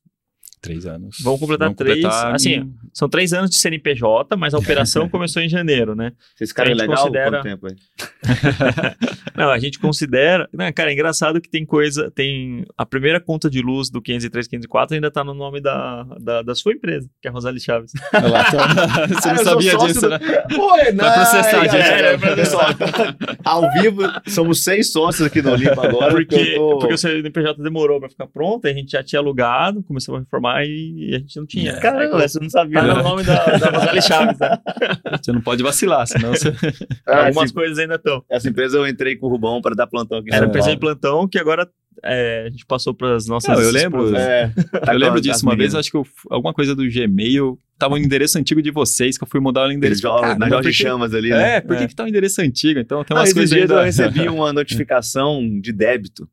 Três 0.61 0.85
anos. 0.85 1.17
Vamos 1.23 1.39
completar 1.39 1.73
três, 1.73 2.05
assim, 2.05 2.71
São 2.93 3.09
três 3.09 3.33
anos 3.33 3.49
de 3.49 3.55
CNPJ, 3.57 4.35
mas 4.37 4.53
a 4.53 4.59
operação 4.59 5.07
começou 5.09 5.41
em 5.41 5.49
janeiro, 5.49 5.95
né? 5.95 6.11
Vocês 6.35 6.51
ficaram 6.51 6.71
legal? 6.73 6.97
considera- 6.97 7.31
Quanto 7.31 7.43
tempo 7.43 7.65
aí? 7.67 7.75
Não, 9.35 9.49
a 9.49 9.57
gente 9.57 9.79
considera. 9.79 10.47
Né, 10.53 10.71
cara, 10.71 10.91
é 10.91 10.93
engraçado 10.93 11.41
que 11.41 11.49
tem 11.49 11.65
coisa. 11.65 12.11
Tem. 12.11 12.63
A 12.77 12.85
primeira 12.85 13.19
conta 13.19 13.49
de 13.49 13.59
luz 13.59 13.89
do 13.89 13.99
503, 14.01 14.47
504 14.47 14.93
ainda 14.95 15.09
tá 15.09 15.23
no 15.23 15.33
nome 15.33 15.59
da, 15.61 16.03
da, 16.19 16.41
da 16.43 16.53
sua 16.53 16.73
empresa, 16.73 17.09
que 17.19 17.27
é 17.27 17.31
a 17.31 17.33
Rosali 17.33 17.59
Chaves. 17.59 17.91
Lá, 18.13 18.43
tá- 18.51 19.07
Você 19.19 19.29
Ah, 19.29 19.33
não 19.33 19.43
sou 19.43 19.45
sabia 19.61 19.77
disso, 19.77 20.01
do- 20.01 20.09
né? 20.09 20.19
Oi, 20.59 20.91
não, 20.91 21.11
processar 21.11 21.57
a 21.57 21.61
aí, 21.61 21.69
gente 21.69 21.79
galera, 21.81 22.13
agora. 22.13 22.35
pessoal, 22.35 22.65
ao 23.43 23.71
vivo, 23.73 24.01
somos 24.27 24.63
seis 24.63 24.91
sócios 24.91 25.25
aqui 25.27 25.41
no 25.41 25.53
Olimpo 25.53 25.81
agora. 25.81 26.11
Porque, 26.13 26.35
eu 26.35 26.55
tô- 26.55 26.77
porque 26.79 26.93
o 26.93 26.97
CNPJ 26.97 27.63
demorou 27.63 27.99
pra 27.99 28.09
ficar 28.09 28.27
pronto, 28.27 28.67
a 28.67 28.73
gente 28.73 28.91
já 28.91 29.01
tinha 29.03 29.19
alugado, 29.19 29.81
começamos 29.83 30.21
a 30.21 30.23
reformar 30.23 30.50
chamar 30.51 30.65
e 30.65 31.15
a 31.15 31.19
gente 31.19 31.37
não 31.37 31.45
tinha. 31.45 31.71
É. 31.71 31.79
Caramba, 31.79 32.27
Você 32.27 32.39
não 32.39 32.49
sabia. 32.49 32.79
tá 32.81 32.87
né? 32.87 32.93
no 32.95 33.03
nome 33.03 33.23
da, 33.23 33.45
da 33.45 34.01
Chaves, 34.01 34.39
né? 34.39 34.57
Você 35.21 35.31
não 35.31 35.41
pode 35.41 35.63
vacilar, 35.63 36.05
senão 36.07 36.31
você. 36.31 36.51
Ah, 37.07 37.25
Algumas 37.27 37.45
esse- 37.45 37.53
coisas 37.53 37.77
ainda 37.79 37.95
estão. 37.95 38.23
essa 38.29 38.47
empresa 38.49 38.77
eu 38.77 38.87
entrei 38.87 39.15
com 39.15 39.27
o 39.27 39.29
Rubão 39.29 39.61
para 39.61 39.75
dar 39.75 39.87
plantão 39.87 40.19
aqui 40.19 40.29
em 40.29 40.33
Era 40.35 40.45
empresa 40.45 40.71
de 40.71 40.77
plantão 40.77 41.27
que 41.27 41.37
agora 41.37 41.67
é, 42.03 42.45
a 42.47 42.49
gente 42.49 42.65
passou 42.65 42.93
para 42.93 43.15
as 43.15 43.27
nossas. 43.27 43.49
Não, 43.55 43.61
eu 43.63 43.71
lembro. 43.71 44.15
É, 44.15 44.49
tá 44.83 44.93
eu 44.93 44.99
lembro 44.99 45.19
disso 45.21 45.45
uma 45.45 45.55
vez, 45.55 45.75
acho 45.75 45.91
que 45.91 45.97
eu- 45.97 46.05
alguma 46.29 46.53
coisa 46.53 46.75
do 46.75 46.83
Gmail. 46.89 47.59
Tava 47.77 47.95
um 47.95 47.97
endereço 47.97 48.37
antigo 48.37 48.61
de 48.61 48.69
vocês, 48.71 49.17
que 49.17 49.23
eu 49.23 49.27
fui 49.27 49.39
mudar 49.39 49.67
o 49.67 49.71
endereço. 49.71 50.03
Caramba, 50.03 50.35
na 50.37 50.47
Jorge 50.49 50.69
por 50.69 50.77
que- 50.77 50.83
Chamas 50.83 51.13
ali, 51.15 51.29
né? 51.31 51.55
É, 51.57 51.61
por 51.61 51.75
que, 51.75 51.83
É. 51.83 51.87
que 51.87 51.95
tá 51.95 52.03
um 52.03 52.07
endereço 52.07 52.39
antigo? 52.41 52.79
Então 52.79 53.03
tem 53.03 53.17
umas 53.17 53.23
esses 53.29 53.33
coisas 53.33 53.57
ainda... 53.59 53.73
eu 53.73 53.83
recebi 53.83 54.19
uma 54.29 54.53
notificação 54.53 55.41
de 55.59 55.73
débito. 55.73 56.27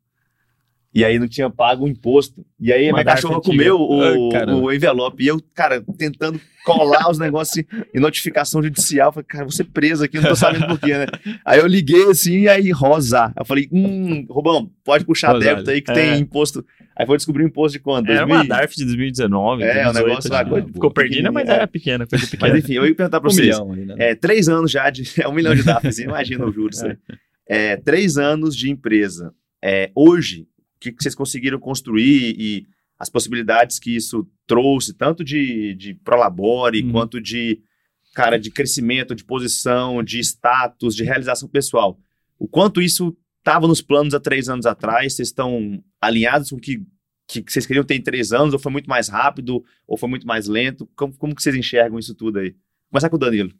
E 0.94 1.04
aí 1.04 1.18
não 1.18 1.28
tinha 1.28 1.50
pago 1.50 1.84
o 1.84 1.88
imposto. 1.88 2.44
E 2.58 2.72
aí 2.72 2.86
a 2.88 2.92
Uma 2.92 3.02
minha 3.02 3.04
cachorra 3.14 3.40
comeu 3.42 3.78
o, 3.78 4.02
Ai, 4.02 4.16
o 4.52 4.72
envelope. 4.72 5.22
E 5.22 5.26
eu, 5.28 5.38
cara, 5.54 5.84
tentando 5.98 6.40
colar 6.64 7.10
os 7.10 7.18
negócios 7.18 7.62
em 7.94 8.00
notificação 8.00 8.62
judicial. 8.62 9.12
Falei, 9.12 9.26
cara, 9.28 9.50
ser 9.50 9.64
preso 9.64 10.02
aqui, 10.04 10.18
não 10.18 10.30
tô 10.30 10.34
sabendo 10.36 10.66
por 10.66 10.80
quê, 10.80 10.94
né? 10.96 11.06
Aí 11.44 11.60
eu 11.60 11.66
liguei 11.66 12.04
assim, 12.04 12.40
e 12.40 12.48
aí 12.48 12.70
rosa. 12.70 13.32
Eu 13.38 13.44
falei, 13.44 13.68
hum, 13.70 14.26
Rubão, 14.30 14.70
pode 14.82 15.04
puxar 15.04 15.38
débito 15.38 15.70
aí 15.70 15.82
que 15.82 15.90
É. 15.90 15.94
tem 15.94 16.18
imposto. 16.20 16.64
Aí 16.96 17.06
foi 17.06 17.16
descobrir 17.16 17.44
o 17.44 17.46
imposto 17.46 17.78
de 17.78 17.84
quando? 17.84 18.06
Era 18.10 18.26
2000? 18.26 18.34
uma 18.36 18.44
DARF 18.44 18.74
de 18.74 18.84
2019. 18.86 19.62
É, 19.62 19.66
o 19.88 19.92
2018, 19.92 20.04
negócio 20.08 20.32
lá, 20.32 20.42
né? 20.42 20.50
coisa 20.50 20.66
Ficou 20.68 20.90
perdida, 20.90 21.30
mas 21.30 21.48
era 21.48 21.66
pequena, 21.68 22.06
coisa 22.06 22.26
pequena. 22.26 22.52
Mas 22.52 22.64
enfim, 22.64 22.72
eu 22.72 22.86
ia 22.86 22.94
perguntar 22.94 23.20
pra 23.20 23.28
Um 23.28 23.32
vocês. 23.32 23.46
milhão 23.60 23.86
né? 23.86 23.94
É, 23.98 24.14
três 24.14 24.48
anos 24.48 24.70
já 24.70 24.88
de. 24.90 25.02
É 25.22 25.28
um 25.28 25.32
milhão 25.32 25.54
de 25.54 25.62
DAFs, 25.62 25.98
imagina 26.00 26.44
o 26.46 26.50
juros. 26.52 26.82
É. 26.82 26.88
né? 26.88 26.96
É, 27.48 27.76
três 27.76 28.16
anos 28.18 28.56
de 28.56 28.70
empresa. 28.70 29.32
É, 29.62 29.90
hoje, 29.94 30.46
o 30.78 30.80
que, 30.80 30.92
que 30.92 31.02
vocês 31.02 31.14
conseguiram 31.14 31.58
construir 31.58 32.34
e 32.38 32.66
as 32.98 33.10
possibilidades 33.10 33.78
que 33.78 33.94
isso 33.94 34.26
trouxe, 34.46 34.94
tanto 34.94 35.22
de, 35.24 35.74
de 35.74 35.94
Prolabore, 35.94 36.82
Uhum. 36.82 36.92
quanto 36.92 37.20
de, 37.20 37.60
cara, 38.14 38.38
de 38.38 38.50
crescimento, 38.50 39.14
de 39.14 39.24
posição, 39.24 40.02
de 40.02 40.18
status, 40.20 40.94
de 40.96 41.04
realização 41.04 41.48
pessoal. 41.48 41.98
O 42.38 42.48
quanto 42.48 42.80
isso 42.80 43.16
estava 43.38 43.66
nos 43.68 43.80
planos 43.82 44.14
há 44.14 44.20
três 44.20 44.48
anos 44.48 44.66
atrás? 44.66 45.14
Vocês 45.14 45.28
estão 45.28 45.82
alinhados 46.00 46.50
com 46.50 46.56
o 46.56 46.60
que, 46.60 46.78
que, 47.28 47.42
que 47.42 47.52
vocês 47.52 47.66
queriam 47.66 47.84
ter 47.84 47.94
em 47.94 48.02
três 48.02 48.32
anos? 48.32 48.52
Ou 48.52 48.58
foi 48.58 48.72
muito 48.72 48.88
mais 48.88 49.08
rápido? 49.08 49.62
Ou 49.86 49.96
foi 49.96 50.08
muito 50.08 50.26
mais 50.26 50.46
lento? 50.48 50.88
Como, 50.96 51.16
como 51.16 51.34
que 51.34 51.42
vocês 51.42 51.54
enxergam 51.54 51.98
isso 51.98 52.14
tudo 52.14 52.38
aí? 52.38 52.54
Começar 52.90 53.08
com 53.10 53.16
o 53.16 53.18
Danilo. 53.18 53.52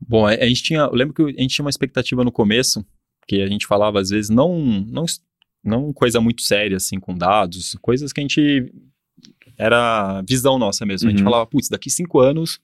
Bom, 0.00 0.26
a, 0.26 0.30
a 0.30 0.46
gente 0.46 0.62
tinha, 0.62 0.80
eu 0.80 0.94
lembro 0.94 1.14
que 1.14 1.22
a 1.22 1.42
gente 1.42 1.54
tinha 1.54 1.64
uma 1.64 1.70
expectativa 1.70 2.22
no 2.24 2.32
começo, 2.32 2.84
que 3.26 3.40
a 3.40 3.46
gente 3.46 3.66
falava 3.66 4.00
às 4.00 4.10
vezes 4.10 4.28
não, 4.28 4.60
não, 4.60 5.06
não 5.64 5.92
coisa 5.92 6.20
muito 6.20 6.42
séria 6.42 6.76
assim 6.76 6.98
com 7.00 7.16
dados, 7.16 7.76
coisas 7.80 8.12
que 8.12 8.20
a 8.20 8.22
gente 8.22 8.72
era 9.56 10.22
visão 10.28 10.58
nossa 10.58 10.84
mesmo. 10.84 11.08
A 11.08 11.10
gente 11.10 11.20
Uhum. 11.20 11.24
falava, 11.24 11.46
putz, 11.46 11.68
daqui 11.68 11.88
cinco 11.90 12.20
anos 12.20 12.58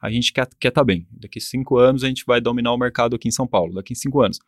a 0.00 0.10
gente 0.10 0.32
quer 0.32 0.42
estar 0.46 0.70
tá 0.70 0.84
bem. 0.84 1.06
Daqui 1.10 1.40
cinco 1.40 1.78
anos 1.78 2.04
a 2.04 2.08
gente 2.08 2.24
vai 2.26 2.40
dominar 2.40 2.72
o 2.72 2.76
mercado 2.78 3.16
aqui 3.16 3.28
em 3.28 3.32
São 3.32 3.46
Paulo. 3.46 3.74
Daqui 3.74 3.94
cinco 3.94 4.20
anos. 4.20 4.38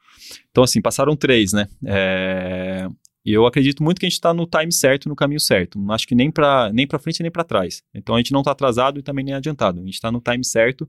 Então 0.50 0.62
assim 0.62 0.80
passaram 0.82 1.16
três, 1.16 1.52
né? 1.52 1.66
É, 1.86 2.86
E 3.24 3.32
eu 3.32 3.46
acredito 3.46 3.82
muito 3.82 3.98
que 3.98 4.06
a 4.06 4.08
gente 4.08 4.16
está 4.18 4.32
no 4.32 4.46
time 4.46 4.70
certo, 4.72 5.08
no 5.08 5.16
caminho 5.16 5.40
certo. 5.40 5.78
Não 5.78 5.92
acho 5.94 6.06
que 6.06 6.14
nem 6.14 6.30
para 6.30 6.70
nem 6.72 6.86
para 6.86 6.98
frente 6.98 7.22
nem 7.22 7.30
para 7.32 7.44
trás. 7.44 7.82
Então 7.94 8.14
a 8.14 8.18
gente 8.18 8.32
não 8.32 8.40
está 8.40 8.52
atrasado 8.52 8.98
e 9.00 9.02
também 9.02 9.24
nem 9.24 9.34
adiantado. 9.34 9.80
A 9.80 9.84
gente 9.84 9.94
está 9.94 10.12
no 10.12 10.20
time 10.20 10.44
certo, 10.44 10.88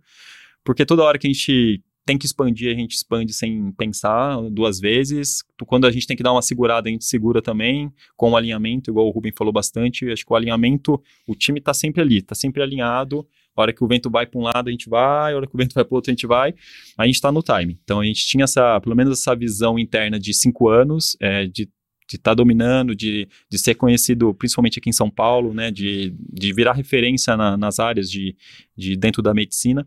porque 0.64 0.86
toda 0.86 1.04
hora 1.04 1.18
que 1.18 1.28
a 1.28 1.32
gente 1.32 1.82
tem 2.10 2.18
que 2.18 2.26
expandir, 2.26 2.72
a 2.72 2.76
gente 2.76 2.96
expande 2.96 3.32
sem 3.32 3.72
pensar 3.74 4.42
duas 4.50 4.80
vezes. 4.80 5.44
Quando 5.68 5.86
a 5.86 5.92
gente 5.92 6.08
tem 6.08 6.18
que 6.18 6.24
dar 6.24 6.32
uma 6.32 6.42
segurada, 6.42 6.90
a 6.90 6.92
gente 6.92 7.06
segura 7.06 7.40
também, 7.40 7.94
com 8.18 8.32
o 8.32 8.36
alinhamento, 8.36 8.90
igual 8.90 9.06
o 9.06 9.12
Rubem 9.12 9.32
falou 9.38 9.54
bastante. 9.54 10.10
Acho 10.12 10.26
que 10.26 10.34
o 10.34 10.36
alinhamento, 10.36 11.00
o 11.28 11.36
time 11.36 11.60
está 11.60 11.72
sempre 11.72 12.02
ali, 12.02 12.18
está 12.18 12.34
sempre 12.34 12.64
alinhado. 12.64 13.28
A 13.56 13.62
hora 13.62 13.72
que 13.72 13.84
o 13.84 13.88
vento 13.88 14.10
vai 14.10 14.26
para 14.26 14.40
um 14.40 14.44
lado, 14.44 14.70
a 14.70 14.72
gente 14.72 14.90
vai, 14.90 15.34
a 15.34 15.36
hora 15.36 15.46
que 15.46 15.54
o 15.54 15.58
vento 15.58 15.76
vai 15.76 15.86
para 15.86 15.94
o 15.94 15.98
outro, 15.98 16.10
a 16.10 16.14
gente 16.14 16.26
vai. 16.26 16.56
A 16.98 17.06
gente 17.06 17.16
está 17.16 17.32
no 17.32 17.44
time. 17.44 17.78
Então 17.84 18.00
a 18.00 18.06
gente 18.06 18.26
tinha 18.26 18.46
essa, 18.46 18.82
pelo 18.82 18.96
menos 18.96 19.20
essa 19.20 19.36
visão 19.36 19.78
interna 19.78 20.20
de 20.20 20.34
cinco 20.34 20.68
anos, 20.68 21.16
é, 21.20 21.46
de 21.46 21.70
de 22.10 22.16
estar 22.16 22.34
dominando, 22.34 22.96
de, 22.96 23.28
de 23.52 23.60
ser 23.60 23.76
conhecido, 23.76 24.34
principalmente 24.34 24.80
aqui 24.80 24.90
em 24.90 24.94
São 24.94 25.12
Paulo, 25.12 25.54
né, 25.54 25.70
de, 25.70 26.12
de 26.34 26.52
virar 26.52 26.74
referência 26.74 27.38
na- 27.38 27.56
nas 27.56 27.78
áreas 27.78 28.10
de, 28.10 28.36
de 28.76 28.98
dentro 28.98 29.22
da 29.22 29.32
medicina. 29.32 29.86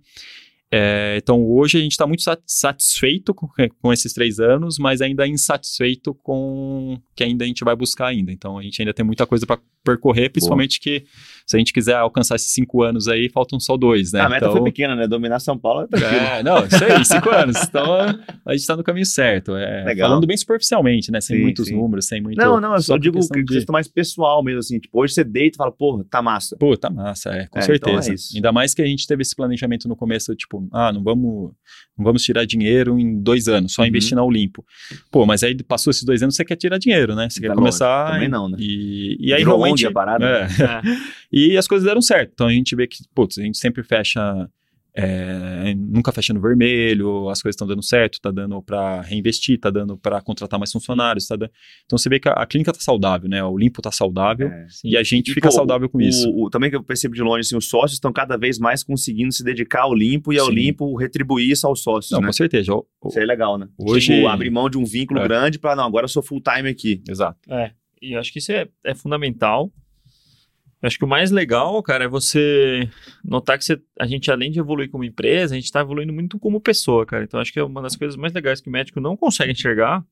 É, 0.75 1.19
então, 1.23 1.45
hoje 1.45 1.77
a 1.77 1.81
gente 1.83 1.93
está 1.93 2.07
muito 2.07 2.23
sat- 2.23 2.41
satisfeito 2.47 3.35
com, 3.35 3.47
com 3.81 3.93
esses 3.93 4.13
três 4.15 4.41
anos, 4.41 4.79
mas 4.79 5.03
ainda 5.03 5.27
insatisfeito 5.27 6.15
com 6.15 6.95
o 6.95 6.99
que 7.15 7.23
ainda 7.23 7.45
a 7.45 7.47
gente 7.47 7.63
vai 7.63 7.77
buscar 7.77 8.07
ainda. 8.07 8.33
Então, 8.33 8.57
a 8.59 8.63
gente 8.63 8.81
ainda 8.81 8.95
tem 8.95 9.05
muita 9.05 9.27
coisa 9.27 9.47
para 9.47 9.61
percorrer, 9.85 10.31
principalmente 10.31 10.81
que 10.81 11.05
se 11.47 11.57
a 11.57 11.59
gente 11.59 11.73
quiser 11.73 11.97
alcançar 11.97 12.37
esses 12.37 12.53
cinco 12.53 12.83
anos 12.83 13.09
aí, 13.09 13.29
faltam 13.29 13.59
só 13.61 13.77
dois, 13.77 14.13
né? 14.13 14.21
A 14.21 14.29
meta 14.29 14.47
então, 14.47 14.53
foi 14.53 14.63
pequena, 14.63 14.95
né? 14.97 15.07
Dominar 15.09 15.41
São 15.41 15.59
Paulo 15.59 15.83
é 15.83 15.87
tranquilo. 15.89 16.15
é, 16.25 16.43
não, 16.43 16.65
isso 16.65 16.85
aí, 16.85 17.05
cinco 17.05 17.29
anos. 17.31 17.57
Então, 17.63 17.85
a 18.47 18.55
gente 18.57 18.67
tá 18.67 18.77
no 18.77 18.83
caminho 18.85 19.05
certo. 19.05 19.55
É, 19.57 19.85
Legal. 19.85 20.09
Falando 20.09 20.27
bem 20.27 20.37
superficialmente, 20.37 21.11
né? 21.13 21.21
Sem 21.21 21.37
Sim, 21.37 21.43
muitos 21.43 21.67
sim. 21.69 21.75
números, 21.77 22.07
sem 22.07 22.23
muito... 22.23 22.39
Não, 22.39 22.61
não, 22.61 22.75
eu 22.75 22.81
só 22.81 22.97
digo 22.97 23.19
que 23.29 23.43
de- 23.43 23.67
mais 23.71 23.89
pessoal 23.89 24.43
mesmo, 24.43 24.61
assim. 24.61 24.79
Tipo, 24.79 25.01
hoje 25.03 25.15
você 25.15 25.25
deita 25.25 25.57
e 25.57 25.59
fala, 25.59 25.73
porra, 25.73 26.05
tá 26.09 26.23
massa. 26.23 26.57
Pô, 26.57 26.77
tá 26.77 26.89
massa, 26.89 27.31
é, 27.31 27.47
com 27.49 27.59
É, 27.59 27.63
certeza. 27.63 27.97
então 27.99 28.13
é 28.13 28.15
isso. 28.15 28.35
Ainda 28.37 28.53
mais 28.53 28.73
que 28.75 28.81
a 28.83 28.87
gente 28.87 29.07
teve 29.07 29.21
esse 29.23 29.35
planejamento 29.35 29.89
no 29.89 29.97
começo, 29.97 30.35
tipo, 30.37 30.62
ah, 30.73 30.93
não 30.93 31.03
vamos, 31.03 31.53
não 31.97 32.05
vamos 32.05 32.23
tirar 32.23 32.45
dinheiro 32.45 32.99
em 32.99 33.21
dois 33.23 33.49
anos, 33.49 33.73
só 33.75 33.83
Uhum. 33.83 33.89
investir 33.89 34.15
na 34.15 34.23
Olimpo. 34.23 34.65
Pô, 35.11 35.25
mas 35.27 35.43
aí 35.43 35.57
passou 35.63 35.91
esses 35.91 36.05
dois 36.05 36.23
anos, 36.23 36.37
você 36.37 36.45
quer 36.45 36.57
tirar 36.57 36.79
dinheiro, 36.79 37.15
né? 37.15 37.29
Você 37.31 37.41
quer 37.41 37.49
Tá 37.49 37.55
começar... 37.55 37.87
lógico, 38.01 38.13
também 38.15 38.29
não, 38.29 38.49
né? 38.49 38.57
E, 38.61 39.17
e 39.21 39.33
aí 39.33 39.39
Virou 39.41 39.57
realmente... 39.59 39.91
Parada, 39.91 40.25
é, 40.27 40.43
É. 40.43 40.83
E 41.33 41.57
as 41.57 41.67
coisas 41.67 41.87
deram 41.87 42.03
certo. 42.03 42.31
Então 42.35 42.47
a 42.47 42.53
gente 42.53 42.77
vê 42.77 42.87
que, 42.87 42.99
putz, 43.15 43.39
a 43.39 43.43
gente 43.43 43.57
sempre 43.57 43.83
fecha. 43.83 44.21
É, 44.95 45.75
nunca 45.77 46.13
fecha 46.13 46.33
no 46.35 46.41
vermelho, 46.41 47.29
as 47.29 47.41
coisas 47.41 47.55
estão 47.55 47.67
dando 47.67 47.83
certo, 47.83 48.21
tá 48.21 48.31
dando 48.31 48.61
para 48.63 49.01
reinvestir, 49.01 49.59
tá 49.59 49.71
dando 49.71 49.97
para 49.97 50.21
contratar 50.21 50.59
mais 50.59 50.71
funcionários, 50.71 51.27
tá 51.27 51.37
dando... 51.37 51.51
Então 51.85 51.97
você 51.99 52.09
vê 52.09 52.21
que 52.21 52.29
a, 52.29 52.33
a 52.33 52.47
clínica 52.47 52.73
tá 52.73 52.81
saudável, 52.81 53.29
né? 53.29 53.43
O 53.43 53.57
limpo 53.57 53.81
tá 53.81 53.91
saudável 53.91 54.49
É. 54.49 54.67
e 54.85 54.97
a 54.97 55.03
gente 55.03 55.31
E, 55.31 55.35
fica 55.35 55.49
pô, 55.49 55.55
saudável 55.55 55.89
com 55.89 55.99
o- 55.99 56.03
isso. 56.03 56.29
o- 56.31 56.51
também 56.51 56.69
que 56.71 56.77
eu 56.77 56.83
percebo 56.83 57.15
de 57.15 57.23
longe, 57.23 57.41
assim, 57.41 57.57
os 57.57 57.69
sócios 57.69 57.95
estão 57.95 58.13
cada 58.13 58.37
vez 58.37 58.59
mais 58.59 58.83
conseguindo 58.85 59.33
se 59.33 59.43
dedicar 59.43 59.83
ao 59.83 59.95
limpo 59.95 60.33
e 60.33 60.39
ao 60.39 60.47
Sim. 60.47 60.53
limpo 60.55 60.97
retribuir 60.97 61.51
isso 61.51 61.67
aos 61.67 61.83
sócios, 61.83 62.11
Não, 62.13 62.21
né? 62.21 62.27
com 62.27 62.33
certeza. 62.33 62.73
O- 62.75 62.87
o- 63.03 63.09
Isso 63.09 63.19
aí 63.19 63.25
é 63.25 63.27
legal, 63.27 63.57
né? 63.59 63.69
Hoje- 63.79 64.15
Tipo, 64.15 64.29
abrir 64.29 64.51
mão 64.51 64.69
de 64.69 64.77
um 64.79 64.85
vínculo 64.85 65.21
É. 65.21 65.25
grande 65.25 65.59
pra, 65.59 65.75
não, 65.75 65.85
agora 65.85 66.05
eu 66.05 66.09
sou 66.09 66.23
full 66.23 66.41
time 66.43 66.69
aqui. 66.69 67.03
Exato. 67.09 67.39
É, 67.49 67.73
e 68.01 68.13
eu 68.15 68.21
acho 68.21 68.33
que 68.33 68.39
isso 68.41 68.53
é, 68.53 68.69
é 68.85 68.95
fundamental. 68.95 69.73
Acho 70.83 70.99
que 70.99 71.05
o 71.05 71.09
mais 71.09 71.31
legal, 71.31 71.81
cara, 71.83 72.05
é 72.05 72.09
você 72.09 72.89
notar 73.25 73.57
que 73.57 73.65
você- 73.65 73.81
a 73.99 74.07
gente, 74.07 74.31
além 74.31 74.51
de 74.51 74.59
evoluir 74.59 74.91
como 74.91 75.05
empresa, 75.05 75.55
a 75.55 75.57
gente 75.57 75.67
está 75.67 75.81
evoluindo 75.81 76.13
muito 76.13 76.39
como 76.39 76.61
pessoa, 76.61 77.07
cara. 77.07 77.23
Então, 77.25 77.39
acho 77.41 77.53
que 77.53 77.59
é 77.59 77.63
uma 77.65 77.81
das 77.81 77.95
coisas 77.97 78.17
mais 78.17 78.33
legais 78.33 78.61
que 78.61 78.69
o 78.69 78.73
médico 78.73 79.01
não 79.01 79.17
consegue 79.17 79.53
enxergar 79.53 80.05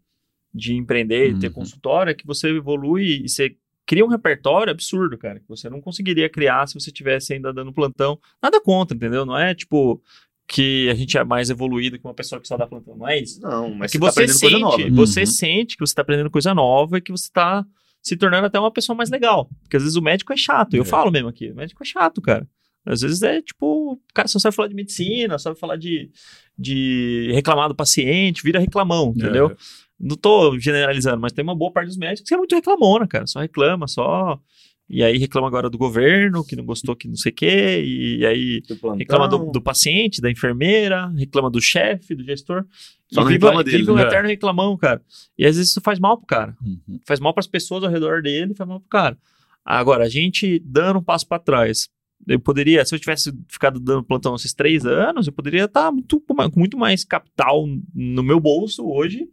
de 0.55 0.75
empreender, 0.75 1.35
de 1.35 1.41
ter 1.41 1.47
Uhum. 1.49 1.53
consultório, 1.55 2.11
é 2.11 2.14
que 2.14 2.27
você 2.27 2.49
evolui 2.49 3.23
e 3.25 3.29
você 3.29 3.57
cria 3.87 4.05
um 4.05 4.09
repertório 4.09 4.71
absurdo, 4.71 5.18
cara, 5.18 5.41
que 5.41 5.49
você 5.49 5.68
não 5.68 5.81
conseguiria 5.81 6.29
criar 6.29 6.66
se 6.68 6.75
você 6.75 6.93
tivesse 6.93 7.33
ainda 7.33 7.53
dando 7.53 7.73
plantão. 7.73 8.18
Nada 8.41 8.61
contra, 8.61 8.97
entendeu? 8.97 9.27
Não 9.27 9.37
é 9.37 9.53
tipo 9.55 10.01
que 10.47 10.89
a 10.91 10.95
gente 10.95 11.16
é 11.16 11.23
mais 11.25 11.51
evoluído 11.51 11.97
que 11.99 12.05
uma 12.05 12.14
pessoa 12.14 12.41
que 12.41 12.47
só 12.49 12.57
dá 12.57 12.66
plantão. 12.66 12.97
Não 12.97 13.09
é 13.09 13.21
isso. 13.21 13.41
Não, 13.41 13.71
mas 13.75 13.91
É 13.91 13.93
que 13.93 13.99
você 13.99 14.27
tá 14.27 14.27
você 14.27 14.33
sente, 14.33 14.41
coisa 14.41 14.59
nova. 14.59 14.91
você 14.91 15.21
Uhum. 15.21 15.27
sente 15.27 15.77
que 15.77 15.87
você 15.87 15.93
está 15.93 16.03
aprendendo 16.03 16.31
coisa 16.31 16.53
nova 16.55 16.99
e 16.99 17.01
que 17.01 17.12
você 17.12 17.25
está 17.25 17.64
se 18.03 18.16
tornando 18.16 18.46
até 18.46 18.59
uma 18.59 18.70
pessoa 18.70 18.96
mais 18.96 19.11
legal. 19.11 19.48
Porque 19.62 19.76
às 19.76 19.82
vezes 19.82 19.96
o 19.96 20.03
médico 20.03 20.32
é 20.32 20.36
chato. 20.36 20.74
Eu 20.74 20.82
É. 20.82 20.86
falo 20.86 21.11
mesmo 21.11 21.28
aqui, 21.28 21.51
o 21.51 21.55
médico 21.57 21.82
é 21.82 21.86
chato, 21.86 22.20
cara. 22.20 22.46
Às 22.86 23.03
vezes 23.03 23.20
é 23.22 23.42
tipo, 23.42 23.92
o 23.92 24.01
cara 24.14 24.26
só 24.26 24.38
sabe 24.38 24.57
falar 24.57 24.68
de 24.68 24.74
medicina, 24.74 25.38
só 25.38 25.51
sabe 25.51 25.59
falar 25.61 25.76
de, 25.76 26.11
de 26.59 27.30
reclamar 27.32 27.68
do 27.68 27.74
paciente, 27.74 28.42
vira 28.42 28.59
reclamão, 28.59 29.12
entendeu? 29.16 29.51
É. 29.51 29.57
Não 29.98 30.16
tô 30.16 30.59
generalizando, 30.59 31.20
mas 31.20 31.32
tem 31.32 31.42
uma 31.42 31.55
boa 31.55 31.70
parte 31.70 31.88
dos 31.88 31.98
médicos 31.98 32.26
que 32.28 32.34
é 32.34 32.38
muito 32.38 32.55
reclamona, 32.55 33.07
cara. 33.07 33.26
Só 33.26 33.38
reclama, 33.40 33.86
só. 33.86 34.40
E 34.88 35.05
aí 35.05 35.18
reclama 35.18 35.46
agora 35.46 35.68
do 35.70 35.76
governo, 35.78 36.44
que 36.44 36.57
não 36.57 36.64
gostou, 36.64 36.96
que 36.96 37.07
não 37.07 37.14
sei 37.14 37.30
o 37.30 37.34
quê, 37.34 37.82
e 37.84 38.26
aí 38.26 38.61
Do 38.62 38.94
reclama 38.94 39.28
do, 39.28 39.53
do 39.53 39.61
paciente, 39.62 40.20
da 40.20 40.30
enfermeira, 40.30 41.07
reclama 41.16 41.48
do 41.51 41.61
chefe, 41.61 42.14
do 42.14 42.24
gestor. 42.24 42.64
Só 43.13 43.21
e 43.21 43.25
não 43.25 43.29
vive, 43.31 43.45
reclama 43.45 43.65
dele, 43.65 43.77
vive 43.79 43.91
um 43.91 43.95
né? 43.97 44.03
eterno 44.03 44.29
reclamão, 44.29 44.77
cara. 44.77 45.03
E 45.37 45.45
às 45.47 45.57
vezes 45.57 45.71
isso 45.71 45.81
faz 45.81 45.99
mal 45.99 46.17
pro 46.17 46.27
cara. 46.27 46.57
Uhum. 46.65 47.01
Faz 47.07 47.19
mal 47.21 47.35
pras 47.35 47.47
pessoas 47.47 47.83
ao 47.85 47.91
redor 47.91 48.23
dele, 48.23 48.55
faz 48.55 48.69
mal 48.69 48.81
pro 48.81 48.89
cara. 48.89 49.19
Agora, 49.65 50.05
a 50.05 50.09
gente 50.09 50.59
dando 50.65 50.99
um 51.01 51.03
passo 51.03 51.27
para 51.27 51.39
trás. 51.43 51.89
Eu 52.29 52.39
poderia, 52.39 52.85
se 52.85 52.95
eu 52.95 52.99
tivesse 52.99 53.33
ficado 53.49 53.81
dando 53.81 54.05
plantão 54.05 54.35
esses 54.35 54.53
três 54.53 54.85
anos, 54.85 55.27
eu 55.27 55.33
poderia 55.33 55.65
estar 55.65 55.91
muito, 55.91 56.21
com 56.21 56.35
muito 56.61 56.77
mais 56.77 57.03
capital 57.03 57.67
no 57.95 58.23
meu 58.23 58.39
bolso 58.39 58.87
hoje, 58.87 59.27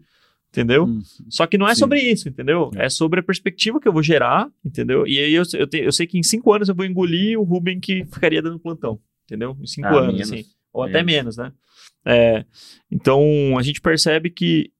entendeu? 0.50 0.86
Uhum. 0.86 1.02
Só 1.30 1.46
que 1.46 1.58
não 1.58 1.68
é 1.68 1.76
Sim. 1.76 1.80
sobre 1.80 2.00
isso, 2.02 2.30
entendeu? 2.30 2.72
É. 2.76 2.86
É 2.86 2.90
sobre 2.90 3.20
a 3.20 3.24
perspectiva 3.24 3.80
que 3.80 3.88
eu 3.88 3.94
vou 3.94 4.02
gerar, 4.02 4.50
entendeu? 4.64 5.06
E 5.06 5.20
aí 5.20 5.34
eu, 5.34 5.44
eu, 5.54 5.68
te- 5.68 5.82
eu 5.84 5.92
sei 5.92 6.08
que 6.08 6.18
em 6.18 6.24
cinco 6.24 6.54
anos 6.54 6.70
eu 6.70 6.76
vou 6.76 6.86
engolir 6.86 7.38
o 7.40 7.44
Ruben 7.44 7.80
que 7.80 8.06
ficaria 8.06 8.42
dando 8.42 8.58
plantão, 8.58 9.00
entendeu? 9.26 9.58
Em 9.62 9.68
cinco 9.68 9.88
Ah, 9.90 10.00
anos, 10.00 10.14
menos. 10.14 10.32
assim. 10.32 10.46
Ou 10.74 10.84
até 10.84 11.04
Menos. 11.04 11.36
menos, 11.36 11.38
né? 11.38 11.52
É, 12.08 12.45
então, 12.91 13.58
a 13.58 13.62
gente 13.62 13.82
percebe 13.82 14.30
que 14.30 14.72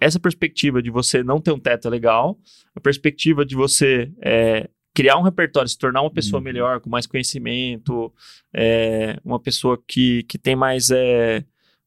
essa 0.00 0.18
perspectiva 0.20 0.82
de 0.82 0.90
você 0.90 1.22
não 1.22 1.40
ter 1.40 1.52
um 1.52 1.58
teto 1.58 1.88
é 1.88 1.90
legal, 1.90 2.38
a 2.74 2.80
perspectiva 2.80 3.44
de 3.44 3.54
você 3.54 4.10
é, 4.22 4.68
criar 4.94 5.16
um 5.18 5.22
repertório, 5.22 5.68
se 5.68 5.78
tornar 5.78 6.02
uma 6.02 6.10
pessoa 6.10 6.38
Uhum. 6.38 6.44
melhor, 6.44 6.80
com 6.80 6.90
mais 6.90 7.06
conhecimento, 7.06 8.12
é, 8.52 9.18
uma 9.24 9.38
pessoa 9.40 9.82
que, 9.86 10.22
que 10.24 10.38
tem 10.38 10.56
mais 10.56 10.90
é, 10.90 11.44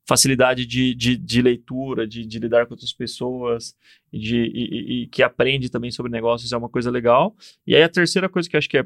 facilidade 0.08 0.66
de, 0.66 0.94
de, 0.94 1.18
de 1.18 1.42
leitura, 1.42 2.08
de, 2.08 2.26
de 2.26 2.40
lidar 2.40 2.66
com 2.66 2.74
outras 2.74 2.94
pessoas, 2.94 3.76
e, 4.12 4.20
de, 4.20 4.38
e, 4.38 5.04
e- 5.04 5.08
que 5.08 5.24
aprende 5.24 5.70
também 5.70 5.92
sobre 5.92 6.12
negócios, 6.12 6.52
é 6.52 6.58
uma 6.58 6.70
coisa 6.70 6.92
legal. 6.92 7.36
E 7.66 7.76
aí 7.76 7.84
a 7.84 7.90
terceira 7.90 8.30
coisa 8.30 8.50
que 8.50 8.56
eu 8.56 8.60
acho 8.60 8.70
que 8.70 8.78
é 8.78 8.86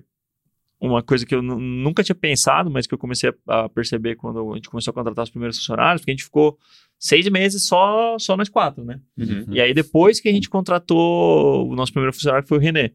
uma 0.79 1.01
coisa 1.01 1.25
que 1.25 1.33
eu 1.33 1.41
nu- 1.41 1.59
nunca 1.59 2.03
tinha 2.03 2.15
pensado, 2.15 2.69
mas 2.69 2.85
que 2.85 2.93
eu 2.93 2.97
comecei 2.97 3.33
a, 3.47 3.63
a 3.65 3.69
perceber 3.69 4.15
quando 4.15 4.51
a 4.51 4.55
gente 4.55 4.69
começou 4.69 4.91
a 4.91 4.93
contratar 4.93 5.23
os 5.23 5.29
primeiros 5.29 5.57
funcionários, 5.57 6.01
porque 6.01 6.11
a 6.11 6.13
gente 6.13 6.23
ficou 6.23 6.57
seis 6.99 7.27
meses 7.29 7.65
só, 7.65 8.17
só 8.19 8.37
nós 8.37 8.49
quatro, 8.49 8.83
né? 8.83 8.99
Uhum. 9.17 9.45
E 9.49 9.61
aí, 9.61 9.73
depois 9.73 10.19
que 10.19 10.29
a 10.29 10.31
gente 10.31 10.49
contratou 10.49 11.67
o 11.69 11.75
nosso 11.75 11.91
primeiro 11.91 12.13
funcionário, 12.13 12.43
que 12.43 12.49
foi 12.49 12.57
o 12.57 12.61
René. 12.61 12.91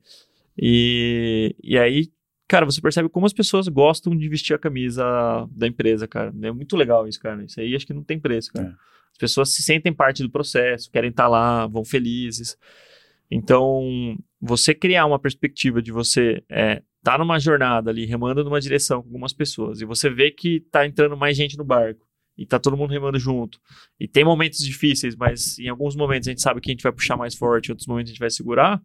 E, 0.57 1.55
e 1.62 1.78
aí, 1.78 2.11
cara, 2.47 2.66
você 2.66 2.80
percebe 2.80 3.09
como 3.09 3.26
as 3.26 3.33
pessoas 3.33 3.66
gostam 3.68 4.16
de 4.16 4.28
vestir 4.28 4.55
a 4.55 4.59
camisa 4.59 5.05
da 5.51 5.66
empresa, 5.66 6.07
cara. 6.07 6.33
É 6.43 6.53
muito 6.53 6.76
legal 6.76 7.09
isso, 7.09 7.20
cara. 7.20 7.45
Isso 7.45 7.61
aí 7.61 7.74
acho 7.74 7.87
que 7.87 7.95
não 7.95 8.05
tem 8.05 8.18
preço, 8.18 8.53
cara. 8.53 8.68
É. 8.68 8.93
As 9.12 9.18
pessoas 9.18 9.55
se 9.55 9.62
sentem 9.62 9.93
parte 9.93 10.22
do 10.22 10.30
processo, 10.30 10.91
querem 10.91 11.11
estar 11.11 11.28
lá, 11.28 11.66
vão 11.66 11.85
felizes. 11.85 12.57
Então, 13.30 14.16
você 14.41 14.74
criar 14.74 15.07
uma 15.07 15.18
perspectiva 15.18 15.80
de 15.80 15.91
você 15.91 16.43
é, 16.51 16.83
tá 17.03 17.18
numa 17.18 17.38
jornada 17.38 17.90
ali, 17.90 18.05
remando 18.05 18.44
numa 18.44 18.61
direção 18.61 19.03
com 19.03 19.09
algumas 19.09 19.32
pessoas, 19.32 19.80
e 19.80 19.84
você 19.84 20.09
vê 20.09 20.30
que 20.30 20.61
tá 20.70 20.86
entrando 20.86 21.16
mais 21.16 21.36
gente 21.36 21.57
no 21.57 21.64
barco, 21.64 22.07
e 22.36 22.46
tá 22.46 22.59
todo 22.59 22.76
mundo 22.76 22.90
remando 22.90 23.18
junto, 23.18 23.61
e 23.98 24.09
tem 24.09 24.24
momentos 24.24 24.61
difíceis, 24.61 25.14
mas 25.16 25.59
em 25.59 25.68
alguns 25.68 25.96
momentos 25.96 26.28
a 26.28 26.30
gente 26.30 26.42
sabe 26.42 26.61
que 26.61 26.70
a 26.70 26.72
gente 26.72 26.82
vai 26.82 26.92
puxar 26.92 27.16
mais 27.16 27.34
forte, 27.34 27.68
em 27.68 27.72
outros 27.72 27.86
momentos 27.86 28.11
a 28.11 28.12
gente 28.12 28.20
vai 28.20 28.30
segurar. 28.30 28.80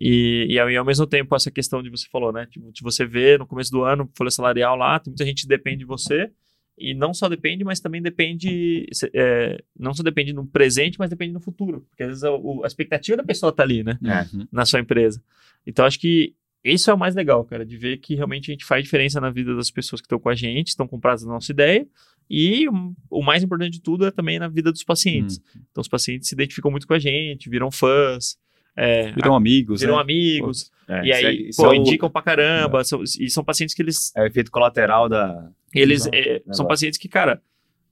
E, 0.00 0.46
e, 0.48 0.58
ao, 0.58 0.70
e 0.70 0.76
ao 0.76 0.84
mesmo 0.84 1.06
tempo, 1.06 1.34
essa 1.34 1.50
questão 1.50 1.82
de 1.82 1.90
você 1.90 2.06
falou, 2.10 2.32
né? 2.32 2.46
Tipo, 2.46 2.70
de 2.72 2.82
você 2.82 3.04
ver 3.04 3.38
no 3.38 3.46
começo 3.46 3.70
do 3.70 3.82
ano, 3.82 4.08
folha 4.16 4.30
salarial 4.30 4.76
lá, 4.76 4.98
tem 5.00 5.10
muita 5.10 5.24
gente 5.24 5.42
que 5.42 5.48
depende 5.48 5.78
de 5.78 5.84
você. 5.84 6.30
E 6.78 6.94
não 6.94 7.12
só 7.12 7.28
depende, 7.28 7.62
mas 7.62 7.80
também 7.80 8.00
depende. 8.00 8.86
é, 9.12 9.62
não 9.78 9.92
só 9.92 10.02
depende 10.02 10.32
no 10.32 10.46
presente, 10.46 10.98
mas 10.98 11.10
depende 11.10 11.34
no 11.34 11.40
futuro. 11.40 11.84
Porque 11.90 12.02
às 12.02 12.08
vezes 12.08 12.24
a, 12.24 12.30
a 12.30 12.66
expectativa 12.66 13.18
da 13.18 13.24
pessoa 13.24 13.52
tá 13.52 13.62
ali, 13.62 13.82
né? 13.82 13.98
Uhum. 14.00 14.46
na 14.50 14.64
sua 14.64 14.80
empresa. 14.80 15.22
Então, 15.66 15.84
acho 15.84 16.00
que 16.00 16.34
isso 16.64 16.90
é 16.90 16.94
o 16.94 16.98
mais 16.98 17.14
legal, 17.14 17.44
cara, 17.44 17.64
de 17.64 17.76
ver 17.76 17.96
que 17.98 18.14
realmente 18.14 18.50
a 18.50 18.52
gente 18.54 18.64
faz 18.64 18.84
diferença 18.84 19.20
na 19.20 19.30
vida 19.30 19.54
das 19.54 19.70
pessoas 19.70 20.00
que 20.00 20.06
estão 20.06 20.18
com 20.18 20.28
a 20.28 20.34
gente, 20.34 20.68
estão 20.68 20.86
compradas 20.86 21.24
na 21.24 21.32
nossa 21.32 21.50
ideia. 21.52 21.86
E 22.28 22.66
o, 23.10 23.22
mais 23.22 23.42
importante 23.42 23.72
de 23.72 23.80
tudo 23.82 24.06
é 24.06 24.10
também 24.10 24.38
na 24.38 24.46
vida 24.46 24.70
dos 24.70 24.84
pacientes. 24.84 25.40
Então, 25.70 25.80
os 25.80 25.88
pacientes 25.88 26.28
se 26.28 26.34
identificam 26.34 26.70
muito 26.70 26.86
com 26.86 26.94
a 26.94 26.98
gente, 26.98 27.50
viram 27.50 27.70
fãs, 27.72 28.38
é, 28.76 29.10
Viram 29.12 29.34
amigos, 29.34 29.80
viram 29.80 29.96
né? 29.96 30.02
amigos, 30.02 30.70
É, 30.88 31.04
e 31.06 31.10
é- 31.10 31.14
aí, 31.26 31.48
isso 31.48 31.60
pô, 31.60 31.72
é 31.72 31.76
indicam 31.76 32.08
pra 32.08 32.22
caramba. 32.22 32.84
são- 32.84 33.02
e 33.02 33.28
são 33.28 33.42
pacientes 33.42 33.74
que 33.74 33.82
eles. 33.82 34.14
É 34.16 34.22
o 34.22 34.26
efeito 34.26 34.50
colateral 34.50 35.08
da. 35.08 35.50
eles 35.74 36.06
é, 36.06 36.10
são 36.10 36.32
Negócio. 36.46 36.68
pacientes 36.68 36.98
que, 36.98 37.08
cara. 37.08 37.42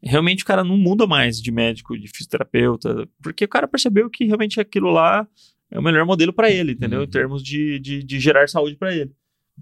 Realmente 0.01 0.45
o 0.45 0.47
cara 0.47 0.63
não 0.63 0.77
muda 0.79 1.09
mais 1.09 1.43
de 1.43 1.51
médico, 1.51 1.99
de 1.99 2.07
fisioterapeuta, 2.07 3.09
porque 3.21 3.45
o 3.45 3.49
cara 3.49 3.67
percebeu 3.67 4.09
que 4.09 4.25
realmente 4.27 4.61
aquilo 4.61 4.91
lá 4.91 5.27
é 5.71 5.79
o 5.79 5.83
melhor 5.83 6.05
modelo 6.07 6.33
para 6.33 6.51
ele, 6.51 6.73
entendeu? 6.73 7.01
Uhum. 7.01 7.05
Em 7.05 7.09
termos 7.11 7.43
de, 7.43 7.79
de, 7.79 8.03
de 8.03 8.21
gerar 8.21 8.49
saúde 8.49 8.77
para 8.77 8.95
ele. 8.95 9.11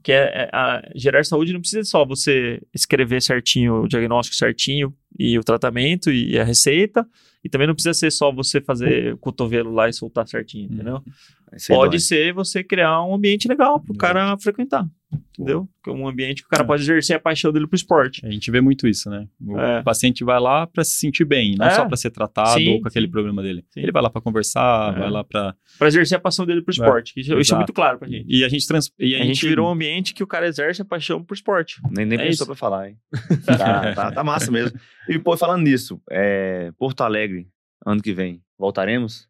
Que 0.02 0.12
é, 0.12 0.24
é- 0.24 0.50
a- 0.52 0.82
gerar 0.94 1.24
saúde 1.24 1.52
não 1.54 1.60
precisa 1.60 1.82
só 1.84 2.04
você 2.04 2.60
escrever 2.74 3.22
certinho 3.22 3.82
o 3.84 3.88
diagnóstico 3.88 4.36
certinho 4.36 4.94
e 5.18 5.38
o 5.38 5.42
tratamento 5.44 6.10
e 6.12 6.38
a 6.38 6.44
receita, 6.44 7.06
e 7.42 7.48
também 7.48 7.66
não 7.66 7.72
precisa 7.74 7.94
ser 7.94 8.10
só 8.10 8.30
você 8.30 8.60
fazer 8.60 9.14
o 9.14 9.16
cotovelo 9.18 9.72
lá 9.72 9.88
e 9.88 9.92
soltar 9.94 10.28
certinho, 10.28 10.66
entendeu? 10.70 11.02
Aí 11.50 11.58
Pode 11.68 11.92
dói. 11.92 12.00
ser 12.00 12.34
você 12.34 12.62
criar 12.62 13.02
um 13.04 13.14
ambiente 13.14 13.48
legal 13.48 13.80
pro 13.80 13.92
Exato. 13.94 13.98
cara 13.98 14.36
frequentar, 14.38 14.86
entendeu? 15.32 15.68
Que 15.82 15.90
é 15.90 15.92
Um 15.92 16.06
ambiente 16.08 16.42
que 16.42 16.46
o 16.46 16.50
cara 16.50 16.62
É. 16.62 16.66
pode 16.66 16.82
exercer 16.82 17.16
a 17.16 17.20
paixão 17.20 17.52
dele 17.52 17.66
pro 17.66 17.76
esporte. 17.76 18.24
A 18.26 18.30
gente 18.30 18.50
vê 18.50 18.60
muito 18.60 18.86
isso, 18.88 19.08
né? 19.08 19.26
O 19.40 19.58
É. 19.58 19.82
paciente 19.82 20.24
vai 20.24 20.38
lá 20.40 20.66
para 20.66 20.82
se 20.84 20.92
sentir 20.98 21.24
bem, 21.24 21.54
não 21.56 21.66
É. 21.66 21.70
só 21.70 21.84
para 21.86 21.96
ser 21.96 22.10
tratado 22.10 22.58
Sim, 22.58 22.70
ou 22.74 22.80
com 22.80 22.88
aquele 22.88 23.06
sim. 23.06 23.12
problema 23.12 23.42
dele. 23.42 23.64
Sim. 23.70 23.80
Ele 23.80 23.92
vai 23.92 24.02
lá 24.02 24.10
para 24.10 24.20
conversar, 24.20 24.94
É. 24.96 24.98
vai 25.00 25.10
lá 25.10 25.22
para 25.24 25.54
Pra 25.78 25.88
exercer 25.88 26.16
a 26.18 26.20
paixão 26.20 26.44
dele 26.46 26.62
pro 26.62 26.72
esporte. 26.72 27.12
Isso, 27.16 27.38
isso 27.38 27.54
é 27.54 27.56
muito 27.56 27.72
claro 27.72 27.98
pra 27.98 28.08
gente. 28.08 28.26
e 28.28 28.44
a 28.44 28.48
gente 28.48 28.66
trans... 28.66 28.90
e 28.98 29.14
A, 29.14 29.24
gente 29.24 29.46
virou 29.46 29.68
um 29.68 29.72
ambiente 29.72 30.12
que 30.14 30.22
o 30.22 30.26
cara 30.26 30.46
exerce 30.46 30.82
a 30.82 30.84
paixão 30.84 31.22
pro 31.22 31.34
esporte. 31.34 31.76
Nem, 31.90 32.04
nem 32.06 32.18
É 32.18 32.24
pensou 32.26 32.46
pra 32.46 32.56
falar, 32.56 32.88
hein? 32.88 32.96
Tá, 33.46 33.94
tá, 33.94 34.12
tá 34.12 34.24
massa 34.24 34.50
mesmo. 34.50 34.78
E, 35.08 35.18
pô, 35.18 35.36
falando 35.36 35.62
nisso, 35.62 36.00
é, 36.10 36.72
Porto 36.78 37.02
Alegre, 37.02 37.46
ano 37.86 38.02
que 38.02 38.12
vem, 38.12 38.40
voltaremos? 38.58 39.28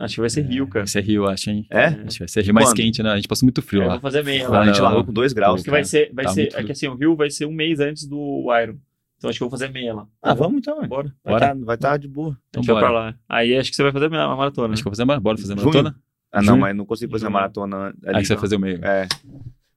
Acho 0.00 0.14
que 0.14 0.20
vai 0.20 0.30
ser 0.30 0.42
Rio, 0.42 0.66
cara. 0.66 0.84
Vai 0.84 0.86
ser 0.88 1.00
Rio, 1.02 1.26
acho, 1.26 1.50
hein? 1.50 1.66
É? 1.70 1.84
Acho 1.86 2.06
que 2.14 2.18
vai 2.20 2.28
ser 2.28 2.42
Rio 2.44 2.54
mais 2.54 2.68
Quando? 2.68 2.76
quente, 2.76 3.02
né? 3.02 3.10
A 3.10 3.16
gente 3.16 3.28
passou 3.28 3.46
muito 3.46 3.60
frio 3.60 3.82
Eu 3.82 3.86
lá. 3.88 3.92
vou 3.94 4.00
fazer 4.00 4.24
meia 4.24 4.46
a 4.46 4.50
lá. 4.50 4.64
gente 4.66 4.78
não, 4.78 4.84
largou 4.86 5.04
com 5.04 5.12
2 5.12 5.32
graus. 5.34 5.62
que 5.62 5.70
vai 5.70 5.84
ser, 5.84 6.10
vai 6.14 6.24
Tá 6.24 6.30
ser, 6.32 6.40
muito 6.42 6.56
é 6.56 6.64
que 6.64 6.72
assim, 6.72 6.88
o 6.88 6.94
Rio 6.94 7.14
vai 7.14 7.28
ser 7.30 7.44
um 7.46 7.52
mês 7.52 7.80
antes 7.80 8.06
do 8.06 8.46
Iron. 8.62 8.76
Então 9.18 9.28
acho 9.28 9.38
que 9.38 9.42
eu 9.44 9.48
vou 9.50 9.58
fazer 9.58 9.70
meia 9.70 9.92
lá. 9.94 10.06
Ah, 10.22 10.32
vamos 10.32 10.56
então. 10.58 10.86
Bora. 10.88 11.14
Vai 11.22 11.34
estar 11.34 11.54
vai 11.54 11.76
tá 11.76 11.96
de 11.98 12.08
boa. 12.08 12.30
A 12.32 12.36
Então 12.48 12.62
gente 12.62 12.72
vai 12.72 12.80
bora. 12.82 12.92
pra 12.92 13.00
lá. 13.08 13.14
Aí 13.28 13.54
acho 13.54 13.68
que 13.68 13.76
você 13.76 13.82
vai 13.82 13.92
fazer 13.92 14.06
a 14.06 14.08
maratona. 14.36 14.72
Acho 14.72 14.82
que 14.82 14.88
eu 14.88 14.90
vou 14.90 14.96
fazer 14.96 15.02
uma... 15.02 15.20
Bora 15.20 15.36
fazer 15.36 15.52
uma 15.52 15.62
Junho? 15.62 15.74
maratona? 15.74 16.00
Ah, 16.32 16.38
não, 16.40 16.44
Junho? 16.54 16.60
mas 16.60 16.76
não 16.76 16.86
consigo 16.86 17.12
fazer 17.12 17.26
a 17.26 17.28
Junho. 17.28 17.34
maratona 17.34 17.94
ali. 18.06 18.16
Aí 18.16 18.24
você 18.24 18.32
vai 18.34 18.40
fazer 18.40 18.56
o 18.56 18.60
meio. 18.60 18.76
É. 18.82 19.06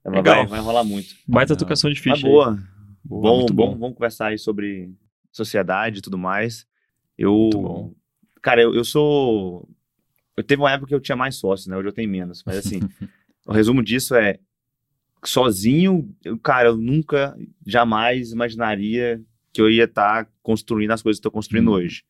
Vai, 0.06 0.16
Legal. 0.16 0.48
vai 0.48 0.60
rolar 0.62 0.84
muito. 0.86 1.10
Baita 1.28 1.56
tocação 1.58 1.90
de 1.92 1.98
Tá 1.98 2.04
ficha. 2.04 2.26
aí. 2.26 2.32
boa. 2.32 2.58
Boa, 3.04 3.22
bom, 3.22 3.38
muito 3.40 3.54
bom. 3.54 3.78
Vamos 3.78 3.96
conversar 3.96 4.28
aí 4.28 4.38
sobre 4.38 4.90
sociedade 5.34 6.00
e 6.00 6.02
tudo 6.02 6.18
mais. 6.18 6.66
Eu. 7.18 7.94
Cara, 8.42 8.62
eu, 8.62 8.74
eu 8.74 8.86
sou. 8.86 9.68
Eu 10.36 10.44
teve 10.44 10.62
uma 10.62 10.72
época 10.72 10.88
que 10.90 10.96
eu 10.96 11.00
tinha 11.00 11.16
mais 11.16 11.36
sócios, 11.36 11.68
né? 11.68 11.78
Hoje 11.78 11.88
eu 11.90 11.94
tenho 11.94 12.10
menos. 12.10 12.44
Mas 12.46 12.58
assim, 12.58 12.80
o 13.46 13.52
resumo 13.54 13.84
disso 13.84 14.16
é. 14.16 14.40
Sozinho, 15.26 16.14
eu, 16.24 16.38
cara, 16.38 16.70
eu 16.70 16.78
nunca, 16.78 17.34
jamais 17.66 18.32
imaginaria 18.34 19.22
que 19.54 19.62
eu 19.62 19.70
ia 19.70 19.86
estar 19.86 20.28
construindo 20.42 20.92
as 20.92 21.02
coisas 21.02 21.18
que 21.18 21.22
estou 21.22 21.32
construindo 21.32 21.70
Hum. 21.72 21.76
hoje. 21.76 22.04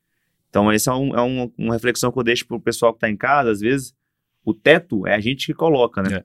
Então, 0.50 0.72
essa 0.72 0.92
é, 0.92 0.96
um- 0.96 1.16
é 1.16 1.22
um- 1.22 1.52
uma 1.58 1.74
reflexão 1.74 2.12
que 2.12 2.18
eu 2.18 2.24
deixo 2.24 2.48
pro 2.48 2.60
pessoal 2.60 2.92
que 2.94 2.98
está 2.98 3.10
em 3.10 3.16
casa. 3.18 3.52
Às 3.52 3.60
vezes, 3.60 3.94
o 4.44 4.54
teto 4.54 5.06
é 5.06 5.14
a 5.14 5.20
gente 5.20 5.46
que 5.46 5.54
coloca, 5.54 6.02
né? 6.02 6.18
É. 6.18 6.24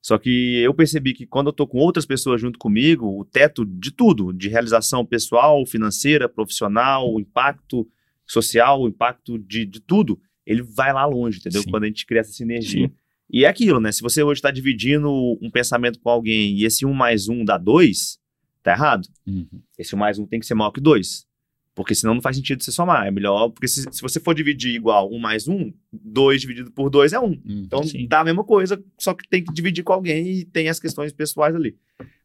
Só 0.00 0.18
que 0.18 0.58
eu 0.60 0.72
percebi 0.74 1.12
que 1.12 1.26
quando 1.26 1.48
eu 1.48 1.52
tô 1.52 1.66
com 1.66 1.78
outras 1.78 2.04
pessoas 2.06 2.40
junto 2.40 2.58
comigo, 2.58 3.06
o 3.20 3.24
teto 3.24 3.64
de 3.64 3.90
tudo, 3.92 4.32
de 4.32 4.48
realização 4.48 5.04
pessoal, 5.04 5.64
financeira, 5.66 6.28
profissional, 6.28 7.20
impacto 7.20 7.86
social, 8.26 8.82
o 8.82 8.88
impacto 8.88 9.38
de, 9.38 9.64
de 9.66 9.80
tudo, 9.80 10.18
ele 10.46 10.62
vai 10.62 10.92
lá 10.92 11.04
longe, 11.06 11.38
entendeu? 11.38 11.62
Sim. 11.62 11.70
Quando 11.70 11.84
a 11.84 11.86
gente 11.86 12.04
cria 12.06 12.20
essa 12.20 12.32
sinergia. 12.32 12.90
E 13.30 13.44
é 13.44 13.48
aquilo, 13.48 13.80
né? 13.80 13.90
Se 13.92 14.02
você 14.02 14.22
hoje 14.22 14.38
está 14.38 14.50
dividindo 14.50 15.10
um 15.40 15.50
pensamento 15.50 15.98
com 16.00 16.10
alguém 16.10 16.54
e 16.58 16.64
esse 16.64 16.84
um 16.84 16.92
mais 16.92 17.28
um 17.28 17.44
dá 17.44 17.56
dois, 17.56 18.18
tá 18.62 18.72
errado. 18.72 19.08
Uhum. 19.26 19.46
Esse 19.78 19.94
um 19.94 19.98
mais 19.98 20.18
um 20.18 20.26
tem 20.26 20.38
que 20.38 20.44
ser 20.46 20.54
maior 20.54 20.70
que 20.70 20.80
dois. 20.80 21.26
Porque 21.74 21.94
senão 21.94 22.12
não 22.14 22.20
faz 22.20 22.36
sentido 22.36 22.62
você 22.62 22.70
somar. 22.70 23.06
É 23.06 23.10
melhor. 23.10 23.48
Porque 23.48 23.66
se, 23.66 23.84
se 23.90 24.02
você 24.02 24.20
for 24.20 24.34
dividir 24.34 24.74
igual 24.74 25.10
um 25.10 25.18
mais 25.18 25.48
um, 25.48 25.72
dois 25.90 26.42
dividido 26.42 26.70
por 26.70 26.90
dois 26.90 27.14
é 27.14 27.18
um. 27.18 27.28
Uhum. 27.30 27.62
Então 27.64 27.82
Sim. 27.82 28.06
dá 28.06 28.20
a 28.20 28.24
mesma 28.24 28.44
coisa, 28.44 28.82
só 28.98 29.14
que 29.14 29.26
tem 29.26 29.42
que 29.42 29.50
dividir 29.54 29.82
com 29.82 29.94
alguém 29.94 30.26
e 30.40 30.44
tem 30.44 30.68
as 30.68 30.78
questões 30.78 31.10
pessoais 31.14 31.54
ali. 31.56 31.74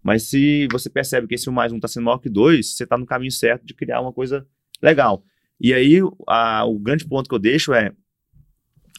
Mas 0.04 0.24
se 0.24 0.68
você 0.70 0.90
percebe 0.90 1.28
que 1.28 1.36
esse 1.36 1.50
um 1.50 1.54
mais 1.54 1.72
um 1.72 1.78
está 1.78 1.88
sendo 1.88 2.04
maior 2.04 2.18
que 2.18 2.28
dois, 2.30 2.76
você 2.76 2.84
está 2.84 2.98
no 2.98 3.06
caminho 3.06 3.32
certo 3.32 3.66
de 3.66 3.74
criar 3.74 4.02
uma 4.02 4.12
coisa 4.12 4.46
legal. 4.82 5.24
E 5.62 5.74
aí 5.74 6.00
a- 6.28 6.66
o 6.66 6.78
grande 6.78 7.06
ponto 7.06 7.30
que 7.30 7.34
eu 7.36 7.40
deixo 7.40 7.74
é 7.74 7.94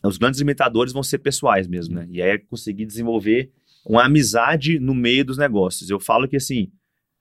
os 0.05 0.17
grandes 0.19 0.41
limitadores 0.41 0.93
vão 0.93 1.03
ser 1.03 1.19
pessoais 1.19 1.67
mesmo, 1.67 1.95
né? 1.95 2.07
E 2.11 2.23
aí 2.23 2.31
é 2.31 2.39
conseguir 2.39 2.87
desenvolver 2.87 3.51
uma 3.87 4.05
amizade 4.05 4.79
no 4.79 4.95
meio 4.95 5.25
dos 5.25 5.39
negócios. 5.39 5.89
Eu 5.91 5.99
falo 5.99 6.29
que 6.29 6.37
assim, 6.37 6.71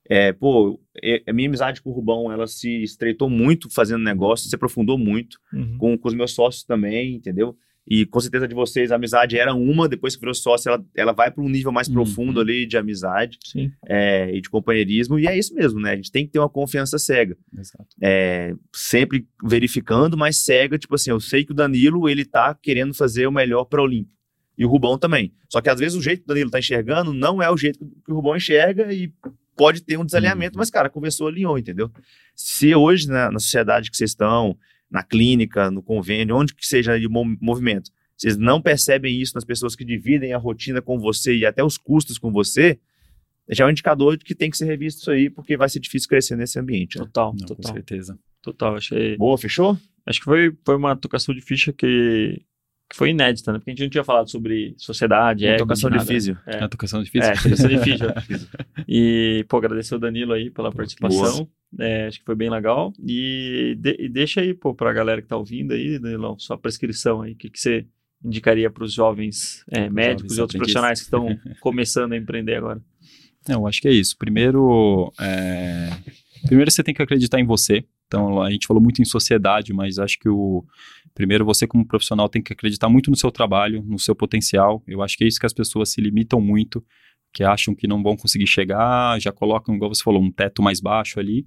é, 0.10 0.32
pô, 0.34 0.80
é- 1.04 1.22
a 1.28 1.34
minha 1.34 1.48
amizade 1.50 1.82
com 1.82 1.90
o 1.90 1.94
Rubão, 1.94 2.32
ela 2.32 2.48
se 2.48 2.84
estreitou 2.84 3.30
muito 3.30 3.70
fazendo 3.74 4.04
negócio, 4.04 4.50
se 4.50 4.56
aprofundou 4.56 4.98
muito 4.98 5.38
Uhum. 5.54 5.78
com, 5.78 5.98
com 5.98 6.08
os 6.08 6.14
meus 6.14 6.34
sócios 6.34 6.64
também, 6.64 7.16
entendeu? 7.16 7.58
E 7.90 8.06
com 8.06 8.20
certeza 8.20 8.48
de 8.48 8.54
vocês, 8.54 8.92
a 8.92 8.96
amizade 8.96 9.38
era 9.38 9.54
uma, 9.54 9.88
depois 9.88 10.14
que 10.16 10.20
virou 10.20 10.34
sócio, 10.34 10.70
ela, 10.70 10.86
ela 10.96 11.12
vai 11.14 11.32
para 11.32 11.42
um 11.44 11.48
nível 11.48 11.72
mais 11.72 11.88
Uhum. 11.88 11.94
profundo 11.94 12.42
ali 12.42 12.66
de 12.66 12.78
amizade 12.78 13.38
é, 13.88 14.30
e 14.36 14.42
de 14.42 14.50
companheirismo, 14.50 15.18
e 15.18 15.26
é 15.26 15.38
isso 15.38 15.54
mesmo, 15.56 15.80
né? 15.80 15.92
A 15.92 15.96
gente 15.96 16.12
tem 16.12 16.26
que 16.26 16.32
ter 16.34 16.40
uma 16.40 16.50
confiança 16.50 17.00
cega. 17.00 17.38
Exato. 17.58 17.88
É, 18.02 18.54
sempre 18.74 19.26
verificando, 19.44 20.18
mas 20.18 20.38
cega, 20.38 20.78
tipo 20.78 20.96
assim, 20.96 21.12
eu 21.12 21.20
sei 21.20 21.46
que 21.46 21.52
o 21.52 21.56
Danilo, 21.56 22.10
ele 22.10 22.26
tá 22.26 22.54
querendo 22.54 22.94
fazer 22.94 23.26
o 23.26 23.32
melhor 23.32 23.64
para 23.66 23.82
o 23.82 23.86
Olimpo. 23.86 24.10
E 24.58 24.66
o 24.66 24.70
Rubão 24.70 24.98
também. 24.98 25.32
Só 25.50 25.62
que 25.62 25.70
às 25.70 25.80
vezes 25.80 25.98
o 25.98 26.02
jeito 26.02 26.20
que 26.20 26.26
o 26.26 26.28
Danilo 26.28 26.50
tá 26.50 26.60
enxergando 26.60 27.14
não 27.14 27.42
é 27.42 27.50
o 27.50 27.56
jeito 27.56 27.80
que 28.04 28.12
o 28.12 28.16
Rubão 28.16 28.36
enxerga 28.36 28.92
e 28.92 29.14
pode 29.56 29.82
ter 29.82 29.98
um 29.98 30.06
desalinhamento, 30.06 30.56
Uhum. 30.56 30.60
mas, 30.60 30.70
cara, 30.70 30.90
conversou, 30.90 31.28
alinhou, 31.28 31.58
entendeu? 31.58 31.90
Se 32.36 32.76
hoje, 32.76 33.08
na, 33.08 33.32
na 33.32 33.40
sociedade 33.40 33.90
que 33.90 33.98
vocês 33.98 34.12
estão, 34.12 34.58
na 34.90 35.04
clínica, 35.04 35.70
no 35.72 35.82
convênio, 35.84 36.36
onde 36.36 36.54
que 36.54 36.66
seja 36.66 37.00
de 37.00 37.08
mo- 37.08 37.38
movimento, 37.42 37.92
vocês 38.16 38.38
não 38.38 38.62
percebem 38.62 39.20
isso 39.22 39.34
nas 39.36 39.44
pessoas 39.46 39.76
que 39.76 39.86
dividem 39.86 40.34
a 40.34 40.38
rotina 40.38 40.82
com 40.82 40.98
você 40.98 41.36
e 41.36 41.46
até 41.46 41.64
os 41.64 41.78
custos 41.78 42.18
com 42.18 42.32
você, 42.32 42.80
já 43.50 43.64
é 43.64 43.68
um 43.68 43.72
indicador 43.72 44.18
de 44.18 44.26
que 44.26 44.34
tem 44.36 44.50
que 44.50 44.58
ser 44.58 44.66
revisto 44.66 45.02
isso 45.02 45.12
aí, 45.12 45.30
porque 45.30 45.56
vai 45.56 45.70
ser 45.70 45.80
difícil 45.80 46.10
crescer 46.10 46.36
nesse 46.36 46.60
ambiente. 46.60 46.98
Né? 46.98 47.06
Total, 47.06 47.32
Não, 47.34 47.40
com 47.40 47.46
total. 47.56 47.74
certeza. 47.74 48.20
Total. 48.42 48.76
Achei. 48.76 49.16
Boa, 49.18 49.38
fechou? 49.38 49.78
Acho 50.06 50.20
que 50.20 50.26
foi, 50.26 50.54
foi 50.66 50.76
uma 50.76 50.96
tocação 50.96 51.34
de 51.36 51.42
ficha 51.42 51.72
que 51.72 52.42
que 52.90 52.96
foi 52.96 53.10
inédita, 53.10 53.52
né? 53.52 53.60
Porque 53.60 53.72
a 53.72 53.74
gente 53.74 53.84
não 53.84 53.90
tinha 53.90 54.04
falado 54.04 54.30
sobre 54.30 54.74
sociedade, 54.78 55.44
Uma 55.46 55.52
ego, 55.52 55.60
tocação 55.64 55.90
de 55.90 55.98
nada. 55.98 56.08
físio. 56.10 56.38
É. 56.48 56.64
A 56.64 56.70
tocação 56.70 57.00
É, 57.02 57.04
difícil. 57.04 57.34
tocação 57.44 57.68
de 57.70 57.80
físio. 57.80 58.08
E, 58.88 59.46
pô, 59.50 59.58
agradecer 59.58 59.96
o 59.96 60.00
Danilo 60.00 60.34
aí 60.34 60.50
pela 60.50 60.72
participação. 60.72 61.48
É, 61.80 62.08
acho 62.08 62.20
que 62.20 62.26
foi 62.26 62.36
bem 62.36 62.50
legal. 62.50 62.94
E, 63.06 63.76
de- 63.78 63.98
e 64.00 64.08
deixa 64.08 64.40
aí, 64.42 64.54
pô, 64.54 64.74
pra 64.74 64.94
galera 64.94 65.22
que 65.22 65.28
tá 65.28 65.36
ouvindo 65.36 65.74
aí, 65.74 66.00
Danilão, 66.00 66.40
sua 66.40 66.58
prescrição 66.58 67.22
aí. 67.22 67.34
O 67.34 67.36
que, 67.36 67.50
que 67.50 67.60
você 67.60 67.86
indicaria 68.24 68.70
para 68.70 68.84
os 68.86 68.94
jovens 68.94 69.64
é, 69.70 69.90
médicos 69.90 70.36
jovens 70.36 70.38
e 70.38 70.42
outros 70.42 70.58
profissionais 70.58 71.00
que 71.00 71.06
estão 71.06 71.28
começando 71.60 72.14
a 72.14 72.18
empreender 72.18 72.56
agora? 72.56 72.82
Eu 73.50 73.68
acho 73.68 73.82
que 73.82 73.88
é 73.88 73.92
isso. 73.92 74.18
Primeiro, 74.18 75.12
é, 75.20 75.90
primeiro 76.46 76.72
você 76.72 76.82
tem 76.84 76.94
que 76.94 77.02
acreditar 77.02 77.40
em 77.40 77.46
você. 77.46 77.84
Então, 78.08 78.42
a 78.42 78.50
gente 78.50 78.66
falou 78.66 78.82
muito 78.82 79.02
em 79.02 79.06
sociedade, 79.06 79.74
mas 79.74 80.00
acho 80.00 80.18
que 80.18 80.30
o 80.30 80.64
primeiro 81.18 81.44
você 81.44 81.66
como 81.66 81.84
profissional 81.84 82.30
tem 82.30 82.44
que 82.44 82.54
acreditar 82.54 82.88
muito 82.88 83.10
no 83.10 83.18
seu 83.18 83.32
trabalho, 83.32 83.84
no 83.84 83.98
seu 83.98 84.16
potencial. 84.16 84.84
Eu 84.88 85.02
acho 85.02 85.18
que 85.18 85.24
é 85.24 85.28
isso 85.28 85.40
que 85.40 85.48
as 85.48 85.54
pessoas 85.54 85.90
se 85.90 86.00
limitam 86.00 86.40
muito, 86.40 86.86
que 87.34 87.44
acham 87.44 87.74
que 87.74 87.88
não 87.88 88.04
vão 88.04 88.16
conseguir 88.16 88.46
chegar, 88.46 89.20
já 89.20 89.32
colocam, 89.32 89.74
igual 89.74 89.92
você 89.92 90.04
falou, 90.04 90.22
um 90.22 90.32
teto 90.32 90.62
mais 90.62 90.80
baixo 90.80 91.20
ali. 91.20 91.44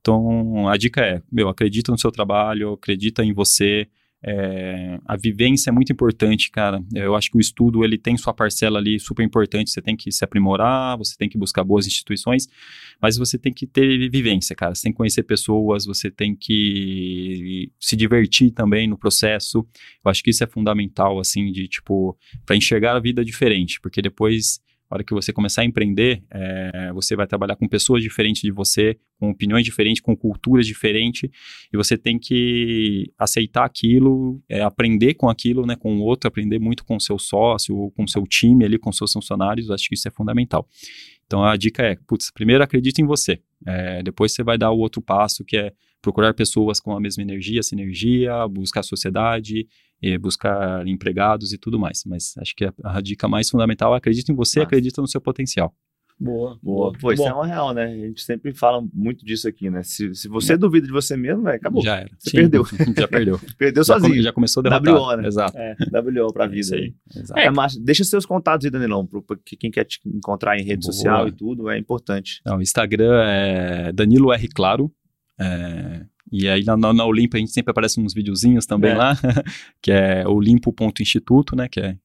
Então, 0.00 0.66
a 0.66 0.78
dica 0.78 1.02
é, 1.02 1.22
meu, 1.30 1.50
acredita 1.50 1.92
no 1.92 1.98
seu 1.98 2.10
trabalho, 2.10 2.72
acredita 2.72 3.22
em 3.22 3.34
você. 3.34 3.86
É, 4.24 5.00
a 5.04 5.16
vivência 5.16 5.70
é 5.70 5.72
muito 5.72 5.92
importante, 5.92 6.50
cara. 6.50 6.82
Eu 6.94 7.16
acho 7.16 7.30
que 7.30 7.36
o 7.36 7.40
estudo 7.40 7.84
ele 7.84 7.98
tem 7.98 8.16
sua 8.16 8.32
parcela 8.32 8.78
ali 8.78 8.98
super 9.00 9.24
importante. 9.24 9.70
Você 9.70 9.82
tem 9.82 9.96
que 9.96 10.12
se 10.12 10.24
aprimorar, 10.24 10.96
você 10.96 11.16
tem 11.16 11.28
que 11.28 11.36
buscar 11.36 11.64
boas 11.64 11.86
instituições, 11.86 12.48
mas 13.00 13.16
você 13.16 13.36
tem 13.36 13.52
que 13.52 13.66
ter 13.66 14.08
vivência, 14.08 14.54
cara. 14.54 14.74
Você 14.74 14.82
tem 14.82 14.92
que 14.92 14.96
conhecer 14.98 15.24
pessoas, 15.24 15.84
você 15.84 16.10
tem 16.10 16.36
que 16.36 17.70
se 17.80 17.96
divertir 17.96 18.52
também 18.52 18.86
no 18.86 18.96
processo. 18.96 19.66
Eu 20.04 20.10
acho 20.10 20.22
que 20.22 20.30
isso 20.30 20.44
é 20.44 20.46
fundamental, 20.46 21.18
assim, 21.18 21.50
de 21.50 21.66
tipo, 21.66 22.16
para 22.46 22.54
enxergar 22.54 22.94
a 22.94 23.00
vida 23.00 23.24
diferente, 23.24 23.80
porque 23.80 24.00
depois 24.00 24.60
a 24.92 24.96
hora 24.96 25.04
que 25.04 25.14
você 25.14 25.32
começar 25.32 25.62
a 25.62 25.64
empreender, 25.64 26.22
é, 26.30 26.92
você 26.92 27.16
vai 27.16 27.26
trabalhar 27.26 27.56
com 27.56 27.66
pessoas 27.66 28.02
diferentes 28.02 28.42
de 28.42 28.50
você, 28.50 28.98
com 29.18 29.30
opiniões 29.30 29.64
diferentes, 29.64 30.02
com 30.02 30.14
culturas 30.14 30.66
diferentes, 30.66 31.30
e 31.72 31.76
você 31.78 31.96
tem 31.96 32.18
que 32.18 33.10
aceitar 33.18 33.64
aquilo, 33.64 34.42
é, 34.50 34.60
aprender 34.60 35.14
com 35.14 35.30
aquilo, 35.30 35.64
né, 35.64 35.76
com 35.76 35.96
o 35.96 36.02
outro, 36.02 36.28
aprender 36.28 36.58
muito 36.58 36.84
com 36.84 36.96
o 36.96 37.00
seu 37.00 37.18
sócio, 37.18 37.90
com 37.96 38.04
o 38.04 38.08
seu 38.08 38.26
time 38.26 38.66
ali, 38.66 38.78
com 38.78 38.92
seus 38.92 39.10
funcionários, 39.14 39.70
acho 39.70 39.88
que 39.88 39.94
isso 39.94 40.08
é 40.08 40.10
fundamental. 40.10 40.68
Então 41.26 41.42
a 41.42 41.56
dica 41.56 41.82
é, 41.82 41.96
putz, 42.06 42.30
primeiro 42.30 42.62
acredita 42.62 43.00
em 43.00 43.06
você, 43.06 43.40
é, 43.66 44.02
depois 44.02 44.34
você 44.34 44.42
vai 44.42 44.58
dar 44.58 44.72
o 44.72 44.78
outro 44.78 45.00
passo, 45.00 45.42
que 45.42 45.56
é 45.56 45.72
procurar 46.02 46.34
pessoas 46.34 46.80
com 46.80 46.94
a 46.94 47.00
mesma 47.00 47.22
energia, 47.22 47.62
sinergia, 47.62 48.46
buscar 48.46 48.82
sociedade, 48.82 49.66
e 50.02 50.18
buscar 50.18 50.86
empregados 50.86 51.52
e 51.52 51.58
tudo 51.58 51.78
mais. 51.78 52.02
Mas 52.06 52.34
acho 52.38 52.54
que 52.56 52.64
a, 52.64 52.72
a 52.84 53.00
dica 53.00 53.28
mais 53.28 53.48
fundamental 53.48 53.94
é 53.94 53.98
acredita 53.98 54.32
em 54.32 54.34
você, 54.34 54.58
Massa. 54.60 54.66
acredita 54.66 55.00
no 55.00 55.06
seu 55.08 55.20
potencial. 55.20 55.72
Boa, 56.20 56.56
Boa. 56.62 56.92
Pô, 57.00 57.12
isso 57.12 57.22
é 57.26 57.32
uma 57.32 57.46
real, 57.46 57.74
né? 57.74 57.84
A 57.84 57.96
gente 58.06 58.22
sempre 58.22 58.54
fala 58.54 58.84
muito 58.92 59.24
disso 59.24 59.48
aqui, 59.48 59.68
né? 59.68 59.82
Se, 59.82 60.14
se 60.14 60.28
você 60.28 60.56
duvida 60.56 60.86
de 60.86 60.92
você 60.92 61.16
mesmo, 61.16 61.42
velho, 61.42 61.56
acabou. 61.56 61.82
Já 61.82 61.96
era. 61.96 62.10
Você 62.16 62.30
Sim. 62.30 62.36
perdeu. 62.36 62.64
Já 62.96 63.08
perdeu. 63.08 63.40
Perdeu 63.58 63.82
já, 63.82 63.94
come- 63.94 64.06
sozinho. 64.06 64.22
já 64.22 64.32
começou 64.32 64.62
a. 64.64 64.78
WO, 64.78 65.16
né? 65.16 65.26
Exato. 65.26 65.56
é, 65.58 65.74
WO 65.92 66.32
pra 66.32 66.44
é 66.44 66.48
vida 66.48 66.60
isso 66.60 66.74
aí. 66.76 66.94
exato. 67.16 67.40
É, 67.40 67.50
mas 67.50 67.76
deixa 67.76 68.04
seus 68.04 68.24
contatos 68.24 68.64
aí, 68.64 68.70
Danilão, 68.70 69.08
que- 69.44 69.56
quem 69.56 69.70
quer 69.70 69.84
te 69.84 69.98
encontrar 70.06 70.56
em 70.56 70.62
rede 70.62 70.82
Boa. 70.86 70.92
social 70.92 71.26
e 71.26 71.32
tudo, 71.32 71.68
é 71.68 71.76
importante. 71.78 72.40
Não, 72.46 72.58
o 72.58 72.62
Instagram 72.62 73.20
é 73.24 73.92
Danilo 73.92 74.32
R. 74.32 74.48
Claro. 74.48 74.92
é, 75.40 76.04
e 76.32 76.48
aí 76.48 76.64
na, 76.64 76.76
na, 76.76 77.04
Olimpo 77.04 77.36
a 77.36 77.40
gente 77.40 77.52
sempre 77.52 77.70
aparece 77.70 78.00
uns 78.00 78.14
videozinhos 78.14 78.66
também 78.66 78.92
É. 78.92 78.96
lá, 78.96 79.16
que 79.82 79.92
é 79.92 80.26
olimpo.instituto, 80.26 81.54
né? 81.54 81.68
Que 81.68 81.80
é 81.80 81.96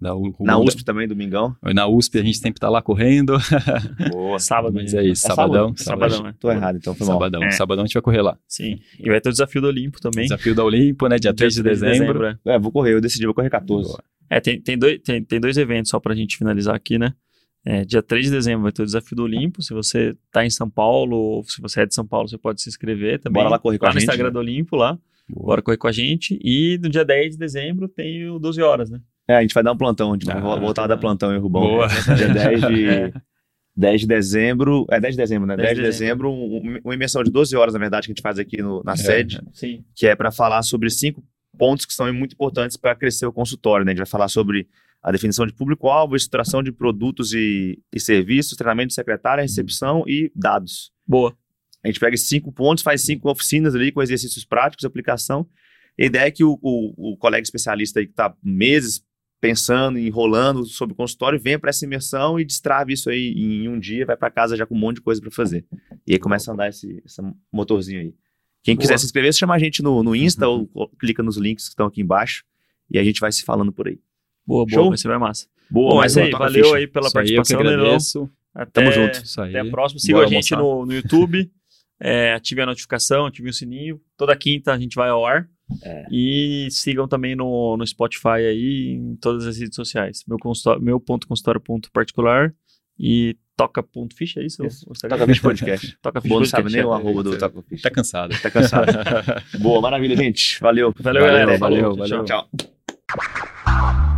da, 0.00 0.14
o, 0.14 0.34
Na 0.40 0.58
USP 0.58 0.84
também, 0.84 1.06
domingão. 1.06 1.54
Na 1.62 1.86
USP 1.86 2.18
a 2.18 2.22
gente 2.22 2.38
sempre 2.38 2.58
tá 2.58 2.70
lá 2.70 2.80
correndo. 2.80 3.36
Boa. 4.10 4.38
Sábado, 4.38 4.74
Mas 4.74 4.94
é 4.94 5.02
isso, 5.04 5.26
É 5.26 5.28
sabadão. 5.28 5.74
sábado? 5.76 6.10
Sabadão, 6.10 6.22
né? 6.22 6.34
Tô 6.40 6.50
errado, 6.50 6.76
então 6.76 6.94
foi 6.94 7.06
mal. 7.06 7.16
Sabadão. 7.16 7.42
É. 7.42 7.50
Sabadão 7.50 7.84
a 7.84 7.86
gente 7.86 7.94
vai 7.94 8.02
correr 8.02 8.22
lá. 8.22 8.38
Sim. 8.48 8.78
E 8.98 9.08
vai 9.10 9.20
ter 9.20 9.28
o 9.28 9.32
desafio 9.32 9.60
do 9.60 9.68
Olimpo 9.68 10.00
também. 10.00 10.24
Desafio 10.24 10.54
da 10.54 10.64
Olimpo, 10.64 11.08
né? 11.08 11.18
Dia 11.18 11.34
3 11.34 11.54
de 11.54 11.62
dezembro. 11.62 12.24
é. 12.24 12.38
É, 12.46 12.58
vou 12.58 12.72
correr, 12.72 12.94
eu 12.94 13.00
decidi, 13.00 13.26
vou 13.26 13.34
correr 13.34 13.50
14. 13.50 13.88
Boa. 13.88 14.02
É, 14.30 14.40
tem, 14.40 14.58
tem, 14.60 14.78
dois, 14.78 14.98
tem, 15.04 15.22
tem 15.22 15.38
dois 15.38 15.58
eventos 15.58 15.90
só 15.90 16.00
pra 16.00 16.14
gente 16.14 16.38
finalizar 16.38 16.74
aqui, 16.74 16.98
né? 16.98 17.12
É, 17.64 17.84
dia 17.84 18.02
3 18.02 18.24
de 18.26 18.30
dezembro 18.32 18.62
vai 18.62 18.72
ter 18.72 18.82
o 18.82 18.84
desafio 18.86 19.16
do 19.16 19.22
Olimpo. 19.22 19.62
Se 19.62 19.72
você 19.72 20.16
tá 20.32 20.44
em 20.44 20.50
São 20.50 20.68
Paulo, 20.68 21.16
ou 21.16 21.44
se 21.44 21.60
você 21.60 21.82
é 21.82 21.86
de 21.86 21.94
São 21.94 22.04
Paulo, 22.06 22.28
você 22.28 22.36
pode 22.36 22.60
se 22.60 22.68
inscrever 22.68 23.20
também. 23.20 23.40
Bora 23.42 23.50
lá 23.50 23.58
correr 23.58 23.78
com 23.78 23.84
lá 23.84 23.90
a 23.90 23.94
no 23.94 24.00
gente. 24.00 24.08
Instagram 24.08 24.28
né? 24.28 24.32
do 24.32 24.38
Olimpo, 24.40 24.74
lá. 24.76 24.98
Boa. 25.28 25.46
Bora 25.46 25.62
correr 25.62 25.76
com 25.76 25.86
a 25.86 25.92
gente. 25.92 26.38
E 26.42 26.76
no 26.82 26.88
dia 26.88 27.04
10 27.04 27.32
de 27.34 27.38
dezembro 27.38 27.86
tem 27.88 28.28
o 28.28 28.38
12 28.40 28.60
horas, 28.60 28.90
né? 28.90 29.00
É, 29.28 29.36
a 29.36 29.42
gente 29.42 29.54
vai 29.54 29.62
dar 29.62 29.70
um 29.72 29.76
plantão, 29.76 30.10
a 30.10 30.14
gente 30.14 30.26
vai 30.26 30.36
Ah, 30.36 30.40
vo- 30.40 30.60
voltar 30.60 30.84
a 30.84 30.86
dar 30.88 30.96
plantão 30.96 31.32
em 31.34 31.38
Rubão. 31.38 31.62
Boa. 31.62 31.86
Dia 31.86 32.28
10 32.28 32.60
de, 32.62 33.12
10 33.76 34.00
de 34.00 34.06
dezembro, 34.08 34.84
é 34.90 34.98
10 35.00 35.14
de 35.14 35.22
dezembro, 35.22 35.46
né? 35.46 35.56
10, 35.56 35.68
10 35.68 35.76
de 35.78 35.82
de 35.84 35.88
dezembro, 35.88 36.30
um- 36.32 36.80
uma 36.84 36.94
imersão 36.94 37.22
de 37.22 37.30
12 37.30 37.56
horas, 37.56 37.72
na 37.74 37.78
verdade, 37.80 38.06
que 38.08 38.10
a 38.10 38.14
gente 38.14 38.22
faz 38.22 38.40
aqui 38.40 38.60
no- 38.60 38.82
na 38.84 38.94
É. 38.94 38.96
sede, 38.96 39.40
Sim. 39.52 39.84
que 39.94 40.08
é 40.08 40.16
para 40.16 40.32
falar 40.32 40.62
sobre 40.62 40.90
cinco 40.90 41.22
pontos 41.56 41.86
que 41.86 41.94
são 41.94 42.12
muito 42.12 42.32
importantes 42.32 42.76
para 42.76 42.96
crescer 42.96 43.24
o 43.26 43.32
consultório, 43.32 43.86
né? 43.86 43.92
A 43.92 43.94
gente 43.94 43.98
vai 44.04 44.10
falar 44.10 44.26
sobre 44.26 44.66
a 45.02 45.10
definição 45.10 45.46
de 45.46 45.52
público-alvo, 45.52 46.14
estruturação 46.14 46.62
de 46.62 46.70
produtos 46.70 47.32
e, 47.32 47.78
e 47.92 47.98
serviços, 47.98 48.56
treinamento 48.56 48.88
de 48.88 48.94
secretária, 48.94 49.42
recepção 49.42 50.04
e 50.06 50.30
dados. 50.34 50.92
Boa. 51.06 51.36
A 51.84 51.88
gente 51.88 51.98
pega 51.98 52.14
esses 52.14 52.28
cinco 52.28 52.52
pontos, 52.52 52.84
faz 52.84 53.02
cinco 53.02 53.28
oficinas 53.28 53.74
ali 53.74 53.90
com 53.90 54.00
exercícios 54.00 54.44
práticos, 54.44 54.84
aplicação. 54.84 55.48
A 55.98 56.04
ideia 56.04 56.26
é 56.26 56.30
que 56.30 56.44
o, 56.44 56.56
o- 56.62 57.12
o 57.12 57.16
colega 57.16 57.42
especialista 57.42 57.98
aí 57.98 58.06
que 58.06 58.12
está 58.12 58.34
meses 58.42 59.04
pensando, 59.40 59.98
enrolando 59.98 60.64
sobre 60.64 60.92
o 60.92 60.96
consultório, 60.96 61.40
venha 61.40 61.58
para 61.58 61.70
essa 61.70 61.84
imersão 61.84 62.38
e 62.38 62.44
destrave 62.44 62.92
isso 62.92 63.10
aí 63.10 63.32
em 63.36 63.68
um 63.68 63.80
dia, 63.80 64.06
vai 64.06 64.16
para 64.16 64.30
casa 64.30 64.56
já 64.56 64.64
com 64.64 64.76
um 64.76 64.78
monte 64.78 64.96
de 64.96 65.02
coisa 65.02 65.20
para 65.20 65.32
fazer. 65.32 65.66
E 66.06 66.12
aí 66.12 66.18
começa 66.20 66.52
a 66.52 66.54
andar 66.54 66.68
esse, 66.68 67.02
esse 67.04 67.20
motorzinho 67.52 68.00
aí. 68.00 68.14
Quem 68.62 68.76
Boa. 68.76 68.82
quiser 68.82 68.98
se 68.98 69.04
inscrever, 69.06 69.32
chama 69.34 69.54
a 69.56 69.58
gente 69.58 69.82
no, 69.82 70.00
no 70.04 70.14
Insta 70.14 70.48
Uhum. 70.48 70.68
ou 70.72 70.88
clica 70.90 71.24
nos 71.24 71.36
links 71.36 71.64
que 71.64 71.70
estão 71.70 71.86
aqui 71.86 72.00
embaixo 72.00 72.44
e 72.88 72.96
a 73.00 73.02
gente 73.02 73.18
vai 73.18 73.32
se 73.32 73.42
falando 73.42 73.72
por 73.72 73.88
aí. 73.88 73.98
Boa, 74.46 74.66
Show? 74.68 74.78
boa. 74.78 74.88
Vai 74.90 74.98
ser 74.98 75.08
bem 75.08 75.18
massa. 75.18 75.46
Boa, 75.70 75.94
Bom, 75.94 76.02
é 76.02 76.06
isso 76.06 76.18
uma 76.18 76.26
aí. 76.26 76.30
Valeu 76.32 76.74
aí 76.74 76.86
pela 76.86 77.06
Isso 77.06 77.18
aí, 77.18 77.30
eu 77.30 77.36
participação, 77.36 77.60
agradeço. 77.60 78.30
Até, 78.54 78.70
Tamo 78.82 78.92
junto. 78.92 79.22
Isso 79.22 79.40
aí. 79.40 79.50
Até 79.56 79.60
a 79.60 79.70
próxima. 79.70 79.98
Siga 80.00 80.14
Bora 80.14 80.26
a 80.26 80.30
gente 80.30 80.54
almoçar. 80.54 80.76
no, 80.76 80.86
no 80.86 80.92
YouTube. 80.92 81.50
é, 82.00 82.32
ative 82.34 82.60
a 82.60 82.66
notificação, 82.66 83.26
ative 83.26 83.48
o 83.48 83.52
sininho. 83.52 84.00
Toda 84.16 84.36
quinta 84.36 84.72
a 84.72 84.78
gente 84.78 84.94
vai 84.94 85.08
ao 85.08 85.24
ar. 85.24 85.48
É. 85.82 86.04
E 86.10 86.68
sigam 86.70 87.08
também 87.08 87.34
no, 87.34 87.76
no 87.76 87.86
Spotify 87.86 88.46
aí, 88.46 88.98
em 88.98 89.16
todas 89.16 89.46
as 89.46 89.56
redes 89.58 89.74
sociais. 89.74 90.22
Meu, 90.28 90.38
consultório, 90.38 90.82
meu 90.82 91.00
ponto 91.00 91.26
consultório 91.26 91.60
ponto 91.60 91.90
particular 91.90 92.52
e 92.98 93.36
toca 93.56 93.82
ponto 93.82 94.14
ficha, 94.14 94.40
é 94.40 94.44
isso? 94.44 94.64
Isso. 94.66 94.86
Toca 95.08 95.26
Ficha 95.26 95.42
Podcast. 95.42 95.96
Toca 96.02 96.20
ficha 96.20 96.34
não 96.34 96.44
sabe 96.44 96.62
podcast, 96.64 96.76
nem 96.76 96.84
o 96.86 96.94
é. 96.94 96.96
arroba 96.96 97.22
do 97.22 97.38
Toca 97.38 97.62
Ficha. 97.62 97.82
Tá 97.82 97.90
cansado. 97.90 98.42
Tá 98.42 98.50
cansado. 98.50 98.92
Boa, 99.60 99.80
maravilha, 99.80 100.16
gente. 100.16 100.60
Valeu. 100.60 100.92
Valeu, 100.98 101.22
Valeu, 101.22 101.38
galera. 101.38 101.58
valeu, 101.58 101.96
valeu. 101.96 102.24
Tchau. 102.24 102.48
Tchau. 102.50 104.11